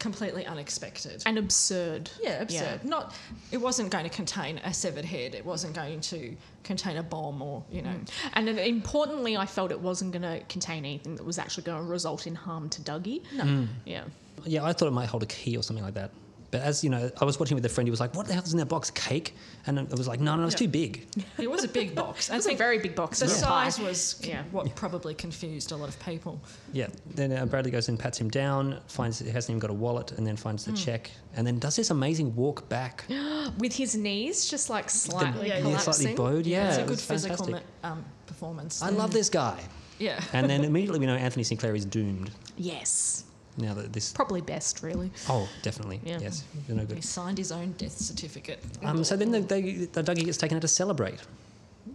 completely 0.00 0.44
unexpected. 0.44 1.22
and 1.26 1.38
absurd 1.38 2.10
Yeah, 2.20 2.42
absurd. 2.42 2.84
Not, 2.84 3.14
it 3.52 3.58
wasn't 3.58 3.90
going 3.90 4.02
to 4.02 4.10
contain 4.10 4.58
a 4.64 4.74
severed 4.74 5.04
head. 5.04 5.36
It 5.36 5.46
wasn't 5.46 5.74
going 5.74 6.00
to 6.00 6.36
contain 6.64 6.96
a 6.96 7.04
bomb 7.04 7.40
or 7.40 7.62
you 7.70 7.82
know. 7.82 7.90
Hmm. 7.90 8.28
And 8.34 8.48
then 8.48 8.58
importantly, 8.58 9.36
I 9.36 9.46
felt 9.46 9.70
it 9.70 9.80
wasn't 9.80 10.10
going 10.10 10.22
to 10.22 10.44
contain 10.46 10.84
anything 10.84 11.14
that 11.14 11.24
was 11.24 11.38
actually 11.38 11.62
going 11.64 11.78
to 11.78 11.88
result 11.88 12.26
in 12.26 12.34
harm 12.34 12.68
to 12.70 12.82
Dougie. 12.82 13.22
No. 13.32 13.44
Hmm. 13.44 13.64
Yeah. 13.84 14.04
Yeah, 14.44 14.64
I 14.64 14.72
thought 14.72 14.88
it 14.88 14.92
might 14.92 15.08
hold 15.08 15.22
a 15.22 15.26
key 15.26 15.56
or 15.56 15.62
something 15.62 15.84
like 15.84 15.94
that. 15.94 16.10
But 16.52 16.60
as 16.60 16.84
you 16.84 16.90
know, 16.90 17.10
I 17.20 17.24
was 17.24 17.40
watching 17.40 17.54
with 17.56 17.64
a 17.64 17.68
friend 17.68 17.88
who 17.88 17.90
was 17.90 17.98
like, 17.98 18.14
"What 18.14 18.26
the 18.28 18.34
hell 18.34 18.42
is 18.44 18.52
in 18.52 18.58
that 18.58 18.66
box? 18.68 18.90
Cake?" 18.90 19.34
And 19.66 19.80
I 19.80 19.82
was 19.96 20.06
like, 20.06 20.20
"No, 20.20 20.36
no, 20.36 20.44
it's 20.44 20.52
Yeah. 20.54 20.58
too 20.66 20.68
big." 20.68 21.06
It 21.38 21.50
was 21.50 21.64
a 21.64 21.68
big 21.68 21.94
box. 21.94 22.30
I 22.30 22.36
It's 22.36 22.46
a 22.46 22.54
very 22.54 22.78
big 22.78 22.94
box. 22.94 23.18
the 23.20 23.26
for 23.26 23.32
a 23.32 23.34
pie. 23.40 23.68
size 23.70 23.80
was 23.80 24.20
Yeah. 24.22 24.42
what 24.52 24.72
probably 24.76 25.14
confused 25.14 25.72
a 25.72 25.76
lot 25.76 25.88
of 25.88 25.98
people. 26.04 26.40
Yeah. 26.74 26.88
Then 27.14 27.32
uh, 27.32 27.46
Bradley 27.46 27.70
goes 27.70 27.88
and 27.88 27.98
pats 27.98 28.18
him 28.18 28.28
down, 28.28 28.78
finds 28.86 29.18
he 29.18 29.30
hasn't 29.30 29.50
even 29.50 29.60
got 29.60 29.70
a 29.70 29.74
wallet, 29.74 30.12
and 30.12 30.26
then 30.26 30.36
finds 30.36 30.64
the 30.66 30.72
check, 30.72 31.10
and 31.34 31.46
then 31.46 31.58
does 31.58 31.74
this 31.76 31.90
amazing 31.90 32.36
walk 32.36 32.68
back. 32.68 33.04
with 33.58 33.74
his 33.74 33.96
knees 33.96 34.46
just 34.48 34.68
like 34.70 34.90
slightly 34.90 35.48
yeah, 35.48 35.56
yeah, 35.56 35.62
collapsing. 35.62 35.92
slightly 35.94 36.14
bowed. 36.14 36.46
Yeah, 36.46 36.68
it's 36.68 36.76
a 36.76 36.80
good 36.82 36.90
was 36.90 37.04
physical 37.04 37.48
ma- 37.50 37.60
um, 37.82 38.04
performance. 38.26 38.82
I 38.82 38.90
love 38.90 39.12
this 39.12 39.30
guy. 39.30 39.58
Yeah. 39.98 40.20
And 40.34 40.50
then 40.50 40.64
immediately 40.70 40.98
we 41.00 41.06
know 41.06 41.14
Anthony 41.16 41.44
Sinclair 41.44 41.74
is 41.74 41.86
doomed. 41.86 42.30
Yes. 42.58 43.24
Now 43.56 43.74
that 43.74 43.92
this. 43.92 44.12
Probably 44.12 44.40
best, 44.40 44.82
really. 44.82 45.10
Oh, 45.28 45.48
definitely. 45.62 46.00
Yeah. 46.04 46.18
Yes. 46.20 46.44
You're 46.66 46.76
no 46.76 46.84
good. 46.84 46.96
He 46.96 47.02
signed 47.02 47.38
his 47.38 47.52
own 47.52 47.72
death 47.72 47.96
certificate. 47.98 48.60
Um, 48.82 49.04
so 49.04 49.16
then 49.16 49.30
the, 49.30 49.40
they, 49.40 49.62
the 49.62 50.02
Dougie 50.02 50.24
gets 50.24 50.38
taken 50.38 50.56
out 50.56 50.62
to 50.62 50.68
celebrate 50.68 51.20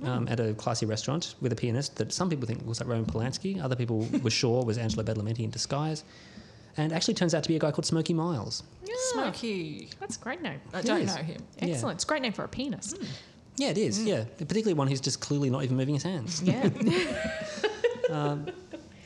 um, 0.03 0.27
at 0.27 0.39
a 0.39 0.53
classy 0.53 0.85
restaurant 0.85 1.35
with 1.41 1.51
a 1.51 1.55
pianist 1.55 1.95
that 1.95 2.11
some 2.11 2.29
people 2.29 2.47
think 2.47 2.65
was 2.65 2.79
like 2.79 2.89
Roman 2.89 3.05
Polanski, 3.05 3.61
other 3.63 3.75
people 3.75 4.07
were 4.23 4.29
sure 4.29 4.63
was 4.63 4.77
Angelo 4.77 5.03
Badalamenti 5.03 5.39
in 5.39 5.49
disguise, 5.49 6.03
and 6.77 6.93
actually 6.93 7.15
turns 7.15 7.33
out 7.33 7.43
to 7.43 7.49
be 7.49 7.55
a 7.55 7.59
guy 7.59 7.71
called 7.71 7.85
Smokey 7.85 8.13
Miles. 8.13 8.63
Yeah. 8.85 8.93
Smoky. 9.13 9.89
That's 9.99 10.17
a 10.17 10.19
great 10.19 10.41
name. 10.41 10.59
I 10.73 10.81
don't 10.81 11.05
know 11.05 11.13
him. 11.13 11.41
Yeah. 11.59 11.69
Excellent. 11.69 11.97
It's 11.97 12.03
a 12.03 12.07
great 12.07 12.21
name 12.21 12.33
for 12.33 12.43
a 12.43 12.47
penis. 12.47 12.93
Yeah, 13.55 13.69
it 13.69 13.79
is. 13.79 14.03
Yeah, 14.03 14.25
particularly 14.37 14.75
one 14.75 14.87
who's 14.87 15.01
just 15.01 15.19
clearly 15.19 15.49
not 15.49 15.63
even 15.63 15.77
moving 15.77 15.95
his 15.95 16.03
hands. 16.03 16.43
Yeah. 16.43 16.69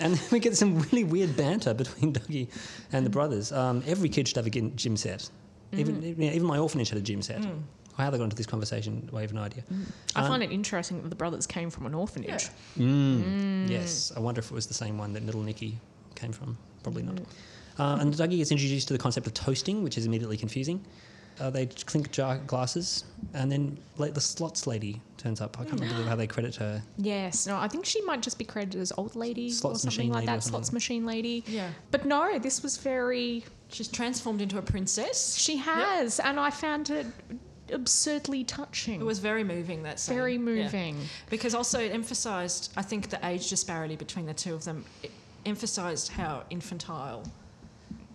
And 0.01 0.15
then 0.15 0.23
we 0.31 0.39
get 0.39 0.57
some 0.57 0.79
really 0.79 1.03
weird 1.03 1.35
banter 1.37 1.73
between 1.73 2.13
Dougie 2.17 2.47
and 2.91 3.05
the 3.05 3.09
brothers. 3.09 3.51
Um, 3.51 3.83
every 3.85 4.09
kid 4.09 4.27
should 4.27 4.37
have 4.37 4.47
a 4.47 4.49
gym 4.49 4.97
set. 4.97 5.29
Even, 5.73 6.03
even 6.03 6.23
even 6.23 6.47
my 6.47 6.57
orphanage 6.57 6.89
had 6.89 6.97
a 6.97 7.01
gym 7.01 7.21
set. 7.21 7.45
How 7.97 8.09
they 8.09 8.17
got 8.17 8.23
into 8.25 8.35
this 8.35 8.45
conversation, 8.45 9.09
I 9.15 9.21
have 9.21 9.33
no 9.33 9.41
idea. 9.41 9.63
I 10.15 10.21
Um, 10.23 10.27
find 10.27 10.43
it 10.43 10.51
interesting 10.51 11.01
that 11.03 11.09
the 11.09 11.15
brothers 11.15 11.45
came 11.45 11.69
from 11.69 11.85
an 11.85 11.93
orphanage. 11.93 12.49
Mm. 12.77 13.69
Yes, 13.69 14.11
I 14.15 14.19
wonder 14.19 14.39
if 14.39 14.49
it 14.51 14.53
was 14.53 14.67
the 14.67 14.73
same 14.73 14.97
one 14.97 15.13
that 15.13 15.25
little 15.25 15.41
Nicky 15.41 15.77
came 16.15 16.31
from. 16.31 16.57
Probably 16.83 17.03
not. 17.03 17.19
Uh, 17.79 17.97
and 18.01 18.13
Dougie 18.13 18.37
gets 18.37 18.51
introduced 18.51 18.87
to 18.87 18.93
the 18.93 18.99
concept 18.99 19.27
of 19.27 19.33
toasting, 19.33 19.83
which 19.83 19.97
is 19.97 20.05
immediately 20.05 20.37
confusing. 20.37 20.83
Uh, 21.41 21.49
they 21.49 21.65
clink 21.65 22.11
jar 22.11 22.37
glasses, 22.45 23.03
and 23.33 23.51
then 23.51 23.75
like 23.97 24.13
the 24.13 24.21
slots 24.21 24.67
lady 24.67 25.01
turns 25.17 25.41
up. 25.41 25.59
I 25.59 25.63
can't 25.65 25.79
remember 25.81 26.03
how 26.07 26.15
they 26.15 26.27
credit 26.27 26.55
her. 26.57 26.83
Yes. 26.97 27.47
No, 27.47 27.57
I 27.57 27.67
think 27.67 27.83
she 27.83 27.99
might 28.01 28.21
just 28.21 28.37
be 28.37 28.45
credited 28.45 28.79
as 28.79 28.91
old 28.95 29.15
lady 29.15 29.49
Slots 29.49 29.79
or 29.79 29.89
something 29.89 30.09
machine 30.09 30.13
like 30.13 30.19
lady 30.27 30.31
or 30.33 30.35
that. 30.35 30.43
Slots 30.43 30.71
machine 30.71 31.03
lady. 31.03 31.43
Yeah. 31.47 31.69
But 31.89 32.05
no, 32.05 32.37
this 32.37 32.61
was 32.61 32.77
very. 32.77 33.43
She's 33.69 33.87
transformed 33.87 34.41
into 34.41 34.59
a 34.59 34.61
princess. 34.61 35.35
She 35.35 35.57
has, 35.57 36.19
and 36.19 36.39
I 36.39 36.51
found 36.51 36.91
it 36.91 37.07
absurdly 37.71 38.43
touching. 38.43 39.01
It 39.01 39.05
was 39.05 39.17
very 39.17 39.43
moving 39.43 39.81
that 39.83 39.99
scene. 39.99 40.15
very 40.15 40.33
Yeah. 40.33 40.39
moving. 40.39 40.97
Because 41.31 41.55
also 41.55 41.79
it 41.79 41.91
emphasised, 41.91 42.71
I 42.77 42.83
think, 42.83 43.09
the 43.09 43.25
age 43.25 43.49
disparity 43.49 43.95
between 43.95 44.27
the 44.27 44.33
two 44.35 44.53
of 44.53 44.63
them. 44.65 44.85
It 45.01 45.11
emphasised 45.45 46.09
how 46.09 46.43
infantile 46.51 47.23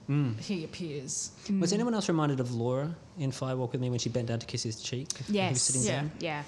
Mm. 0.09 0.39
he 0.39 0.65
appears. 0.65 1.33
Was 1.59 1.71
hmm. 1.71 1.75
anyone 1.75 1.95
else 1.95 2.09
reminded 2.09 2.39
of 2.39 2.55
Laura 2.55 2.95
in 3.19 3.33
Fire 3.33 3.57
Walk 3.57 3.73
with 3.73 3.81
Me 3.81 3.91
when 3.91 3.99
she 3.99 4.09
bent 4.09 4.29
down 4.29 4.39
to 4.39 4.47
kiss 4.47 4.63
his 4.63 4.81
cheek? 4.81 5.09
when 5.15 5.25
he 5.27 5.33
was 5.33 5.59
Yes. 5.59 5.63
sitting 5.63 5.83
Yeah. 5.83 6.01
down? 6.01 6.13
Yeah. 6.21 6.43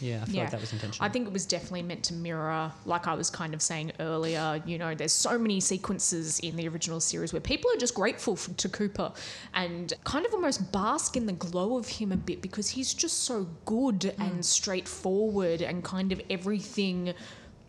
Yeah, 0.00 0.22
I 0.22 0.24
feel 0.26 0.34
Yeah. 0.34 0.42
like 0.42 0.50
that 0.50 0.60
was 0.60 0.72
intentional. 0.72 1.06
I 1.06 1.08
think 1.08 1.26
it 1.26 1.32
was 1.32 1.46
definitely 1.46 1.82
meant 1.82 2.04
to 2.04 2.14
mirror, 2.14 2.72
like 2.84 3.06
I 3.06 3.14
was 3.14 3.30
kind 3.30 3.54
of 3.54 3.62
saying 3.62 3.92
earlier, 4.00 4.62
you 4.66 4.78
know, 4.78 4.94
there's 4.94 5.12
so 5.12 5.38
many 5.38 5.60
sequences 5.60 6.38
in 6.40 6.56
the 6.56 6.68
original 6.68 7.00
series 7.00 7.32
where 7.32 7.40
people 7.40 7.70
are 7.72 7.78
just 7.78 7.94
grateful 7.94 8.36
for, 8.36 8.52
to 8.52 8.68
Cooper 8.68 9.12
and 9.54 9.92
kind 10.04 10.26
of 10.26 10.34
almost 10.34 10.70
bask 10.72 11.16
in 11.16 11.26
the 11.26 11.32
glow 11.32 11.78
of 11.78 11.88
him 11.88 12.12
a 12.12 12.16
bit 12.16 12.42
because 12.42 12.68
he's 12.70 12.92
just 12.92 13.24
so 13.24 13.46
good 13.64 14.00
mm. 14.00 14.14
and 14.18 14.44
straightforward 14.44 15.62
and 15.62 15.82
kind 15.82 16.12
of 16.12 16.20
everything 16.28 17.14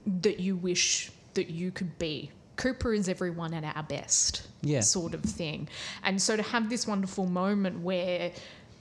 that 0.06 0.40
you 0.40 0.56
wish 0.56 1.12
that 1.34 1.50
you 1.50 1.72
could 1.72 1.98
be. 2.00 2.32
Cooper 2.58 2.94
is 2.94 3.08
everyone 3.08 3.54
at 3.54 3.64
our 3.76 3.84
best, 3.84 4.42
Yeah. 4.62 4.82
sort 4.82 5.14
of 5.14 5.22
thing. 5.22 5.70
And 6.04 6.22
so 6.22 6.36
to 6.36 6.44
have 6.44 6.70
this 6.70 6.86
wonderful 6.86 7.26
moment 7.26 7.82
where 7.82 8.32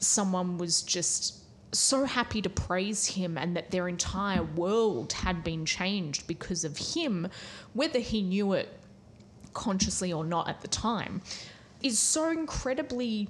someone 0.01 0.59
was 0.59 0.83
just 0.83 1.35
so 1.73 2.05
happy 2.05 2.41
to 2.43 2.49
praise 2.51 3.07
him 3.07 3.37
and 3.37 3.55
that 3.57 3.71
their 3.71 3.87
entire 3.89 4.43
world 4.43 5.13
had 5.13 5.45
been 5.45 5.67
changed 5.67 6.27
because 6.27 6.65
of 6.65 6.77
him, 6.79 7.29
whether 7.75 7.99
he 7.99 8.23
knew 8.23 8.53
it 8.55 8.69
consciously 9.53 10.13
or 10.13 10.25
not 10.25 10.49
at 10.49 10.61
the 10.63 10.69
time, 10.69 11.21
is 11.83 11.99
so 11.99 12.31
incredibly 12.31 13.29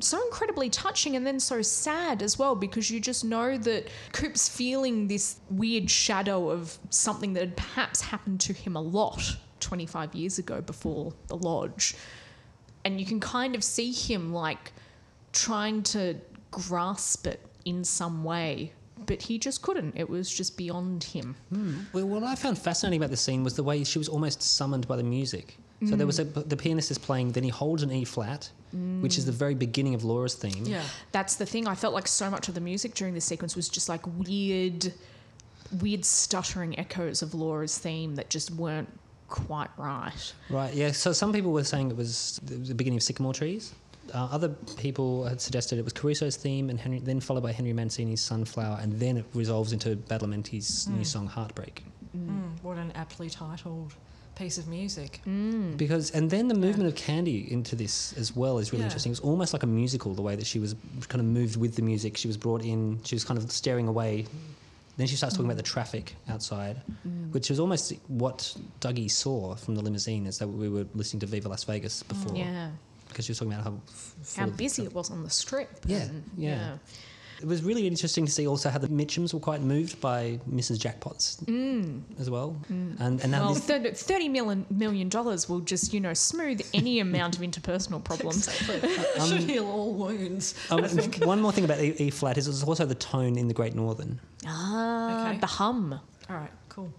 so 0.00 0.24
incredibly 0.26 0.70
touching 0.70 1.16
and 1.16 1.26
then 1.26 1.40
so 1.40 1.60
sad 1.60 2.22
as 2.22 2.38
well 2.38 2.54
because 2.54 2.88
you 2.88 3.00
just 3.00 3.24
know 3.24 3.58
that 3.58 3.88
Coop's 4.12 4.48
feeling 4.48 5.08
this 5.08 5.40
weird 5.50 5.90
shadow 5.90 6.50
of 6.50 6.78
something 6.90 7.32
that 7.32 7.40
had 7.40 7.56
perhaps 7.56 8.00
happened 8.00 8.38
to 8.38 8.52
him 8.52 8.76
a 8.76 8.80
lot 8.80 9.36
25 9.60 10.14
years 10.14 10.38
ago 10.38 10.60
before 10.60 11.12
the 11.26 11.36
lodge. 11.36 11.94
And 12.84 13.00
you 13.00 13.06
can 13.06 13.20
kind 13.20 13.54
of 13.54 13.62
see 13.62 13.92
him 13.92 14.32
like 14.32 14.72
trying 15.32 15.82
to 15.82 16.16
grasp 16.50 17.26
it 17.26 17.44
in 17.64 17.84
some 17.84 18.24
way 18.24 18.72
but 19.06 19.22
he 19.22 19.38
just 19.38 19.62
couldn't. 19.62 19.96
It 19.96 20.08
was 20.08 20.28
just 20.28 20.56
beyond 20.56 21.04
him. 21.04 21.34
Hmm. 21.50 21.78
Well, 21.92 22.06
what 22.06 22.22
I 22.24 22.34
found 22.34 22.58
fascinating 22.58 23.00
about 23.00 23.10
the 23.10 23.16
scene 23.16 23.42
was 23.42 23.54
the 23.54 23.62
way 23.62 23.82
she 23.84 23.98
was 23.98 24.08
almost 24.08 24.42
summoned 24.42 24.86
by 24.86 24.96
the 24.96 25.02
music. 25.02 25.56
So 25.86 25.94
there 25.94 26.04
mm. 26.04 26.06
was 26.08 26.18
a 26.18 26.24
the 26.24 26.56
pianist 26.56 26.90
is 26.90 26.98
playing, 26.98 27.30
then 27.32 27.44
he 27.44 27.50
holds 27.50 27.84
an 27.84 27.92
E 27.92 28.04
flat, 28.04 28.50
which 29.00 29.16
is 29.16 29.24
the 29.24 29.32
very 29.32 29.54
beginning 29.54 29.94
of 29.94 30.02
Laura's 30.02 30.34
theme. 30.34 30.64
Yeah. 30.64 30.82
That's 31.12 31.36
the 31.36 31.46
thing. 31.46 31.68
I 31.68 31.76
felt 31.76 31.94
like 31.94 32.08
so 32.08 32.28
much 32.28 32.48
of 32.48 32.54
the 32.54 32.60
music 32.60 32.94
during 32.94 33.14
this 33.14 33.24
sequence 33.24 33.54
was 33.54 33.68
just 33.68 33.88
like 33.88 34.04
weird, 34.18 34.92
weird 35.80 36.04
stuttering 36.04 36.76
echoes 36.80 37.22
of 37.22 37.32
Laura's 37.32 37.78
theme 37.78 38.16
that 38.16 38.28
just 38.28 38.50
weren't 38.50 38.88
quite 39.28 39.70
right. 39.76 40.32
Right. 40.50 40.74
Yeah. 40.74 40.92
So 40.92 41.12
some 41.12 41.32
people 41.32 41.52
were 41.52 41.64
saying 41.64 41.90
it 41.90 41.96
was 41.96 42.40
the 42.44 42.54
the 42.54 42.74
beginning 42.74 42.98
of 42.98 43.02
Sycamore 43.02 43.34
Trees. 43.34 43.74
Uh, 44.14 44.26
other 44.30 44.48
people 44.78 45.24
had 45.24 45.38
suggested 45.38 45.78
it 45.78 45.84
was 45.84 45.92
Caruso's 45.92 46.36
theme, 46.36 46.70
and 46.70 46.80
Henry, 46.80 46.98
then 46.98 47.20
followed 47.20 47.42
by 47.42 47.52
Henry 47.52 47.74
Mancini's 47.74 48.22
Sunflower, 48.22 48.78
and 48.80 48.98
then 48.98 49.18
it 49.18 49.26
resolves 49.34 49.72
into 49.74 49.96
Badalamenti's 49.96 50.88
new 50.88 51.04
song 51.04 51.26
Heartbreak. 51.26 51.84
Mm, 52.16 52.52
what 52.62 52.78
an 52.78 52.90
aptly 52.94 53.28
titled 53.28 53.92
piece 54.34 54.56
of 54.56 54.66
music. 54.68 55.20
Because 55.76 56.10
and 56.12 56.30
then 56.30 56.48
the 56.48 56.54
movement 56.54 56.88
of 56.88 56.94
Candy 56.94 57.52
into 57.52 57.76
this 57.76 58.14
as 58.14 58.34
well 58.34 58.58
is 58.58 58.72
really 58.72 58.82
Yeah. 58.82 58.86
interesting. 58.86 59.12
It's 59.12 59.20
almost 59.20 59.52
like 59.52 59.62
a 59.64 59.66
musical 59.66 60.14
the 60.14 60.22
way 60.22 60.36
that 60.36 60.46
she 60.46 60.58
was 60.58 60.74
kind 61.08 61.20
of 61.20 61.26
moved 61.26 61.56
with 61.56 61.74
the 61.74 61.82
music. 61.82 62.16
She 62.16 62.28
was 62.28 62.36
brought 62.38 62.62
in. 62.62 63.00
She 63.04 63.14
was 63.14 63.24
kind 63.24 63.36
of 63.36 63.50
staring 63.52 63.88
away. 63.88 64.26
Then 64.98 65.06
she 65.06 65.14
starts 65.14 65.36
talking 65.36 65.46
about 65.46 65.56
the 65.56 65.62
mm. 65.62 65.72
traffic 65.72 66.16
outside, 66.28 66.82
mm. 67.06 67.32
which 67.32 67.52
is 67.52 67.60
almost 67.60 67.92
what 68.08 68.54
Dougie 68.80 69.08
saw 69.10 69.54
from 69.54 69.76
the 69.76 69.80
limousine 69.80 70.26
is 70.26 70.38
that 70.38 70.48
we 70.48 70.68
were 70.68 70.86
listening 70.92 71.20
to 71.20 71.26
Viva 71.26 71.48
Las 71.48 71.62
Vegas 71.64 72.02
mm, 72.02 72.08
before. 72.08 72.36
Yeah. 72.36 72.70
Because 73.08 73.24
she 73.24 73.30
was 73.30 73.38
talking 73.38 73.52
about 73.52 73.64
how 73.64 73.80
f- 73.88 74.36
How 74.36 74.46
busy 74.46 74.82
it 74.82 74.92
was 74.92 75.10
on 75.10 75.22
the 75.22 75.30
strip. 75.30 75.70
Yeah, 75.86 76.02
and- 76.02 76.24
yeah. 76.36 76.78
It 77.40 77.46
was 77.46 77.62
really 77.62 77.86
interesting 77.86 78.26
to 78.26 78.32
see 78.32 78.46
also 78.48 78.68
how 78.68 78.78
the 78.78 78.88
Mitchums 78.88 79.32
were 79.32 79.38
quite 79.40 79.60
moved 79.60 80.00
by 80.00 80.40
Mrs. 80.50 80.78
Jackpots 80.78 81.38
as 82.18 82.28
well, 82.28 82.56
and 82.68 82.98
and 83.22 83.30
now 83.30 83.44
Well, 83.46 83.54
this, 83.54 83.64
thirty 83.64 83.90
thirty 83.92 84.28
million 84.28 84.66
million 84.70 85.08
dollars 85.08 85.48
will 85.48 85.60
just 85.60 85.92
you 85.94 86.00
know 86.00 86.14
smooth 86.14 86.60
any 86.74 86.98
amount 87.06 87.36
of 87.36 87.42
interpersonal 87.42 88.02
problems. 88.02 88.48
Should 89.28 89.42
heal 89.42 89.66
all 89.66 89.92
wounds. 89.94 90.54
Um, 90.70 90.82
one 91.24 91.40
more 91.40 91.52
thing 91.52 91.64
about 91.64 91.78
E, 91.80 91.94
e 91.98 92.10
flat 92.10 92.38
is 92.38 92.48
it's 92.48 92.64
also 92.64 92.84
the 92.86 92.94
tone 92.96 93.38
in 93.38 93.46
the 93.46 93.54
Great 93.54 93.74
Northern. 93.74 94.20
Ah, 94.46 95.28
Okay. 95.30 95.38
the 95.38 95.46
hum. 95.46 96.00
All 96.28 96.36
right, 96.36 96.50
cool. 96.68 96.92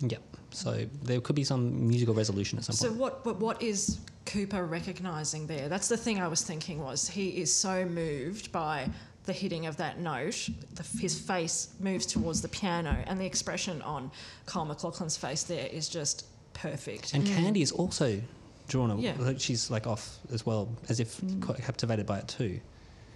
Yep. 0.00 0.22
So 0.52 0.84
there 1.02 1.20
could 1.20 1.36
be 1.36 1.44
some 1.44 1.86
musical 1.88 2.14
resolution 2.14 2.58
at 2.58 2.64
some 2.64 2.74
So 2.74 2.86
point. 2.88 2.96
So 2.96 3.02
what? 3.02 3.24
But 3.24 3.38
what 3.40 3.62
is 3.62 3.98
Cooper 4.26 4.64
recognizing 4.66 5.46
there? 5.46 5.68
That's 5.68 5.88
the 5.88 5.96
thing 5.96 6.20
I 6.20 6.28
was 6.28 6.42
thinking 6.42 6.80
was 6.80 7.08
he 7.08 7.28
is 7.40 7.52
so 7.52 7.84
moved 7.84 8.50
by 8.52 8.88
the 9.26 9.32
hitting 9.32 9.66
of 9.66 9.76
that 9.76 9.98
note, 9.98 10.48
the, 10.74 10.82
his 10.98 11.18
face 11.18 11.68
moves 11.78 12.06
towards 12.06 12.40
the 12.42 12.48
piano, 12.48 12.96
and 13.06 13.20
the 13.20 13.26
expression 13.26 13.82
on 13.82 14.10
Kyle 14.46 14.64
MacLachlan's 14.64 15.16
face 15.16 15.42
there 15.42 15.66
is 15.66 15.88
just 15.88 16.26
perfect. 16.54 17.14
And 17.14 17.24
mm. 17.24 17.34
Candy 17.34 17.62
is 17.62 17.72
also 17.72 18.20
drawn. 18.68 18.90
A, 18.90 18.96
Yeah. 18.96 19.14
like 19.18 19.40
She's 19.40 19.70
like 19.70 19.86
off 19.86 20.18
as 20.32 20.46
well, 20.46 20.68
as 20.88 21.00
if 21.00 21.20
mm. 21.20 21.42
quite 21.42 21.58
captivated 21.62 22.06
by 22.06 22.18
it 22.18 22.28
too, 22.28 22.60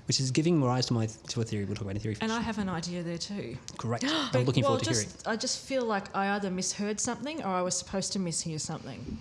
which 0.07 0.20
is 0.20 0.30
giving 0.30 0.62
rise 0.62 0.86
to 0.86 0.92
my 0.92 1.07
to 1.28 1.40
a 1.40 1.44
theory. 1.44 1.64
We'll 1.64 1.74
talk 1.74 1.82
about 1.82 1.96
in 1.96 2.02
theory. 2.02 2.16
And 2.20 2.32
I 2.32 2.40
have 2.40 2.59
an 2.59 2.68
idea 2.68 3.02
there 3.02 3.18
too. 3.18 3.57
Great. 3.76 4.05
I'm 4.07 4.44
looking 4.44 4.62
well, 4.62 4.72
forward 4.72 4.84
to 4.84 4.90
just, 4.90 5.22
hearing. 5.22 5.34
I 5.34 5.36
just 5.36 5.66
feel 5.66 5.84
like 5.84 6.14
I 6.14 6.30
either 6.36 6.50
misheard 6.50 7.00
something 7.00 7.42
or 7.42 7.48
I 7.48 7.62
was 7.62 7.76
supposed 7.76 8.12
to 8.12 8.18
mishear 8.18 8.61
something. 8.61 9.18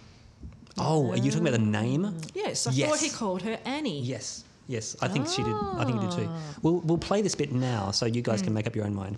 Oh, 0.78 1.12
are 1.12 1.18
you 1.18 1.30
talking 1.32 1.48
about 1.48 1.60
the 1.60 1.66
name? 1.66 2.04
Mm. 2.04 2.32
Yes, 2.34 2.68
I 2.68 2.72
Yes. 2.72 2.90
thought 2.90 3.00
he 3.00 3.10
called 3.10 3.42
her 3.44 3.60
Annie. 3.64 4.02
Yes. 4.02 4.44
Yes, 4.68 4.96
I 5.02 5.08
think 5.08 5.28
she 5.28 5.44
did. 5.44 5.54
I 5.54 5.84
think 5.86 6.02
you 6.02 6.08
did 6.08 6.18
too. 6.18 6.28
Ah. 6.30 6.40
We'll, 6.62 6.80
we'll 6.80 6.98
play 6.98 7.22
this 7.22 7.36
bit 7.36 7.52
now 7.52 7.92
so 7.92 8.06
you 8.06 8.22
guys 8.22 8.40
hmm. 8.40 8.46
can 8.46 8.54
make 8.54 8.68
up 8.68 8.76
your 8.76 8.86
own 8.86 8.96
mind. 8.96 9.18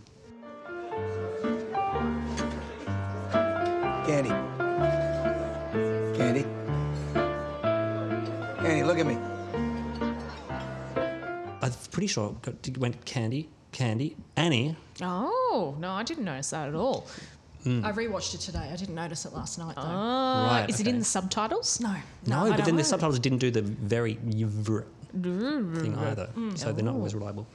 Candy. 4.05 4.29
Candy. 6.17 6.45
Candy, 8.61 8.83
look 8.83 8.99
at 8.99 9.05
me. 9.05 9.17
I'm 11.61 11.71
pretty 11.91 12.07
sure 12.07 12.35
it 12.45 12.77
went 12.77 13.03
Candy, 13.05 13.49
Candy, 13.71 14.15
Annie. 14.35 14.75
Oh 15.01 15.75
no, 15.79 15.91
I 15.91 16.03
didn't 16.03 16.25
notice 16.25 16.51
that 16.51 16.67
at 16.69 16.75
all. 16.75 17.07
Hmm. 17.63 17.83
I 17.83 17.91
rewatched 17.91 18.35
it 18.35 18.41
today. 18.41 18.69
I 18.71 18.75
didn't 18.75 18.93
notice 18.93 19.25
it 19.25 19.33
last 19.33 19.57
night 19.57 19.75
though. 19.75 19.81
Uh, 19.81 20.47
Right, 20.47 20.69
is 20.69 20.79
it 20.79 20.87
in 20.87 20.99
the 20.99 21.05
subtitles? 21.05 21.79
no, 21.79 21.95
No, 22.27 22.41
I 22.41 22.49
but 22.49 22.57
don't 22.57 22.65
then 22.67 22.75
the 22.75 22.83
subtitles 22.83 23.17
didn't 23.17 23.39
do 23.39 23.49
the 23.49 23.63
very 23.63 24.15
yvr 24.17 24.85
thing 25.21 25.93
mm. 25.95 25.97
either, 26.11 26.29
mm. 26.37 26.57
so 26.57 26.71
they're 26.71 26.83
not 26.83 26.93
Oh. 26.93 26.97
always 26.97 27.13
reliable. 27.15 27.47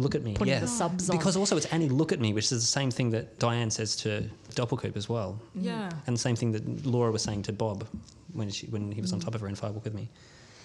Look 0.00 0.14
at 0.14 0.22
me, 0.22 0.34
Putting 0.34 0.54
yeah. 0.54 0.60
the 0.60 0.68
subs 0.68 1.10
on. 1.10 1.16
because 1.18 1.36
also 1.36 1.56
it's 1.56 1.66
Annie, 1.66 1.88
look 1.88 2.12
at 2.12 2.20
me, 2.20 2.32
which 2.32 2.44
is 2.44 2.50
the 2.50 2.60
same 2.60 2.90
thing 2.90 3.10
that 3.10 3.38
Diane 3.40 3.68
says 3.70 3.96
to 3.96 4.28
Doppelcoop 4.54 4.96
as 4.96 5.08
well, 5.08 5.40
mm. 5.56 5.64
Yeah. 5.64 5.90
and 6.06 6.14
the 6.14 6.20
same 6.20 6.36
thing 6.36 6.52
that 6.52 6.86
Laura 6.86 7.10
was 7.10 7.22
saying 7.22 7.42
to 7.44 7.52
Bob 7.52 7.84
when 8.32 8.48
she 8.50 8.66
when 8.68 8.92
he 8.92 9.00
was 9.00 9.10
Mm. 9.10 9.14
on 9.14 9.20
top 9.20 9.34
of 9.34 9.40
her 9.40 9.48
in 9.48 9.54
Fire 9.56 9.72
Walk 9.72 9.84
with 9.84 9.94
Me. 9.94 10.08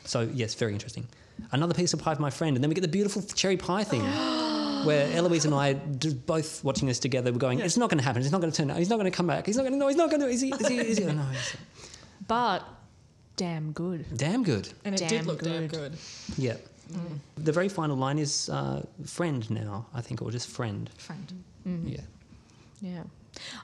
So 0.06 0.30
yes, 0.34 0.54
very 0.54 0.74
interesting. 0.74 1.08
Another 1.52 1.74
piece 1.74 1.94
of 1.94 2.00
pie 2.02 2.14
for 2.14 2.22
my 2.22 2.30
friend, 2.30 2.56
and 2.56 2.64
then 2.64 2.70
we 2.70 2.76
get 2.76 2.82
the 2.82 2.88
beautiful 3.00 3.22
cherry 3.24 3.58
pie 3.58 3.84
thing. 3.84 4.04
Where 4.86 5.08
Eloise 5.16 5.46
and 5.46 5.54
I, 5.56 5.74
d- 5.74 6.14
both 6.14 6.62
watching 6.62 6.90
this 6.90 7.00
together, 7.00 7.32
were 7.32 7.40
going, 7.40 7.60
"It's 7.60 7.78
not 7.78 7.90
going 7.90 8.00
to 8.00 8.04
happen. 8.04 8.22
It's 8.22 8.32
not 8.34 8.42
going 8.42 8.52
to 8.52 8.58
turn 8.58 8.70
out. 8.70 8.78
He's 8.78 8.90
not 8.90 8.98
going 9.00 9.10
to 9.10 9.16
come 9.16 9.28
back. 9.28 9.46
He's 9.46 9.56
not 9.56 9.62
going 9.64 9.72
to. 9.72 9.80
No, 9.80 9.88
he's 9.88 9.96
not 9.96 10.10
going 10.10 10.22
to. 10.22 10.28
Is 10.28 10.42
he? 10.42 10.50
Is 10.52 10.68
he? 10.68 10.78
Is 10.78 10.98
he? 10.98 11.06
Oh, 11.06 11.14
no, 11.14 11.26
But 12.28 12.68
damn 13.36 13.72
good. 13.72 14.06
damn 14.18 14.44
good. 14.44 14.70
And 14.86 14.96
it 14.96 15.00
Damn 15.00 15.10
did 15.10 15.26
look 15.26 15.42
damn 15.42 15.68
good. 15.68 15.72
good. 15.72 15.98
Yeah. 16.38 16.56
The 17.38 17.52
very 17.52 17.70
final 17.70 17.96
line 17.98 18.20
is 18.20 18.50
uh, 18.50 18.86
friend 19.06 19.50
now, 19.50 19.86
I 19.94 20.02
think, 20.02 20.22
or 20.22 20.30
just 20.32 20.50
friend. 20.50 20.90
Friend. 20.98 21.44
Yeah. 21.86 22.02
Yeah. 22.82 23.04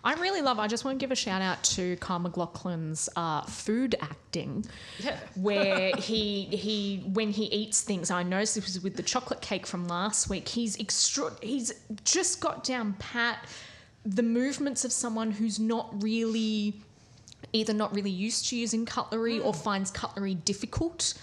I 0.03 0.15
really 0.15 0.41
love, 0.41 0.57
I 0.57 0.67
just 0.67 0.83
want 0.83 0.99
to 0.99 1.03
give 1.03 1.11
a 1.11 1.15
shout 1.15 1.41
out 1.43 1.61
to 1.75 1.95
Kyle 1.97 2.17
MacLachlan's 2.17 3.07
uh, 3.15 3.41
food 3.43 3.93
acting. 4.01 4.65
Yeah. 4.99 5.17
Where 5.35 5.91
he, 5.97 6.45
he, 6.45 7.03
when 7.13 7.29
he 7.31 7.45
eats 7.45 7.81
things, 7.81 8.09
I 8.09 8.23
noticed 8.23 8.55
this 8.55 8.65
was 8.65 8.81
with 8.81 8.95
the 8.95 9.03
chocolate 9.03 9.41
cake 9.41 9.67
from 9.67 9.87
last 9.87 10.27
week, 10.29 10.47
he's 10.47 10.79
extra, 10.79 11.31
he's 11.41 11.71
just 12.03 12.39
got 12.39 12.63
down 12.63 12.93
pat 12.97 13.45
the 14.05 14.23
movements 14.23 14.85
of 14.85 14.91
someone 14.91 15.29
who's 15.29 15.59
not 15.59 16.01
really, 16.01 16.81
either 17.53 17.73
not 17.73 17.93
really 17.95 18.09
used 18.11 18.47
to 18.49 18.55
using 18.55 18.85
cutlery 18.85 19.39
or 19.39 19.53
hmm. 19.53 19.59
finds 19.59 19.91
cutlery 19.91 20.35
difficult, 20.35 21.13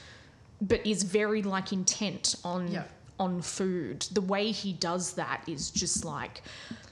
but 0.60 0.86
is 0.86 1.02
very 1.02 1.42
like 1.42 1.72
intent 1.72 2.34
on 2.44 2.68
Yeah. 2.72 2.84
on 3.18 3.40
food. 3.40 4.06
The 4.12 4.20
way 4.20 4.50
he 4.52 4.72
does 4.74 5.14
that 5.14 5.42
is 5.46 5.70
just 5.70 6.04
like 6.04 6.42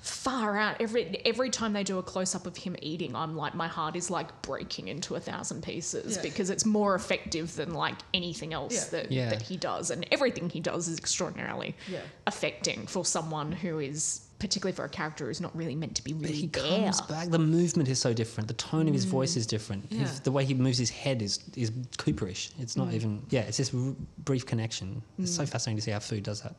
far 0.00 0.58
out. 0.58 0.80
Every 0.80 1.20
every 1.24 1.50
time 1.50 1.72
they 1.72 1.82
do 1.82 1.98
a 1.98 2.02
close 2.02 2.34
up 2.34 2.46
of 2.46 2.56
him 2.56 2.76
eating, 2.80 3.14
I'm 3.16 3.36
like 3.36 3.54
my 3.54 3.68
heart 3.68 3.96
is 3.96 4.10
like 4.10 4.42
breaking 4.42 4.88
into 4.88 5.14
a 5.16 5.20
thousand 5.20 5.62
pieces 5.62 6.16
Yeah. 6.16 6.22
because 6.22 6.50
it's 6.50 6.64
more 6.66 6.94
effective 6.94 7.54
than 7.56 7.72
like 7.74 7.96
anything 8.12 8.52
else 8.52 8.74
Yeah. 8.74 8.84
that 9.00 9.12
Yeah. 9.12 9.30
that 9.30 9.42
he 9.42 9.56
does, 9.56 9.90
and 9.90 10.06
everything 10.10 10.50
he 10.50 10.60
does 10.60 10.88
is 10.88 10.98
extraordinarily 10.98 11.74
Yeah. 11.88 12.00
affecting 12.26 12.86
for 12.86 13.04
someone 13.04 13.52
who 13.52 13.78
is 13.78 14.20
particularly 14.38 14.74
for 14.74 14.84
a 14.84 14.88
character 14.88 15.26
who's 15.26 15.40
not 15.40 15.54
really 15.56 15.74
meant 15.74 15.94
to 15.96 16.04
be 16.04 16.12
But 16.12 16.22
really 16.22 16.34
he 16.34 16.46
there. 16.48 16.84
comes 16.84 17.00
back. 17.02 17.28
The 17.28 17.38
movement 17.38 17.88
is 17.88 17.98
so 17.98 18.12
different. 18.12 18.48
The 18.48 18.54
tone 18.54 18.88
of 18.88 18.94
his 18.94 19.04
voice 19.04 19.34
mm. 19.34 19.38
is 19.38 19.46
different. 19.46 19.92
His- 19.92 20.20
the 20.20 20.32
way 20.32 20.44
he 20.44 20.54
moves 20.54 20.78
his 20.78 20.90
head 20.90 21.22
is 21.22 21.38
is 21.56 21.70
Cooperish. 21.98 22.50
It's 22.58 22.76
not 22.76 22.88
mm. 22.88 22.94
even. 22.94 23.22
Yeah, 23.30 23.42
it's 23.42 23.56
this 23.58 23.74
r- 23.74 23.94
brief 24.18 24.44
connection. 24.46 25.02
It's 25.18 25.34
so 25.34 25.44
mm. 25.44 25.48
fascinating 25.48 25.76
to 25.78 25.82
see 25.82 25.90
how 25.90 26.00
food 26.00 26.24
does 26.24 26.42
that. 26.42 26.54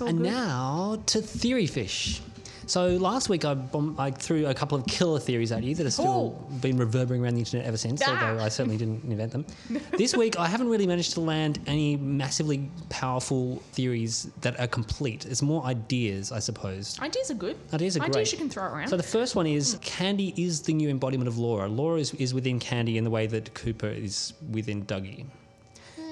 And 0.00 0.18
good. 0.18 0.26
now 0.26 1.02
to 1.06 1.20
theory 1.20 1.66
fish. 1.66 2.22
So 2.70 2.86
last 2.98 3.28
week 3.28 3.44
I, 3.44 3.54
bomb- 3.54 3.96
I 3.98 4.12
threw 4.12 4.46
a 4.46 4.54
couple 4.54 4.78
of 4.78 4.86
killer 4.86 5.18
theories 5.18 5.50
at 5.50 5.64
you 5.64 5.74
that 5.74 5.82
have 5.82 5.92
still 5.92 6.30
been 6.60 6.76
reverberating 6.76 7.24
around 7.24 7.34
the 7.34 7.40
internet 7.40 7.66
ever 7.66 7.76
since, 7.76 8.00
Ah. 8.06 8.28
although 8.30 8.44
I 8.44 8.48
certainly 8.48 8.76
didn't 8.76 9.02
invent 9.10 9.32
them. 9.32 9.44
this 9.98 10.16
week 10.16 10.38
I 10.38 10.46
haven't 10.46 10.68
really 10.68 10.86
managed 10.86 11.14
to 11.14 11.20
land 11.20 11.58
any 11.66 11.96
massively 11.96 12.70
powerful 12.88 13.56
theories 13.72 14.30
that 14.42 14.60
are 14.60 14.68
complete. 14.68 15.26
It's 15.26 15.42
more 15.42 15.64
ideas, 15.64 16.30
I 16.30 16.38
suppose. 16.38 16.96
Ideas 17.00 17.32
are 17.32 17.34
good. 17.34 17.56
Ideas 17.74 17.96
are 17.96 18.00
great. 18.00 18.10
Ideas 18.14 18.30
you 18.32 18.38
can 18.38 18.48
throw 18.48 18.62
around. 18.62 18.86
So 18.86 18.96
the 18.96 19.02
first 19.02 19.34
one 19.34 19.48
is 19.48 19.76
Candy 19.82 20.32
is 20.36 20.62
the 20.62 20.72
new 20.72 20.90
embodiment 20.90 21.26
of 21.26 21.38
Laura. 21.38 21.66
Laura 21.66 21.98
is, 21.98 22.14
is 22.14 22.32
within 22.34 22.60
Candy 22.60 22.98
in 22.98 23.02
the 23.02 23.10
way 23.10 23.26
that 23.26 23.52
Cooper 23.54 23.88
is 23.88 24.32
within 24.48 24.84
Dougie. 24.84 25.26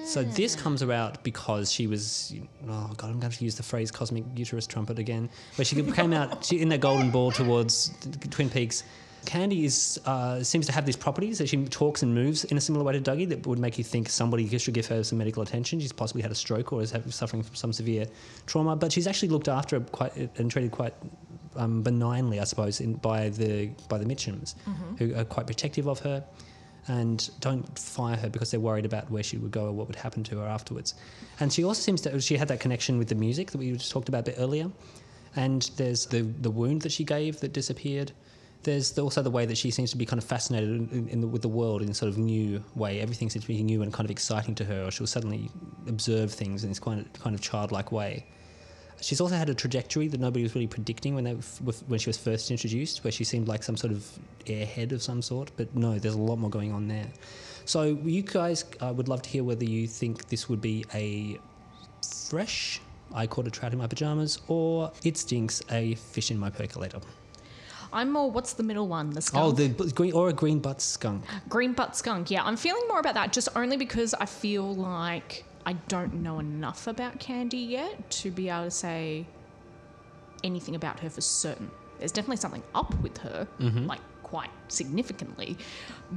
So 0.09 0.23
this 0.23 0.57
comes 0.57 0.81
about 0.81 1.23
because 1.23 1.71
she 1.71 1.87
was, 1.87 2.35
oh 2.67 2.91
god, 2.97 3.11
I'm 3.11 3.21
going 3.21 3.31
to 3.31 3.45
use 3.45 3.57
the 3.57 3.63
phrase 3.63 3.91
"cosmic 3.91 4.25
uterus 4.35 4.67
trumpet" 4.67 4.99
again, 4.99 5.29
where 5.57 5.65
she 5.67 5.83
came 5.93 6.13
out 6.15 6.45
she, 6.47 6.61
in 6.61 6.69
that 6.71 6.81
golden 6.81 7.11
ball 7.11 7.31
towards 7.31 7.93
Twin 8.31 8.49
Peaks. 8.49 8.85
Candy 9.27 9.67
is 9.67 10.01
uh, 10.07 10.43
seems 10.43 10.65
to 10.67 10.73
have 10.73 10.87
these 10.87 10.97
properties 10.97 11.37
that 11.39 11.49
she 11.49 11.63
talks 11.67 12.03
and 12.03 12.15
moves 12.15 12.45
in 12.45 12.57
a 12.57 12.61
similar 12.61 12.85
way 12.85 12.95
to 12.99 13.01
Dougie 13.01 13.29
that 13.29 13.47
would 13.47 13.59
make 13.59 13.77
you 13.77 13.85
think 13.85 14.09
somebody 14.09 14.47
should 14.59 14.73
give 14.73 14.87
her 14.87 15.05
some 15.05 15.19
medical 15.19 15.43
attention. 15.43 15.79
She's 15.81 15.93
possibly 15.93 16.23
had 16.23 16.31
a 16.31 16.35
stroke 16.37 16.73
or 16.73 16.81
is 16.81 16.95
suffering 17.11 17.43
from 17.43 17.55
some 17.55 17.73
severe 17.75 18.07
trauma, 18.47 18.77
but 18.77 18.91
she's 18.93 19.07
actually 19.07 19.29
looked 19.29 19.49
after 19.49 19.79
quite 19.81 20.17
and 20.39 20.51
treated 20.51 20.71
quite 20.71 20.95
um, 21.57 21.83
benignly, 21.83 22.41
I 22.41 22.45
suppose, 22.45 22.81
in, 22.81 22.95
by 22.95 23.29
the 23.29 23.71
by 23.91 23.99
the 23.99 24.07
Mitchums, 24.07 24.55
Mm-hmm. 24.67 24.97
who 24.97 25.15
are 25.17 25.25
quite 25.25 25.47
protective 25.47 25.87
of 25.87 25.99
her, 26.01 26.25
and 26.89 27.31
don't 27.41 27.79
fire 27.79 28.17
her 28.17 28.29
because 28.29 28.51
they're 28.51 28.61
worried 28.61 28.87
about 28.87 29.11
where 29.11 29.23
she 29.23 29.37
would 29.37 29.51
go 29.51 29.67
or 29.67 29.73
what 29.73 29.87
would 29.87 29.97
happen 29.97 30.25
to 30.25 30.39
her 30.39 30.47
afterwards. 30.47 30.95
And 31.41 31.53
she 31.53 31.63
also 31.65 31.81
seems 31.81 32.01
to 32.03 32.21
she 32.21 32.37
had 32.37 32.49
that 32.49 32.61
connection 32.61 32.99
with 32.99 33.09
the 33.09 33.15
music 33.15 33.51
that 33.51 33.59
we 33.59 33.73
just 33.73 33.93
talked 33.93 34.09
about 34.09 34.21
a 34.21 34.31
bit 34.31 34.37
earlier. 34.39 34.71
And 35.37 35.71
there's 35.77 36.07
the 36.07 36.23
the 36.23 36.51
wound 36.51 36.83
that 36.83 36.93
she 36.93 37.05
gave 37.05 37.41
that 37.41 37.53
disappeared. 37.53 38.13
There's 38.65 38.91
the, 38.91 39.03
also 39.03 39.23
the 39.23 39.31
way 39.31 39.47
that 39.47 39.57
she 39.57 39.71
seems 39.71 39.93
to 39.93 39.97
be 39.97 40.05
kind 40.05 40.21
of 40.21 40.27
fascinated 40.29 40.69
in, 40.69 41.09
in, 41.09 41.21
the, 41.21 41.29
with 41.29 41.43
the 41.43 41.49
world 41.49 41.81
in 41.81 41.89
a 41.89 41.95
sort 41.95 42.09
of 42.09 42.19
new 42.19 42.63
way. 42.75 43.01
Everything 43.01 43.31
seems 43.31 43.45
to 43.45 43.49
be 43.49 43.63
new 43.63 43.83
and 43.83 43.93
kind 43.93 44.05
of 44.05 44.11
exciting 44.11 44.57
to 44.57 44.65
her, 44.65 44.87
or 44.87 44.91
she'll 44.91 45.07
suddenly 45.07 45.49
observe 45.87 46.33
things 46.33 46.65
in 46.65 46.71
this 46.71 46.81
kind 46.81 47.09
kind 47.21 47.35
of 47.35 47.41
childlike 47.41 47.93
way. 47.93 48.27
She's 49.01 49.21
also 49.21 49.37
had 49.37 49.49
a 49.49 49.55
trajectory 49.55 50.09
that 50.09 50.21
nobody 50.21 50.43
was 50.43 50.55
really 50.55 50.67
predicting 50.67 51.15
when 51.15 51.25
they 51.25 51.33
when 51.33 52.01
she 52.01 52.09
was 52.09 52.19
first 52.19 52.51
introduced, 52.51 53.05
where 53.05 53.13
she 53.13 53.25
seemed 53.25 53.49
like 53.49 53.63
some 53.63 53.77
sort 53.77 53.93
of 53.93 54.07
airhead 54.47 54.93
of 54.93 55.03
some 55.03 55.23
sort. 55.23 55.51
But 55.57 55.75
no, 55.75 55.99
there's 55.99 56.15
a 56.15 56.19
lot 56.19 56.39
more 56.39 56.51
going 56.51 56.73
on 56.73 56.89
there. 56.89 57.07
So 57.65 57.99
you 58.03 58.23
guys 58.23 58.65
uh, 58.81 58.93
would 58.97 59.09
love 59.09 59.23
to 59.23 59.31
hear 59.31 59.45
whether 59.45 59.65
you 59.65 59.87
think 59.87 60.29
this 60.29 60.49
would 60.49 60.61
be 60.61 60.85
a 60.95 61.39
fresh 62.03 62.81
I 63.13 63.27
caught 63.27 63.47
a 63.47 63.51
trout 63.51 63.73
in 63.73 63.79
my 63.79 63.87
pajamas, 63.87 64.41
or 64.49 64.93
it 65.03 65.17
stinks 65.17 65.63
a 65.71 65.95
fish 65.95 66.31
in 66.31 66.39
my 66.39 66.51
percolator. 66.51 67.01
I'm 67.93 68.13
more. 68.13 68.31
What's 68.31 68.53
the 68.53 68.63
middle 68.63 68.87
one? 68.87 69.11
The 69.11 69.23
skunk. 69.23 69.45
Oh, 69.45 69.51
the 69.53 69.69
green 69.93 70.13
or 70.13 70.29
a 70.29 70.33
green 70.33 70.59
butt 70.59 70.83
skunk. 70.83 71.25
green 71.49 71.73
butt 71.73 71.97
skunk. 71.97 72.31
Yeah, 72.31 72.45
I'm 72.45 72.57
feeling 72.57 72.87
more 72.87 73.01
about 73.01 73.15
that 73.15 73.33
just 73.33 73.49
only 73.57 73.79
because 73.79 74.13
I 74.15 74.27
feel 74.27 74.75
like 74.75 75.45
I 75.67 75.75
don't 75.89 76.15
know 76.23 76.39
enough 76.39 76.87
about 76.87 77.19
Candy 77.21 77.59
yet 77.59 78.11
to 78.11 78.31
be 78.31 78.49
able 78.49 78.65
to 78.65 78.71
say 78.71 79.27
anything 80.45 80.75
about 80.75 81.01
her 81.01 81.11
for 81.11 81.21
certain. 81.21 81.71
There's 81.99 82.13
definitely 82.13 82.37
something 82.37 82.63
up 82.75 82.95
with 83.01 83.19
her, 83.19 83.47
Mm-hmm. 83.59 83.87
like 83.87 84.01
quite 84.23 84.51
significantly. 84.69 85.57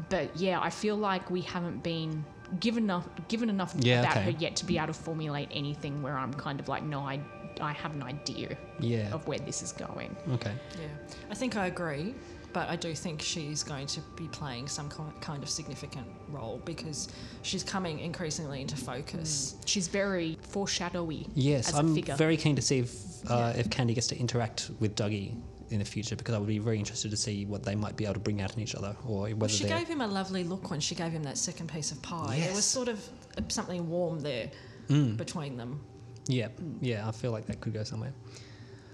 But 0.09 0.35
yeah, 0.37 0.59
I 0.61 0.69
feel 0.69 0.95
like 0.97 1.29
we 1.31 1.41
haven't 1.41 1.81
been 1.83 2.23
given 2.59 2.83
enough 2.83 3.07
given 3.29 3.49
enough 3.49 3.73
Yeah, 3.79 4.01
about 4.01 4.17
okay. 4.17 4.25
her 4.25 4.31
yet 4.31 4.57
to 4.57 4.65
be 4.65 4.77
able 4.77 4.87
to 4.87 4.93
formulate 4.93 5.47
anything 5.51 6.01
where 6.01 6.17
I'm 6.17 6.33
kind 6.33 6.59
of 6.59 6.67
like, 6.67 6.83
no, 6.83 6.99
I 7.01 7.19
I 7.59 7.71
have 7.73 7.93
an 7.93 8.03
idea 8.03 8.57
Yeah. 8.79 9.13
of 9.13 9.27
where 9.27 9.39
this 9.39 9.61
is 9.61 9.71
going. 9.71 10.15
Okay. 10.33 10.53
Yeah, 10.79 10.87
I 11.29 11.35
think 11.35 11.55
I 11.57 11.67
agree, 11.67 12.13
but 12.53 12.69
I 12.69 12.75
do 12.75 12.93
think 12.93 13.21
she's 13.21 13.63
going 13.63 13.87
to 13.87 14.01
be 14.15 14.27
playing 14.27 14.67
some 14.67 14.89
kind 15.21 15.43
of 15.43 15.49
significant 15.49 16.07
role 16.29 16.61
because 16.65 17.07
she's 17.41 17.63
coming 17.63 17.99
increasingly 17.99 18.61
into 18.61 18.75
focus. 18.75 19.55
She's 19.65 19.87
very 19.87 20.37
foreshadowy 20.41 21.27
Yes, 21.35 21.69
as 21.69 21.75
a 21.75 21.77
I'm 21.77 21.95
figure. 21.95 22.15
very 22.15 22.37
keen 22.37 22.55
to 22.55 22.61
see 22.61 22.79
if 22.79 23.29
uh, 23.29 23.53
if 23.55 23.69
Candy 23.69 23.93
gets 23.93 24.07
to 24.07 24.17
interact 24.17 24.71
with 24.79 24.95
Dougie 24.95 25.35
in 25.69 25.79
the 25.79 25.85
future 25.85 26.15
because 26.17 26.33
I 26.35 26.37
would 26.37 26.47
be 26.47 26.59
very 26.59 26.79
interested 26.79 27.11
to 27.11 27.17
see 27.17 27.45
what 27.45 27.63
they 27.63 27.75
might 27.75 27.95
be 27.95 28.03
able 28.03 28.15
to 28.15 28.19
bring 28.19 28.41
out 28.41 28.53
in 28.55 28.59
each 28.61 28.75
other 28.75 28.93
or 29.07 29.21
whether 29.23 29.35
Well, 29.35 29.47
she 29.49 29.63
they're 29.65 29.77
gave 29.79 29.87
him 29.87 30.01
a 30.01 30.07
lovely 30.07 30.43
look 30.43 30.69
when 30.69 30.79
she 30.81 30.95
gave 30.95 31.11
him 31.13 31.23
that 31.23 31.37
second 31.37 31.71
piece 31.71 31.91
of 31.93 32.01
pie. 32.01 32.39
There 32.41 32.53
was 32.53 32.65
sort 32.65 32.89
of 32.89 32.99
uh, 33.37 33.41
something 33.47 33.87
warm 33.89 34.19
there 34.19 34.51
between 34.89 35.55
them. 35.55 35.79
Yeah, 36.27 36.49
yeah, 36.81 37.07
I 37.07 37.11
feel 37.11 37.31
like 37.31 37.45
that 37.45 37.61
could 37.61 37.73
go 37.73 37.83
somewhere. 37.83 38.11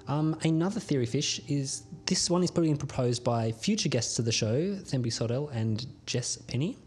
Um, 0.08 0.38
another 0.44 0.80
theory 0.80 1.06
fish 1.06 1.42
is 1.48 1.84
this 2.06 2.30
one 2.30 2.44
is 2.44 2.50
probably 2.52 2.70
being 2.70 2.78
proposed 2.78 3.24
by 3.24 3.52
future 3.52 3.90
guests 3.90 4.20
of 4.20 4.26
the 4.26 4.32
show, 4.32 4.76
Thembi 4.76 5.08
Sodell 5.08 5.54
and 5.54 5.86
Jess 6.06 6.38
Penny. 6.38 6.78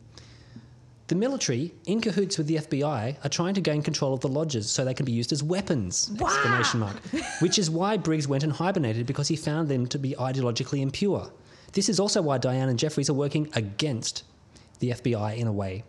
The 1.08 1.16
military, 1.16 1.74
in 1.86 2.00
cahoots 2.00 2.38
with 2.38 2.46
the 2.46 2.56
FBI, 2.56 3.16
are 3.24 3.28
trying 3.28 3.54
to 3.54 3.60
gain 3.60 3.82
control 3.82 4.14
of 4.14 4.20
the 4.20 4.28
lodges 4.28 4.70
so 4.70 4.84
they 4.84 4.94
can 4.94 5.04
be 5.04 5.12
used 5.12 5.32
as 5.32 5.42
weapons! 5.42 6.10
Exclamation 6.20 6.80
mark. 6.80 6.96
Which 7.40 7.58
is 7.58 7.68
why 7.68 7.96
Briggs 7.96 8.28
went 8.28 8.44
and 8.44 8.52
hibernated 8.52 9.06
because 9.06 9.26
he 9.26 9.34
found 9.34 9.68
them 9.68 9.88
to 9.88 9.98
be 9.98 10.14
ideologically 10.14 10.80
impure. 10.80 11.30
This 11.72 11.88
is 11.88 11.98
also 11.98 12.22
why 12.22 12.38
Diane 12.38 12.68
and 12.68 12.78
Jeffries 12.78 13.10
are 13.10 13.14
working 13.14 13.50
against 13.54 14.22
the 14.78 14.90
FBI 14.90 15.36
in 15.36 15.48
a 15.48 15.52
way. 15.52 15.82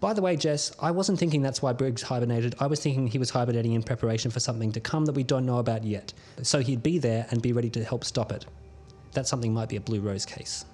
By 0.00 0.14
the 0.14 0.22
way, 0.22 0.34
Jess, 0.34 0.72
I 0.80 0.90
wasn't 0.90 1.18
thinking 1.18 1.42
that's 1.42 1.60
why 1.60 1.74
Briggs 1.74 2.00
hibernated. 2.00 2.54
I 2.58 2.66
was 2.66 2.80
thinking 2.80 3.06
he 3.06 3.18
was 3.18 3.28
hibernating 3.28 3.74
in 3.74 3.82
preparation 3.82 4.30
for 4.30 4.40
something 4.40 4.72
to 4.72 4.80
come 4.80 5.04
that 5.04 5.12
we 5.12 5.22
don't 5.22 5.44
know 5.44 5.58
about 5.58 5.84
yet. 5.84 6.14
So 6.42 6.60
he'd 6.60 6.82
be 6.82 6.98
there 6.98 7.26
and 7.30 7.42
be 7.42 7.52
ready 7.52 7.68
to 7.70 7.84
help 7.84 8.04
stop 8.04 8.32
it. 8.32 8.46
That 9.12 9.26
something 9.26 9.52
might 9.52 9.68
be 9.68 9.76
a 9.76 9.80
Blue 9.80 10.00
Rose 10.00 10.24
case. 10.24 10.64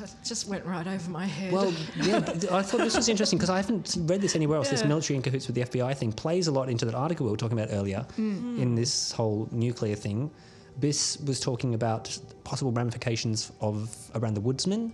That 0.00 0.10
just 0.24 0.48
went 0.48 0.66
right 0.66 0.88
over 0.88 1.10
my 1.10 1.24
head. 1.24 1.52
Well, 1.52 1.72
yeah, 2.02 2.16
I 2.50 2.62
thought 2.62 2.78
this 2.78 2.96
was 2.96 3.08
interesting 3.08 3.38
because 3.38 3.50
I 3.50 3.58
haven't 3.58 3.96
read 4.00 4.20
this 4.20 4.34
anywhere 4.34 4.58
else. 4.58 4.70
This 4.70 4.84
military 4.84 5.16
in 5.16 5.22
cahoots 5.22 5.46
with 5.46 5.54
the 5.54 5.62
FBI 5.62 5.96
thing 5.96 6.12
plays 6.12 6.48
a 6.48 6.52
lot 6.52 6.68
into 6.68 6.84
that 6.84 6.96
article 6.96 7.26
we 7.26 7.30
were 7.30 7.38
talking 7.38 7.60
about 7.60 7.72
earlier 7.72 8.04
mm. 8.16 8.42
Mm. 8.42 8.58
in 8.60 8.74
this 8.74 9.12
whole 9.12 9.48
nuclear 9.52 9.94
thing. 9.94 10.32
Biss 10.80 11.24
was 11.24 11.38
talking 11.38 11.74
about 11.74 12.18
possible 12.42 12.72
ramifications 12.72 13.52
of 13.60 13.94
around 14.16 14.34
the 14.34 14.40
woodsman 14.40 14.92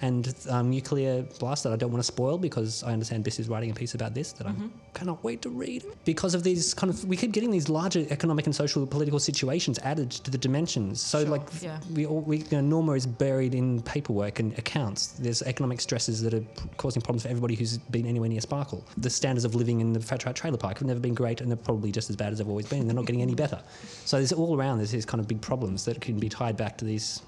and 0.00 0.34
um, 0.48 0.70
nuclear 0.70 1.22
blast 1.40 1.64
that 1.64 1.72
I 1.72 1.76
don't 1.76 1.90
want 1.90 2.00
to 2.00 2.06
spoil 2.06 2.38
because 2.38 2.82
I 2.84 2.92
understand 2.92 3.24
Biss 3.24 3.40
is 3.40 3.48
writing 3.48 3.70
a 3.70 3.74
piece 3.74 3.94
about 3.94 4.14
this 4.14 4.32
that 4.32 4.46
I 4.46 4.54
cannot 4.94 5.22
wait 5.24 5.42
to 5.42 5.50
read. 5.50 5.84
Because 6.04 6.34
of 6.34 6.42
these 6.44 6.72
kind 6.72 6.88
of, 6.92 7.04
we 7.04 7.16
keep 7.16 7.32
getting 7.32 7.50
these 7.50 7.68
larger 7.68 8.06
economic 8.10 8.46
and 8.46 8.54
social 8.54 8.86
political 8.86 9.18
situations 9.18 9.78
added 9.80 10.10
to 10.10 10.30
the 10.30 10.38
dimensions. 10.38 11.00
So, 11.00 11.20
Sure, 11.22 11.28
like, 11.30 11.42
yeah. 11.60 11.80
we 11.94 12.06
all, 12.06 12.20
we, 12.20 12.38
you 12.38 12.46
know, 12.52 12.60
Norma 12.60 12.92
is 12.92 13.06
buried 13.06 13.54
in 13.54 13.82
paperwork 13.82 14.38
and 14.38 14.56
accounts. 14.58 15.08
There's 15.18 15.42
economic 15.42 15.80
stresses 15.80 16.22
that 16.22 16.32
are 16.34 16.40
p- 16.40 16.46
causing 16.76 17.02
problems 17.02 17.22
for 17.24 17.28
everybody 17.28 17.54
who's 17.56 17.78
been 17.78 18.06
anywhere 18.06 18.28
near 18.28 18.40
Sparkle. 18.40 18.84
The 18.98 19.10
standards 19.10 19.44
of 19.44 19.54
living 19.54 19.80
in 19.80 19.92
the 19.92 20.00
Fat 20.00 20.20
Trout 20.20 20.36
Trailer 20.36 20.58
Park 20.58 20.78
have 20.78 20.86
never 20.86 21.00
been 21.00 21.14
great, 21.14 21.40
and 21.40 21.50
they're 21.50 21.56
probably 21.56 21.90
just 21.90 22.08
as 22.08 22.16
bad 22.16 22.32
as 22.32 22.38
they've 22.38 22.48
always 22.48 22.68
been. 22.68 22.86
They're 22.86 22.94
not 22.94 23.06
getting 23.06 23.22
any 23.22 23.34
better. 23.44 23.60
So 24.04 24.16
there's 24.18 24.32
all 24.32 24.56
around 24.56 24.78
there's 24.78 24.90
these 24.92 25.06
kind 25.06 25.20
of 25.20 25.26
big 25.26 25.40
problems 25.40 25.84
that 25.86 26.00
can 26.00 26.18
be 26.20 26.28
tied 26.28 26.56
back 26.56 26.78
to 26.78 26.84
these 26.84 27.22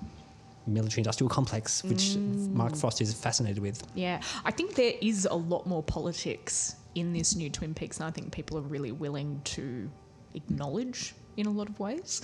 military-industrial 0.66 1.28
complex, 1.28 1.82
which 1.84 2.10
mm. 2.10 2.52
Mark 2.52 2.76
Frost 2.76 3.00
is 3.00 3.12
fascinated 3.14 3.58
with. 3.58 3.82
Yeah, 3.94 4.20
I 4.44 4.50
think 4.50 4.74
there 4.74 4.94
is 5.00 5.26
a 5.30 5.34
lot 5.34 5.66
more 5.66 5.82
politics 5.82 6.76
in 6.94 7.12
this 7.12 7.36
new 7.36 7.50
Twin 7.50 7.74
Peaks, 7.74 7.98
and 7.98 8.06
I 8.06 8.10
think 8.10 8.32
people 8.32 8.58
are 8.58 8.62
really 8.62 8.92
willing 8.92 9.40
to 9.44 9.90
acknowledge 10.34 11.14
in 11.36 11.46
a 11.46 11.50
lot 11.50 11.68
of 11.68 11.78
ways. 11.78 12.22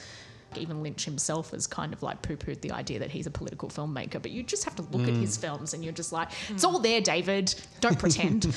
Even 0.57 0.83
Lynch 0.83 1.05
himself 1.05 1.51
has 1.51 1.67
kind 1.67 1.93
of 1.93 2.03
like 2.03 2.23
poo 2.23 2.37
pooed 2.37 2.61
the 2.61 2.71
idea 2.71 2.99
that 3.01 3.11
he's 3.11 3.27
a 3.27 3.31
political 3.31 3.69
filmmaker, 3.69 4.23
but 4.23 4.31
you 4.31 4.43
just 4.43 4.65
have 4.65 4.75
to 4.77 4.83
look 4.83 5.07
at 5.07 5.15
his 5.15 5.37
mm. 5.37 5.41
films 5.41 5.75
and 5.75 5.85
you're 5.85 5.93
just 5.93 6.13
like, 6.13 6.29
it's 6.49 6.65
mm. 6.65 6.69
all 6.69 6.79
there, 6.79 7.01
David. 7.01 7.55
Don't 7.81 7.99
pretend. 7.99 8.45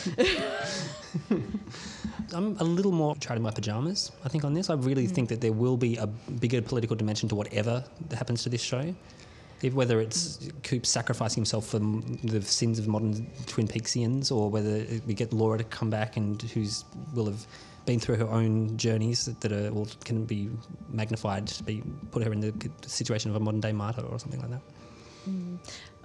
I'm 2.33 2.55
a 2.59 2.63
little 2.63 2.91
more 2.91 3.15
trout 3.15 3.37
in 3.37 3.43
my 3.43 3.51
pajamas, 3.51 4.11
I 4.23 4.29
think, 4.29 4.43
on 4.43 4.53
this. 4.53 4.69
I 4.69 4.75
really 4.75 5.07
think 5.07 5.29
that 5.29 5.41
there 5.41 5.51
will 5.51 5.77
be 5.77 5.97
a 5.97 6.07
bigger 6.07 6.61
political 6.61 6.95
dimension 6.95 7.27
to 7.29 7.35
whatever 7.35 7.83
that 8.09 8.15
happens 8.15 8.43
to 8.43 8.49
this 8.49 8.61
show. 8.61 8.93
If, 9.61 9.73
whether 9.73 9.99
it's 9.99 10.49
Coop 10.63 10.85
sacrificing 10.85 11.41
himself 11.41 11.67
for 11.67 11.79
the 11.79 12.41
sins 12.41 12.79
of 12.79 12.87
modern 12.87 13.27
Twin 13.45 13.67
Peaksians, 13.67 14.31
or 14.31 14.49
whether 14.49 14.85
we 15.05 15.13
get 15.13 15.33
Laura 15.33 15.57
to 15.57 15.63
come 15.65 15.89
back 15.89 16.17
and 16.17 16.41
who's 16.41 16.85
will 17.13 17.25
have 17.25 17.45
been 17.85 17.99
through 17.99 18.15
her 18.17 18.29
own 18.29 18.77
journeys 18.77 19.25
that, 19.25 19.51
are, 19.51 19.71
well, 19.73 19.87
can 20.05 20.23
be 20.25 20.49
magnified 20.89 21.47
to 21.47 21.63
be 21.63 21.83
put 22.11 22.23
her 22.23 22.31
in 22.31 22.39
the 22.39 22.53
situation 22.85 23.31
of 23.31 23.35
a 23.35 23.39
modern 23.39 23.59
day 23.59 23.71
martyr 23.71 24.01
or 24.01 24.19
something 24.19 24.39
like 24.41 24.51
that. 24.51 24.61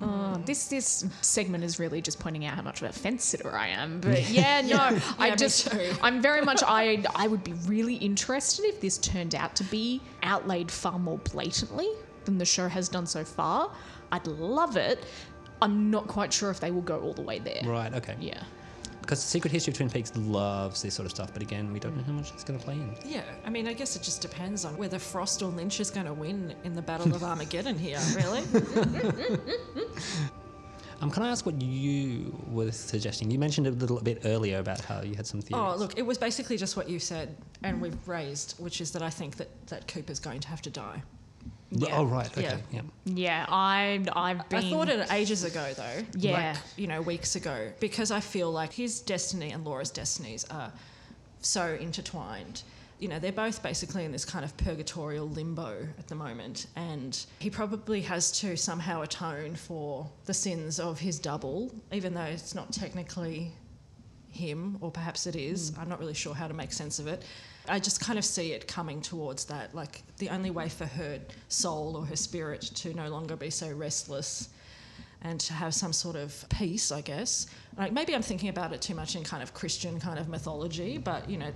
Oh, 0.00 0.42
this 0.44 0.66
this 0.66 1.06
segment 1.20 1.62
is 1.62 1.78
really 1.78 2.02
just 2.02 2.18
pointing 2.18 2.44
out 2.44 2.56
how 2.56 2.62
much 2.62 2.82
of 2.82 2.90
a 2.90 2.92
fence 2.92 3.24
sitter 3.24 3.54
I 3.54 3.68
am. 3.68 4.00
But 4.00 4.28
yeah, 4.30 4.60
no, 4.60 4.76
I 5.18 5.26
Yeah, 5.26 5.30
me 5.32 5.36
just. 5.36 5.68
I'm 6.02 6.20
very 6.20 6.42
much 6.42 6.62
I 6.66 7.04
I 7.14 7.28
would 7.28 7.44
be 7.44 7.52
really 7.66 7.94
interested 7.96 8.64
if 8.64 8.80
this 8.80 8.98
turned 8.98 9.34
out 9.34 9.54
to 9.56 9.64
be 9.64 10.00
outlaid 10.22 10.70
far 10.70 10.98
more 10.98 11.18
blatantly 11.18 11.88
than 12.24 12.38
the 12.38 12.44
show 12.44 12.68
has 12.68 12.88
done 12.88 13.06
so 13.06 13.24
far. 13.24 13.70
I'd 14.12 14.26
love 14.26 14.76
it. 14.76 15.04
I'm 15.62 15.90
not 15.90 16.08
quite 16.08 16.32
sure 16.32 16.50
if 16.50 16.60
they 16.60 16.70
will 16.70 16.82
go 16.82 17.00
all 17.00 17.12
the 17.14 17.22
way 17.22 17.38
there. 17.38 17.62
Right, 17.64 17.92
okay. 17.94 18.16
Yeah. 18.20 18.42
Because 19.00 19.22
the 19.22 19.28
Secret 19.28 19.50
History 19.52 19.70
of 19.72 19.76
Twin 19.76 19.90
Peaks 19.90 20.16
loves 20.16 20.80
this 20.82 20.94
sort 20.94 21.04
of 21.04 21.12
stuff, 21.12 21.30
but 21.34 21.42
again, 21.42 21.70
we 21.72 21.78
don't 21.78 21.94
know 21.94 22.02
how 22.04 22.12
much 22.12 22.32
it's 22.32 22.42
going 22.42 22.58
to 22.58 22.64
play 22.64 22.74
in. 22.74 22.94
Yeah, 23.04 23.22
I 23.44 23.50
mean, 23.50 23.68
I 23.68 23.74
guess 23.74 23.96
it 23.96 24.02
just 24.02 24.22
depends 24.22 24.64
on 24.64 24.78
whether 24.78 24.98
Frost 24.98 25.42
or 25.42 25.50
Lynch 25.50 25.78
is 25.78 25.90
going 25.90 26.06
to 26.06 26.14
win 26.14 26.54
in 26.64 26.72
the 26.74 26.80
Battle 26.80 27.14
of 27.14 27.22
Armageddon 27.30 27.78
here, 27.78 27.98
really. 28.16 28.42
Um, 31.00 31.10
can 31.10 31.22
I 31.24 31.28
ask 31.28 31.44
what 31.44 31.60
you 31.60 32.34
were 32.48 32.70
suggesting? 32.70 33.30
You 33.30 33.38
mentioned 33.38 33.66
a 33.66 33.72
little 33.72 34.00
bit 34.00 34.22
earlier 34.24 34.60
about 34.60 34.80
how 34.80 35.02
you 35.02 35.14
had 35.16 35.26
some 35.26 35.42
theories. 35.42 35.62
oh, 35.62 35.76
look, 35.76 35.98
it 35.98 36.02
was 36.02 36.16
basically 36.16 36.56
just 36.56 36.76
what 36.76 36.88
you 36.88 36.98
said 36.98 37.36
and 37.62 37.80
we've 37.80 38.08
raised, 38.08 38.54
which 38.58 38.80
is 38.80 38.92
that 38.92 39.02
I 39.02 39.10
think 39.10 39.36
that, 39.36 39.48
that 39.66 39.86
Cooper's 39.88 40.20
going 40.20 40.40
to 40.40 40.48
have 40.48 40.62
to 40.62 40.70
die. 40.70 41.02
R- 41.72 41.78
Yeah. 41.88 41.98
Oh, 41.98 42.04
right. 42.04 42.26
Okay. 42.38 42.42
Yeah. 42.42 42.58
Yeah. 42.70 42.80
Yeah, 43.04 43.46
I 43.48 44.04
I've 44.14 44.48
been 44.48 44.64
I 44.64 44.70
thought 44.70 44.88
it 44.88 45.12
ages 45.12 45.44
ago, 45.44 45.72
though. 45.76 46.04
Yeah. 46.16 46.52
Like, 46.52 46.56
you 46.76 46.86
know, 46.86 47.00
weeks 47.02 47.36
ago, 47.36 47.72
because 47.80 48.10
I 48.10 48.20
feel 48.20 48.50
like 48.50 48.72
his 48.72 49.00
destiny 49.00 49.50
and 49.52 49.64
Laura's 49.64 49.90
destinies 49.90 50.44
are 50.50 50.72
so 51.40 51.76
intertwined. 51.80 52.62
You 53.00 53.08
know, 53.08 53.18
they're 53.18 53.32
both 53.32 53.62
basically 53.62 54.04
in 54.04 54.12
this 54.12 54.24
kind 54.24 54.44
of 54.44 54.56
purgatorial 54.56 55.28
limbo 55.28 55.86
at 55.98 56.06
the 56.08 56.14
moment, 56.14 56.66
and 56.76 57.18
he 57.40 57.50
probably 57.50 58.00
has 58.02 58.30
to 58.40 58.56
somehow 58.56 59.02
atone 59.02 59.56
for 59.56 60.08
the 60.26 60.32
sins 60.34 60.78
of 60.78 61.00
his 61.00 61.18
double, 61.18 61.74
even 61.92 62.14
though 62.14 62.22
it's 62.22 62.54
not 62.54 62.72
technically 62.72 63.50
him, 64.30 64.78
or 64.80 64.90
perhaps 64.90 65.26
it 65.26 65.36
is. 65.36 65.70
Hmm. 65.70 65.80
I'm 65.80 65.88
not 65.88 65.98
really 65.98 66.14
sure 66.14 66.34
how 66.34 66.46
to 66.48 66.54
make 66.54 66.72
sense 66.72 66.98
of 66.98 67.06
it. 67.08 67.24
I 67.68 67.78
just 67.78 68.00
kind 68.00 68.18
of 68.18 68.24
see 68.24 68.52
it 68.52 68.66
coming 68.68 69.00
towards 69.00 69.44
that. 69.46 69.74
Like 69.74 70.02
the 70.18 70.28
only 70.30 70.50
way 70.50 70.68
for 70.68 70.84
her 70.86 71.18
soul 71.48 71.96
or 71.96 72.04
her 72.06 72.16
spirit 72.16 72.60
to 72.60 72.94
no 72.94 73.08
longer 73.08 73.36
be 73.36 73.50
so 73.50 73.70
restless 73.72 74.50
and 75.22 75.40
to 75.40 75.54
have 75.54 75.72
some 75.74 75.92
sort 75.94 76.16
of 76.16 76.44
peace, 76.50 76.92
I 76.92 77.00
guess. 77.00 77.46
Like 77.78 77.92
maybe 77.92 78.14
I'm 78.14 78.20
thinking 78.20 78.50
about 78.50 78.74
it 78.74 78.82
too 78.82 78.94
much 78.94 79.16
in 79.16 79.24
kind 79.24 79.42
of 79.42 79.54
Christian 79.54 79.98
kind 79.98 80.18
of 80.18 80.28
mythology, 80.28 80.98
but 80.98 81.28
you 81.30 81.38
know, 81.38 81.50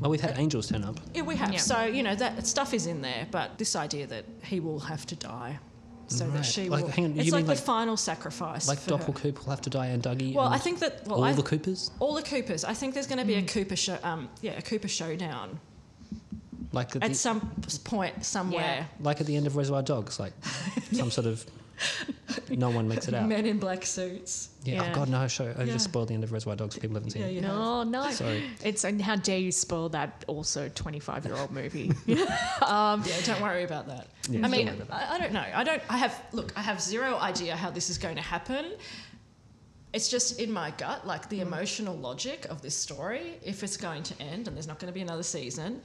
Well, 0.00 0.10
we've 0.10 0.20
had 0.22 0.38
angels 0.38 0.68
turn 0.68 0.82
up. 0.84 0.98
yeah, 1.12 1.20
we 1.22 1.36
have. 1.36 1.52
Yeah. 1.52 1.58
So 1.58 1.84
you 1.84 2.02
know 2.02 2.14
that 2.14 2.46
stuff 2.46 2.72
is 2.72 2.86
in 2.86 3.02
there, 3.02 3.26
but 3.30 3.58
this 3.58 3.76
idea 3.76 4.06
that 4.06 4.24
he 4.44 4.60
will 4.60 4.80
have 4.80 5.04
to 5.06 5.16
die, 5.16 5.58
so 6.12 6.24
Right. 6.26 6.34
that 6.34 6.44
she 6.44 6.68
Like, 6.68 6.84
will. 6.84 6.90
hang 6.90 7.04
on, 7.06 7.10
it's 7.16 7.26
you 7.26 7.32
like 7.32 7.40
mean 7.40 7.46
the 7.46 7.52
like- 7.54 7.64
final 7.64 7.96
sacrifice. 7.96 8.68
Like 8.68 8.78
for 8.78 8.96
her. 8.98 9.04
Doppelcoop 9.04 9.38
will 9.44 9.50
have 9.50 9.60
to 9.62 9.70
die 9.70 9.86
and 9.86 10.02
Dougie. 10.02 10.34
Well, 10.34 10.46
and 10.46 10.54
I 10.54 10.58
think 10.58 10.78
that 10.80 11.06
well, 11.06 11.16
all 11.18 11.24
I, 11.24 11.32
the 11.32 11.42
Coopers, 11.42 11.90
all 12.00 12.14
the 12.14 12.22
Coopers. 12.22 12.64
I 12.64 12.74
think 12.74 12.94
there's 12.94 13.06
going 13.06 13.18
to 13.18 13.24
be 13.24 13.34
a 13.34 13.42
Cooper 13.42 13.76
show. 13.76 13.98
Um, 14.02 14.28
yeah, 14.40 14.52
a 14.52 14.62
Cooper 14.62 14.88
showdown 14.88 15.58
like 16.72 16.94
at 16.96 17.02
at 17.02 17.08
the, 17.10 17.14
some 17.14 17.40
point 17.84 18.24
somewhere. 18.24 18.88
like 19.00 19.20
at 19.20 19.26
the 19.26 19.36
end 19.36 19.46
of 19.46 19.56
Reservoir 19.56 19.82
Dogs, 19.82 20.18
like 20.20 20.32
some 20.92 21.10
sort 21.10 21.26
of 21.26 21.44
no 22.50 22.70
one 22.70 22.88
makes 22.88 23.08
it 23.08 23.14
out. 23.14 23.28
Men 23.28 23.46
in 23.46 23.58
black 23.58 23.84
suits. 23.84 24.50
Yeah. 24.64 24.74
Yeah. 24.74 24.90
Oh 24.90 24.94
God, 24.94 25.08
no! 25.08 25.26
Show. 25.28 25.54
I 25.56 25.64
Yeah. 25.64 25.72
just 25.72 25.86
spoiled 25.86 26.08
the 26.08 26.14
end 26.14 26.24
of 26.24 26.32
Reservoir 26.32 26.56
Dogs. 26.56 26.78
People 26.78 26.94
haven't 26.94 27.10
seen 27.10 27.22
Yeah, 27.22 27.28
it. 27.28 27.34
you. 27.34 27.40
No, 27.40 27.82
no. 27.82 28.10
Sorry. 28.10 28.44
It's 28.64 28.84
and 28.84 29.00
how 29.00 29.16
dare 29.16 29.38
you 29.38 29.52
spoil 29.52 29.88
that 29.90 30.24
also 30.26 30.68
25 30.68 31.24
year 31.24 31.36
old 31.36 31.50
movie. 31.60 31.92
Um, 32.62 33.02
yeah, 33.04 33.20
don't 33.24 33.42
worry 33.42 33.64
about 33.64 33.88
that. 33.88 34.06
Yeah, 34.30 34.44
I 34.44 34.48
mean, 34.48 34.66
don't 34.66 34.78
worry 34.78 34.88
I, 34.90 35.14
I 35.14 35.18
don't 35.18 35.32
know. 35.32 35.44
I 35.54 35.64
don't. 35.64 35.82
I 35.88 35.96
have 35.98 36.22
look. 36.32 36.52
I 36.56 36.62
have 36.62 36.80
zero 36.80 37.18
idea 37.18 37.56
how 37.56 37.70
this 37.70 37.90
is 37.90 37.98
going 37.98 38.16
to 38.16 38.22
happen. 38.22 38.72
It's 39.92 40.08
just 40.08 40.40
in 40.40 40.50
my 40.50 40.70
gut, 40.72 41.06
like 41.06 41.28
the 41.28 41.36
hmm. 41.36 41.48
emotional 41.48 41.96
logic 41.96 42.46
of 42.48 42.62
this 42.62 42.76
story. 42.76 43.38
If 43.44 43.62
it's 43.62 43.76
going 43.76 44.02
to 44.04 44.22
end 44.22 44.48
and 44.48 44.56
there's 44.56 44.68
not 44.68 44.78
going 44.78 44.92
to 44.92 44.94
be 44.94 45.02
another 45.02 45.22
season, 45.22 45.82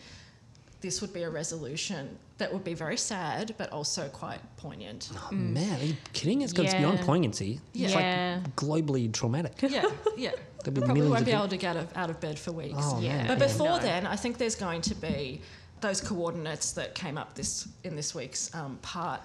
this 0.81 1.01
would 1.01 1.13
be 1.13 1.23
a 1.23 1.29
resolution 1.29 2.17
that 2.37 2.53
would 2.53 2.63
be 2.63 2.73
very 2.73 2.97
sad, 2.97 3.55
but 3.57 3.71
also 3.71 4.07
quite 4.09 4.39
poignant. 4.57 5.09
Oh, 5.15 5.33
Man, 5.33 5.79
are 5.79 5.83
you 5.83 5.95
kidding? 6.13 6.41
It's 6.41 6.53
goes 6.53 6.73
beyond 6.73 6.99
Yeah. 6.99 7.05
poignancy. 7.05 7.59
It's 7.73 7.93
Yeah. 7.93 8.39
like 8.43 8.55
globally 8.55 9.11
traumatic. 9.11 9.53
Yeah, 9.61 9.85
yeah. 10.15 10.31
There'll 10.63 10.73
be 10.75 10.81
Probably 10.81 10.93
millions 11.01 11.09
won't 11.11 11.25
be 11.25 11.31
peop- 11.31 11.39
able 11.39 11.47
to 11.49 11.57
get 11.57 11.77
out 11.95 12.09
of, 12.09 12.19
bed 12.19 12.37
for 12.37 12.51
weeks. 12.51 12.77
Oh, 12.79 12.99
Yeah. 12.99 13.17
man. 13.17 13.27
But 13.27 13.39
Yeah. 13.39 13.47
before 13.47 13.67
No. 13.69 13.79
then, 13.79 14.05
I 14.05 14.15
think 14.15 14.37
there's 14.37 14.55
going 14.55 14.81
to 14.81 14.95
be 14.95 15.41
those 15.81 16.01
coordinates 16.01 16.71
that 16.73 16.93
came 16.95 17.17
up 17.17 17.35
this 17.35 17.67
in 17.83 17.95
this 17.95 18.13
week's 18.13 18.53
um, 18.53 18.77
part. 18.81 19.21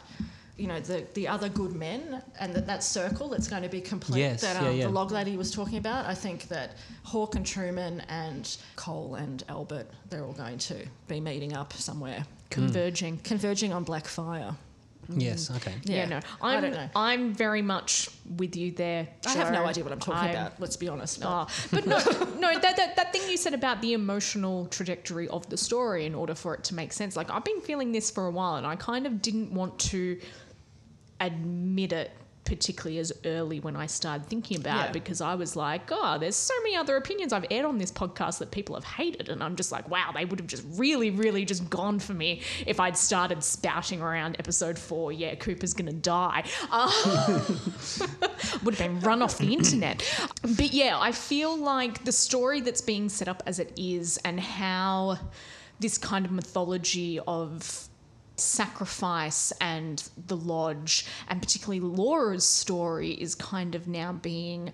You 0.59 0.67
know, 0.69 0.81
the 0.81 1.07
the 1.15 1.27
other 1.29 1.49
good 1.49 1.75
men 1.75 2.23
and 2.39 2.55
that, 2.55 2.67
that 2.67 2.85
circle 2.85 3.29
that's 3.31 3.49
going 3.49 3.63
to 3.63 3.71
be 3.71 3.81
complete 3.81 4.21
Yes, 4.21 4.43
that 4.43 4.63
yeah, 4.63 4.69
um, 4.69 4.77
yeah. 4.77 4.85
the 4.85 4.91
log 4.93 5.11
lady 5.11 5.37
was 5.37 5.51
talking 5.51 5.79
about. 5.79 6.05
I 6.07 6.15
think 6.15 6.49
that 6.49 6.77
Hawk 7.05 7.35
and 7.37 7.45
Truman 7.45 8.01
and 8.09 8.55
Cole 8.77 9.15
and 9.15 9.43
Albert, 9.49 9.89
they're 10.11 10.25
all 10.25 10.35
going 10.35 10.59
to 10.59 10.77
be 11.09 11.21
meeting 11.21 11.55
up 11.55 11.73
somewhere, 11.73 12.25
Converging. 12.53 13.19
converging 13.19 13.73
on 13.73 13.85
Blackfire. 13.85 14.55
Yes. 15.09 15.49
Mm. 15.49 15.57
Okay. 15.57 15.75
Yeah, 15.83 15.97
Yeah, 15.97 16.05
no. 16.07 16.21
I 16.41 16.55
I'm, 16.57 16.63
don't 16.63 16.73
know. 16.73 16.89
I'm 16.95 17.35
very 17.35 17.61
much 17.61 18.09
with 18.37 18.55
you 18.57 18.71
there. 18.71 19.09
I 19.27 19.31
have 19.33 19.53
no 19.53 19.65
idea 19.67 19.83
what 19.83 19.93
I'm 19.93 19.99
talking 19.99 20.31
I'm- 20.31 20.31
about. 20.31 20.61
Let's 20.61 20.77
be 20.77 20.89
honest. 20.89 21.21
but- 21.21 21.29
Oh, 21.29 21.47
but 21.73 21.87
no, 21.87 21.97
no, 22.39 22.59
that, 22.59 22.77
that, 22.77 22.95
that 22.97 23.13
thing 23.13 23.29
you 23.29 23.37
said 23.37 23.53
about 23.53 23.83
the 23.83 23.95
emotional 23.95 24.67
trajectory 24.67 25.27
of 25.29 25.49
the 25.51 25.57
story 25.57 26.07
in 26.07 26.15
order 26.15 26.35
for 26.37 26.55
it 26.55 26.63
to 26.65 26.75
make 26.77 26.93
sense. 26.93 27.17
Like, 27.17 27.31
I've 27.31 27.45
been 27.45 27.61
feeling 27.63 27.91
this 27.93 28.11
for 28.13 28.27
a 28.27 28.31
while 28.31 28.55
and 28.55 28.67
I 28.67 28.77
kind 28.77 29.07
of 29.07 29.21
didn't 29.21 29.53
want 29.53 29.79
to 29.91 30.21
admit 31.21 31.93
it 31.93 32.11
particularly 32.45 32.99
as 32.99 33.13
early 33.25 33.61
when 33.61 33.77
I 33.77 33.87
started 33.87 34.27
thinking 34.27 34.59
about 34.59 34.77
Yeah. 34.77 34.87
it 34.87 34.93
because 34.93 35.21
I 35.21 35.37
was 35.37 35.55
like, 35.55 35.83
oh, 35.93 36.19
there's 36.19 36.35
so 36.37 36.55
many 36.63 36.75
other 36.77 36.97
opinions 36.97 37.33
I've 37.33 37.47
aired 37.51 37.65
on 37.65 37.79
this 37.79 37.93
podcast 37.93 38.39
that 38.41 38.51
people 38.51 38.75
have 38.75 38.85
hated. 38.85 39.29
And 39.29 39.43
I'm 39.45 39.55
just 39.55 39.71
like, 39.71 39.89
wow, 39.89 40.11
they 40.13 40.25
would 40.25 40.41
have 40.41 40.49
just 40.49 40.65
really, 40.75 41.11
really 41.11 41.45
just 41.45 41.71
gone 41.71 41.99
for 42.01 42.15
me 42.15 42.43
if 42.67 42.81
I'd 42.81 42.97
started 42.97 43.45
spouting 43.45 44.03
around 44.03 44.37
episode 44.41 44.79
four, 44.79 45.13
yeah, 45.13 45.35
Cooper's 45.37 45.73
going 45.73 45.87
to 45.87 45.93
die. 45.93 46.45
Uh, 46.71 46.91
would 48.65 48.75
have 48.75 48.79
been 48.79 49.01
run 49.01 49.23
off 49.23 49.39
the 49.39 49.53
internet. 49.53 50.03
But 50.43 50.73
yeah, 50.73 50.99
I 50.99 51.13
feel 51.13 51.57
like 51.57 52.05
the 52.05 52.13
story 52.13 52.61
that's 52.61 52.81
being 52.81 53.09
set 53.09 53.29
up 53.29 53.43
as 53.47 53.59
it 53.61 53.73
is 53.77 54.19
and 54.25 54.41
how 54.41 55.19
this 55.81 55.97
kind 55.99 56.27
of 56.27 56.33
mythology 56.33 57.19
of 57.27 57.89
sacrifice 58.37 59.53
and 59.61 60.09
the 60.27 60.37
lodge 60.37 61.07
and 61.29 61.41
particularly 61.41 61.81
Laura's 61.81 62.47
story 62.47 63.11
is 63.13 63.35
kind 63.35 63.75
of 63.75 63.87
now 63.87 64.13
being 64.13 64.73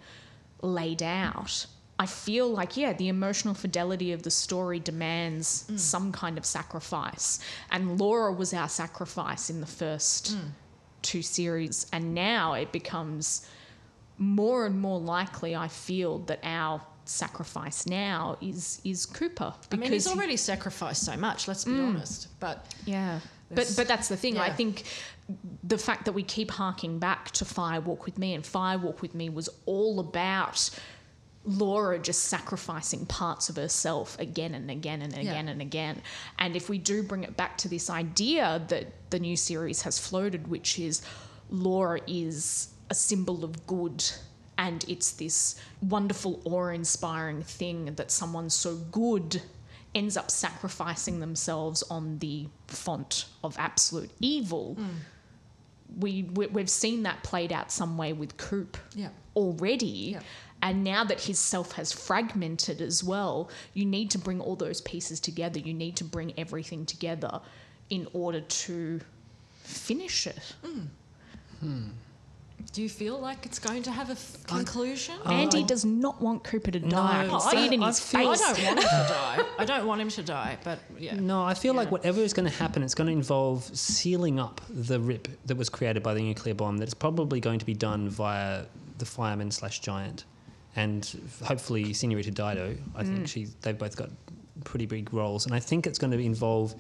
laid 0.63 1.03
out. 1.03 1.67
I 2.01 2.07
feel 2.07 2.49
like, 2.49 2.77
yeah, 2.77 2.93
the 2.93 3.09
emotional 3.09 3.55
fidelity 3.55 4.13
of 4.13 4.23
the 4.23 4.31
story 4.31 4.79
demands 4.79 5.65
mm. 5.69 5.79
some 5.79 6.13
kind 6.13 6.39
of 6.39 6.47
sacrifice. 6.47 7.41
And 7.73 7.99
Laura 7.99 8.33
was 8.33 8.55
our 8.55 8.69
sacrifice 8.69 9.51
in 9.51 9.61
the 9.61 9.67
first 9.67 10.37
mm. 10.37 10.51
two 11.03 11.23
series. 11.23 11.87
And 11.93 12.15
now 12.15 12.53
it 12.53 12.71
becomes 12.71 13.49
more 14.17 14.67
and 14.67 14.81
more 14.81 15.01
likely, 15.01 15.57
I 15.57 15.67
feel, 15.67 16.19
that 16.21 16.39
our 16.45 16.81
sacrifice 17.05 17.87
now 17.87 18.37
is 18.41 18.81
is 18.85 19.07
Cooper. 19.07 19.55
I 19.73 19.77
mean, 19.77 19.93
he's 19.93 20.07
he- 20.07 20.15
already 20.15 20.37
sacrificed 20.37 21.05
so 21.05 21.17
much. 21.17 21.49
Let's 21.49 21.65
be 21.65 21.73
mm. 21.73 21.89
honest. 21.89 22.29
But 22.39 22.65
yeah. 22.85 23.19
But 23.51 23.73
but 23.77 23.89
that's 23.89 24.09
the 24.09 24.17
thing. 24.17 24.39
I 24.39 24.51
think 24.51 24.85
the 25.63 25.79
fact 25.79 26.05
that 26.07 26.13
we 26.13 26.23
keep 26.23 26.51
harking 26.51 26.99
back 26.99 27.31
to 27.33 27.45
Fire 27.45 27.81
Walk 27.81 28.07
with 28.07 28.19
Me 28.19 28.35
and 28.35 28.45
Fire 28.45 28.79
Walk 28.79 29.03
with 29.03 29.15
Me 29.15 29.29
was 29.29 29.49
all 29.67 30.01
about 30.01 30.71
Laura 31.45 31.99
just 31.99 32.25
sacrificing 32.25 33.07
parts 33.07 33.49
of 33.49 33.57
herself 33.57 34.19
again 34.19 34.55
and 34.55 34.71
again 34.71 35.03
and 35.03 35.17
again 35.17 35.49
and 35.49 35.63
again. 35.63 36.03
And 36.39 36.57
if 36.57 36.69
we 36.69 36.79
do 36.79 37.03
bring 37.03 37.25
it 37.25 37.37
back 37.37 37.57
to 37.59 37.69
this 37.69 37.89
idea 37.89 38.63
that 38.69 39.11
the 39.11 39.19
new 39.19 39.37
series 39.37 39.83
has 39.83 39.99
floated, 39.99 40.49
which 40.49 40.79
is 40.79 41.03
Laura 41.51 42.01
is 42.07 42.69
a 42.91 42.95
symbol 42.95 43.45
of 43.45 43.67
good 43.67 44.05
and 44.59 44.85
it's 44.89 45.13
this 45.13 45.61
wonderful 45.81 46.41
awe-inspiring 46.45 47.43
thing 47.43 47.95
that 47.95 48.11
someone 48.11 48.51
so 48.51 48.77
good 48.77 49.41
ends 49.95 50.17
up 50.17 50.31
sacrificing 50.31 51.21
themselves 51.21 51.83
on 51.91 52.19
the 52.19 52.47
font 52.67 53.27
of 53.43 53.57
absolute 53.59 54.11
evil. 54.21 54.77
Mm. 54.79 54.87
We, 55.99 56.23
we 56.35 56.47
we've 56.49 56.69
seen 56.71 57.03
that 57.05 57.23
played 57.23 57.53
out 57.53 57.73
some 57.73 57.97
way 57.97 58.13
with 58.13 58.37
Coop 58.37 58.77
Yeah. 58.95 59.09
already. 59.35 59.87
Yeah. 60.13 60.21
And 60.61 60.85
now 60.85 61.05
that 61.05 61.21
his 61.21 61.39
self 61.39 61.73
has 61.73 61.93
fragmented 61.93 62.81
as 62.83 63.03
well, 63.03 63.49
you 63.75 63.85
need 63.85 64.11
to 64.11 64.19
bring 64.19 64.41
all 64.41 64.57
those 64.57 64.81
pieces 64.81 65.21
together. 65.21 65.59
You 65.61 65.73
need 65.73 65.97
to 65.97 66.05
bring 66.05 66.33
everything 66.37 66.85
together 66.85 67.41
in 67.91 68.09
order 68.13 68.41
to 68.41 69.01
finish 69.63 70.27
it. 70.27 70.55
Mm. 70.65 70.87
Hmm. 71.61 71.83
Do 72.73 72.83
you 72.83 72.89
feel 72.89 73.19
like 73.19 73.47
it's 73.47 73.59
going 73.59 73.83
to 73.85 73.91
have 73.91 74.09
a 74.11 74.13
f- 74.13 74.45
conclusion? 74.47 75.15
Andy 75.25 75.65
does 75.65 75.85
not 75.85 76.21
want 76.21 76.45
Cooper 76.45 76.71
to 76.71 76.79
die. 76.81 77.21
I 77.21 77.23
No, 77.25 77.31
can 77.31 77.41
I- 77.41 77.51
see 77.51 77.67
it 77.67 77.73
in 77.73 77.83
I 77.83 77.87
his 77.89 78.01
feel- 78.01 78.21
I 78.21 78.35
don't 78.37 78.41
want 78.41 78.59
him 78.59 78.77
to 78.77 79.07
die. 79.09 79.45
I 79.59 79.65
don't 79.65 79.87
want 79.87 80.01
him 80.01 80.09
to 80.11 80.23
die. 80.23 80.59
But 80.63 80.79
yeah. 80.99 81.15
No, 81.17 81.43
I 81.43 81.55
feel 81.55 81.75
like 81.75 81.91
whatever 81.91 82.21
is 82.21 82.33
going 82.33 82.49
to 82.49 82.55
happen, 82.57 82.83
it's 82.83 82.95
going 82.95 83.07
to 83.09 83.13
involve 83.13 83.65
sealing 83.77 84.39
up 84.39 84.61
the 84.69 85.01
rip 85.01 85.29
that 85.47 85.57
was 85.57 85.69
created 85.69 86.03
by 86.03 86.15
the 86.15 86.21
nuclear 86.23 86.55
bomb. 86.55 86.77
That's 86.79 86.95
probably 86.95 87.41
going 87.41 87.59
to 87.59 87.67
be 87.67 87.75
done 87.75 88.09
via 88.11 88.65
the 88.99 89.07
fireman 89.07 89.51
slash 89.51 89.81
giant, 89.81 90.25
and 90.77 91.09
hopefully 91.45 91.93
Senorita 91.95 92.31
Dido. 92.31 92.77
I 92.95 93.03
think 93.05 93.21
mm. 93.21 93.29
she 93.29 93.47
they've 93.63 93.79
both 93.79 93.97
got 93.97 94.11
pretty 94.65 94.87
big 94.87 95.15
roles, 95.15 95.47
and 95.47 95.55
I 95.55 95.61
think 95.61 95.87
it's 95.87 95.99
going 95.99 96.11
to 96.13 96.19
involve. 96.19 96.75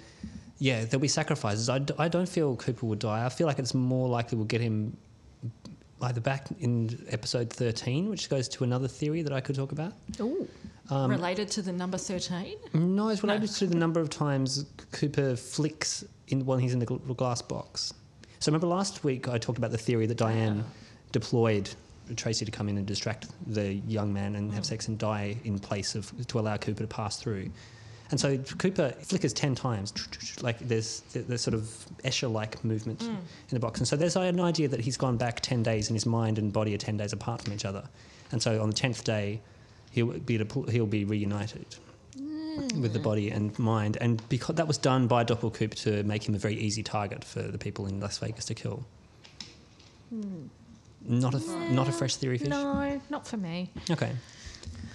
Yeah, 0.61 0.85
there'll 0.85 1.01
be 1.01 1.07
sacrifices. 1.07 1.69
I, 1.69 1.79
d- 1.79 1.95
I 2.01 2.09
don't 2.09 2.29
feel 2.29 2.57
Cooper 2.57 2.85
will 2.85 2.97
die. 2.97 3.25
I 3.25 3.29
feel 3.29 3.47
like 3.47 3.61
it's 3.61 3.75
more 3.75 4.09
likely 4.09 4.37
we'll 4.37 4.47
get 4.49 4.61
him 4.61 4.97
either 6.03 6.21
back 6.21 6.49
in 6.61 7.05
episode 7.11 7.51
13, 7.51 8.09
which 8.09 8.29
goes 8.29 8.49
to 8.51 8.65
another 8.65 8.89
theory 8.89 9.23
that 9.23 9.33
I 9.33 9.41
could 9.41 9.57
talk 9.57 9.73
about. 9.73 9.93
Ooh. 10.21 10.49
Um, 10.91 11.11
Related 11.11 11.51
to 11.53 11.63
the 11.63 11.73
number 11.73 11.99
13? 11.99 12.57
No, 12.75 13.09
it's 13.11 13.23
related 13.23 13.51
to 13.51 13.67
the 13.67 13.77
number 13.77 14.01
of 14.01 14.09
times 14.09 14.65
Cooper 14.93 15.37
flicks 15.37 16.05
in 16.29 16.47
when 16.47 16.61
he's 16.61 16.73
in 16.73 16.79
the 16.79 16.87
gl- 16.87 17.17
glass 17.17 17.43
box. 17.43 17.93
So 18.39 18.51
remember 18.51 18.69
last 18.69 19.05
week 19.05 19.29
I 19.29 19.37
talked 19.39 19.59
about 19.59 19.71
the 19.71 19.79
theory 19.79 20.07
that 20.07 20.17
Diane 20.17 20.65
deployed 21.13 21.69
Tracy 22.17 22.47
to 22.47 22.51
come 22.51 22.71
in 22.71 22.79
and 22.79 22.87
distract 22.87 23.27
the 23.53 23.75
young 23.75 24.13
man 24.13 24.37
and 24.37 24.53
have 24.55 24.65
sex 24.65 24.89
and 24.89 24.99
die 24.99 25.37
in 25.45 25.59
place 25.59 25.95
of 25.95 26.11
to 26.29 26.39
allow 26.39 26.57
Cooper 26.57 26.81
to 26.81 26.87
pass 26.87 27.19
through. 27.21 27.51
And 28.11 28.19
so 28.19 28.39
Cooper 28.39 28.95
flickers 29.03 29.33
ten 29.33 29.55
times, 29.55 29.93
like 30.41 30.59
there's 30.61 31.01
there's 31.13 31.43
sort 31.43 31.55
of 31.55 31.63
Escher-like 32.05 32.65
movement 32.65 33.01
mm. 33.01 33.09
in 33.09 33.19
the 33.51 33.61
box. 33.61 33.81
And 33.81 33.89
so 33.89 33.97
there's 33.97 34.17
an 34.17 34.41
idea 34.41 34.69
that 34.69 34.81
he's 34.81 34.97
gone 34.97 35.17
back 35.17 35.41
ten 35.41 35.63
days, 35.63 35.89
and 35.89 35.97
his 35.97 36.07
mind 36.07 36.39
and 36.39 36.53
body 36.53 36.75
are 36.75 36.79
ten 36.79 36.97
days 36.97 37.13
apart 37.13 37.43
from 37.43 37.53
each 37.53 37.65
other. 37.65 37.85
And 38.33 38.43
so 38.43 38.63
on 38.63 38.71
the 38.71 38.75
tenth 38.75 39.05
day, 39.05 39.41
he'll 39.91 40.19
be 40.19 40.39
he'll 40.71 40.87
be 40.87 41.05
reunited 41.05 41.77
mm. 42.19 42.81
with 42.81 42.93
the 42.95 42.99
body 42.99 43.31
and 43.31 43.57
mind. 43.59 43.99
And 44.01 44.27
because 44.29 44.57
that 44.57 44.67
was 44.67 44.79
done 44.79 45.07
by 45.07 45.25
Doppelcoop 45.25 45.75
to 45.83 46.03
make 46.05 46.27
him 46.27 46.35
a 46.35 46.39
very 46.39 46.57
easy 46.57 46.83
target 46.83 47.25
for 47.25 47.43
the 47.43 47.59
people 47.59 47.87
in 47.87 48.01
Las 48.01 48.19
Vegas 48.19 48.47
to 48.47 48.55
kill. 48.55 48.85
Hmm. 50.09 50.47
Not 51.03 51.35
a 51.35 51.73
not 51.73 51.89
a 51.89 51.93
fresh 51.93 52.17
theory 52.17 52.39
fish. 52.39 52.49
No, 52.49 53.01
not 53.11 53.27
for 53.27 53.37
me. 53.37 53.71
Okay. 53.91 54.13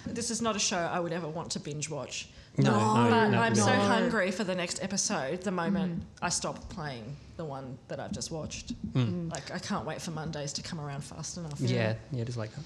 This 0.05 0.31
is 0.31 0.41
not 0.41 0.55
a 0.55 0.59
show 0.59 0.77
I 0.77 0.99
would 0.99 1.13
ever 1.13 1.27
want 1.27 1.51
to 1.51 1.59
binge 1.59 1.89
watch. 1.89 2.27
No, 2.57 2.71
no, 2.71 3.09
but 3.09 3.29
no, 3.29 3.39
I'm 3.39 3.53
no. 3.53 3.65
so 3.65 3.71
hungry 3.71 4.29
for 4.29 4.43
the 4.43 4.53
next 4.53 4.83
episode 4.83 5.41
the 5.41 5.51
moment 5.51 6.03
I 6.21 6.29
stop 6.29 6.69
playing 6.69 7.15
the 7.35 7.45
one 7.45 7.77
that 7.87 7.99
I've 7.99 8.11
just 8.11 8.31
watched. 8.31 8.73
Like, 8.93 9.51
I 9.51 9.57
can't 9.57 9.85
wait 9.85 10.01
for 10.01 10.11
Mondays 10.11 10.53
to 10.53 10.61
come 10.61 10.79
around 10.79 11.03
fast 11.03 11.37
enough. 11.37 11.59
Yeah, 11.59 11.95
yeah, 12.11 12.21
it 12.21 12.29
is 12.29 12.37
like 12.37 12.51
that. 12.51 12.61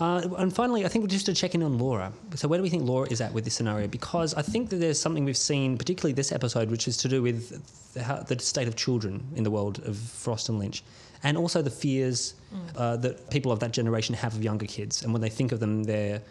Uh, 0.00 0.28
and 0.38 0.54
finally, 0.54 0.84
I 0.84 0.88
think 0.88 1.08
just 1.10 1.26
to 1.26 1.34
check 1.34 1.56
in 1.56 1.62
on 1.64 1.78
Laura. 1.78 2.12
So, 2.36 2.46
where 2.46 2.58
do 2.58 2.62
we 2.62 2.68
think 2.68 2.84
Laura 2.84 3.08
is 3.10 3.20
at 3.20 3.32
with 3.32 3.42
this 3.42 3.54
scenario? 3.54 3.88
Because 3.88 4.32
I 4.34 4.42
think 4.42 4.70
that 4.70 4.76
there's 4.76 5.00
something 5.00 5.24
we've 5.24 5.36
seen, 5.36 5.76
particularly 5.76 6.12
this 6.12 6.30
episode, 6.30 6.70
which 6.70 6.86
is 6.86 6.96
to 6.98 7.08
do 7.08 7.20
with 7.20 7.94
the, 7.94 8.04
how, 8.04 8.18
the 8.20 8.38
state 8.38 8.68
of 8.68 8.76
children 8.76 9.26
in 9.34 9.42
the 9.42 9.50
world 9.50 9.80
of 9.84 9.96
Frost 9.96 10.48
and 10.48 10.60
Lynch, 10.60 10.84
and 11.24 11.36
also 11.36 11.62
the 11.62 11.70
fears 11.70 12.34
uh, 12.76 12.96
that 12.98 13.28
people 13.30 13.50
of 13.50 13.58
that 13.58 13.72
generation 13.72 14.14
have 14.14 14.36
of 14.36 14.44
younger 14.44 14.66
kids. 14.66 15.02
And 15.02 15.12
when 15.12 15.20
they 15.20 15.28
think 15.30 15.50
of 15.50 15.58
them, 15.58 15.82
they're 15.82 16.22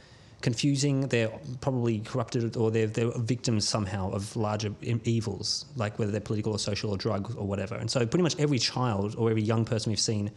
confusing, 0.42 1.02
they're 1.08 1.32
probably 1.62 2.00
corrupted, 2.00 2.56
or 2.58 2.72
they're, 2.72 2.88
they're 2.88 3.12
victims 3.18 3.68
somehow 3.68 4.12
of 4.12 4.36
larger 4.36 4.72
e- 4.82 4.96
evils, 5.04 5.66
like 5.76 5.98
whether 6.00 6.12
they're 6.12 6.22
political 6.22 6.52
or 6.52 6.60
social 6.60 6.92
or 6.92 6.98
drug 6.98 7.36
or 7.38 7.46
whatever. 7.48 7.76
And 7.76 7.90
so, 7.90 8.06
pretty 8.06 8.24
much 8.24 8.36
every 8.40 8.60
child 8.60 9.16
or 9.18 9.30
every 9.30 9.42
young 9.42 9.66
person 9.66 9.90
we've 9.92 10.00
seen 10.00 10.32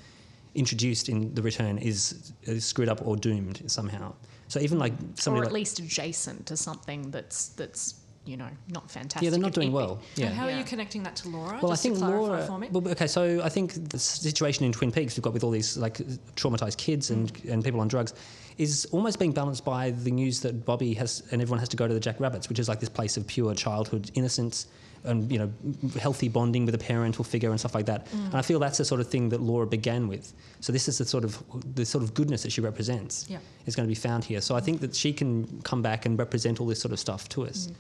introduced 0.55 1.09
in 1.09 1.33
the 1.35 1.43
return 1.43 1.79
is, 1.79 2.33
is 2.43 2.65
screwed 2.65 2.89
up 2.89 3.07
or 3.07 3.17
doomed 3.17 3.63
somehow. 3.67 4.13
So 4.49 4.59
even 4.59 4.79
like 4.81 4.93
somebody 4.95 5.13
or 5.13 5.17
somebody 5.23 5.41
at 5.43 5.53
like, 5.53 5.61
least 5.61 5.79
adjacent 5.79 6.47
to 6.47 6.57
something 6.57 7.11
that's 7.13 7.51
that's 7.51 7.95
you 8.27 8.37
know 8.37 8.49
not 8.69 8.91
fantastic. 8.91 9.23
yeah, 9.23 9.31
they're 9.31 9.39
not 9.39 9.53
doing 9.53 9.69
it- 9.69 9.73
well. 9.73 10.01
Yeah. 10.17 10.27
And 10.27 10.35
how 10.35 10.47
are 10.47 10.51
you 10.51 10.65
connecting 10.65 11.05
that 11.05 11.15
to 11.17 11.29
Laura? 11.29 11.61
well, 11.63 11.71
I 11.71 11.77
think 11.77 11.99
to 11.99 12.05
Laura. 12.05 12.45
for 12.45 12.59
me. 12.59 12.69
Well, 12.73 12.87
okay, 12.89 13.07
so 13.07 13.41
I 13.45 13.49
think 13.49 13.91
the 13.91 13.99
situation 13.99 14.65
in 14.65 14.73
Twin 14.73 14.91
Peaks 14.91 15.17
we've 15.17 15.23
got 15.23 15.33
with 15.33 15.45
all 15.45 15.53
these 15.53 15.77
like 15.77 15.99
traumatized 16.35 16.79
kids 16.79 17.11
and 17.11 17.31
and 17.49 17.63
people 17.63 17.79
on 17.81 17.87
drugs 17.87 18.13
is 18.61 18.87
almost 18.93 19.19
being 19.19 19.33
balanced 19.33 19.65
by 19.65 19.91
the 19.91 20.11
news 20.11 20.41
that 20.41 20.67
Bobby 20.67 20.93
has 20.93 21.23
and 21.31 21.41
everyone 21.41 21.61
has 21.61 21.69
to 21.71 21.79
go 21.79 21.89
to 21.89 21.95
the 21.95 21.99
Jack 21.99 22.21
Rabbits, 22.21 22.51
which 22.51 22.59
is 22.59 22.69
like 22.69 22.79
this 22.79 22.91
place 22.91 23.17
of 23.17 23.27
pure 23.27 23.55
childhood 23.55 24.11
innocence 24.15 24.67
and 25.05 25.31
you 25.31 25.39
know 25.39 25.51
healthy 25.99 26.29
bonding 26.29 26.67
with 26.67 26.75
a 26.75 26.79
parental 26.79 27.25
figure 27.25 27.51
and 27.51 27.59
stuff 27.59 27.75
like 27.75 27.87
that. 27.87 28.07
Mm. 28.07 28.27
And 28.27 28.35
I 28.35 28.43
feel 28.43 28.59
that's 28.59 28.79
the 28.79 28.85
sort 28.85 29.01
of 29.01 29.09
thing 29.09 29.29
that 29.31 29.41
Laura 29.41 29.67
began 29.67 30.09
with. 30.09 30.33
So 30.61 30.73
this 30.73 30.89
is 30.89 30.99
the 30.99 31.05
sort 31.05 31.25
of 31.25 31.43
the 31.75 31.85
sort 31.87 32.05
of 32.05 32.15
goodness 32.15 32.43
that 32.43 32.53
she 32.53 32.61
represents 32.61 33.27
Yeah. 33.29 33.39
is 33.67 33.75
going 33.77 33.87
to 33.87 33.91
be 33.91 33.95
found 34.01 34.25
here. 34.25 34.41
So 34.41 34.55
I 34.55 34.61
think 34.61 34.81
that 34.81 34.95
she 34.95 35.13
can 35.13 35.61
come 35.63 35.81
back 35.83 36.07
and 36.07 36.19
represent 36.19 36.61
all 36.61 36.67
this 36.67 36.81
sort 36.81 36.93
of 36.93 36.99
stuff 37.01 37.29
to 37.31 37.47
us. 37.47 37.71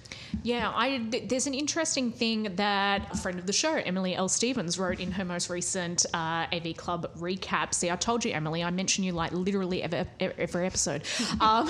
Yeah, 0.42 0.72
I, 0.74 0.98
th- 1.10 1.28
there's 1.28 1.46
an 1.46 1.54
interesting 1.54 2.10
thing 2.10 2.54
that 2.56 3.08
a 3.12 3.16
friend 3.16 3.38
of 3.38 3.46
the 3.46 3.52
show, 3.52 3.74
Emily 3.74 4.14
L. 4.14 4.28
Stephens, 4.28 4.78
wrote 4.78 5.00
in 5.00 5.10
her 5.12 5.24
most 5.24 5.50
recent 5.50 6.06
uh, 6.14 6.46
AV 6.52 6.76
Club 6.76 7.10
recap. 7.18 7.74
See, 7.74 7.90
I 7.90 7.96
told 7.96 8.24
you, 8.24 8.32
Emily, 8.32 8.64
I 8.64 8.70
mention 8.70 9.04
you 9.04 9.12
like 9.12 9.32
literally 9.32 9.82
every, 9.82 10.06
every 10.20 10.66
episode. 10.66 11.02
um, 11.40 11.68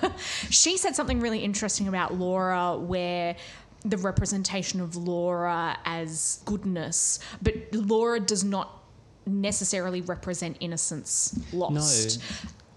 she 0.50 0.76
said 0.76 0.94
something 0.94 1.20
really 1.20 1.38
interesting 1.40 1.88
about 1.88 2.14
Laura 2.14 2.76
where 2.76 3.36
the 3.84 3.96
representation 3.96 4.80
of 4.80 4.96
Laura 4.96 5.78
as 5.84 6.40
goodness, 6.44 7.18
but 7.42 7.54
Laura 7.72 8.20
does 8.20 8.44
not 8.44 8.82
necessarily 9.26 10.00
represent 10.02 10.56
innocence 10.60 11.38
lost. 11.52 12.20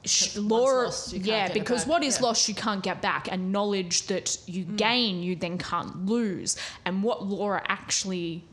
Sh- 0.06 0.36
Once 0.36 0.38
Laura, 0.38 0.86
lost, 0.86 1.14
yeah, 1.14 1.52
because 1.54 1.88
what 1.88 2.04
is 2.04 2.18
yeah. 2.20 2.26
lost 2.26 2.50
you 2.50 2.56
can't 2.56 2.84
get 2.84 3.02
back, 3.02 3.30
and 3.32 3.52
knowledge 3.54 4.08
that 4.08 4.38
you 4.48 4.66
Mm. 4.66 4.78
gain 4.78 5.24
you 5.24 5.36
then 5.36 5.58
can't 5.58 6.06
lose. 6.06 6.58
And 6.86 7.04
what 7.04 7.26
Laura 7.26 7.64
actually 7.68 8.44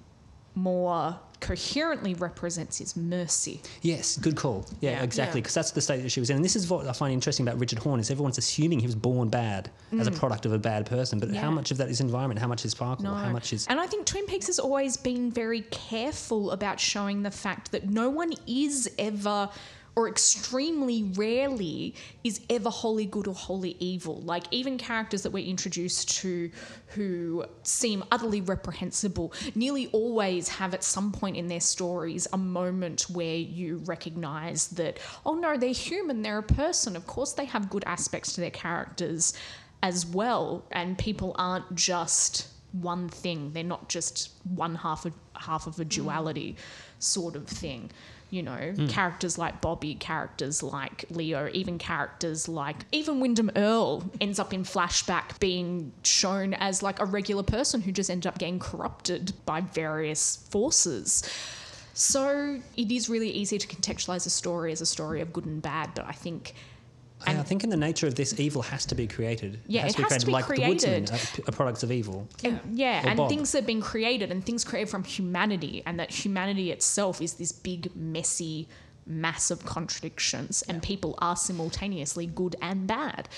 more 0.55 1.19
coherently 1.41 2.15
represents 2.15 2.81
is 2.81 2.97
mercy. 2.97 3.61
Yes, 3.83 4.17
good 4.17 4.37
call. 4.37 4.67
Yeah, 4.81 4.91
Yeah. 4.93 5.03
exactly. 5.03 5.39
Yeah. 5.39 5.43
Because 5.43 5.55
that's 5.55 5.71
the 5.71 5.81
state 5.81 6.03
that 6.03 6.11
she 6.11 6.21
was 6.21 6.31
in. 6.31 6.37
And 6.37 6.45
this 6.45 6.57
is 6.57 6.69
what 6.69 6.87
I 6.87 6.93
find 6.93 7.13
interesting 7.13 7.47
about 7.49 7.59
Richard 7.59 7.79
Horne 7.79 7.99
is 8.01 8.11
everyone's 8.11 8.39
assuming 8.39 8.81
he 8.81 8.87
was 8.87 8.95
born 8.95 9.29
bad 9.29 9.71
as 9.99 10.07
a 10.07 10.11
product 10.13 10.47
of 10.47 10.53
a 10.53 10.59
bad 10.59 10.87
person. 10.87 11.19
But 11.19 11.35
how 11.35 11.51
Mm. 11.51 11.55
Much 11.55 11.71
of 11.71 11.79
that 11.79 11.89
is 11.89 12.01
environment? 12.01 12.39
How 12.41 12.47
much 12.47 12.65
is 12.65 12.73
sparkle? 12.73 13.05
No. 13.05 13.15
How 13.15 13.31
much 13.31 13.53
is 13.53 13.67
And 13.69 13.81
I 13.81 13.87
think 13.87 14.07
Twin 14.07 14.27
Peaks 14.27 14.47
has 14.47 14.59
always 14.59 14.97
been 14.97 15.31
very 15.31 15.63
careful 15.71 16.51
about 16.53 16.79
showing 16.79 17.23
the 17.23 17.31
fact 17.31 17.73
that 17.73 17.89
no 17.91 18.09
one 18.11 18.33
is 18.47 18.91
ever 18.99 19.49
or 20.01 20.09
extremely 20.09 21.03
rarely 21.15 21.95
is 22.25 22.41
ever 22.49 22.71
wholly 22.71 23.05
good 23.05 23.27
or 23.27 23.35
wholly 23.35 23.77
evil. 23.81 24.23
Like 24.23 24.45
even 24.51 24.79
characters 24.79 25.25
that 25.25 25.31
we're 25.31 25.47
introduced 25.47 26.09
to 26.21 26.51
who 26.95 27.45
seem 27.65 28.03
utterly 28.11 28.41
reprehensible 28.41 29.35
nearly 29.55 29.89
always 29.89 30.49
have 30.49 30.73
at 30.73 30.83
some 30.83 31.13
point 31.13 31.37
in 31.37 31.49
their 31.49 31.61
stories 31.61 32.27
a 32.33 32.39
moment 32.39 33.03
where 33.11 33.37
you 33.37 33.83
recognize 33.85 34.69
that 34.69 34.99
oh 35.27 35.35
no, 35.35 35.59
they're 35.59 35.71
human, 35.71 36.23
they're 36.23 36.39
a 36.39 36.43
person. 36.43 36.97
Of 36.97 37.07
course 37.07 37.35
they 37.35 37.45
have 37.45 37.69
good 37.69 37.85
aspects 37.87 38.33
to 38.33 38.41
their 38.41 38.51
characters 38.51 39.35
as 39.83 40.07
well 40.07 40.65
and 40.73 40.97
people 40.97 41.37
aren't 41.39 41.75
just 41.75 42.49
one 42.73 43.09
thing 43.09 43.53
they're 43.53 43.65
not 43.65 43.89
just 43.89 44.31
one 44.45 44.77
half 44.77 45.05
of 45.05 45.13
half 45.35 45.67
of 45.67 45.81
a 45.81 45.85
mm. 45.85 45.89
duality 45.89 46.57
sort 47.01 47.35
of 47.35 47.49
thing 47.49 47.91
you 48.31 48.43
know 48.43 48.73
hmm. 48.77 48.87
characters 48.87 49.37
like 49.37 49.61
bobby 49.61 49.95
characters 49.95 50.63
like 50.63 51.05
leo 51.11 51.49
even 51.53 51.79
characters 51.79 52.49
like 52.49 52.85
even 52.93 53.21
Windom 53.21 53.51
Earle 53.57 54.05
ends 54.21 54.39
up 54.39 54.53
in 54.53 54.63
flashback 54.63 55.39
being 55.41 55.93
shown 56.03 56.55
as 56.55 56.83
like 56.83 57.01
a 57.01 57.05
regular 57.05 57.43
person 57.43 57.81
who 57.81 57.93
just 57.93 58.11
ends 58.11 58.27
up 58.27 58.39
getting 58.39 58.59
corrupted 58.59 59.33
by 59.45 59.61
various 59.61 60.37
forces. 60.51 61.23
So 61.95 62.61
it 62.77 62.91
is 62.91 63.09
really 63.09 63.31
easy 63.31 63.59
to 63.59 63.67
contextualize 63.67 64.27
a 64.27 64.31
story 64.31 64.73
as 64.73 64.81
a 64.81 64.87
story 64.87 65.21
of 65.21 65.33
good 65.33 65.45
and 65.45 65.61
bad 65.61 65.91
but 65.95 66.07
i 66.07 66.13
think 66.13 66.55
And 67.27 67.39
I 67.39 67.43
think 67.43 67.65
in 67.65 67.71
the 67.71 67.77
nature 67.77 68.07
of 68.07 68.15
this, 68.15 68.39
evil 68.39 68.63
has 68.63 68.87
to 68.87 68.95
be 68.95 69.07
created. 69.07 69.61
Yeah, 69.67 69.87
it 69.87 69.91
to 69.93 69.97
be 69.99 70.03
has 70.05 70.19
to 70.19 70.27
be 70.27 70.33
like 70.33 70.47
the 70.47 70.67
woodsmen 70.67 71.07
created. 71.07 71.11
are, 71.11 71.37
p- 71.37 71.43
are 71.49 71.53
products 71.53 71.83
of 71.83 71.93
evil. 71.93 72.27
And, 72.43 72.61
yeah, 72.73 73.03
and 73.07 73.17
Bob. 73.17 73.29
things 73.29 73.53
that 73.53 73.59
have 73.59 73.67
been 73.67 73.83
created 73.83 74.31
and 74.31 74.45
things 74.45 74.65
created 74.65 74.89
from 74.89 75.05
humanity, 75.05 75.83
and 75.87 75.99
that 76.01 76.11
humanity 76.11 76.71
itself 76.71 77.21
is 77.21 77.35
this 77.35 77.53
big, 77.53 77.95
messy 77.95 78.69
mass 79.07 79.51
of 79.51 79.65
contradictions, 79.67 80.63
and 80.69 80.83
people 80.83 81.15
are 81.19 81.37
simultaneously 81.37 82.27
good 82.27 82.57
and 82.63 82.87
bad. 82.87 83.29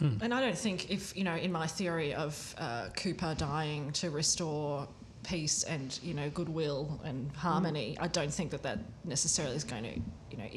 And 0.00 0.32
I 0.32 0.40
don't 0.40 0.56
think 0.56 0.90
if 0.90 1.16
you 1.16 1.24
know, 1.24 1.34
in 1.34 1.50
my 1.50 1.66
theory 1.66 2.14
of 2.14 2.54
uh, 2.58 2.88
Cooper 2.96 3.34
dying 3.36 3.90
to 3.92 4.10
restore 4.10 4.88
peace 5.24 5.64
and 5.64 5.98
you 6.02 6.14
know 6.14 6.30
goodwill 6.30 7.00
and 7.04 7.30
harmony, 7.32 7.96
I 8.00 8.08
don't 8.08 8.32
think 8.32 8.50
that 8.52 8.62
that 8.62 8.78
necessarily 9.04 9.56
is 9.56 9.64
going 9.64 9.82
to 9.82 9.94
you 10.30 10.38
know 10.38 10.48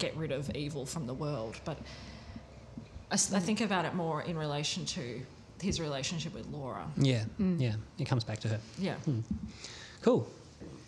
get 0.00 0.16
rid 0.16 0.32
of 0.32 0.50
evil 0.56 0.84
from 0.84 1.06
the 1.06 1.14
world. 1.14 1.54
But 1.64 1.78
I 3.12 3.16
think 3.16 3.60
about 3.60 3.84
it 3.84 3.94
more 3.94 4.22
in 4.22 4.36
relation 4.36 4.84
to 4.86 5.20
his 5.62 5.80
relationship 5.80 6.34
with 6.34 6.46
Laura. 6.48 6.84
Yeah, 6.96 7.24
Mm. 7.38 7.60
yeah. 7.60 7.74
It 7.98 8.06
comes 8.06 8.24
back 8.24 8.40
to 8.40 8.48
her. 8.48 8.58
Yeah. 8.78 8.94
Cool. 10.02 10.26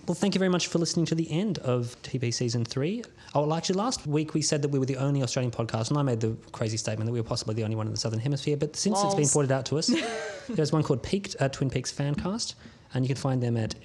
Well, 0.07 0.15
thank 0.17 0.35
you 0.35 0.39
very 0.41 0.49
much 0.49 0.67
for 0.67 0.79
listening 0.81 1.07
to 1.07 1.15
the 1.15 1.31
end 1.31 1.59
of 1.59 1.95
TP 2.03 2.33
season 2.35 2.65
three. 2.65 3.05
Oh, 3.35 3.43
well, 3.43 3.55
actually, 3.55 3.77
last 3.77 4.05
week 4.05 4.35
we 4.35 4.43
said 4.43 4.61
that 4.63 4.69
we 4.69 4.79
were 4.81 4.87
the 4.87 4.97
only 4.97 5.23
Australian 5.23 5.53
podcast, 5.53 5.91
and 5.91 5.99
I 5.99 6.03
made 6.03 6.21
the 6.21 6.37
crazy 6.51 6.77
statement 6.77 7.07
that 7.07 7.13
we 7.13 7.21
were 7.21 7.27
possibly 7.29 7.55
the 7.55 7.63
only 7.63 7.77
one 7.77 7.87
in 7.87 7.93
the 7.93 7.99
Southern 8.01 8.19
Hemisphere. 8.19 8.57
But 8.57 8.75
since 8.75 9.01
it's 9.05 9.15
been 9.15 9.29
pointed 9.29 9.53
out 9.53 9.65
to 9.67 9.79
us, 9.79 9.91
there's 10.49 10.73
one 10.73 10.83
called 10.83 11.03
Peaked 11.05 11.37
uh, 11.39 11.49
Twin 11.51 11.71
Peaks 11.71 11.93
Fancast, 11.93 12.55
and 12.95 13.05
you 13.05 13.09
can 13.09 13.17
find 13.17 13.41
them 13.43 13.57
at 13.57 13.77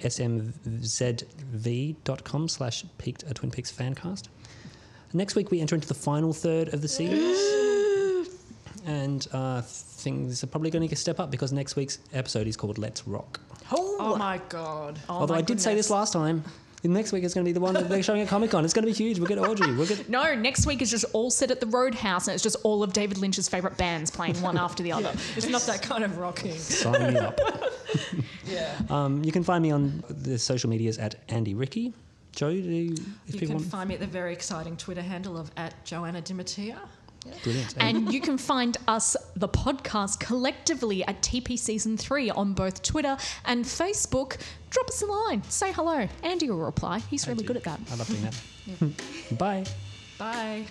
smzv.com 1.28 2.48
slash 2.48 2.84
Peaked 2.98 3.24
uh, 3.28 3.32
Twin 3.32 3.50
Peaks 3.52 3.70
Fancast. 3.72 4.24
Next 5.12 5.34
week 5.34 5.50
we 5.50 5.60
enter 5.60 5.74
into 5.74 5.88
the 5.88 5.94
final 5.94 6.32
third 6.32 6.72
of 6.74 6.82
the 6.82 6.88
series, 6.88 8.28
and 8.86 9.26
uh, 9.32 9.62
things 9.62 10.44
are 10.44 10.46
probably 10.46 10.70
going 10.70 10.86
to 10.86 10.96
step 10.96 11.18
up 11.18 11.30
because 11.30 11.52
next 11.52 11.76
week's 11.76 11.98
episode 12.12 12.46
is 12.46 12.56
called 12.56 12.78
Let's 12.78 13.06
Rock. 13.06 13.40
Oh 13.70 14.16
my 14.16 14.40
god. 14.48 14.98
Oh 15.08 15.14
Although 15.20 15.34
my 15.34 15.38
I 15.40 15.42
did 15.42 15.60
say 15.60 15.74
this 15.74 15.90
last 15.90 16.12
time. 16.12 16.44
Next 16.84 17.10
week 17.10 17.24
is 17.24 17.34
going 17.34 17.44
to 17.44 17.48
be 17.48 17.52
the 17.52 17.60
one 17.60 17.74
that 17.74 17.88
they're 17.88 18.04
showing 18.04 18.20
at 18.22 18.28
Comic 18.28 18.52
Con. 18.52 18.64
It's 18.64 18.72
going 18.72 18.84
to 18.86 18.86
be 18.86 18.96
huge. 18.96 19.18
We'll 19.18 19.26
get 19.26 19.38
Audrey. 19.38 19.74
We'll 19.74 19.86
get. 19.86 20.08
No, 20.08 20.34
next 20.36 20.64
week 20.64 20.80
is 20.80 20.90
just 20.92 21.06
all 21.12 21.28
set 21.28 21.50
at 21.50 21.58
the 21.58 21.66
Roadhouse, 21.66 22.28
and 22.28 22.34
it's 22.34 22.42
just 22.42 22.54
all 22.62 22.84
of 22.84 22.92
David 22.92 23.18
Lynch's 23.18 23.48
favourite 23.48 23.76
bands 23.76 24.12
playing 24.12 24.40
one 24.40 24.56
after 24.56 24.84
the 24.84 24.92
other. 24.98 25.12
It's 25.36 25.48
not 25.48 25.62
that 25.62 25.82
kind 25.82 26.04
of 26.04 26.18
rocking. 26.18 26.52
Sign 26.56 27.14
me 27.14 27.18
up. 27.20 27.38
Yeah. 28.46 28.78
Um, 28.90 29.22
you 29.24 29.32
can 29.32 29.42
find 29.42 29.62
me 29.62 29.70
on 29.70 30.02
the 30.08 30.38
social 30.38 30.70
medias 30.70 30.96
at 30.98 31.16
Andy 31.28 31.54
Ricky. 31.54 31.92
Joe, 32.32 32.50
do 32.50 32.56
you, 32.56 32.94
if 33.26 33.34
You 33.34 33.46
can 33.48 33.56
want, 33.56 33.66
find 33.66 33.88
me 33.88 33.94
at 33.94 34.00
the 34.00 34.06
very 34.06 34.32
exciting 34.32 34.76
Twitter 34.76 35.02
handle 35.02 35.36
of 35.36 35.50
at 35.56 35.84
Joanna 35.84 36.20
Di 36.20 36.34
Mattia. 36.34 36.78
brilliant. 37.42 37.74
And 37.78 38.12
you 38.12 38.20
can 38.20 38.38
find 38.38 38.76
us, 38.86 39.16
the 39.36 39.48
podcast, 39.48 40.20
collectively 40.20 41.04
at 41.04 41.20
TP 41.22 41.58
Season 41.58 41.96
3 41.96 42.30
on 42.30 42.52
both 42.54 42.82
Twitter 42.82 43.16
and 43.44 43.64
Facebook. 43.64 44.38
Drop 44.70 44.88
us 44.88 45.02
a 45.02 45.06
line. 45.06 45.42
Say 45.44 45.72
hello. 45.72 46.06
Andy 46.22 46.48
will 46.48 46.58
reply. 46.58 47.00
He's 47.10 47.26
really 47.26 47.44
good 47.44 47.56
at 47.56 47.64
that. 47.64 47.80
I 47.90 47.94
love 47.96 48.06
doing 48.08 48.22
that. 48.22 49.38
Bye. 49.38 49.64
Bye. 50.18 50.66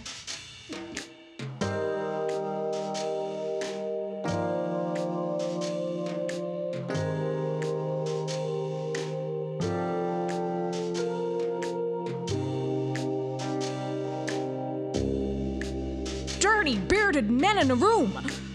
Bearded 17.18 17.32
men 17.32 17.58
in 17.58 17.72
a 17.72 17.76
room. 17.76 18.47